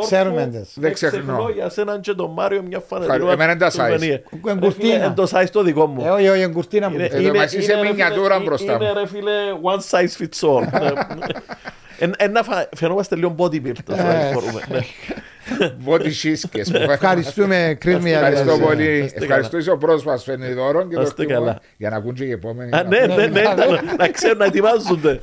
Ξέρουμε 0.06 0.48
τις. 0.52 0.74
Δεν 0.76 0.94
ξεχνώ. 0.94 1.50
για 1.56 1.70
σέναν 1.70 2.02
και 2.02 2.14
τον 2.14 2.32
Μάριο 2.32 2.62
μια 2.62 2.80
φανέλα. 2.80 3.14
Ευχαριστώ. 3.14 3.32
Εμένα 3.44 3.52
είναι 3.52 3.60
τα 3.60 3.72
size. 3.72 4.50
Εγκουρτίνα. 4.50 4.94
Είναι 4.96 5.14
το 5.16 5.28
size 5.32 5.50
το 5.52 5.64
δικό 5.64 5.86
μου. 5.86 6.06
Ε, 6.06 6.10
όχι, 6.10 6.28
όχι, 6.30 6.42
εγκουρτίνα 6.42 6.90
μου. 6.90 6.96
Είναι- 6.96 7.06
Εδώ 7.06 7.18
είναι- 7.20 7.38
μας 7.38 7.54
είσαι 7.54 7.72
είναι, 7.74 7.82
ρε, 7.82 7.88
μινιατούρα 7.90 8.34
φίλε, 8.36 8.46
μπροστά 8.48 8.74
Είναι 8.74 8.88
μου. 8.88 8.94
ρε 8.94 9.08
φίλε 9.08 9.32
one 9.64 9.80
size 9.90 10.22
fits 10.24 10.50
all. 10.50 10.82
Ναι. 10.82 10.90
Εν- 12.00 12.14
Ένα 12.18 12.44
φα- 12.44 12.70
φαινόμαστε 12.76 13.16
λίγο 13.16 13.36
bodybuilder. 13.38 13.96
Ε. 15.60 15.76
μπορούμε, 15.80 16.04
ναι. 16.04 16.10
Body 16.10 16.12
σύσκες 16.14 16.68
που 16.72 16.78
φέρνει. 16.78 16.94
Ευχαριστούμε, 16.94 17.76
Κρίσμη. 17.80 18.10
για 18.10 18.18
Ευχαριστώ 18.20 18.52
τις- 18.56 18.66
πολύ. 18.66 18.98
Είστε 18.98 19.20
Ευχαριστώ 19.22 19.58
είσαι 19.58 19.72
ο 19.72 19.78
πρώτος 19.78 20.04
που 20.04 20.10
μας 20.10 20.24
φέρνει 20.24 20.54
δώρο 20.54 20.80
και 20.88 20.96
Να 20.96 21.02
το 21.02 21.08
είστε 21.08 21.24
χτυπώ 21.24 21.40
καλά. 21.40 21.60
για 21.78 21.90
να 21.90 21.96
ακούν 21.96 22.14
και 22.14 22.24
οι 22.24 22.32
επόμενοι. 22.32 22.70
Α, 22.78 22.84
Ναι, 22.84 23.00
ναι, 23.00 23.28
ναι, 23.28 23.42
να- 23.42 23.96
να 23.98 24.08
ξέρουν 24.10 24.38
να 24.38 24.46
ετοιμάζονται. 24.46 25.20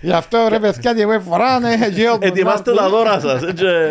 Γι' 0.00 0.12
αυτό 0.12 0.46
ρε 0.48 0.58
παιδιά 0.58 0.94
τι 0.94 1.00
εγώ 1.00 1.20
φοράνε. 1.20 1.74
γέλ, 1.92 2.16
Ετοιμάστε 2.20 2.70
να- 2.70 2.76
τα 2.76 2.88
δώρα 2.88 3.20
σας. 3.20 3.42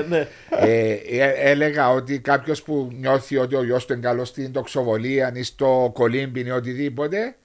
ναι. 0.10 0.28
Ε, 0.60 0.92
ε, 1.10 1.34
έλεγα 1.52 1.90
ότι 1.90 2.20
κάποιος 2.20 2.62
που 2.62 2.92
νιώθει 3.00 3.38
ότι 3.38 3.56
ο 3.56 3.64
γιος 3.64 3.86
του 3.86 3.94
είναι 3.94 4.02
καλός 4.02 4.28
στην 4.28 4.52
τοξοβολία 4.52 5.32
ή 5.36 5.44
στο 5.44 5.92
κολύμπιν 5.94 6.46
ή 6.48 6.52
οτιδήποτε, 6.52 7.36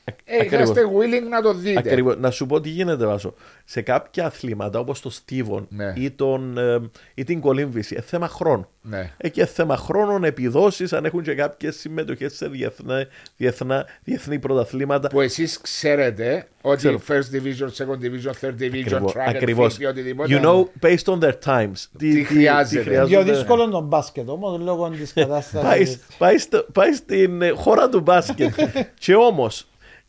Είσαστε 0.53 0.81
willing 0.99 1.29
να 1.31 1.43
το 1.43 1.55
δείτε. 1.55 1.79
Ακριβώς. 1.79 2.17
Να 2.19 2.31
σου 2.31 2.47
πω 2.47 2.61
τι 2.61 2.69
γίνεται, 2.69 3.07
Βάσο. 3.07 3.35
Σε 3.65 3.81
κάποια 3.83 4.27
αθλήματα 4.27 4.79
όπως 4.79 5.01
το 5.01 5.11
Στίβον 5.11 5.67
Ναι. 5.71 5.93
ή, 5.97 6.11
τον, 6.11 6.59
ε, 6.59 6.81
ή 7.15 7.25
την 7.25 7.41
κολύμβηση, 7.41 7.95
είναι 7.95 8.03
θέμα 8.07 8.29
χρόνου. 8.29 8.67
Ναι. 8.83 9.11
Έχει 9.17 9.33
και 9.33 9.47
θέμα 9.47 9.77
χρόνων, 9.77 10.25
επιδόσεις, 10.25 10.93
αν 10.93 11.05
έχουν 11.05 11.23
και 11.23 11.35
κάποιες 11.35 11.77
συμμετοχές 11.77 12.35
σε 12.37 12.49
διεθνά, 12.49 13.07
διεθνά, 13.37 13.87
διεθνή 14.05 14.39
πρωταθλήματα. 14.39 15.09
Που 15.09 15.21
εσείς 15.21 15.61
ξέρετε 15.61 16.47
ότι 16.63 16.77
Ξέρω. 16.77 17.01
first 17.09 17.35
division, 17.37 17.69
second 17.69 17.99
division, 18.05 18.33
third 18.41 18.55
division, 18.63 18.83
Ακριβώς, 18.85 19.13
track 19.13 19.29
and 19.31 19.35
ακριβώς. 19.35 19.75
field 19.77 19.81
ή 19.81 19.85
οτιδήποτε. 19.87 20.41
You 20.41 20.45
know, 20.45 20.65
based 20.87 21.05
on 21.15 21.19
their 21.21 21.33
times. 21.45 21.73
Τι 21.99 22.25
χρειάζεται. 22.25 23.05
Πιο 23.07 23.23
δύσκολο 23.23 23.69
το 23.69 23.81
μπάσκετ 23.81 24.29
όμως 24.29 24.61
λόγω 24.61 24.89
της 24.89 25.13
πάει, 25.15 25.25
κατάστασης. 25.25 25.99
πάεις, 26.19 26.43
στο- 26.43 26.67
πάεις 26.73 26.97
στην 26.97 27.43
ε, 27.43 27.49
χώρα 27.51 27.89
του 27.89 28.01
μπάσκετ. 28.01 28.55
και 28.99 29.15
όμως, 29.15 29.67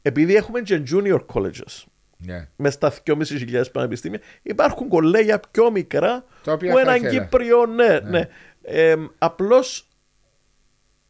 επειδή 0.07 0.35
έχουμε 0.35 0.61
και 0.61 0.83
junior 0.91 1.19
colleges 1.33 1.83
Ναι. 2.17 2.47
μες 2.55 2.73
στα 2.73 2.93
2.500 3.05 3.61
πανεπιστήμια, 3.71 4.19
υπάρχουν 4.41 4.87
κολέγια 4.87 5.39
πιο 5.51 5.71
μικρά 5.71 6.25
Τα 6.43 6.51
οποία 6.51 6.71
που 6.71 6.75
θα 6.77 6.81
έναν 6.81 6.95
ήθελα. 6.95 7.23
Κύπριο, 7.23 7.65
ναι, 7.65 7.99
ναι. 7.99 8.27
Ε, 8.61 8.95
Απλώς 9.17 9.87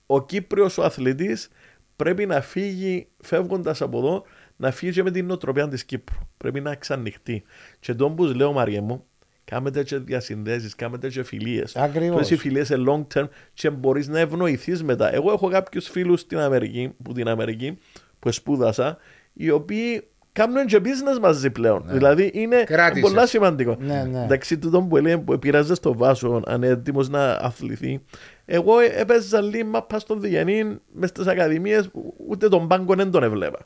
ο 0.06 0.26
Κύπριος 0.26 0.78
ο 0.78 0.84
αθλητής 0.84 1.50
πρέπει 1.96 2.26
να 2.26 2.41
φύγει 2.41 3.08
φεύγοντας 3.24 3.82
από 3.82 3.98
εδώ 3.98 4.24
να 4.56 4.72
φύγει 4.72 4.91
και 4.91 5.04
με 5.04 5.12
την 5.12 5.26
νοοτροπία 5.26 5.68
της 5.68 5.86
Κύπρου. 5.86 6.16
Πρέπει 6.38 6.62
να 6.62 6.72
εξανοιχτεί. 6.72 7.43
Και 7.80 7.93
τον 7.93 8.16
που 8.16 8.24
λέω 8.24 8.52
Μαριέ 8.54 8.82
μου, 8.82 9.06
κάμετε 9.46 9.84
και 9.84 9.98
διασυνδέσεις, 9.98 10.76
κάμετε 10.76 11.08
και 11.08 11.24
φιλίες. 11.24 11.76
Ακριβώς. 11.76 12.18
Τόσες 12.18 12.30
οι 12.30 12.36
φιλίες 12.38 12.68
σε 12.68 12.76
long 12.88 13.08
term 13.14 13.28
και 13.54 13.70
μπορείς 13.70 14.08
να 14.08 14.20
ευνοηθείς 14.20 14.84
μετά. 14.84 15.14
Εγώ 15.14 15.32
έχω 15.32 15.50
κάποιους 15.50 15.89
φίλους 15.89 16.20
στην 16.20 16.38
Αμερική, 16.39 16.93
που 17.04 17.14
την 17.14 17.28
Αμερική, 17.28 17.78
που 18.20 18.32
σπούδασα, 18.32 18.97
οι 19.34 19.49
οποίοι 19.49 20.07
κάνουν 20.32 20.66
και 20.66 20.82
business 20.84 21.20
μαζί 21.22 21.49
πλέον. 21.49 21.84
Δηλαδή 21.88 22.32
είναι 22.34 22.63
Κράτησες. 22.63 23.01
πολλά 23.09 23.26
σημαντικό. 23.26 23.78
Ναι, 23.80 24.03
ναι. 24.11 24.24
Εντάξει, 24.24 24.57
τούτο 24.57 24.82
που 24.82 24.97
έλεγε 24.97 25.18
που 25.18 25.39
πειράζε 25.39 25.76
στο 25.76 25.97
βάσο, 25.97 26.41
αν 26.45 26.55
είναι 26.55 26.68
έτοιμος 26.68 27.09
να 27.09 27.32
αθληθεί. 27.32 28.01
Εγώ 28.45 28.74
έπαιζα 28.80 29.41
λίγο 29.41 29.68
μάπα 29.68 29.99
στον 29.99 30.22
Διγενή 30.22 30.78
μες 30.93 31.09
στις 31.09 31.28
ακαδημίες, 31.28 31.89
ούτε 32.28 32.47
τον 32.47 32.68
πάγκο 32.68 32.95
δεν 32.95 33.11
τον 33.11 33.24
έβλεπα. 33.24 33.59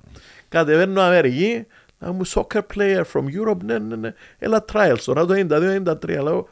Κατεβαίνω 0.50 1.02
Αμερική, 1.02 1.66
να 2.00 2.12
μου 2.12 2.28
soccer 2.28 2.62
player 2.76 3.04
from 3.14 3.24
Europe, 3.24 3.64
ναι, 3.64 3.78
ναι, 3.78 3.96
ναι. 3.96 4.14
Έλα 4.40 4.66
trials 4.74 5.00
τώρα 5.06 5.26
το 5.26 5.34
92-93. 5.34 6.08
Λέω, 6.08 6.48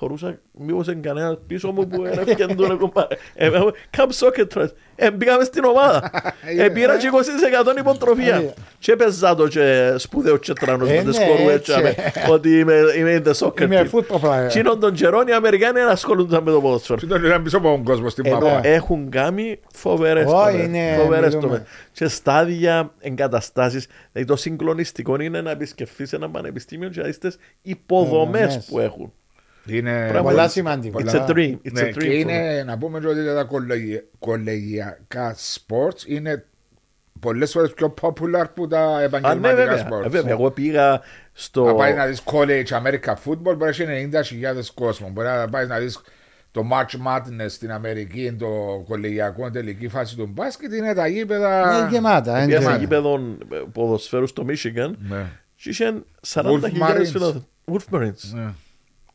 θωρούσα 0.00 0.38
μήπως 0.58 0.86
είναι 0.86 1.00
κανένας 1.00 1.38
πίσω 1.46 1.72
μου 1.72 1.86
που 1.88 2.04
έφυγε 2.04 2.46
τον 2.46 2.78
κομπάρε. 2.78 3.16
Ε, 3.34 3.46
ε, 3.46 3.50
Καμ 3.90 4.10
σόκετρας. 4.10 4.72
Ε, 4.96 5.10
μπήκαμε 5.10 5.44
στην 5.44 5.64
ομάδα. 5.64 6.10
Ε, 6.58 6.68
πήρα 6.68 6.98
και 6.98 7.08
20% 7.74 7.78
υποτροφία. 7.78 8.54
Και 8.78 8.92
έπαιζα 8.92 9.34
το 9.34 9.48
και 9.48 9.94
σπουδαίο 9.96 10.36
και 10.36 10.52
τρανός 10.52 10.88
Ε, 10.88 10.96
με 10.96 11.02
τις 11.10 11.18
ναι, 11.18 11.26
κορούες 11.26 11.54
έτσι. 11.54 11.72
ότι 12.30 12.58
είμαι 12.58 12.74
είμαι 12.98 13.22
in 13.24 13.28
the 13.28 13.32
soccer 13.46 13.60
Είμαι 13.60 13.88
team. 13.92 13.96
football 13.96 14.20
player. 14.28 14.48
Τι 14.52 14.58
είναι 14.58 14.68
τον 14.80 14.92
καιρό 14.94 15.24
οι 15.28 15.32
Αμερικάνοι 15.32 15.72
δεν 15.80 15.88
ασχολούνταν 15.88 16.42
με 16.42 16.50
το 16.50 16.60
ποδόσφαιρο. 16.60 16.98
Τι 16.98 17.06
τον 17.06 17.24
ήταν 17.24 17.42
πίσω 17.42 17.56
από 17.56 17.68
τον 17.68 17.84
κόσμο 17.84 18.08
στην 18.08 18.26
Ε, 18.26 18.30
μάπα. 18.30 18.60
Έχουν 18.62 19.10
κάνει 19.10 19.60
φοβερές 19.74 20.26
Ω, 20.26 20.30
τομές. 20.30 20.64
είναι, 20.64 20.96
Φοβερές 21.02 21.34
μιλούμε. 21.34 21.54
τομές. 21.54 21.68
Και 21.92 22.08
στάδια 22.08 22.92
εγκαταστάσεις. 23.00 23.86
Δηλαδή 24.12 24.30
το 24.30 24.36
συγκλονιστικό 24.36 25.20
είναι 25.20 25.40
να 25.40 25.50
επισκεφθείς 25.50 26.12
ένα 26.12 26.28
πανεπιστήμιο 26.30 26.88
και 26.88 27.00
να 27.00 27.06
δεις 27.06 27.18
τις 27.18 27.36
υποδομές 27.62 28.40
Υποδομές. 28.40 28.66
που 28.70 28.78
έχουν. 28.78 29.12
Είναι 29.66 29.90
Πράγμα 29.90 30.12
Πολλά 30.20 30.30
πολλά- 30.34 30.48
σημαντικό. 30.48 31.00
It's 31.04 31.10
a 31.12 31.26
dream. 31.26 31.52
It's 31.64 31.72
Ναι, 31.72 31.80
a 31.82 31.84
dream. 31.84 31.96
και 31.98 32.06
είναι 32.06 32.62
να 32.66 32.78
πούμε 32.78 33.00
και 33.00 33.06
ότι 33.06 33.24
τα 33.24 33.44
κολεγι- 33.44 34.02
κολεγιακά 34.18 35.34
sports 35.36 36.06
είναι 36.06 36.44
πολλές 37.20 37.50
φορές 37.52 37.72
πιο 37.72 37.94
popular 38.00 38.44
που 38.54 38.66
τα 38.66 38.80
Α, 38.80 38.98
ναι, 38.98 39.04
επαγγελματικά 39.04 39.54
βέβαια. 39.54 39.74
Ε, 39.78 39.86
sports. 39.90 40.08
βέβαια. 40.10 40.32
Εγώ 40.32 40.50
πήγα 40.50 41.00
στο... 41.32 41.64
Να 41.64 41.74
πάει 41.74 41.94
να 41.94 42.06
δεις 42.06 42.22
college 42.24 42.66
America 42.82 43.14
football 43.24 43.56
μπορεί 43.56 43.56
να 43.58 43.68
έχει 43.68 44.08
90.000 44.12 44.70
κόσμο. 44.74 45.08
Μπορεί 45.10 45.26
να 45.28 45.48
πάει 45.48 45.66
να 45.66 45.78
δεις 45.78 46.00
το 46.50 46.62
March 46.72 47.06
Madness 47.08 47.46
στην 47.48 47.72
Αμερική, 47.72 48.32
το 48.38 48.48
κολεγιακό 48.88 49.50
τελική 49.50 49.88
φάση 49.88 50.16
του 50.16 50.26
μπάσκετ 50.32 50.72
είναι 50.72 50.94
τα 50.94 51.06
γήπεδα. 51.06 51.78
Είναι 51.78 51.88
γεμάτα. 51.90 52.36
είναι 52.36 52.46
Πήγα 52.46 52.56
σε 52.56 52.62
γεμάτα. 52.62 52.80
γήπεδο 52.80 53.14
ε, 53.52 53.56
ποδοσφαίρους 53.72 54.30
στο 54.30 54.44
Michigan 54.48 54.90
Ναι. 55.08 55.26
και 55.56 55.68
είχαν 55.70 56.04
40.000 56.26 56.42
Marines. 56.60 57.10
φιλάθλους. 57.12 57.42
Wolf 57.72 57.94
Marines. 57.94 58.30
Ναι. 58.32 58.52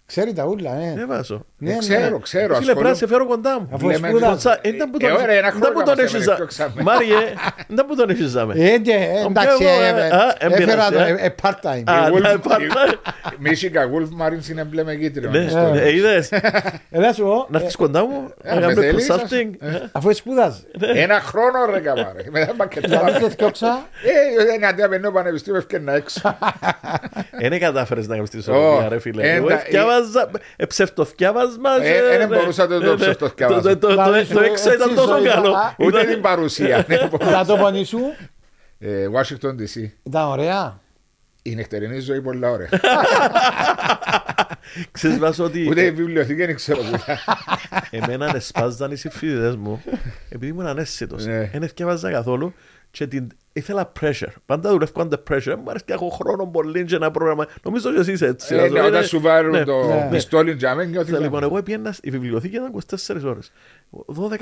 Ξέρει 0.07 0.33
τα 0.33 0.45
ούλα, 0.45 0.71
ε. 0.75 0.93
Ναι, 0.95 1.05
βάζω. 1.05 1.45
Ναι, 1.57 1.71
ναι. 1.71 1.77
ξέρω, 1.77 2.19
ξέρω. 2.19 2.53
Φίλε, 2.55 2.55
πρέπει 2.55 2.65
να 2.65 2.71
ασχολούμαι- 2.71 2.95
σε 2.95 3.07
φέρω 3.07 3.25
κοντά 3.27 3.59
μου. 3.59 3.69
Αφού 3.73 3.87
Λέμε, 3.87 4.07
σπούδα- 4.07 4.27
Κοντσα- 4.29 4.59
ε, 4.61 4.69
ήταν 4.69 4.91
που 4.91 4.97
τον- 4.97 5.09
Ε, 5.09 5.13
ωραία, 5.13 5.25
ένα 5.25 5.37
ήταν 5.37 5.51
χρόνο 5.51 5.73
που 5.73 5.83
τον 5.83 5.87
μας 5.95 5.97
έχεις 5.99 6.09
έμενε 6.13 6.23
ζα- 6.29 6.35
πιο 6.35 6.45
ξαμέ. 6.45 6.81
Μάριε, 6.81 7.15
ήταν 7.71 7.85
που 7.87 7.95
τον 7.95 8.09
έχεις 8.09 8.25
ζάμε. 8.29 8.53
Ε, 8.53 8.57
ναι, 8.57 8.93
ε, 8.93 9.25
εντάξει, 9.27 9.57
εγώ, 9.63 9.81
ε, 9.81 9.87
ε, 9.87 9.91
α, 9.91 10.35
ε, 10.39 10.45
έφερα 10.45 10.89
το 10.89 10.97
εμπειρασία. 10.99 11.07
ε, 11.07 11.25
ε, 11.25 11.35
part-time. 11.41 11.83
Α, 11.85 11.93
Wolf- 12.13 12.21
ναι, 12.21 12.37
πάντα. 12.37 12.65
Michigan 13.45 13.87
Wolf 13.93 14.09
Marines 14.25 14.49
είναι 14.49 14.63
μπλε 14.63 14.83
με 14.83 14.95
κίτρινο. 14.95 15.29
Ναι, 15.29 15.47
Στο- 15.49 15.73
ε, 15.75 15.95
είδες. 15.95 16.31
Ε, 16.31 16.99
να 16.99 17.13
σου 17.13 17.23
πω, 17.23 17.45
Να 17.49 17.57
έρθεις 17.59 17.75
κοντά 17.75 18.05
μου, 18.05 18.27
να 18.43 18.55
με 18.55 18.61
κάνουμε 18.61 18.81
θέλεις, 18.81 19.11
consulting. 19.11 19.49
αφού 19.91 20.13
σπούδασε, 20.15 20.61
Ένα 20.93 21.19
χρόνο 21.21 21.65
ρε 21.73 21.79
καμάρε. 21.79 22.23
Μετά 22.31 22.53
πακετάρε. 22.57 22.95
δηλαδή 22.97 23.23
και 23.23 23.29
θκιόξα, 23.29 23.87
Ε, 24.49 24.53
είναι 24.55 24.67
αντί 24.67 24.81
να 24.81 24.89
παινώ 24.89 25.11
πανεπιστήμιο 25.11 25.59
ευκαιρνα 25.59 25.93
έξω. 25.93 26.37
Ε, 27.39 27.49
Δεν 27.49 27.59
κατάφερες 27.59 28.07
να 28.07 28.15
κάνεις 28.15 28.29
τη 28.29 28.37
ισορροπία 28.37 28.85
Ω, 28.85 28.89
ρε 28.89 28.99
φίλε. 28.99 29.23
Ε, 29.95 29.99
Εγώ 29.99 30.11
τα- 30.11 30.21
ευκιάβαζα, 30.21 30.29
ε, 30.55 30.65
ψευτοθκιάβασμας. 30.65 31.79
Ε, 31.79 31.81
και- 31.81 31.87
ε, 32.13 32.17
δεν 32.17 32.29
ναι. 32.29 32.35
μπορούσα 32.35 32.67
το- 32.67 32.73
το 32.79 32.83
Ναι, 32.85 32.89
ναι. 32.89 32.95
ψευτοθκιάβασμα. 32.95 33.61
Το- 33.61 33.77
το- 33.77 33.87
το- 33.95 34.03
Δηλαδή, 34.03 34.33
Το 34.33 34.39
έξω 34.41 34.73
ήταν 34.73 34.89
έτσι 34.89 34.95
τόσο 35.05 35.17
ζωή, 35.17 35.27
καλό. 35.27 35.51
α, 35.53 35.75
Ούτε 35.79 35.99
Ήταν- 36.01 36.13
την 36.13 36.21
παρουσία. 36.21 36.85
ναι, 36.87 36.95
για 37.27 37.45
το 37.47 37.55
πονί 37.57 37.83
σου, 37.83 37.99
Ε, 38.79 39.07
Washington 39.13 39.55
DC. 39.59 39.91
ήταν 40.03 40.27
ωραία. 40.27 40.79
Η 41.41 41.55
νυχτερινή 41.55 41.99
ζωή 41.99 42.21
πολλά 42.21 42.49
ωραία. 42.51 42.69
Ξέρεις 44.91 45.17
Βάσο 45.19 45.43
ότι 45.43 45.67
Ούτε 45.69 45.81
η 45.81 45.91
βιβλιοθήκη 45.91 46.45
δεν 46.45 46.55
ξέρω 46.55 46.77
που 46.81 46.85
ήταν. 46.95 47.17
εμένα 47.91 48.35
εσπάζαν 48.35 48.91
οι 48.91 48.95
συμφίδητες 48.95 49.55
μου 49.55 49.83
επειδή 50.29 50.51
ήμουν 50.51 50.65
ανέστητος. 50.67 51.25
Ναι. 51.25 51.49
Δεν 51.53 51.63
ευκαιάβαζα 51.63 52.11
καθόλου 52.11 52.53
και 52.97 53.07
την... 53.07 53.27
ήθελα 53.53 53.91
pressure. 54.01 54.33
Πάντα 54.45 54.69
δουλεύω 54.69 54.91
under 54.95 55.33
pressure. 55.33 55.55
Μου 55.57 55.69
αρέσει 55.69 55.85
και 55.85 55.93
έχω 55.93 56.09
χρόνο 56.09 56.45
πολύ 56.47 56.83
και 56.85 56.95
ένα 56.95 57.11
πρόγραμμα. 57.11 57.47
Νομίζω 57.63 57.89
ότι 57.89 57.99
εσύ 57.99 58.11
είσαι 58.11 58.25
έτσι. 58.25 58.55
Ε, 58.55 58.57
ναι, 58.59 58.65
Είναι- 58.67 58.81
Όταν 58.81 59.03
σου 59.03 59.19
βάλουν 59.21 59.51
ναι. 59.51 59.63
το 59.63 59.85
Ναι. 59.85 60.07
πιστόλι 60.11 60.55
τζάμε 60.55 60.85
νιώθεις 60.85 61.09
Λοιπόν, 61.11 61.23
λάθος. 61.33 61.41
εγώ 61.51 61.61
πήγαινα, 61.63 61.95
η 62.01 62.09
βιβλιοθήκη 62.09 62.55
ήταν 62.55 62.71
24 62.71 63.23
ώρες. 63.25 63.51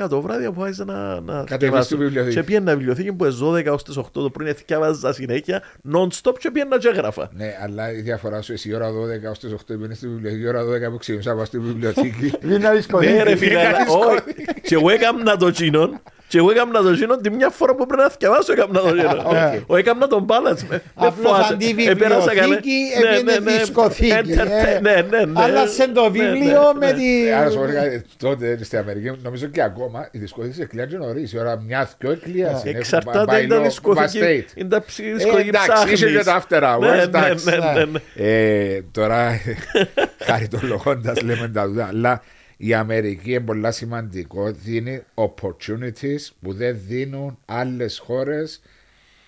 12 0.03 0.07
το 0.09 0.21
βράδυ 0.21 0.45
αποφάσισα 0.45 0.85
να, 0.85 1.19
να 1.21 1.33
Κατεβείς 1.33 1.57
διαβάσω. 1.57 1.83
στη 1.83 1.95
βιβλιοθήκη. 1.95 2.35
Και 2.35 2.43
πήγαινα 2.43 2.75
βιβλιοθήκη 2.75 3.13
που 3.13 3.25
είναι 3.25 3.33
12 3.41 3.73
ως 3.73 3.83
τις 3.83 3.97
8 3.97 4.03
το 4.11 4.29
πρωί, 4.29 4.53
θυκιάβαζα 4.53 5.13
συνέχεια, 5.13 5.61
non-stop 5.93 6.33
και 6.39 6.51
πήγαινα 6.51 6.77
και 6.79 6.87
έγραφα. 6.87 7.29
Ναι, 7.33 7.55
αλλά 7.63 7.91
η 7.91 8.01
διαφορά 8.01 8.41
σου 8.41 8.51
εσύ 8.53 8.69
η 8.69 8.73
ώρα 8.75 8.89
12 8.91 9.29
ως 9.31 9.39
τις 9.39 9.51
8 9.53 9.57
πήγαινες 9.67 9.97
στη 9.97 10.07
βιβλιοθήκη, 10.07 10.41
η 10.43 10.47
ώρα 10.47 10.63
12 10.63 10.91
που 10.91 10.97
ξύπνησα 10.97 11.29
να 11.31 11.35
πάω 11.35 11.45
στη 11.45 11.59
βιβλιοθήκη. 11.59 12.33
Βίνα 12.41 12.71
δυσκολία. 12.71 13.11
Ναι 13.11 13.23
ρε 13.23 13.35
φίλε, 13.35 13.51
είναι 13.51 13.67
αλλά 13.67 13.77
δύσκολο. 13.77 14.05
όχι. 14.09 14.61
Και 14.61 14.75
εγώ 14.75 14.89
έκαμνα 14.89 15.37
το 15.37 15.51
τσίνον, 15.51 16.01
και 16.33 16.39
εγώ 16.39 16.51
έκαμνα 16.51 16.81
το 16.81 16.93
τσίνον 16.93 17.21
τη 17.21 17.29
μια 17.29 17.49
φορά 17.49 17.75
που 17.75 17.85
πρέπει 17.85 18.01
να 18.01 18.09
θυκιαβάσω 18.09 18.51
έκαμνα 18.51 18.79
το 18.79 18.93
τσίνον. 18.95 19.19
Ο 19.73 19.75
έκαμνα 19.77 20.07
τον 20.07 20.25
balance. 20.29 20.59
με- 20.61 20.65
με 20.69 20.81
Απλώς 20.95 21.13
φοβάσαι. 21.31 21.53
αντί 21.53 21.75
Επέρασα 21.89 22.25
καλά. 22.27 22.41
βιβλιοθήκη 22.41 22.71
Ναι, 23.03 23.09
έβγαινε 23.09 23.31
ναι, 23.31 23.39
ναι. 23.51 23.57
δισκοθήκη. 23.57 24.11
Entertain- 24.13 24.75
ε. 24.75 24.79
Ναι, 24.81 24.91
ναι, 25.09 25.25
ναι. 25.25 25.41
Άλλασε 25.41 25.87
το 25.87 26.01
Ναι, 26.01 26.09
βιβλίο 26.09 26.61
ναι, 26.73 26.85
με 26.85 26.91
ναι. 26.91 26.93
τη... 26.97 27.31
Άρα 27.31 27.49
σου 27.49 27.59
έλεγα 27.63 28.01
τότε 28.17 28.63
στην 28.63 28.77
Αμερική, 28.77 29.11
νομίζω 29.23 29.45
και 29.47 29.61
ακόμα, 29.61 30.07
οι 30.11 30.17
δισκοθήκες 30.17 30.67
κλειάζουν 30.67 30.99
νωρίς, 30.99 31.33
η 31.33 31.39
ώρα 31.39 31.59
μιας 31.67 31.95
δυο 31.99 32.11
εκλείασαν. 32.11 32.61
Εξαρτάται 32.75 33.37
είναι 33.39 33.55
τα 33.55 33.61
δισκοθήκη. 33.61 34.45
Είναι 34.55 34.69
τα 34.69 34.81
ψ- 34.81 35.01
δισκοθήκη 35.15 35.47
εντάξει, 35.49 35.93
είσαι 35.93 36.05
και 36.09 36.19
ψάχνης. 36.19 36.49
τα 36.49 36.59
after 36.59 36.75
hours, 36.75 36.79
Ναι, 36.79 36.95
ναι, 36.95 37.01
εντάξει. 37.01 37.45
ναι, 37.49 37.57
ναι, 37.57 37.85
ναι. 37.85 37.99
Ε, 38.27 38.81
τώρα, 38.91 39.39
χαριτολογώντας 40.27 41.21
λέμε 41.21 41.47
τα 41.53 41.67
δουλειά, 41.67 41.85
αλλά 41.91 42.21
η 42.65 42.73
Αμερική 42.73 43.29
είναι 43.31 43.39
πολύ 43.39 43.71
σημαντικό, 43.73 44.51
δίνει 44.51 45.03
opportunities 45.13 46.27
που 46.41 46.53
δεν 46.53 46.77
δίνουν 46.87 47.37
άλλες 47.45 47.97
χώρες 47.99 48.61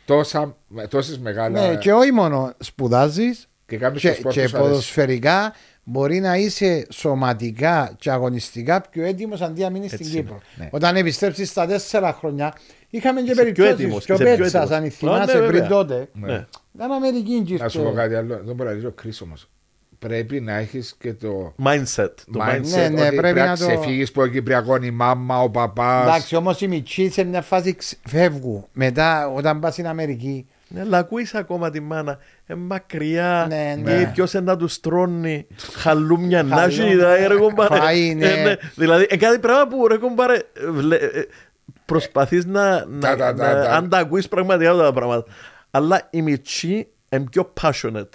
τόσα, 0.06 0.58
τόσες 0.90 1.20
μεγάλα 1.20 1.68
Ναι, 1.70 1.76
και 1.76 1.94
όχι 1.94 2.12
μόνο 2.12 2.54
σπουδάζεις 2.60 3.48
και 3.66 3.78
κάνεις 3.78 4.02
και, 4.02 4.08
το 4.10 4.16
σπορ 4.16 4.32
και 4.34 4.42
που 4.42 4.48
σου 4.48 4.56
αρέσεις. 4.56 4.70
ποδοσφαιρικά 4.70 5.54
μπορεί 5.84 6.20
να 6.20 6.36
είσαι 6.38 6.88
σωματικά 6.92 7.96
και 8.00 8.12
αγωνιστικά 8.12 8.82
πιο 8.82 9.04
έτοιμος 9.04 9.42
αντί 9.42 9.62
να 9.62 9.70
μείνεις 9.70 9.92
στην 9.92 10.06
Έτσι 10.06 10.18
Κύπρο. 10.18 10.42
ναι. 10.56 10.70
Όταν 10.72 10.96
επιστρέψεις 10.96 11.50
στα 11.50 11.66
τέσσερα 11.66 12.14
χρόνια 12.14 12.54
είχαμε 12.90 13.22
και 13.22 13.32
Είσαι 13.32 13.34
πιο 13.34 13.44
περιπτώσεις 13.44 13.72
έτοιμος, 13.74 14.06
και 14.06 14.12
ο 14.12 14.16
είσαι 14.16 14.24
πιο 14.24 14.36
Πέτσας 14.36 14.54
έτοιμος. 14.72 14.78
αν 14.78 14.84
Α, 14.86 14.90
θυμάσαι 14.90 15.40
ναι, 15.40 15.46
πριν 15.48 15.60
βέβαια. 15.62 15.68
τότε 15.78 16.08
Ναι. 16.14 16.46
ήταν 16.76 16.92
Αμερική 16.92 17.42
και 17.42 17.54
Να 17.58 17.68
σου 17.70 17.78
ήρθε. 17.80 17.90
πω 17.92 17.96
κάτι 17.96 18.16
άλλο, 18.16 18.42
δεν 18.46 18.56
μπορεί 18.56 18.70
να 18.70 18.76
λύσει 18.76 18.86
ο 18.86 18.94
Chris 19.04 19.20
όμως. 19.24 19.50
Πρέπει 20.08 20.42
να 20.42 20.54
έχεις 20.56 20.96
και 21.00 21.14
το 21.14 21.54
Mindset. 21.64 22.10
Το 22.34 22.40
mindset, 22.40 22.56
mindset. 22.56 22.62
Ναι, 22.76 22.88
ναι, 22.90 23.08
ότι 23.08 23.16
πρέπει 23.16 23.40
να 23.40 23.46
να 23.46 23.58
το- 23.58 23.66
ξεφύγεις 23.68 24.10
από 24.10 24.28
Κυπριακό 24.28 24.76
η 24.82 24.92
μάμα, 24.92 25.42
ο 25.42 25.50
παπάς. 25.50 26.08
Εντάξει 26.08 26.36
όμως 26.36 26.62
οι 26.62 26.68
μητσοί 26.68 27.10
σε 27.10 27.24
μια 27.24 27.42
φάση 27.42 27.76
ξ- 27.76 27.98
φεύγουν 28.08 28.66
μετά 28.74 29.28
όταν 29.28 29.60
πας 29.60 29.74
στην 29.74 29.88
Αμερική 29.88 30.48
Ναι, 30.68 30.82
αλλά 30.82 30.98
ακούεις 30.98 31.34
ακόμα 31.36 31.70
τη 31.70 31.80
μάνα. 31.80 32.18
Ε, 32.46 32.54
μακριά. 32.56 33.46
Ναι, 33.50 33.76
Ή 33.78 33.82
ναι. 33.82 34.12
ποιος 34.14 34.34
να 34.34 34.58
τους 34.58 34.80
τρώνει 34.80 35.48
χαλούμια 35.76 36.44
να 36.44 36.56
Χαλούμια. 36.56 36.84
έχει. 36.86 36.96
δηλαδή, 36.96 37.28
ρε 37.28 37.36
κομπάρε. 37.36 37.80
Φαΐ, 37.80 38.16
ναι. 38.16 38.26
Ε, 38.32 38.44
ναι. 38.44 38.56
Δηλαδή, 38.76 39.08
είναι 39.10 39.20
κάτι 39.26 39.40
πράγμα 39.40 39.68
που 39.68 39.88
ρε 39.88 39.98
κομπάρε, 39.98 40.36
ε, 40.36 40.70
βλέ- 40.72 41.02
ε, 41.02 41.28
προσπαθείς 41.86 42.46
να, 42.46 42.86
να, 42.86 43.00
Τα, 43.00 43.16
τα, 43.16 43.34
τα, 43.34 43.54
να- 43.54 43.64
τα. 43.64 43.72
αν 43.72 43.90
τα 43.90 43.98
ακούεις 43.98 44.28
πραγματικά 44.28 44.72
αυτά 44.72 44.84
τα 44.84 44.94
πράγματα. 44.94 45.24
Αλλά 45.72 46.08
οι 46.10 46.22
μητσοί 46.22 46.88
είναι 47.10 47.24
πιο 47.32 47.54
passionate. 47.62 48.10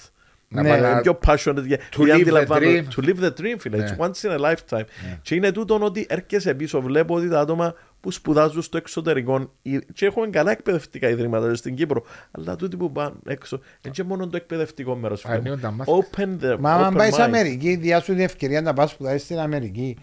Να 0.54 0.62
Ναι, 0.62 0.68
πάει 0.68 0.78
Είναι 0.78 0.88
να- 0.90 1.00
πιο 1.00 1.18
passionate 1.26 1.64
για- 1.66 1.78
To 1.78 2.04
γιατί 2.04 2.04
live 2.04 2.08
the 2.08 2.20
αντιλαμβάνονται- 2.20 2.86
dream. 2.96 3.00
To 3.00 3.08
live 3.08 3.20
the 3.24 3.40
dream, 3.40 3.54
φίλε. 3.58 3.76
Ναι. 3.76 3.96
It's 3.98 4.04
once 4.04 4.30
in 4.30 4.40
a 4.40 4.52
lifetime. 4.52 4.84
Και 5.22 5.34
είναι 5.34 5.52
τούτο 5.52 5.78
ότι 5.82 6.06
έρχεσαι 6.08 6.54
πίσω. 6.54 6.80
Βλέπω 6.80 7.14
ότι 7.14 7.28
τα 7.28 7.40
άτομα 7.40 7.74
που 8.00 8.10
σπουδάζουν 8.10 8.62
στο 8.62 8.76
εξωτερικό 8.76 9.52
ή- 9.62 9.78
και 9.92 10.06
έχουν 10.06 10.30
καλά 10.30 10.50
εκπαιδευτικά 10.50 11.08
ιδρύματα 11.08 11.54
στην 11.54 11.74
Κύπρο, 11.74 12.04
αλλά 12.30 12.56
τούτοι 12.56 12.76
που 12.76 12.92
πάνε 12.92 13.14
έξω, 13.26 13.60
είναι 13.84 13.94
και 13.94 14.02
μόνο 14.04 14.26
το 14.26 14.36
εκπαιδευτικό 14.36 14.94
μέρος. 14.94 15.24
Ανοίγουν 15.24 15.60
τα 15.60 15.70
μάτια. 15.70 15.94
Open 15.94 16.44
the 16.44 16.56
Μα 16.58 16.72
αν 16.74 16.92
open 16.94 16.96
πάει 16.96 17.10
στην 17.10 17.22
mind. 17.24 17.26
Αμερική, 17.26 17.76
διά 17.76 18.00
σου 18.00 18.12
την 18.12 18.20
ευκαιρία 18.20 18.60
να 18.62 18.72
πας 18.72 18.90
σπουδάσεις 18.90 19.22
στην 19.22 19.38
Αμερική, 19.38 19.96
ε, 19.98 20.02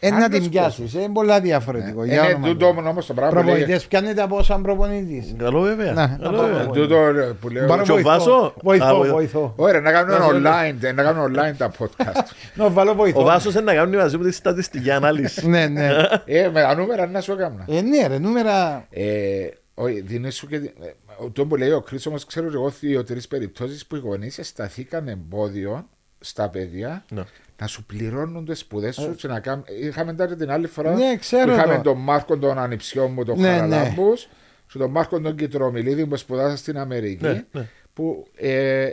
να 0.00 0.16
Άλλος 0.16 0.28
την 0.28 0.50
πιάσεις. 0.50 0.94
Είναι 0.94 1.08
πολλά 1.12 1.40
διαφορετικό. 1.40 2.04
Για 2.04 2.14
Είναι 2.14 2.26
όνομα 2.34 2.46
τούτο 2.48 2.70
του. 2.70 2.84
όμως 2.86 3.06
το 3.06 3.14
πράγμα 3.14 3.30
που 3.40 3.46
λέει. 3.46 3.54
Προπονητές 3.54 3.86
πιάνετε 3.86 4.22
από 4.22 4.42
σαν 4.42 4.62
προπονητής. 4.62 5.34
Καλό 5.38 5.60
βέβαια. 5.60 5.92
Ναι, 5.92 6.16
Καλό 6.22 6.36
να 6.36 6.42
βέβαια. 6.46 6.62
πάω. 6.64 6.72
Τούτο 6.72 6.96
ε, 6.96 7.36
που 7.40 7.48
λέω. 7.48 7.66
Πάρε 7.66 7.82
Και 7.82 7.92
ο 7.92 8.00
Βάσο. 8.00 8.30
Α, 8.32 8.52
Βοηθώ, 8.62 8.96
βοηθώ. 8.96 9.12
βοηθώ. 9.14 9.52
Ωραία, 9.56 9.80
να 9.80 9.92
κάνουν 9.92 10.18
Να 10.18 10.24
σου- 10.24 10.30
online, 10.34 10.94
να 10.94 11.02
κάνουν 11.02 11.34
online 11.34 11.54
τα 11.56 11.70
podcast. 11.78 12.22
Να 12.54 12.68
βάλω 12.68 12.94
βοηθώ. 12.94 13.20
Ο 13.20 13.24
Βάσος 13.24 13.52
είναι 13.54 13.62
να 13.62 13.74
κάνει 13.74 13.96
μαζί 13.96 14.16
μου 14.16 14.22
τη 14.22 14.32
στατιστική 14.32 14.90
ανάλυση. 14.90 15.48
Ναι, 15.48 15.66
ναι. 15.66 15.88
Ε, 16.24 16.48
με 16.52 16.60
τα 16.60 16.74
νούμερα 16.76 17.06
να 17.06 17.20
σου 17.20 17.32
έκανα. 17.32 17.64
Ε, 17.68 17.80
ναι 17.80 18.06
ρε, 18.06 18.18
νούμερα... 18.18 18.86
Ε, 18.90 19.46
όχι, 19.74 20.00
δίνει 20.00 20.30
σου 20.30 20.46
και. 20.46 20.56
ε, 20.56 20.70
Το 21.32 21.46
που 21.46 21.56
λέει 21.56 21.70
ο 21.70 21.80
Κρίσο, 21.80 22.10
όμω 22.10 22.18
ξέρω 22.26 22.48
και 22.48 22.54
εγώ 22.54 22.72
δύο-τρεις 22.80 23.28
περιπτώσεις 23.28 23.86
που 23.86 23.96
οι 23.96 23.98
γονείς 23.98 24.38
σταθήκαν 24.42 25.08
εμπόδιο 25.08 25.88
στα 26.20 26.48
παιδιά 26.48 27.04
Ναι. 27.10 27.22
Να 27.60 27.66
σου 27.66 27.84
πληρώνουν 27.84 28.44
τι 28.44 28.54
σπουδές 28.54 28.94
σου 28.94 29.14
και 29.14 29.28
να 29.28 29.40
κάνουν. 29.40 29.64
Είχαμε 29.80 30.14
τώρα 30.14 30.36
την 30.36 30.50
άλλη 30.50 30.66
φορά. 30.66 30.94
Ναι, 30.94 31.16
ξέρω 31.16 31.44
που 31.52 31.58
είχαμε 31.58 31.74
το. 31.76 31.82
τον 31.82 31.98
Μάρκο 31.98 32.38
τον 32.38 32.58
ανιψιό 32.58 33.08
μου, 33.08 33.24
τον 33.24 33.40
Ναι, 33.40 33.48
Χαραλάμπους, 33.48 34.28
και 34.72 34.78
τον 34.78 34.90
Μάρκο 34.90 35.20
τον 35.20 35.36
Κιτρομιλίδη 35.36 36.06
που 36.06 36.16
σπουδάσα 36.16 36.56
στην 36.56 36.78
Αμερική. 36.78 37.24
Ναι, 37.24 37.44
ναι. 37.52 37.68
Που 37.92 38.26
ε, 38.36 38.90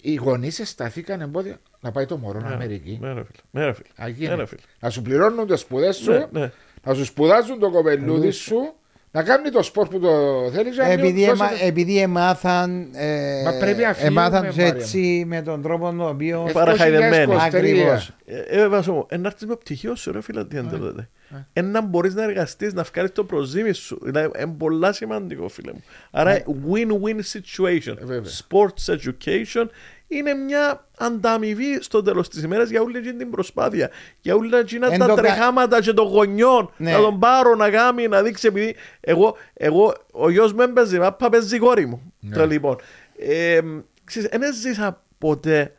οι 0.00 0.14
γονείς 0.14 0.60
σταθήκαν 0.64 1.20
εμπόδιο 1.20 1.56
να 1.80 1.90
πάει 1.90 2.06
το 2.06 2.16
μωρό 2.16 2.40
Ναι. 2.40 2.48
Αμερική. 2.54 2.98
Ναι, 3.00 3.12
ρε 3.12 3.22
φίλε. 3.24 3.40
Ναι, 3.50 3.64
ρε 3.64 3.72
φίλε. 3.72 3.88
Αγίνε. 3.96 4.28
Ναι, 4.30 4.34
ρε 4.34 4.46
φίλε. 4.46 4.60
Να 4.80 4.90
σου 4.90 5.02
πληρώνουν 5.02 5.46
τι 5.46 5.56
σπουδές 5.56 5.96
σου, 5.96 6.10
Ναι, 6.12 6.26
ναι. 6.30 6.50
να 6.84 6.94
σου 6.94 7.04
σπουδάζουν 7.04 7.58
το 7.58 7.70
κοπελούδι 7.70 8.26
Ναι. 8.26 8.32
σου, 8.32 8.74
Να 9.16 9.22
κάνει 9.22 9.50
το 9.50 9.62
σπορ 9.62 9.88
που 9.88 9.98
το 9.98 10.10
θέλει. 10.52 10.70
Επειδή, 10.92 11.24
εμα, 11.24 11.50
επειδή 11.62 11.98
εμάθαν, 11.98 12.88
ε, 12.92 13.42
Μα 13.44 13.52
πρέπει 13.58 13.82
να 13.82 13.92
φύγουμε, 13.94 14.20
εμάθαν 14.20 14.46
τους 14.46 14.56
Μάριο. 14.56 14.74
έτσι 14.74 15.24
με 15.26 15.42
τον 15.42 15.62
τρόπο 15.62 15.84
τον 15.84 16.08
οποίο. 16.08 16.46
Ε, 16.48 16.52
Παραχαϊδεμένοι. 16.52 17.32
2023. 17.32 17.38
Ακριβώς. 17.40 18.12
Ε, 18.24 18.60
ε, 18.60 18.68
Βάσο, 18.68 19.06
ε, 19.08 19.16
να 19.16 19.26
έρθεις 19.26 19.46
με 19.46 19.56
πτυχίο 19.56 19.94
σου 19.94 20.12
ρε 20.12 20.20
φίλε 20.20 20.44
τι 20.44 20.56
εντελείται. 20.56 21.08
Ε, 21.52 21.60
να 21.60 21.80
μπορείς 21.80 22.14
να 22.14 22.22
εργαστείς, 22.22 22.74
να 22.74 22.82
βγάλεις 22.82 23.12
το 23.12 23.24
προζήμι 23.24 23.72
σου. 23.72 23.98
Δηλαδή, 24.02 24.30
είναι 24.42 24.54
πολλά 24.58 24.92
σημαντικό 24.92 25.48
φίλε 25.48 25.72
μου. 25.72 25.82
Άρα 26.10 26.42
win-win 26.70 27.38
situation. 27.38 27.96
Ε, 28.00 28.04
βέβαια. 28.04 28.32
Sports 28.48 28.96
education 28.96 29.66
είναι 30.08 30.34
μια 30.34 30.86
ανταμοιβή 30.98 31.78
στο 31.82 32.02
τέλος 32.02 32.28
της 32.28 32.42
ημέρας 32.42 32.68
για 32.70 32.80
όλη 32.82 32.98
εκείνη 32.98 33.16
την 33.16 33.30
προσπάθεια. 33.30 33.90
Για 34.20 34.34
όλα 34.34 34.58
εκείνα 34.58 34.88
Εν 34.92 34.98
τα 34.98 35.06
το 35.06 35.14
κα- 35.14 35.22
τρεχάματα 35.22 35.80
και 35.80 35.92
των 35.92 36.06
γονιών. 36.06 36.70
Ναι. 36.76 36.92
Να 36.92 36.98
τον 37.00 37.18
πάρω 37.18 37.54
να 37.54 37.70
κάνει, 37.70 38.08
να 38.08 38.22
δείξει. 38.22 38.46
Επειδή 38.46 38.74
εγώ, 39.00 39.36
εγώ 39.54 39.94
ο 40.12 40.30
γιος 40.30 40.52
μου 40.52 40.60
έμπαιζε, 40.62 40.98
μάπα 40.98 41.28
παίζει 41.28 41.56
η 41.56 41.58
κόρη 41.58 41.86
μου. 41.86 42.12
Ναι. 42.20 42.36
Το 42.36 42.46
λοιπόν. 42.46 42.76
Ε, 43.18 43.60
ξέρεις, 44.04 44.28
δεν 44.38 44.54
ζήσα 44.54 45.02
ποτέ 45.18 45.72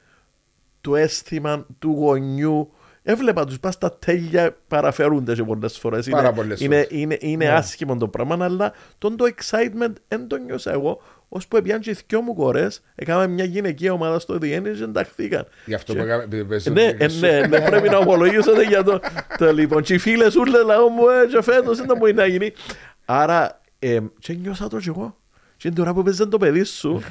το 0.81 0.95
αίσθημα 0.95 1.65
του 1.79 1.89
γονιού. 1.97 2.71
Έβλεπα 3.03 3.45
τους 3.45 3.59
πας 3.59 3.73
στα 3.73 3.93
τέλεια 3.93 4.57
παραφερούνται 4.67 5.35
σε 5.35 5.43
πολλές 5.43 5.77
φορές. 5.77 6.07
Πάρα 6.09 6.27
Είναι, 6.27 6.35
πολλές 6.35 6.59
είναι, 6.61 6.75
φορές. 6.75 6.99
είναι, 7.01 7.17
είναι 7.19 7.45
Ναι. 7.45 7.51
άσχημο 7.51 7.97
το 7.97 8.07
πράγμα, 8.07 8.45
αλλά 8.45 8.73
τον 8.97 9.17
το 9.17 9.25
excitement 9.35 9.93
δεν 10.07 10.27
το 10.27 10.37
νιώσα 10.37 10.71
εγώ. 10.71 11.01
Ώσπου 11.29 11.57
έπιαν 11.57 11.79
και 11.79 11.89
οι 11.89 11.97
δυο 12.07 12.21
μου 12.21 12.33
κορέ, 12.33 12.67
έκαναμε 12.95 13.27
μια 13.27 13.43
γυναικεία 13.45 13.93
ομάδα 13.93 14.19
στο 14.19 14.37
διέννη 14.37 14.71
και 14.71 14.83
ενταχθήκαν. 14.83 15.47
Γι' 15.65 15.73
αυτό 15.73 15.93
Και- 15.93 15.99
που 15.99 16.05
έκαμε. 16.05 16.23
επειδή 16.23 16.43
παίζει 16.45 16.69
ναι, 16.71 16.93
το 16.93 17.03
ε, 17.03 17.07
ναι, 17.19 17.47
ναι, 17.47 17.61
πρέπει 17.61 17.89
να 17.89 17.97
ομολογήσετε 17.97 18.63
για 18.63 18.83
το, 18.83 18.99
το 19.37 19.53
λοιπόν. 19.53 19.81
Και 19.83 19.93
οι 19.93 19.97
φίλες 19.97 20.33
σου 20.33 20.45
λένε 20.45 20.63
λαό 20.63 20.89
μου, 20.89 21.07
ε, 21.07 21.27
και 21.27 21.41
φέτος 21.41 21.77
δεν 21.77 21.97
μπορεί 21.97 22.13
να 22.13 22.25
γίνει. 22.25 22.53
Άρα, 23.05 23.61
ε, 23.79 23.99
και 24.19 24.33
νιώσα 24.33 24.67
το 24.67 24.77
και 24.77 24.89
εγώ. 24.89 25.17
Και 25.57 25.69
την 25.71 25.81
ώρα 25.83 25.93
που 25.93 26.03
παίζαν 26.03 26.29
το 26.29 26.37
παιδί 26.37 26.63
σου, 26.63 27.01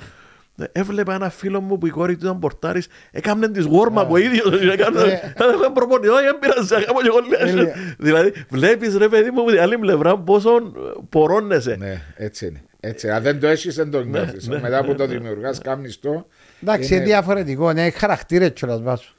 ε, 0.58 0.64
έβλεπα 0.72 1.14
ένα 1.14 1.30
φίλο 1.30 1.60
μου 1.60 1.78
που 1.78 1.86
η 1.86 1.90
κόρη 1.90 2.16
του 2.16 2.24
ήταν 2.24 2.38
πορτάρης, 2.38 2.86
έκαμε 3.10 3.48
της 3.48 3.64
γόρμα 3.64 4.00
από 4.00 4.16
ίδιος, 4.16 4.58
και 4.60 4.70
έκανε 4.70 5.00
έκανε 5.34 5.70
προπονητό, 5.74 6.14
δεν 6.14 6.38
πειράζει, 6.38 6.66
θα 6.66 6.80
κάνω 6.82 7.00
και 7.00 7.06
εγώ 7.06 7.18
λίγο. 7.18 7.36
Τέλεια. 7.36 7.74
Δηλαδή, 7.98 8.32
βλέπεις 8.48 8.96
ρε 8.96 9.08
παιδί 9.08 9.30
μου, 9.30 9.40
από 9.40 9.50
την 9.50 9.60
άλλη 9.60 9.78
πλευρά 9.78 10.18
πόσο 10.18 10.50
ε, 10.56 10.60
πορώνεσαι. 11.08 11.76
Ναι, 11.78 12.02
έτσι 12.16 12.46
είναι. 12.46 12.62
Έτσι. 12.88 13.10
Αν 13.10 13.22
δεν 13.22 13.40
το 13.40 13.46
έχεις, 13.46 13.74
δεν 13.74 13.90
το 13.90 14.02
νιώθεις. 14.02 14.48
ναι, 14.48 14.60
Μετά 14.60 14.84
που 14.84 14.94
το 14.94 15.06
δημιουργάς, 15.06 15.58
κάνεις 15.58 16.00
το. 16.00 16.26
Εντάξει, 16.62 16.86
είναι- 16.86 16.96
είναι 16.96 17.04
διαφορετικό. 17.04 17.72
Ναι, 17.72 17.90
χαρακτήρες 17.90 18.50
κιόλας 18.54 18.82
βάσου. 18.82 19.10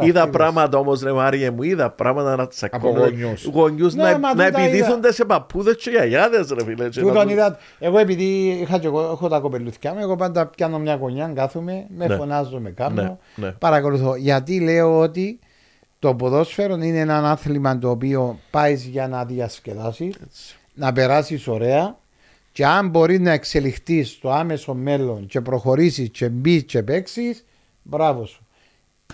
Είδα 0.00 0.28
πράγματα 0.28 0.78
όμως, 0.78 1.02
ρε 1.02 1.12
Μάριε 1.12 1.50
μου, 1.50 1.62
είδα 1.62 1.90
πράγματα 1.90 2.36
να 2.36 2.46
τσακώνονται. 2.46 2.98
γονιούς. 3.00 3.44
Ναι, 3.46 3.52
Γονιούς 3.52 3.94
να, 3.94 4.18
μα 4.18 4.34
να 4.34 4.44
τούτα 4.46 4.60
επιτίθονται 4.60 5.12
σε 5.12 5.24
παππούδες 5.24 5.76
και 5.76 5.90
γιαγιάδες, 5.90 6.48
ρε 6.50 6.64
φίλε. 6.64 6.88
και 6.88 7.00
να 7.00 7.06
Τούτον 7.06 7.22
τους- 7.22 7.32
είδα, 7.32 7.58
εγώ 7.78 7.98
επειδή 7.98 8.48
είχα 8.62 8.78
και 8.78 8.86
εγώ, 8.86 9.00
έχω 9.00 9.28
τα 9.28 9.38
κοπελούθια 9.38 9.92
μου, 9.92 9.98
εγώ 10.00 10.16
πάντα 10.16 10.46
πιάνω 10.46 10.78
μια 10.78 10.94
γωνιά, 10.94 11.32
κάθομαι, 11.34 11.86
με 11.96 12.06
Ναι. 12.06 12.14
φωνάζω, 12.16 12.58
με 12.60 12.70
κάνω, 12.70 13.02
Ναι, 13.02 13.16
ναι. 13.46 13.52
παρακολουθώ. 13.52 14.14
Γιατί 14.14 14.60
λέω 14.60 14.98
ότι 14.98 15.38
το 15.98 16.14
ποδόσφαιρο 16.14 16.74
είναι 16.74 16.98
ένα 16.98 17.30
άθλημα 17.30 17.78
το 17.78 17.90
οποίο 17.90 18.38
πάεις 18.50 18.84
για 18.84 19.08
να 19.08 19.24
διασκεδάσεις, 19.24 20.14
να 20.74 20.92
περάσεις 20.92 21.46
ωραία 21.48 21.96
και 22.60 22.66
αν 22.66 22.88
μπορεί 22.88 23.18
να 23.20 23.30
εξελιχθείς 23.32 24.08
στο 24.10 24.30
άμεσο 24.30 24.74
μέλλον 24.74 25.26
και 25.26 25.40
προχωρήσεις 25.40 26.08
και 26.10 26.28
μπεις 26.28 26.64
και 26.64 26.82
παίξεις, 26.82 27.44
μπράβο 27.82 28.24
σου. 28.26 28.46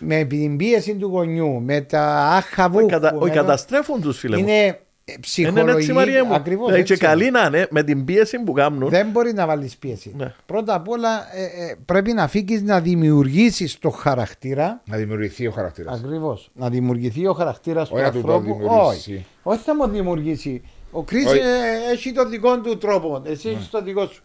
Με 0.01 0.24
την 0.24 0.56
πίεση 0.56 0.94
του 0.97 1.06
γονιού, 1.09 1.60
με 1.60 1.81
τα 1.81 2.28
άχαβου. 2.28 2.78
Όχι, 2.78 2.86
κατα- 2.86 3.14
όχι, 3.18 3.32
καταστρέφουν 3.32 4.01
τους 4.01 4.18
φίλε 4.18 4.36
μου. 4.36 4.43
Είναι 4.43 4.52
ε, 4.56 4.62
Είναι 4.64 4.78
έτσι 5.05 5.20
ψυχολογική. 5.20 5.93
Μαρία 5.93 6.24
μου. 6.24 6.35
Ακριβώς 6.35 6.66
Δηλαδή, 6.66 6.85
και 6.85 6.93
έτσι. 6.93 7.05
καλή 7.06 7.31
να 7.31 7.44
είναι 7.47 7.66
με 7.70 7.82
την 7.82 8.05
πίεση 8.05 8.39
που 8.39 8.52
κάνουν. 8.52 8.89
Δεν 8.89 9.10
μπορεί 9.10 9.32
να 9.32 9.47
βάλεις 9.47 9.77
πίεση. 9.77 10.12
Ναι. 10.16 10.35
Πρώτα 10.47 10.74
απ' 10.74 10.89
όλα 10.89 11.36
ε, 11.36 11.43
ε, 11.43 11.74
πρέπει 11.85 12.12
να 12.12 12.28
φύγεις 12.28 12.62
να 12.62 12.81
δημιουργήσεις 12.81 13.78
το 13.78 13.90
χαρακτήρα. 13.90 14.82
Να 14.86 14.97
δημιουργηθεί 14.97 15.47
ο 15.47 15.51
χαρακτήρας. 15.51 16.01
Ακριβώς. 16.05 16.51
Να 16.55 16.68
δημιουργηθεί 16.70 17.27
ο 17.27 17.32
χαρακτήρας 17.32 17.89
του 17.89 17.94
Όχι 17.97 18.05
να 18.05 18.10
του 18.12 18.20
το 18.20 18.32
ανθρώπου. 18.35 18.59
δημιουργήσει. 18.59 19.12
Όχι. 19.12 19.27
Όχι 19.43 19.62
θα 19.62 19.74
μου 19.74 19.86
δημιουργήσει. 19.89 20.62
Ο 20.97 21.02
Κρι 21.02 21.24
Όχι. 21.27 21.39
Ναι. 21.40 21.90
έχει 21.93 22.12
τον 22.12 22.31
δικό 22.31 22.60
του 22.60 22.78
τρόπο. 22.78 23.23
Εσύ 23.27 23.48
έχεις 23.48 23.68
τον 23.70 23.85
δικό 23.85 24.06
σου. 24.06 24.23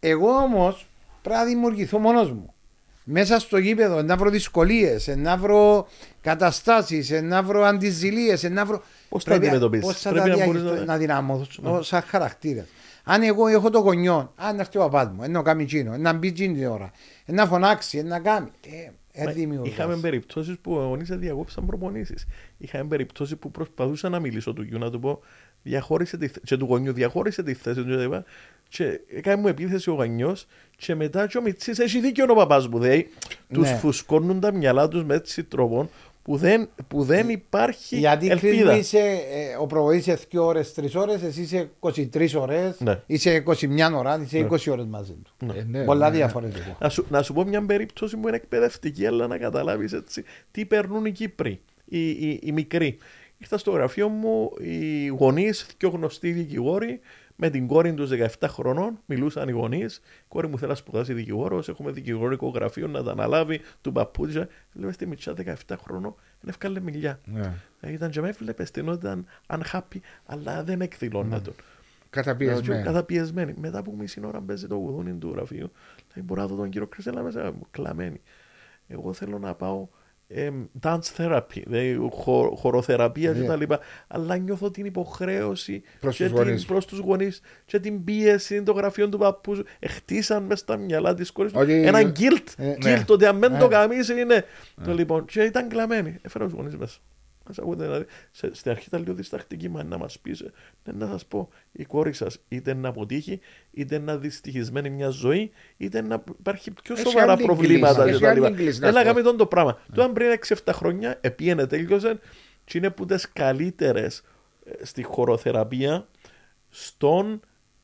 Εγώ 0.00 0.28
όμως 0.30 0.86
πρέπει 1.22 1.38
να 1.40 1.44
δημιουργηθώ 1.46 1.98
μόνος 1.98 2.30
μου. 2.32 2.50
Μέσα 3.04 3.38
στο 3.38 3.58
γήπεδο 3.58 4.02
να 4.02 4.16
βρω 4.16 4.30
δυσκολίες, 4.30 5.14
να 5.16 5.36
βρω 5.36 5.86
καταστάσεις, 6.20 7.10
να 7.22 7.42
βρω 7.42 7.64
αντιζηλίες, 7.64 8.42
να 8.42 8.64
βρω. 8.64 8.82
Πώς 9.08 9.24
θα 9.24 9.30
Πρέπει- 9.30 9.46
αντιμετωπίσεις; 9.46 9.86
πώς 9.86 10.00
θα 10.00 10.10
Πρέπει 10.10 10.30
τα 10.30 10.36
να 10.36 10.44
μπορείς 10.44 10.60
διαχειριστώ, 10.60 10.86
να- 10.86 10.92
να 10.92 10.98
δυναμώσω 10.98 11.82
σαν 11.82 12.02
χαρακτήρα. 12.02 12.66
Αν 13.04 13.22
εγώ 13.22 13.46
έχω 13.46 13.70
το 13.70 13.78
γονιό, 13.78 14.32
αν 14.36 14.58
έρθει 14.58 14.78
ο 14.78 14.80
παπάς 14.80 15.08
μου, 15.16 15.30
να 15.30 15.42
κάνει 15.42 15.64
τσίνο, 15.64 15.96
να 15.96 16.12
μπει 16.12 16.32
τσίνη 16.32 16.54
την 16.54 16.66
ώρα, 16.66 16.90
να 17.26 17.46
φωνάξει, 17.46 18.02
να 18.02 18.18
κάνει. 18.20 18.50
Ε, 19.18 19.24
Μα 19.24 19.30
ε, 19.30 19.32
δημιουργάς. 19.34 19.72
Είχαμε 19.72 19.96
περιπτώσεις 19.96 20.58
που 20.58 20.72
ο 20.72 20.84
γονείς 20.84 21.08
διαγώψαν 21.08 21.66
προπονήσεις. 21.66 22.26
Είχαμε 22.58 22.84
περιπτώσεις 22.88 23.36
που 23.36 23.50
προσπαθούσα 23.50 24.08
να 24.08 24.20
μιλήσω 24.20 24.52
του 24.52 24.62
γιου 24.62 24.78
να 24.78 24.90
του 24.90 25.00
πω 25.00 25.20
διαχώρισε 25.62 26.16
τη, 26.16 26.26
θέ- 26.28 26.44
και 26.44 26.56
του 26.56 26.64
γονιού 26.64 26.92
διαχώρισε 26.92 27.42
τη 27.42 27.54
θέση 27.54 27.84
του 27.84 27.96
και, 27.96 28.02
είπα, 28.02 28.24
και 28.68 29.00
έκανε 29.08 29.40
μου 29.40 29.48
επίθεση 29.48 29.90
ο 29.90 29.94
γονιό 29.94 30.36
και 30.76 30.94
μετά 30.94 31.26
και 31.26 31.38
ο 31.38 31.42
Μιτσής 31.42 31.78
έχει 31.78 32.00
δίκιο 32.00 32.26
ο 32.28 32.34
παπάς 32.34 32.68
μου 32.68 32.78
δηλαδή 32.78 33.08
τους 33.52 33.70
Ναι. 33.70 33.76
φουσκώνουν 33.76 34.40
τα 34.40 34.52
μυαλά 34.52 34.88
τους 34.88 35.04
με 35.04 35.14
έτσι 35.14 35.44
τρόπο 35.44 35.90
που 36.26 36.36
δεν, 36.36 36.68
που 36.88 37.02
δεν 37.02 37.28
υπάρχει 37.28 37.96
Γιατί 37.96 38.26
Chris, 38.26 38.30
ελπίδα. 38.30 38.76
είσαι, 38.76 38.98
ε, 38.98 39.56
ο 39.60 39.66
προβοή 39.66 39.96
είσαι 39.96 40.18
2 40.32 40.38
ώρες, 40.44 40.74
3 40.74 40.84
ώρες, 40.94 41.22
εσύ 41.22 41.40
είσαι 41.40 41.70
23 41.80 42.34
ώρες, 42.40 42.80
Ναι. 42.80 43.00
είσαι 43.06 43.42
21 43.46 43.92
ώρα, 43.96 44.20
είσαι 44.22 44.38
20 44.50 44.70
ώρες 44.70 44.84
μαζί 44.86 45.12
του. 45.12 45.46
Ε, 45.56 45.62
ναι, 45.68 45.84
Πολλά 45.84 46.10
ναι. 46.10 46.16
διαφορετικό. 46.16 46.76
Να 46.80 46.88
σου, 46.88 47.06
να 47.10 47.22
σου 47.22 47.32
πω 47.32 47.44
μια 47.44 47.66
περίπτωση 47.66 48.16
που 48.16 48.28
είναι 48.28 48.36
εκπαιδευτική, 48.36 49.06
αλλά 49.06 49.26
να 49.26 49.38
καταλάβεις 49.38 49.92
έτσι 49.92 50.24
τι 50.50 50.64
περνούν 50.64 51.04
οι 51.04 51.10
Κύπροι, 51.12 51.60
οι, 51.84 52.08
οι, 52.08 52.40
οι 52.42 52.52
μικροί. 52.52 52.98
Ήρθα 53.38 53.58
στο 53.58 53.70
γραφείο 53.70 54.08
μου, 54.08 54.50
οι 54.60 55.06
γονείς, 55.06 55.66
πιο 55.76 55.88
γνωστοί 55.88 56.30
δικηγόροι, 56.30 57.00
με 57.36 57.50
την 57.50 57.66
κόρη 57.66 57.94
τους 57.94 58.10
17 58.10 58.46
χρονών, 58.48 58.98
μιλούσαν 59.06 59.48
οι 59.48 59.52
γονείς. 59.52 59.96
Η 59.96 60.24
κόρη 60.28 60.48
μου 60.48 60.58
θέλει 60.58 60.70
να 60.70 60.76
σπουδάσει 60.76 61.12
δικηγόρος, 61.12 61.68
έχουμε 61.68 61.90
δικηγορικό 61.90 62.48
γραφείο 62.48 62.86
να 62.86 63.02
τα 63.02 63.10
αναλάβει, 63.10 63.60
του 63.80 63.92
παππούτζα. 63.92 64.48
Λέω 64.72 64.92
στη 64.92 65.06
μητσά 65.06 65.34
17 65.44 65.54
χρονών, 65.82 66.14
δεν 66.40 66.48
έφκαλε 66.48 66.80
μιλιά. 66.80 67.20
Ναι. 67.24 67.52
Ε, 67.80 67.92
Ήταν 67.92 68.10
και 68.10 68.20
με 68.20 68.28
έβλεπε 68.28 68.62
την 68.62 68.88
ότι 68.88 69.06
ήταν 69.06 69.26
unhappy, 69.46 69.98
αλλά 70.26 70.64
δεν 70.64 70.80
εκδηλώνεται. 70.80 71.50
Καταπιεσμένο. 72.10 72.84
Καταπιεσμένη. 72.84 73.54
Μετά 73.56 73.78
από 73.78 73.96
μισή 73.96 74.20
ώρα 74.24 74.40
μπαίνει 74.40 74.60
το 74.60 74.74
γουδούνι 74.74 75.14
του 75.14 75.30
γραφείου. 75.30 75.72
Δηλαδή 75.96 76.22
μπορώ 76.22 76.40
να 76.40 76.46
δω 76.46 76.56
τον 76.56 76.68
κύριο 76.68 76.86
Κρυσέλα 76.86 77.22
μέσα 77.22 77.52
μου, 77.52 77.66
κλαμμένη. 77.70 78.20
Εγώ 78.88 79.12
θέλω 79.12 79.38
να 79.38 79.54
πάω 79.54 79.76
εμ, 79.78 79.86
dance 80.82 80.98
therapy, 81.16 81.62
δηλαδή 81.64 82.08
χο, 82.12 82.54
χοροθεραπεία 82.58 83.32
Ναι. 83.32 83.46
κτλ. 83.56 83.72
Αλλά 84.08 84.36
νιώθω 84.36 84.70
την 84.70 84.84
υποχρέωση 84.84 85.82
Προς 86.00 86.16
και 86.16 86.24
τους 86.24 86.32
την- 86.32 86.42
γονείς. 86.42 86.64
προς 86.64 86.86
τους 86.86 86.98
γονείς 86.98 87.40
και 87.64 87.78
την 87.78 88.04
πίεση 88.04 88.62
των 88.62 88.76
γραφείων 88.76 89.10
του 89.10 89.18
παππού 89.18 89.54
σου. 89.54 89.64
Εχτίσαν 89.78 90.42
μες 90.42 90.58
στα 90.58 90.76
μυαλά 90.76 91.14
της 91.14 91.30
κόρης 91.30 91.52
μου 91.52 91.60
Ότι- 91.60 91.86
ένα 91.86 92.00
guilt. 92.18 92.52
Ε, 92.56 92.72
guilt 92.72 92.82
ναι. 92.84 93.04
ότι 93.08 93.26
αν 93.26 93.38
δεν 93.38 93.52
Ναι. 93.52 93.58
το 93.58 93.68
καμίσεις 93.68 94.08
είναι. 94.08 94.44
Το 94.84 94.92
λοιπόν, 94.94 95.24
και 95.24 95.42
ήταν 95.42 95.68
κλαμμένη. 95.68 96.16
Έφερα 96.22 96.44
τους 96.44 96.52
γονείς 96.54 96.76
μέσα. 96.76 96.98
Μας 97.48 97.58
ακούτε, 97.58 97.84
δηλαδή, 97.84 98.04
σε, 98.30 98.50
στην 98.54 98.70
αρχή 98.70 98.84
ήταν 98.88 99.00
λίγο 99.02 99.14
διστακτική, 99.14 99.68
μα 99.68 99.82
να 99.84 99.98
μας 99.98 100.18
πεις, 100.18 100.40
ε, 100.40 100.50
ναι, 100.84 100.92
να 101.04 101.10
σας 101.10 101.26
πω, 101.26 101.48
η 101.72 101.84
κόρη 101.84 102.12
σας 102.12 102.38
είτε 102.48 102.74
να 102.74 102.88
αποτύχει, 102.88 103.40
είτε 103.70 103.98
να 103.98 104.16
δυστυχισμένη 104.16 104.90
μια 104.90 105.08
ζωή, 105.08 105.50
είτε 105.76 106.00
να 106.02 106.22
υπάρχει 106.38 106.70
πιο 106.70 106.94
Έχει 106.98 107.08
σοβαρά 107.08 107.32
άλλη 107.32 107.44
προβλήματα 107.44 108.02
κλίση, 108.02 108.14
έχει 108.16 108.26
άλλη 108.26 108.54
κλίση, 108.54 108.80
να 108.80 108.86
Έλα 108.86 108.96
σου 108.98 109.02
πω. 109.04 109.08
κάνουμε 109.12 109.28
τον 109.28 109.36
το 109.38 109.46
πράγμα. 109.46 109.78
Του 109.94 110.02
αν 110.02 110.12
πριν 110.12 110.28
6-7 110.64 110.72
χρόνια, 110.72 111.18
επίενε, 111.20 111.66
τέλειωσε, 111.66 112.18
και 112.64 112.78
είναι 112.78 112.90
που 112.90 113.04
τις 113.04 113.32
καλύτερες 113.32 114.22
ε, 114.64 114.84
στη 114.84 115.02
χωροθεραπεία 115.02 116.06
στον, 116.68 117.40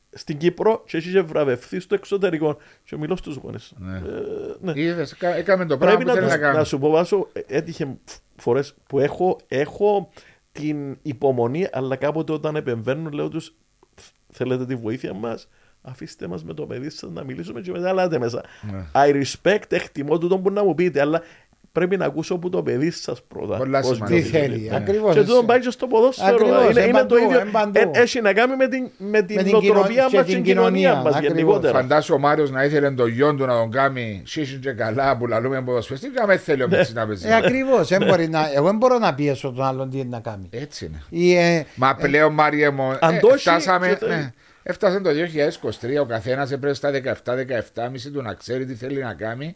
στην 0.09 0.37
Κύπρο 0.37 0.83
και 0.87 0.97
έχεις 0.97 1.11
και 1.11 1.21
βραβευθεί 1.21 1.79
στο 1.79 1.95
εξωτερικό. 1.95 2.57
Και 2.83 2.97
μιλώ 2.97 3.15
στους 3.15 3.35
γονείς. 3.35 3.73
Ναι. 3.77 3.97
Ε, 3.97 4.01
ναι. 4.61 4.71
Είδες, 4.75 5.15
κα- 5.17 5.35
έκαμε 5.35 5.65
το 5.65 5.77
πράγμα 5.77 5.97
Πρέπει 5.97 6.09
που 6.11 6.15
να, 6.15 6.27
θέλεις 6.27 6.29
να 6.29 6.35
τους- 6.37 6.45
να 6.47 6.51
κάνεις; 6.53 6.67
σου 6.67 6.79
πω, 6.79 6.89
Βάσο, 6.89 7.29
ε, 7.33 7.39
έτυχε 7.47 7.97
φορές 8.43 8.75
που 8.87 8.99
έχω, 8.99 9.39
έχω 9.47 10.09
την 10.51 10.97
υπομονή, 11.01 11.67
αλλά 11.71 11.95
κάποτε 11.95 12.31
όταν 12.31 12.55
επεμβαίνουν, 12.55 13.11
λέω 13.11 13.29
τους, 13.29 13.55
θέλετε 14.29 14.65
τη 14.65 14.75
βοήθεια 14.75 15.13
μας, 15.13 15.47
αφήστε 15.81 16.27
μας 16.27 16.43
με 16.43 16.53
το 16.53 16.65
παιδί 16.65 16.89
σας 16.89 17.11
να 17.11 17.23
μιλήσουμε 17.23 17.61
και 17.61 17.71
μετά 17.71 17.89
ελάτε 17.89 18.19
μέσα. 18.19 18.43
Ναι. 18.71 18.85
I 18.93 19.23
respect, 19.23 19.71
εκτιμώ 19.71 20.17
τούτο 20.17 20.39
που 20.39 20.51
να 20.51 20.63
μου 20.63 20.73
πείτε, 20.73 21.01
αλλά 21.01 21.21
πρέπει 21.73 21.97
να 21.97 22.05
ακούσω 22.05 22.33
από 22.35 22.49
το 22.49 22.63
παιδί 22.63 22.91
σας 22.91 23.21
πρώτα. 23.27 23.57
Πολλά 23.57 23.79
πώς 23.81 23.95
σημαντικό. 23.95 24.21
Τι 24.21 24.29
νιώθει. 24.31 24.37
θέλει. 24.47 24.67
Ναι. 24.69 24.75
Ακριβώς. 24.75 25.13
Και 25.15 25.21
τούτο 25.21 25.43
πάει 25.43 25.59
και 25.59 25.69
στο 25.69 25.87
ποδόσφαιρο. 25.87 26.35
Ακριβώς, 26.35 26.69
είναι, 26.71 26.81
εν 26.81 26.89
είναι 26.89 26.99
το 26.99 27.05
παντού, 27.07 27.23
ίδιο. 27.25 27.39
εν 27.39 27.51
παντού. 27.51 27.79
Ε, 27.79 27.89
έχει 27.93 28.21
να 28.21 28.33
κάνει 28.33 28.55
με 28.55 28.67
την, 28.67 28.89
με 28.97 29.21
την, 29.21 29.35
Με 29.35 29.43
την 29.43 29.51
νοοτροπία 29.51 29.83
κοινο- 29.83 30.01
μας 30.01 30.09
και 30.11 30.17
και 30.17 30.23
την 30.23 30.33
την 30.33 30.43
κοινωνία 30.43 30.79
κοινωνία, 30.89 31.03
μας 31.03 31.15
ακριβώς. 31.15 31.37
γενικότερα. 31.37 31.73
Φαντάσου 31.79 32.13
ο 32.13 32.17
Μάριος 32.17 32.51
να 32.51 32.63
ήθελε 32.63 32.91
τον 32.91 33.07
γιο 33.09 33.35
του 33.35 33.45
να 33.45 33.53
τον 33.53 33.71
κάνει 33.71 34.21
σύσιν 34.25 34.59
και 34.59 34.71
καλά 34.71 35.17
που 35.17 35.27
λαλούμε 35.27 35.61
ποδοσφαιστή 35.61 36.07
και 36.09 36.19
να 36.19 36.25
με 36.27 36.37
θέλει 36.37 36.63
ο 36.63 36.67
Μίτσης 36.67 36.93
να 36.93 37.07
παίζει. 37.07 37.27
Ε, 37.27 37.35
Ακριβώς. 37.35 37.91
Εγώ 37.91 38.65
δεν 38.67 38.75
μπορώ 38.77 38.97
να 38.97 39.13
πιέσω 39.13 39.51
τον 39.51 39.65
άλλον 39.65 39.89
τι 39.89 40.03
να 40.05 40.19
κάνει. 40.19 40.49
Έτσι 40.51 40.85
είναι. 40.85 41.01
Ή, 41.09 41.35
ε, 41.35 41.65
Μα 41.75 41.95
πλέον 41.95 42.33
Μάριε 42.33 42.69
μου, 42.69 42.97
Αν 42.99 43.15
ε, 43.15 43.19
το 43.19 43.27
έχει, 43.27 43.37
φτάσαμε, 43.37 43.87
και 43.87 43.95
το- 43.95 44.07
ναι, 44.07 44.33
έφτασε 44.63 44.99
το 44.99 45.09
2023, 45.09 45.99
ο 46.01 46.05
καθένας 46.05 46.51
έπρεπε 46.51 46.73
στα 46.73 46.91
17-17,5 46.91 48.11
του 48.13 48.21
να 48.21 48.33
ξέρει 48.33 48.65
τι 48.65 48.73
θέλει 48.75 49.01
να 49.01 49.13
κάνει 49.13 49.55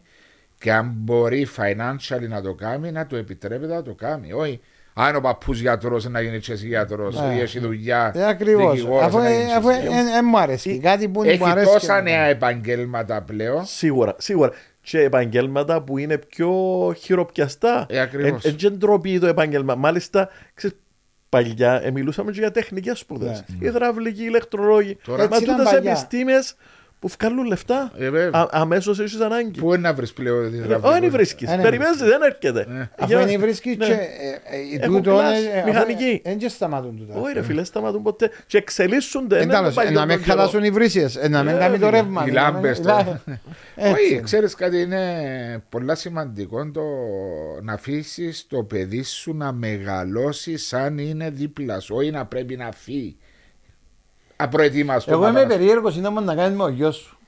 και 0.58 0.72
αν 0.72 0.92
μπορεί 0.94 1.48
financially 1.56 2.28
να 2.28 2.42
το 2.42 2.54
κάνει, 2.54 2.92
να 2.92 3.06
το 3.06 3.16
επιτρέπεται 3.16 3.74
να 3.74 3.82
το 3.82 3.94
κάνει. 3.94 4.32
Όχι, 4.32 4.60
αν 4.94 5.16
ο 5.16 5.20
παππούς 5.20 5.60
γιατρός 5.60 6.04
να 6.08 6.20
γίνει 6.20 6.38
και 6.38 6.52
εσύ 6.52 6.66
γιατρός, 6.66 7.20
Ναι. 7.20 7.34
ή 7.34 7.40
έχει 7.40 7.58
δουλειά 7.58 8.12
ε, 8.14 8.26
Ακριβώς. 8.26 8.72
δικηγόρος 8.74 9.04
Αφού 9.04 9.18
να 9.18 9.28
ε, 9.28 9.36
γίνεις 9.38 9.52
αφού, 9.54 9.68
εσύ. 9.68 9.80
ε, 9.86 10.18
ε, 10.18 10.22
μου 10.22 10.38
αρέσει. 10.38 10.78
Κάτι 10.78 11.08
που 11.08 11.20
μου 11.22 11.28
Έχει 11.30 11.42
αρέσει. 11.48 11.72
τόσα 11.72 11.96
και- 11.96 12.02
νέα 12.10 12.22
επαγγέλματα 12.24 13.22
πλέον. 13.22 13.64
Σίγουρα, 13.66 14.14
σίγουρα. 14.18 14.50
Και 14.80 15.00
επαγγέλματα 15.00 15.82
που 15.82 15.98
είναι 15.98 16.18
πιο 16.18 16.50
χειροπιαστά. 16.98 17.86
Ε, 17.88 17.98
ακριβώς. 18.00 18.44
Ε, 18.44 18.50
Δεν 18.58 18.72
ντροπή 18.76 19.18
το 19.18 19.26
επάγγελμα. 19.26 19.74
Μάλιστα, 19.74 20.28
ξέρεις, 20.54 20.76
παλιά 21.28 21.80
ε, 21.84 21.90
μιλούσαμε 21.90 22.30
και 22.30 22.38
για 22.40 22.50
τεχνικές 22.50 22.98
σπουδές. 22.98 23.44
Υδραυλική, 23.58 24.22
ηλεκτρολόγοι. 24.24 24.98
Τώρα- 25.04 25.22
Έτσι 25.22 25.34
Μα 25.34 25.42
ήταν 25.42 25.56
τούτες 25.56 25.72
παλιά. 25.72 25.90
επιστήμες 25.90 26.54
που 27.00 27.08
βγάλουν 27.18 27.46
λεφτά. 27.46 27.92
Ε, 27.98 28.10
βέβαια. 28.10 28.48
Αμέσως 28.50 28.98
έχεις 29.00 29.20
ανάγκη. 29.20 29.60
Πού 29.60 29.66
είναι 29.74 29.88
να 29.88 29.94
βρεις 29.94 30.12
πλέον 30.12 30.50
τη 30.50 30.56
Ε, 30.58 30.60
δραυλή. 30.60 30.90
Όχι, 31.04 31.08
βρίσκεις. 31.08 31.50
Ε, 31.52 31.56
ναι, 31.56 31.62
Περιμένεις, 31.62 31.96
δεν 31.98 32.22
έρχεται. 32.22 32.88
Αφού 32.98 33.10
Για- 33.12 33.20
είναι 33.30 33.38
βρίσκεις 33.38 33.76
ναι. 33.76 33.86
και. 33.86 33.92
ε, 33.92 33.96
ε, 33.96 34.84
Έχουν 34.84 34.94
τούτο, 35.02 35.10
κλάσ, 35.16 35.44
ε, 35.44 35.58
αφού, 35.58 35.68
μηχανική. 35.68 36.20
ε, 36.24 36.36
Δεν 36.36 36.48
σταματούν 36.48 36.96
τούτα. 36.96 37.20
Όχι, 37.20 37.32
ρε 37.34 37.42
φίλε, 37.42 37.64
σταματούν 37.64 38.02
ποτέ. 38.02 38.30
Και 38.46 38.56
εξελίσσονται. 38.58 39.38
Ε, 39.38 39.42
είναι 39.42 39.52
τέλος, 39.52 39.74
το 39.74 39.80
ε, 39.80 39.84
παλιό 39.84 40.00
να 40.00 40.06
με 40.06 40.12
τον 40.12 40.22
καιρό. 40.22 40.36
χαλάσουν 40.36 40.64
οι 40.64 40.70
βρύσιες, 40.70 41.16
ε, 41.16 41.28
να 41.28 41.42
μην 41.42 41.54
Ε, 41.54 41.58
κάνει 41.58 41.78
το 41.78 41.86
φίλε, 41.86 41.96
ρεύμα. 41.98 42.24
οι 42.26 42.30
να 42.30 42.42
μην- 42.50 42.54
λάμπες, 42.54 42.78
λά- 42.84 43.04
τα- 43.04 43.22
Έτσι. 43.74 43.92
Όχι, 43.92 44.20
ξέρεις 44.24 44.54
κάτι, 44.54 44.80
είναι 44.80 45.02
πολλά 45.68 45.94
σημαντικό 45.94 46.70
το 46.70 46.82
να 47.62 47.72
αφήσεις 47.72 48.46
το 48.48 48.62
παιδί 48.62 49.02
σου 49.02 49.34
να 49.36 49.52
μεγαλώσει 49.52 50.56
σαν 50.56 50.98
είναι 50.98 51.30
δίπλα 51.30 51.80
σου, 51.80 51.94
όχι 51.96 52.10
να 52.10 52.26
πρέπει 52.26 52.56
να 52.56 52.68
φύγει. 52.76 53.16
Απροετοίμαστο. 54.40 55.12
Εγώ 55.12 55.22
να 55.22 55.28
είμαι 55.28 55.42
πας. 55.42 55.56
περίεργος, 55.56 55.96
είναι 55.96 56.06
όμως 56.06 56.24
να 56.24 56.34
κάνεις 56.34 56.56
με 56.56 56.62
ο 56.64 56.68
γιος 56.68 56.96
σου. 56.96 57.18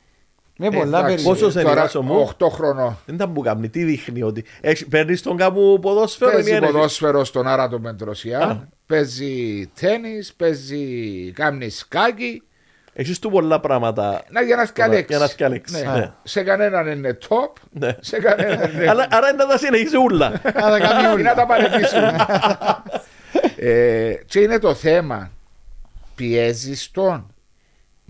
Είμαι 0.59 0.69
Ε, 0.77 0.78
πολλά 0.78 0.99
εντάξει, 0.99 1.03
περίεργος. 1.07 1.39
Πόσος 1.39 1.53
σε 1.53 1.59
τώρα, 1.59 1.70
ενημερώσω 1.70 2.03
μου; 2.03 2.19
8 2.39 2.49
χρονών. 2.51 2.99
Δεν 3.07 3.16
τα 3.16 3.28
που 3.28 3.41
κάνει, 3.41 3.69
τι 3.69 3.85
δείχνει 3.85 4.23
ότι. 4.23 4.45
Έχει, 4.61 4.87
παίρνεις 4.89 5.23
τον 5.23 5.37
κάπου 5.37 5.78
ποδόσφαιρο 5.82 6.31
ή 6.31 6.35
Παίζει 6.35 6.51
είναι. 6.57 6.66
ποδόσφαιρο 6.66 7.24
στον 7.24 7.47
Άρατο 7.47 7.77
Α. 7.77 7.81
Πεντροσιά, 7.81 8.69
παίζει 8.87 9.66
τέννις, 9.81 10.35
παίζει 10.35 10.85
κάνει 11.35 11.69
σκάκι. 11.69 12.43
Έχεις 12.93 13.19
του 13.19 13.31
πολλά 13.31 13.61
πράγματα. 13.61 14.23
Να 14.31 14.43
για 14.43 14.57
να 14.57 14.65
σκαλέξει. 14.65 15.05
Για 15.09 15.19
να 15.19 15.27
σκαλέξει, 15.27 15.87
Ναι. 15.87 15.93
ναι. 15.93 16.12
Σε 16.23 16.43
κανέναν 16.43 16.87
είναι 16.87 17.19
top, 17.28 17.53
Ναι. 17.70 17.97
σε 18.01 18.19
κανέναν 18.20 18.70
είναι 18.74 18.89
Αλλά, 18.89 19.07
άρα 19.11 19.28
είναι 19.28 19.43
να 19.45 19.49
τα 19.51 19.59
συνεχίσεις 19.59 19.95
ούλα. 19.99 20.31
Να 20.31 20.53
τα 20.53 20.78
κάνεις 20.78 21.05
Ή 21.05 21.07
όλα. 21.12 21.23
να 21.23 21.35
τα 21.35 21.47
παρετήσουμε. 21.47 22.16
ε, 23.57 24.12
και 24.27 24.41
είναι 24.41 24.59
το 24.59 24.74
θέμα. 24.74 25.31
Πιέζεις 26.21 26.91
τον 26.91 27.35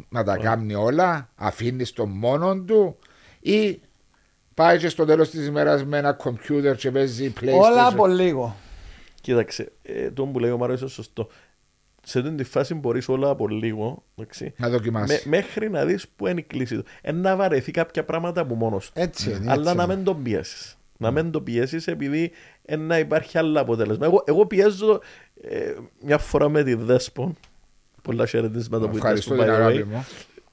να 0.09 0.25
τα 0.25 0.37
κάνει 0.37 0.75
όλα, 0.75 1.31
αφήνεις 1.35 1.93
τον 1.93 2.09
μόνο 2.11 2.61
του 2.61 2.99
ή 3.41 3.81
πάει 4.55 4.79
και 4.79 4.89
στο 4.89 5.05
τέλος 5.05 5.31
της 5.31 5.47
ημέρας 5.47 5.85
με 5.85 5.99
ένα 5.99 6.13
κομπιούτερ 6.13 6.77
και 6.77 6.91
παίζει 6.91 7.33
PlayStation. 7.41 7.61
Όλα 7.63 7.87
από 7.87 8.07
λίγο. 8.07 8.57
Κοίταξε, 9.21 9.73
ε, 9.83 10.11
το 10.11 10.27
που 10.27 10.39
λέει 10.39 10.51
ο 10.51 10.59
Μάριος 10.59 10.81
είναι 10.81 10.91
σωστό. 10.91 11.29
Σε 12.03 12.19
αυτή 12.19 12.35
τη 12.35 12.45
φάση 12.45 12.75
μπορείς 12.75 13.09
όλα 13.09 13.29
από 13.29 13.49
λίγο. 13.49 14.05
εντάξει, 14.17 14.53
Να 14.57 14.69
δοκιμάσεις. 14.69 15.25
με- 15.25 15.37
μέχρι 15.37 15.71
να 15.71 15.85
δεις 15.85 16.09
που 16.09 16.27
είναι 16.27 16.41
η 16.41 16.43
κλίση 16.43 16.77
του. 16.77 16.85
Ε, 17.03 17.13
να 17.13 17.37
βαρεθεί 17.37 17.71
κάποια 17.71 18.05
πράγματα 18.05 18.41
από 18.41 18.55
μόνος 18.55 18.87
του. 18.87 18.93
Έτσι 19.01 19.31
είναι. 19.31 19.51
Αλλά 19.51 19.63
έτσι 19.71 19.77
να 19.77 19.83
είναι. 19.83 19.95
μην 19.95 20.05
τον 20.05 20.23
πιέσεις. 20.23 20.79
Να 20.97 21.11
μην 21.11 21.31
τον 21.31 21.45
πιέσεις 21.45 21.87
επειδή 21.87 22.31
ε, 22.65 22.77
να 22.77 22.99
υπάρχει 22.99 23.39
άλλο 23.39 23.61
αποτέλεσμα. 23.61 24.07
Εγώ, 24.07 24.23
εγώ 24.27 24.47
πιέζω 24.47 25.01
ε, 25.43 25.75
μια 26.01 26.19
φορά 26.19 26.49
με 26.49 26.63
τη 26.63 26.75
Δέσπον. 26.75 27.37
Πολλά 28.03 28.27
χαιρετίσματα 28.27 28.89
που 28.89 28.97
Ευχαριστώ 28.97 29.35
ήταν 29.35 29.47
την 29.47 29.55
στο 29.55 29.63
by 29.63 29.67
the 29.67 29.71
αγάπη 29.71 29.87
way. 29.89 29.93
μου. 29.95 30.07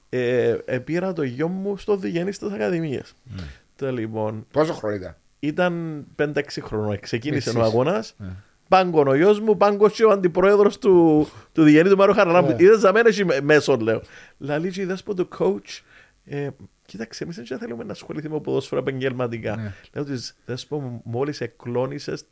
Ε, 0.08 0.56
ε, 0.64 0.78
πήρα 0.78 1.12
το 1.12 1.22
γιο 1.22 1.48
μου 1.48 1.76
στο 1.76 1.96
Διγενή 1.96 2.30
τη 2.30 2.46
Ακαδημία. 2.54 3.04
Ναι. 3.24 3.42
Το 3.76 3.92
λοιπόν, 3.92 4.46
Πόσο 4.52 4.72
χρόνο 4.72 4.94
ήταν; 4.94 5.16
ήταν 5.38 6.04
5-6 6.16 6.40
χρονών. 6.62 7.00
Ξεκίνησε 7.00 7.48
Εξής. 7.48 7.62
ο 7.62 7.66
αγώνας. 7.66 8.14
Ναι. 8.18 8.28
Πάγκον 8.68 9.08
ο 9.08 9.14
γιος 9.14 9.40
μου, 9.40 9.56
πάγκον 9.56 9.90
και 9.90 10.04
ο 10.04 10.10
αντιπρόεδρος 10.10 10.78
του, 10.78 11.26
του 11.52 11.62
Διγενή 11.62 11.88
του 11.88 11.96
Μάρο 11.96 12.12
Χαραλάμπου. 12.12 12.48
Ναι. 12.50 12.56
Είδες 12.62 12.78
για 12.80 12.92
μένα 12.92 13.08
έχει 13.08 13.24
μέσο, 13.42 13.76
λέω. 13.76 14.02
Λαλή, 14.38 14.70
και 14.70 14.80
είδες 14.80 15.02
που 15.02 15.14
το 15.14 15.28
coach. 15.38 15.80
Ε, 16.24 16.48
κοίταξε, 16.88 17.24
εμείς 17.24 17.36
δεν 17.36 17.58
θέλουμε 17.58 17.84
να 17.84 17.92
ασχοληθεί 17.92 18.28
με 18.28 18.40
ποδόσφαιρα 18.40 18.80
επαγγελματικά. 18.80 19.56
Ναι. 19.56 19.72
Λέω 19.94 20.04
τη 20.04 20.30
Δέσπο, 20.44 21.02
μόλις 21.04 21.40
εκλώνησες 21.40 22.26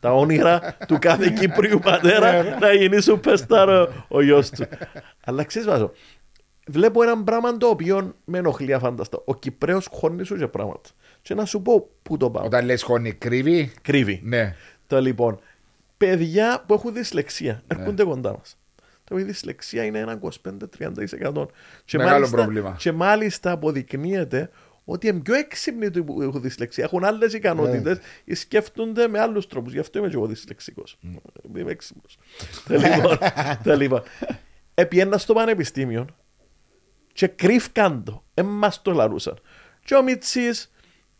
τα 0.00 0.14
όνειρα 0.14 0.76
του 0.86 0.98
κάθε 1.00 1.30
Κύπριου 1.30 1.74
Ναι, 1.74 1.80
πατέρα 1.80 2.58
να 2.58 2.72
γίνεις 2.72 3.04
σου 3.04 3.20
πεστάρο 3.20 4.06
ο 4.08 4.22
γιος 4.22 4.50
του. 4.50 4.64
Αλλά 5.24 5.44
ξέρεις, 5.44 5.68
βάζω. 5.68 5.92
Βλέπω 6.66 7.02
ένα 7.02 7.22
πράγμα 7.22 7.56
το 7.56 7.66
οποίο 7.66 8.14
με 8.24 8.38
ενοχλεί 8.38 8.72
αφάνταστα. 8.72 9.22
Ο 9.24 9.34
Κυπρέος 9.34 9.88
χώνει 9.92 10.24
σου 10.24 10.36
και 10.36 10.46
πράγματα. 10.46 10.90
Και 11.22 11.34
να 11.34 11.44
σου 11.44 11.62
πω 11.62 11.90
πού 12.02 12.16
το 12.16 12.30
πάω. 12.30 12.44
Όταν 12.44 12.64
λες 12.64 12.82
χώνει 12.82 13.12
κρύβει; 13.12 13.72
Κρύβει. 13.82 14.20
Ναι. 14.24 14.56
Το 14.86 15.00
λοιπόν, 15.00 15.40
παιδιά 15.96 16.64
που 16.66 16.74
έχουν 16.74 16.92
δυσλεξία 16.92 17.62
έρχονται 17.66 18.04
κοντά 18.04 18.30
μας. 18.38 18.56
Το 19.12 19.18
η 19.18 19.22
δυσλεξία 19.22 19.84
είναι 19.84 19.98
ένα 19.98 20.20
25-30%. 20.22 21.46
Και 21.84 21.96
Μεγάλο 21.96 22.14
μάλιστα, 22.14 22.36
πρόβλημα. 22.36 22.76
Και 22.78 22.92
μάλιστα 22.92 23.50
αποδεικνύεται 23.50 24.50
ότι 24.84 25.08
είναι 25.08 25.20
πιο 25.20 25.34
έξυπνοι 25.34 25.90
του 25.90 26.04
που 26.04 26.22
έχουν 26.22 26.40
δυσλεξία. 26.42 26.84
Έχουν 26.84 27.04
άλλες 27.04 27.32
ικανότητες 27.32 27.98
ή 28.24 28.34
σκέφτονται 28.34 29.08
με 29.08 29.18
άλλους 29.20 29.46
τρόπους. 29.46 29.72
Γι' 29.72 29.78
αυτό 29.78 29.98
είμαι 29.98 30.08
και 30.08 30.14
εγώ 30.14 30.26
δυσλεξικό. 30.26 30.82
Είμαι 31.56 31.70
έξυπνος. 31.70 32.18
Τα 32.68 32.76
λοιπόν, 32.76 33.18
τα 33.64 33.74
λοιπόν. 33.74 34.02
Επιένα 34.74 35.18
στο 35.18 35.34
πανεπιστήμιο 35.34 36.06
και 37.12 37.26
κρύφκαν 37.26 38.04
το. 38.04 38.24
Εμά 38.34 38.72
το 38.82 38.92
λαρούσαν. 38.92 39.38
Και 39.84 39.94
ο 39.94 40.02
Μιτσής 40.02 40.72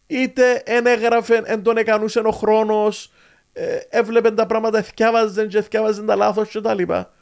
είτε 0.07 0.63
εν 0.65 0.87
έγραφε, 0.87 1.43
εν 1.45 1.63
τον 1.63 1.77
εκανούσε 1.77 2.19
ο 2.19 2.31
χρόνος, 2.31 3.13
ε, 3.53 3.79
έβλεπε 3.89 4.31
τα 4.31 4.47
πράγματα, 4.47 4.79
εθιάβαζε 4.79 5.47
και 5.47 5.59
εθιάβαζε 5.59 6.03
τα 6.03 6.17
λάθος 6.17 6.49
και 6.49 6.61
τα 6.61 6.75
λοιπά. 6.75 7.13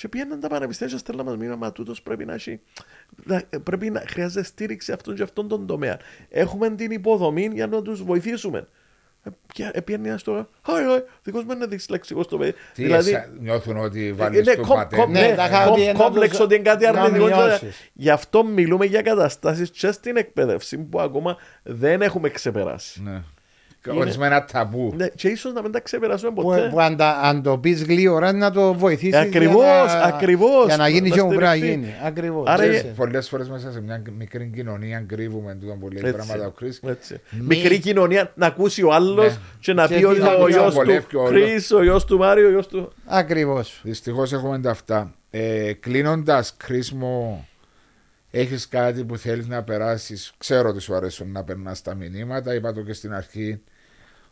Και 0.00 0.08
πήγαιναν 0.08 0.40
τα 0.40 0.48
πανεπιστήμια 0.48 0.92
και 0.92 0.98
στέλναν 0.98 1.26
μας 1.26 1.36
μήνυμα, 1.36 1.56
μα 1.56 1.72
τούτος 1.72 2.02
πρέπει 2.02 2.24
να 2.24 2.34
έχει, 2.34 2.60
να- 3.24 3.42
πρέπει 3.62 3.90
να 3.90 4.02
χρειάζεται 4.08 4.42
στήριξη 4.46 4.92
αυτόν 4.92 5.14
και 5.14 5.22
αυτόν 5.22 5.48
τον 5.48 5.66
τομέα. 5.66 5.98
Έχουμε 6.28 6.70
την 6.70 6.90
υποδομή 6.90 7.50
για 7.52 7.66
να 7.66 7.82
τους 7.82 8.02
βοηθήσουμε. 8.04 8.66
Ε, 9.22 9.30
και 9.52 9.70
Έπαιρνε 9.72 10.08
ένας 10.08 10.20
στο. 10.20 10.48
Όχι, 10.66 10.84
όχι, 10.84 11.02
δικός 11.22 11.44
μου 11.44 11.52
είναι 11.52 11.66
δυσλεξικό 11.66 12.24
το 12.24 12.38
παιδί. 12.38 12.52
Τι 12.74 12.82
δηλαδή, 12.82 13.16
νιώθουν 13.40 13.76
ότι 13.76 14.12
βάλεις 14.12 14.38
είναι 14.38 14.54
τον 14.54 14.64
κομ- 14.64 14.78
πατέρας; 14.80 15.04
κομ- 15.04 15.16
Ναι, 15.16 15.26
ναι, 15.28 15.34
τα 15.34 15.44
είχα 15.46 15.58
κομ- 15.64 15.70
ότι 15.72 15.82
είναι 15.82 15.92
κόμπλεξ 15.92 16.38
να 16.38 16.44
ότι 16.44 16.54
είναι 16.54 16.62
κάτι 16.64 16.84
να 16.84 16.90
αρνητικό. 17.02 17.26
μειώσεις. 17.26 17.90
Γι' 17.92 18.10
αυτό 18.10 18.44
μιλούμε 18.44 18.84
για 18.84 19.02
καταστάσεις 19.02 19.70
και 19.70 19.90
στην 19.92 20.16
εκπαίδευση 20.16 20.78
που 20.78 21.00
ακόμα 21.00 21.36
δεν 21.62 22.02
έχουμε 22.02 22.28
ξεπεράσει. 22.28 23.02
Ναι. 23.86 23.92
Είναι- 23.92 24.02
Ορισμένα 24.02 24.44
ταμπού. 24.44 24.92
Ναι, 24.96 25.06
και 25.08 25.28
ίσως 25.28 25.52
να 25.52 25.62
μην 25.62 25.72
τα 25.72 25.80
ξεπεράσουμε 25.80 26.30
Που, 26.34 26.42
ποτέ. 26.42 26.68
που 26.70 26.80
αν, 26.80 26.96
τα- 26.96 27.20
αν 27.22 27.42
το 27.42 27.58
πεις 27.58 27.82
γλύωρα 27.84 28.32
να 28.32 28.50
το 28.50 28.74
βοηθήσεις. 28.74 29.14
Ακριβώς, 29.14 29.92
ακριβώς. 30.04 30.66
Για 30.66 30.76
να 30.76 30.88
γίνει 30.88 31.08
Να 31.08 31.14
και 31.14 31.20
όπου 31.20 31.28
πρέπει 31.28 31.44
να 31.44 31.50
στηριχθεί. 31.50 31.74
γίνει. 31.78 31.94
Ακριβώς. 32.04 32.48
Άρα, 32.48 32.62
Έτσι. 32.62 32.86
Πολλές 32.96 33.28
φορές 33.28 33.48
μέσα 33.48 33.72
σε 33.72 33.80
μια 33.80 34.02
μικρή 34.18 34.50
κοινωνία 34.54 35.04
κρύβουμε 35.08 35.54
τούτο 35.60 35.72
που 35.80 35.88
λέει 35.88 36.02
Έτσι, 36.04 36.12
πράγματα 36.26 36.46
ο 36.46 36.52
Chris. 36.60 36.88
έτσι. 36.88 37.20
Μικρή 37.30 37.78
κοινωνία 37.78 38.32
να 38.34 38.46
ακούσει 38.46 38.82
ο 38.82 38.92
άλλος 38.92 39.26
Ναι. 39.32 39.38
και 39.60 39.72
να 39.72 39.86
Και 39.86 39.94
πει 39.94 40.00
τι 40.00 40.04
ότι 40.06 40.20
να 40.20 40.32
ο 40.34 40.44
πει, 40.44 40.52
γιος 40.52 40.74
βολεύει 40.74 41.06
του 41.06 41.20
όλος. 41.20 41.30
Κρι, 41.30 41.76
ο 41.76 41.82
γιος 41.82 42.04
του 42.04 42.18
Μάριο, 42.18 42.46
ο 42.46 42.50
γιος 42.50 42.66
του. 42.68 42.92
Ακριβώς. 43.06 43.80
Δυστυχώς 43.82 44.32
έχουμε 44.32 44.60
τα 44.60 44.70
αυτά. 44.70 45.12
Ε, 45.30 45.72
Κλείνοντας, 45.72 46.54
Κρίσμο, 46.56 47.46
έχεις 48.30 48.68
κάτι 48.68 49.04
που 49.04 49.16
θέλεις 49.16 49.46
να 49.46 49.62
περάσεις. 49.62 50.32
Ξέρω 50.38 50.68
ότι 50.68 50.80
σου 50.80 50.94
αρέσουν 50.94 51.32
να 51.32 51.44
περνάς 51.44 51.82
τα 51.82 51.94
μηνύματα. 51.94 52.54
Είπα 52.54 52.72
το 52.72 52.82
και 52.82 52.92
στην 52.92 53.12
αρχή 53.12 53.62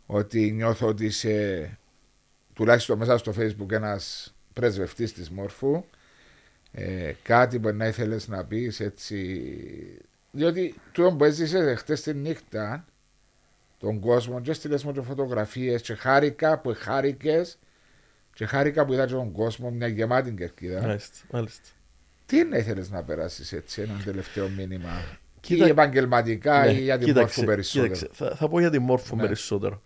ότι 0.06 0.52
νιώθω 0.52 0.86
ότι 0.86 1.04
είσαι 1.04 1.78
τουλάχιστον 2.52 2.98
μέσα 2.98 3.18
στο 3.18 3.32
facebook 3.38 3.70
ένας 3.70 4.34
πρεσβευτής 4.52 5.12
της 5.12 5.30
Μόρφου 5.30 5.84
ε, 6.72 7.12
κάτι 7.22 7.58
που 7.58 7.68
να 7.68 7.86
ήθελες 7.86 8.28
να 8.28 8.44
πεις 8.44 8.80
έτσι 8.80 10.00
διότι 10.30 10.74
τούτο 10.92 11.16
που 11.16 11.24
έζησες 11.24 11.78
χτες 11.78 12.02
τη 12.02 12.14
νύχτα 12.14 12.84
τον 13.78 14.00
κόσμο 14.00 14.40
και 14.40 14.52
στείλες 14.52 14.84
μου 14.84 14.92
και 14.92 15.00
φωτογραφίες 15.00 15.82
και 15.82 15.94
χάρηκα 15.94 16.58
που 16.58 16.74
χάρηκες 16.76 17.58
και 18.34 18.46
χάρηκα 18.46 18.84
που 18.84 18.92
είδα 18.92 19.06
και 19.06 19.12
τον 19.12 19.32
κόσμο 19.32 19.70
μια 19.70 19.86
γεμάτη 19.86 20.32
κερκίδα 20.32 20.80
Μάλιστα, 20.80 21.18
μάλιστα. 21.30 21.68
Τι 22.26 22.44
να 22.44 22.56
ήθελες 22.56 22.90
να 22.90 23.02
περάσεις 23.04 23.52
έτσι 23.52 23.82
ένα 23.82 24.00
τελευταίο 24.04 24.48
μήνυμα; 24.48 24.90
Ή 25.48 25.62
επαγγελματικά 25.62 26.64
Ναι, 26.64 26.72
ή 26.72 26.82
για 26.82 26.98
την 26.98 27.06
κοίταξε, 27.06 27.40
μόρφου 27.40 27.44
περισσότερο; 27.44 27.94
κοίταξε, 27.94 28.24
θα, 28.24 28.36
θα 28.36 28.48
πω 28.48 28.60
για 28.60 28.70
την 28.70 28.82
μόρφου 28.82 29.16
Ναι. 29.16 29.22
περισσότερο. 29.22 29.82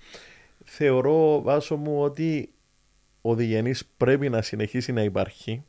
Θεωρώ, 0.64 1.42
Βάσο 1.42 1.76
μου, 1.76 2.02
ότι 2.02 2.52
ο 3.20 3.34
Διγενής 3.34 3.84
πρέπει 3.96 4.28
να 4.28 4.42
συνεχίσει 4.42 4.92
να 4.92 5.02
υπάρχει 5.02 5.64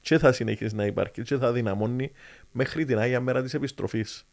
και 0.00 0.18
θα 0.18 0.32
συνεχίσει 0.32 0.74
να 0.74 0.86
υπάρχει 0.86 1.22
και 1.22 1.36
θα 1.36 1.52
δυναμώνει 1.52 2.10
μέχρι 2.52 2.84
την 2.84 2.98
Άγια 2.98 3.20
Μέρα 3.20 3.42
της 3.42 3.54
επιστροφής. 3.54 4.26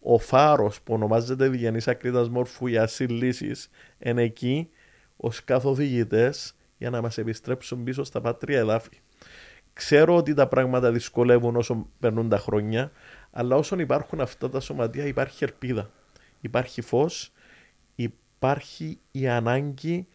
Ο 0.00 0.18
φάρος 0.18 0.80
που 0.80 0.94
ονομάζεται 0.94 1.48
Διγενής 1.48 1.88
Ακρίτας 1.88 2.28
Μόρφου 2.28 2.66
για 2.66 2.86
συλλήσεις 2.86 3.68
είναι 3.98 4.22
εκεί 4.22 4.68
ως 5.16 5.44
καθοδηγητές 5.44 6.54
για 6.78 6.90
να 6.90 7.00
μας 7.00 7.18
επιστρέψουν 7.18 7.84
πίσω 7.84 8.04
στα 8.04 8.20
πατρία 8.20 8.58
εδάφη. 8.58 9.00
Ξέρω 9.78 10.16
ότι 10.16 10.34
τα 10.34 10.46
πράγματα 10.46 10.92
δυσκολεύουν 10.92 11.56
όσο 11.56 11.86
περνούν 11.98 12.28
τα 12.28 12.38
χρόνια, 12.38 12.90
αλλά 13.30 13.56
όσον 13.56 13.78
υπάρχουν 13.78 14.20
αυτά 14.20 14.50
τα 14.50 14.60
σωματεία 14.60 15.04
υπάρχει 15.06 15.44
ελπίδα. 15.44 15.90
Υπάρχει 16.40 16.80
φως, 16.80 17.32
υπάρχει 17.94 18.98
η 19.10 19.28
ανάγκη 19.28 20.06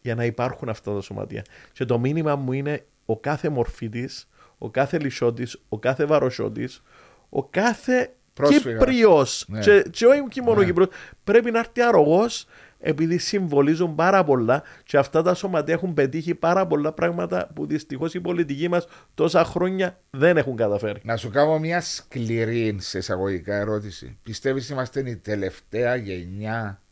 για 0.00 0.14
να 0.14 0.24
υπάρχουν 0.24 0.68
αυτά 0.68 0.94
τα 0.94 1.00
σωματεία. 1.00 1.44
Και 1.72 1.84
το 1.84 1.98
μήνυμα 1.98 2.36
μου 2.36 2.52
είναι 2.52 2.84
ο 3.06 3.18
κάθε 3.18 3.48
μορφίτης, 3.48 4.28
ο 4.58 4.70
κάθε 4.70 4.98
λυσότης, 4.98 5.60
ο 5.68 5.78
κάθε 5.78 6.04
βαροσότης, 6.04 6.82
ο 7.28 7.44
κάθε 7.44 8.12
Πρόσφυγας. 8.34 8.78
Κύπριος 8.78 9.44
Ναι. 9.48 9.60
και, 9.60 9.84
και 9.90 10.06
όχι 10.06 10.22
και 10.28 10.42
μόνο 10.42 10.60
Ναι. 10.60 10.64
Κύπριος 10.64 10.88
πρέπει 11.24 11.50
να 11.50 11.58
έρθει 11.58 11.80
αρρωγός 11.80 12.46
επειδή 12.78 13.18
συμβολίζουν 13.18 13.94
πάρα 13.94 14.24
πολλά 14.24 14.62
και 14.84 14.96
αυτά 14.98 15.22
τα 15.22 15.34
σωματεία 15.34 15.74
έχουν 15.74 15.94
πετύχει 15.94 16.34
πάρα 16.34 16.66
πολλά 16.66 16.92
πράγματα 16.92 17.50
που 17.54 17.66
δυστυχώς 17.66 18.14
οι 18.14 18.20
πολιτικοί 18.20 18.68
μας 18.68 18.86
τόσα 19.14 19.44
χρόνια 19.44 20.00
δεν 20.10 20.36
έχουν 20.36 20.56
καταφέρει. 20.56 21.00
Να 21.04 21.16
σου 21.16 21.30
κάνω 21.30 21.58
μια 21.58 21.80
σκληρή 21.80 22.76
σε 22.80 22.98
εισαγωγικά 22.98 23.54
ερώτηση. 23.56 24.18
Πιστεύεις 24.22 24.68
είμαστε 24.68 25.10
η 25.10 25.16
τελευταία 25.16 25.96
γενιά 25.96 26.82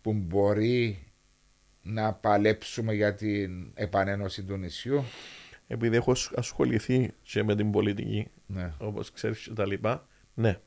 που 0.00 0.12
μπορεί 0.12 0.98
να 1.82 2.12
παλέψουμε 2.12 2.94
για 2.94 3.14
την 3.14 3.70
επανένωση 3.74 4.42
του 4.42 4.56
νησιού; 4.56 5.04
Επειδή 5.66 5.96
έχω 5.96 6.10
ασ- 6.10 6.38
ασχοληθεί 6.38 7.10
και 7.22 7.42
με 7.44 7.54
την 7.56 7.70
πολιτική 7.70 8.28
Ναι. 8.46 8.72
όπως 8.78 9.10
ξέρεις 9.12 9.38
και 9.38 9.52
τα 9.52 9.66
λοιπά, 9.66 10.06
ναι. 10.34 10.58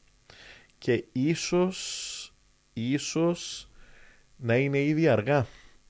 Και 0.78 1.06
ίσως, 1.12 2.34
ίσως 2.74 3.69
να 4.40 4.56
είναι 4.58 4.80
ήδη 4.84 5.08
αργά. 5.08 5.46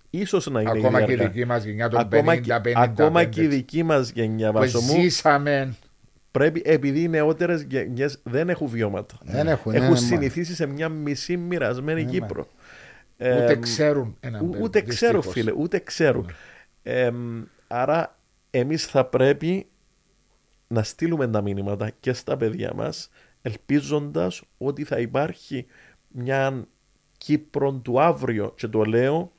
Ίσως 0.09 0.47
να 0.49 0.61
είναι 0.61 0.69
Ακόμα 0.69 0.97
ήδη 0.99 1.05
και 1.05 1.11
η 1.11 1.15
αργά. 1.15 1.27
δική 1.29 1.45
μας 1.45 1.63
γενιά 1.63 1.89
των 1.89 1.99
Ακόμα, 1.99 2.33
50, 2.33 2.39
και, 2.41 2.53
50, 2.53 2.71
ακόμα 2.75 3.23
και 3.23 3.41
η 3.41 3.45
50, 3.45 3.49
δική 3.49 3.83
μας 3.83 4.09
γενιά 4.09 4.51
που 4.51 4.57
βάσο 4.57 4.79
μου, 4.81 5.01
ζήσαμε 5.01 5.75
πρέπει, 6.31 6.61
επειδή 6.65 7.01
οι 7.01 7.07
νεότερες 7.07 7.61
γενιές 7.61 8.19
δεν 8.23 8.49
έχουν 8.49 8.67
βιώματα. 8.67 9.17
Δεν 9.21 9.47
έχουν. 9.47 9.71
έχουν 9.73 9.85
ναι, 9.87 9.91
ναι, 9.93 9.97
συνηθίσει 10.05 10.55
σε 10.55 10.65
μια 10.65 10.89
μισή 10.89 11.37
μοιρασμένη 11.37 12.03
Ναι, 12.03 12.11
Κύπρο. 12.11 12.47
ούτε 13.17 13.51
Ε, 13.51 13.55
ξέρουν 13.55 14.17
έναν 14.19 14.45
Ού- 14.45 14.49
παιδί, 14.49 14.63
Ούτε 14.63 14.81
ξέρουν, 14.81 15.15
δυστυχώς. 15.21 15.33
φίλε, 15.33 15.51
ούτε 15.57 15.79
ξέρουν. 15.79 16.25
Ναι. 16.83 16.91
Εμ, 16.93 17.43
άρα, 17.67 18.17
εμείς 18.51 18.85
θα 18.85 19.05
πρέπει 19.05 19.67
να 20.67 20.83
στείλουμε 20.83 21.27
τα 21.27 21.41
μήνυματα 21.41 21.91
και 21.99 22.13
στα 22.13 22.37
παιδιά 22.37 22.71
μας, 22.75 23.09
ελπίζοντας 23.41 24.41
ότι 24.57 24.83
θα 24.83 24.99
υπάρχει 24.99 25.65
μια 26.07 26.67
Κύπρο 27.25 27.71
του 27.73 28.01
αύριο. 28.01 28.53
Και 28.57 28.67
το 28.67 28.83
λέω 28.83 29.31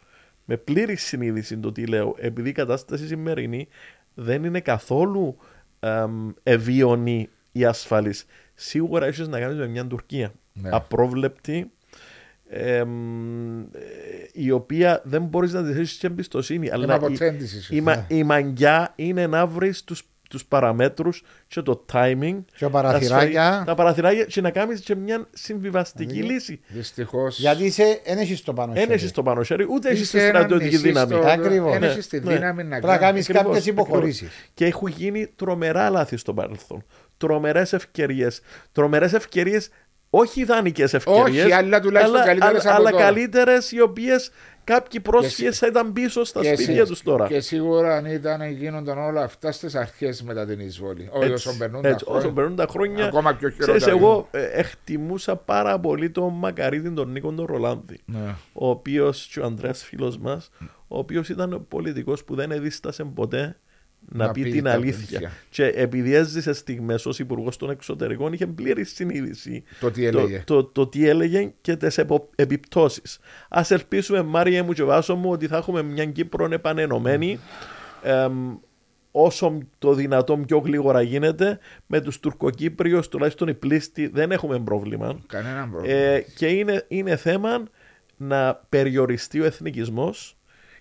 με 0.44 0.57
πλήρη 0.57 0.97
συνείδηση 0.97 1.59
το 1.59 1.73
τι 1.73 1.86
λέω, 1.86 2.15
επειδή 2.19 2.48
η 2.48 2.52
κατάσταση 2.52 3.07
σημερινή 3.07 3.69
δεν 4.15 4.44
είναι 4.44 4.61
καθόλου 4.61 5.36
εμ, 5.81 6.31
ευίωνη 6.43 7.28
ή 7.52 7.65
ασφαλής. 7.65 8.27
Σίγουρα 8.55 9.07
έχεις 9.07 9.28
να 9.28 9.40
κάνεις 9.40 9.57
με 9.59 9.66
μια 9.66 9.86
Τουρκία 9.86 10.32
Ναι. 10.52 10.69
απρόβλεπτη, 10.73 11.70
εμ, 12.48 13.61
ε, 13.61 13.66
η 14.32 14.51
οποία 14.51 15.02
δεν 15.05 15.23
μπορείς 15.23 15.52
να 15.52 15.62
της 15.65 15.77
έχεις 15.77 15.93
και 15.98 16.07
εμπιστοσύνη. 16.07 16.66
Είναι 16.66 16.74
Αλλά 16.74 16.86
η, 16.94 16.97
αποτέντηση 16.97 17.57
ίσως. 17.57 17.70
η, 17.70 17.81
μα- 17.81 18.05
η 18.09 18.23
μαγιά 18.24 18.93
είναι 18.97 19.27
να 19.27 19.47
βρεις 19.47 19.85
τους, 19.85 20.02
τους 20.31 20.44
παραμέτρους 20.44 21.23
και 21.47 21.61
το 21.62 21.85
timing 21.93 22.44
Και 22.57 22.69
παραθυράκια. 22.69 23.51
τα, 23.59 23.62
τα 23.66 23.74
παραθυράκια 23.74 24.24
και 24.24 24.40
να 24.40 24.51
κάνεις 24.51 24.81
και 24.81 24.94
μια 24.94 25.27
συμβιβαστική 25.32 26.23
λύση. 26.23 26.61
Δυστυχώς. 26.69 27.39
Γιατί 27.39 27.65
είσαι, 27.65 28.01
δεν 28.05 28.19
έχεις 28.19 28.43
το 28.43 28.52
πάνω 28.52 28.73
Δεν 28.73 28.82
χέρι. 28.82 28.94
έχεις 28.94 29.12
το 29.12 29.23
πάνω 29.23 29.43
χέρι, 29.43 29.66
ούτε 29.70 29.89
έχεις 29.89 30.01
Είσαι 30.02 30.16
τη 30.19 30.23
ένα 30.24 30.28
στρατιωτική 30.39 30.70
νησί 30.70 30.82
δύναμη. 30.82 31.12
στο- 31.15 31.27
Ακριβώς. 31.28 31.70
Δεν 31.73 31.81
Ναι, 31.81 31.86
έχεις 31.86 32.07
τη 32.09 32.20
ναι. 32.20 32.32
δύναμη 32.32 32.62
να 32.62 32.69
Πρέπει 32.69 32.86
να 32.86 32.97
κάνεις. 32.97 33.01
κάνεις 33.01 33.24
Ακριβώς, 33.28 33.44
κάποιες 33.44 33.62
ακριβώς. 33.62 33.86
υποχωρήσεις. 33.86 34.28
Και 34.55 34.65
έχουν 34.66 34.89
γίνει 34.89 35.27
τρομερά 35.36 35.90
λάθη 35.90 36.16
στο 36.16 36.35
παρελθόν. 36.35 36.85
Τρομερές 37.16 37.73
ευκαιρίες. 37.73 38.40
Τρομερές 38.73 39.12
ευκαιρίες, 39.12 39.69
όχι 40.11 40.41
ιδανικές 40.41 40.95
ευκαιρίες. 40.95 41.45
Όχι, 41.45 41.53
αλλά 41.53 41.81
τουλάχιστον 41.81 42.23
καλύτερες 42.24 42.66
από 42.66 42.74
Αλλά 42.74 42.91
τώρα. 42.91 43.05
καλύτερες 43.05 43.73
οι 43.73 43.81
οποίες 43.81 44.31
κάποιοι 44.65 45.01
πρόσφυγες 45.01 45.53
Και 45.59 45.65
θα 45.65 45.66
ήταν 45.66 45.93
πίσω 45.93 46.24
στα 46.24 46.41
Και 46.41 46.55
σπίτια 46.55 46.74
σι- 46.74 46.87
τους 46.87 47.03
τώρα. 47.03 47.27
Και 47.27 47.41
σίγουρα 47.41 47.97
αν 47.97 48.05
ήταν, 48.05 48.51
γίνονταν 48.51 48.99
όλα 48.99 49.23
αυτά 49.23 49.53
στις 49.53 49.74
αρχές 49.74 50.23
μετά 50.23 50.47
την 50.47 50.61
εισβολή. 50.61 51.09
Όχι 51.12 51.31
Έτσι, 51.31 51.49
όσο 51.49 51.59
περνούν 51.59 51.82
τα 51.82 51.89
έτσι, 51.89 52.05
όσο 52.09 52.15
χρόνια. 52.19 52.35
περνούν 52.35 52.57
τα 52.57 52.66
χρόνια. 52.70 53.05
Ακόμα 53.05 53.35
πιο 53.35 53.49
Ξέρεις, 53.59 53.85
χειρότερα. 53.85 53.91
εγώ 54.07 54.28
ε, 54.31 54.49
εκτιμούσα 54.53 55.37
πάρα 55.37 55.78
πολύ 55.81 56.11
τον 56.11 56.32
Μακαρίδη 56.35 56.91
τον 56.91 57.11
Νίκον 57.12 57.37
τον 57.37 57.45
Ρολάνδη. 57.45 58.01
Ναι. 58.05 58.35
Ο 58.53 58.69
οποίος 58.69 59.28
και 59.32 59.41
ο 59.41 59.45
Ανδρέας 59.45 59.82
φίλος 59.85 60.19
μας, 60.19 60.51
ο 60.89 60.99
οποίος 60.99 61.28
ήταν 61.28 61.65
πολιτικός 61.69 62.24
που 62.24 62.35
δεν 62.35 62.51
εδίστασε 62.51 63.05
ποτέ 63.05 63.57
να, 64.09 64.27
Να 64.27 64.32
πει, 64.32 64.43
πει 64.43 64.51
την 64.51 64.64
τα 64.64 64.72
αλήθεια. 64.72 65.18
αλήθεια. 65.18 65.32
Και 65.48 65.64
επειδή 65.64 66.14
έζησε 66.14 66.52
στιγμές 66.52 67.06
ως 67.06 67.18
υπουργός 67.18 67.56
των 67.56 67.70
εξωτερικών, 67.70 68.32
είχε 68.32 68.47
πλήρη 68.47 68.85
συνείδηση 68.85 69.62
Το 69.81 69.90
τι 69.90 70.10
το, 70.10 70.18
έλεγε. 70.18 70.43
το, 70.47 70.64
το 70.64 70.86
τι 70.86 71.09
έλεγε 71.09 71.52
και 71.60 71.77
τις 71.77 71.98
επιπτώσεις. 72.35 73.18
Α 73.48 73.62
ελπίσουμε, 73.68 74.22
Μάρια 74.22 74.64
μου 74.64 74.72
και 74.72 74.82
Βάσο 74.82 75.14
μου, 75.16 75.31
ότι 75.31 75.47
θα 75.47 75.56
έχουμε 75.56 75.82
μια 75.82 76.05
Κύπρο 76.05 76.48
επανενωμένη. 76.52 77.39
εμ, 78.02 78.56
όσο 79.12 79.59
το 79.78 79.94
δυνατόν 79.94 80.44
πιο 80.44 80.59
γλίγορα 80.59 81.02
γίνεται 81.02 81.59
με 81.86 82.01
τους 82.01 82.20
Τουρκοκύπριους 82.20 83.09
τουλάχιστον 83.09 83.48
οι 83.48 83.55
πλήστοι 83.55 84.06
δεν 84.06 84.31
έχουμε 84.32 84.59
πρόβλημα 84.60 85.18
Κανένα 85.27 85.68
πρόβλημα. 85.70 85.94
ε, 85.94 86.24
και 86.36 86.47
είναι, 86.47 86.85
είναι 86.89 87.16
θέμα 87.16 87.62
να 88.16 88.55
περιοριστεί 88.68 89.40
ο 89.40 89.44
εθνικισμός 89.44 90.36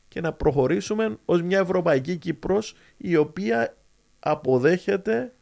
και 0.10 0.22
να 0.22 0.34
προχωρήσουμε 0.34 1.18
ως 1.26 1.42
μια 1.42 1.60
Ευρωπαϊκή 1.60 2.18
Κύπρος 2.18 2.76
η 2.98 3.16
οποία 3.16 3.78
αποδέχεται 4.20 5.34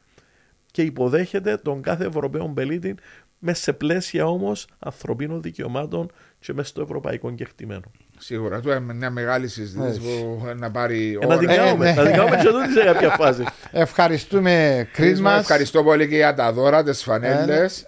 και 0.72 0.82
υποδέχεται 0.82 1.58
τον 1.58 1.82
κάθε 1.82 2.06
Ευρωπαίο 2.06 2.50
πελίτη 2.50 2.96
μέσα 3.40 3.62
σε 3.62 3.74
πλαίσια 3.74 4.26
όμως 4.26 4.68
ανθρωπίνων 4.80 5.42
δικαιωμάτων 5.42 6.12
και 6.40 6.54
μέσα 6.54 6.70
στο 6.70 6.82
ευρωπαϊκό 6.82 7.32
κεκτημένο. 7.32 7.92
Σίγουρα. 8.20 8.60
Του 8.60 8.70
είναι 8.70 8.94
μια 8.94 9.10
μεγάλη 9.10 9.48
συζήτηση 9.48 9.88
Έτσι. 9.88 10.00
που 10.00 10.46
να 10.56 10.72
πάρει 10.72 11.18
Ε, 11.22 11.26
να 11.26 11.38
την 11.38 11.50
ώρα. 11.50 11.58
κάνουμε, 11.58 11.86
ναι. 11.86 11.94
να 12.02 12.04
την 12.04 12.16
κάνουμε 12.16 12.36
και 12.36 12.48
τούτη 12.48 12.72
σε 12.72 12.84
κάποια 12.84 13.10
φάση. 13.10 13.44
Ευχαριστούμε, 13.72 14.88
Chris, 14.98 15.02
Chris 15.02 15.20
μας. 15.20 15.40
Ευχαριστώ 15.40 15.84
πολύ 15.84 16.08
και 16.08 16.16
για 16.16 16.34
τα 16.34 16.52
δώρα, 16.54 16.84
τις 16.84 17.04
φανέλες. 17.04 17.88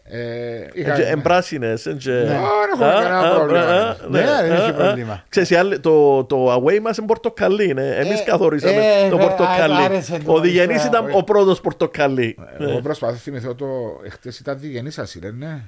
Εμπράσινες. 1.11 1.85
Ναι. 1.85 1.93
δεν 1.93 2.31
έχουμε 2.73 2.85
κανένα 3.03 3.29
πρόβλημα. 3.35 3.97
Ναι, 4.09 4.21
δεν 4.41 4.51
έχει 4.51 4.73
πρόβλημα. 4.73 5.23
Ξέρεις, 5.29 5.49
οι 5.49 5.55
άλλοι- 5.55 5.79
το, 5.79 6.23
το 6.23 6.53
away 6.55 6.79
μας 6.81 6.97
είναι 6.97 7.07
πορτοκαλί. 7.07 7.69
είναι. 7.69 7.95
Εμείς 7.99 8.19
Ε, 8.19 8.23
καθορίσαμε 8.23 8.73
ε, 9.05 9.09
το 9.09 9.17
ε, 9.17 9.23
α, 9.23 9.27
πορτοκαλί. 9.27 9.83
άρεσε 9.83 10.17
το 10.25 10.33
Ο 10.33 10.39
Διγενής 10.39 10.67
μάλιστα. 10.67 10.87
ήταν 10.87 11.09
ο 11.19 11.23
πρώτος 11.23 11.61
πορτοκαλί. 11.61 12.37
Εγώ 12.59 12.79
προσπαθώ 12.81 13.13
να 13.13 13.19
θυμηθώ 13.19 13.55
το. 13.55 13.65
Εχθές 14.05 14.39
ήταν 14.39 14.59
διγενή 14.59 14.89
ασύλ, 14.97 15.21
ναι. 15.37 15.59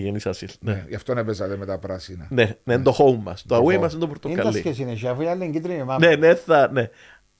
Διγενής 0.00 0.26
ασύλ. 0.26 0.48
ναι. 0.60 0.72
Ναι, 0.72 0.84
Γι' 0.88 0.94
αυτό 0.94 1.12
έπαιζατε 1.18 1.56
με 1.56 1.66
τα 1.66 1.78
πράσινα. 1.78 2.26
ναι, 2.30 2.56
ναι, 2.64 2.74
είναι 2.74 2.82
το 2.82 2.96
home 2.98 3.18
μας. 3.22 3.44
Το 3.46 3.54
Το 3.56 3.64
away 3.64 3.76
home. 3.76 3.80
μας 3.80 3.92
είναι 3.92 4.00
το 4.06 4.10
Είναι 4.24 4.34
τα 4.36 4.42
πορτοκαλί. 4.42 4.58
σχέση 4.58 4.82
είναι, 4.82 5.10
αφού 5.10 5.22
η 5.22 5.26
άλλη 5.26 5.44
είναι 5.44 5.52
κίτρινη 5.52 5.82
μαύρη. 5.84 6.08
Ναι, 6.08 6.14
ναι, 6.16 6.34
θα, 6.34 6.68
ναι. 6.72 6.90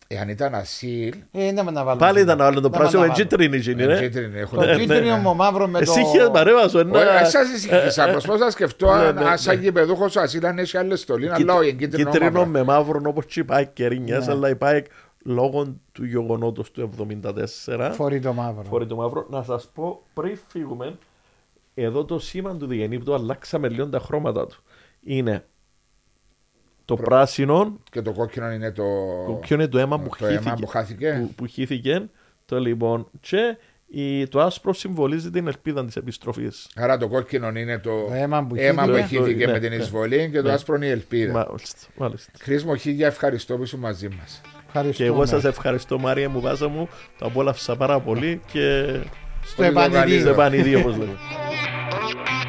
Εάν 0.08 0.28
ήταν 0.28 0.54
ασύλ. 0.54 1.14
Ε, 1.32 1.52
να 1.52 1.64
με 1.64 1.70
να 1.70 1.84
βάλουμε. 1.84 2.06
Πάλι 2.06 2.20
ήταν 2.20 2.40
άλλο 2.40 2.60
το 2.60 2.68
Να 2.68 2.76
πράσινο, 2.78 3.00
με 3.00 3.06
είναι 3.06 3.14
να 3.16 3.24
βάλουμε. 3.24 3.46
κίτρινη 3.48 3.56
γίνει, 3.56 3.86
ναι. 3.86 3.98
κίτρινη 4.00 4.38
έχουν. 4.38 4.58
Το 4.58 4.64
Ναι, 4.64 4.76
κίτρινο 4.76 5.14
ναι. 5.16 5.20
μου 5.22 5.34
μαύρο 5.34 5.66
με 5.68 5.80
το... 5.84 5.90
Εσύ 5.92 6.00
είχες 6.00 6.28
μαρέβα 6.28 6.68
σου, 6.68 6.78
ένα... 6.78 7.20
Εσάς 7.20 7.52
ησυχήσα. 7.52 8.08
Προσπαθώ 8.10 8.44
να 8.44 8.50
σκεφτώ 8.50 8.86
Ναι, 8.86 8.92
αν 9.02 9.14
ναι, 9.14 9.24
αν 9.24 9.38
σαν 9.38 9.56
ναι. 9.56 9.62
γηπεδούχος 9.62 10.16
ασύλ 10.16 10.46
αν 10.46 10.58
έχει 10.58 10.76
άλλη 10.76 10.96
στολή. 10.96 11.30
Αλλά 11.32 11.54
όχι, 11.54 11.68
είναι 11.68 11.78
κίτρινο. 11.78 12.10
Κίτρινο 12.10 12.30
μαύρο. 12.30 12.46
με 12.46 12.62
μαύρο 12.62 13.00
όπως 13.04 13.24
και 13.26 13.40
η 13.40 13.44
ΠΑΕΚ 13.44 13.72
Κερίνιας, 13.72 14.26
Ναι. 14.26 14.32
αλλά 14.32 14.48
η 14.48 14.56
ΠΑΕΚ 14.56 14.86
λόγω 15.24 15.76
του 15.92 16.04
γεγονότος 16.04 16.70
του 16.70 16.90
74 17.76 17.90
Φορεί 17.92 18.20
το 18.20 18.32
μαύρο. 18.32 18.62
φορεί 18.68 18.86
το 18.86 18.96
μαύρο. 18.96 19.26
Να 19.30 19.42
σας 19.42 19.70
πω 19.74 20.00
πριν 20.14 20.38
φύγουμε, 20.48 20.98
εδώ 21.84 22.04
το 22.04 22.18
σήμα 22.18 22.56
του 22.56 22.66
Διγενή 22.66 22.98
που 22.98 23.04
το 23.04 23.14
αλλάξαμε 23.14 23.68
λίγο 23.68 23.88
τα 23.88 23.98
χρώματα 23.98 24.46
του. 24.46 24.62
Είναι 25.02 25.44
το 26.84 26.94
πράσινο, 26.96 27.78
Και 27.90 28.02
το 28.02 28.12
κόκκινο 28.12 28.50
είναι 28.50 28.70
το. 28.72 28.84
ποιο 29.40 29.54
είναι 29.56 29.66
το 29.68 29.78
αίμα 29.78 30.00
που 30.00 30.10
το 30.18 30.26
αίμα 30.26 30.36
χύθηκε, 30.40 30.62
που 30.62 30.66
χάθηκε. 30.66 31.18
που, 31.20 31.34
που 31.34 31.46
χύθηκε, 31.46 32.08
το 32.44 32.60
λοιπόν, 32.60 33.08
και 33.20 33.56
η, 33.86 34.26
το 34.26 34.40
άσπρο 34.40 34.72
συμβολίζει 34.72 35.30
την 35.30 35.46
ελπίδα 35.46 35.84
της 35.84 35.96
επιστροφής. 35.96 36.68
Άρα 36.74 36.96
το 36.98 37.08
κόκκινο 37.08 37.48
είναι 37.48 37.78
το 37.78 38.04
Το 38.06 38.12
αίμα 38.14 38.46
που 38.46 38.54
αίμα 38.56 38.84
που 38.84 38.92
χύθηκε. 38.94 39.16
χύθηκε 39.16 39.46
Ναι, 39.46 39.52
με 39.52 39.58
την 39.58 39.68
ναι. 39.70 39.74
εισβολή 39.76 40.30
και 40.30 40.40
το 40.40 40.46
Ναι. 40.48 40.52
άσπρο 40.54 40.74
είναι 40.74 40.86
η 40.86 40.90
ελπίδα. 40.90 41.32
Μάλιστα, 41.32 41.78
μάλιστα. 41.96 42.30
Χρήσιμο 42.38 42.76
χίλια 42.76 43.06
ευχαριστώ 43.06 43.56
που 43.56 43.62
ήσουν 43.62 43.80
μαζί 43.80 44.08
μας. 44.08 44.40
Ευχαριστούμε. 44.66 45.08
Και 45.08 45.14
εγώ 45.14 45.26
σας 45.26 45.44
ευχαριστώ 45.44 45.98
Μάρια 45.98 46.28
μου, 46.28 46.40
Βάζα 46.40 46.68
μου, 46.68 46.88
το 47.18 47.26
απόλαυσα 47.26 47.76
πάρα 47.76 48.00
πολύ 48.00 48.40
και 48.52 48.84
Στο 49.44 49.62
επανειδή. 49.62 50.20
στο 50.20 50.28
επανειδή 50.28 50.74
όπως 50.74 50.96
λέμε. 50.96 51.16
Bye. 52.14 52.45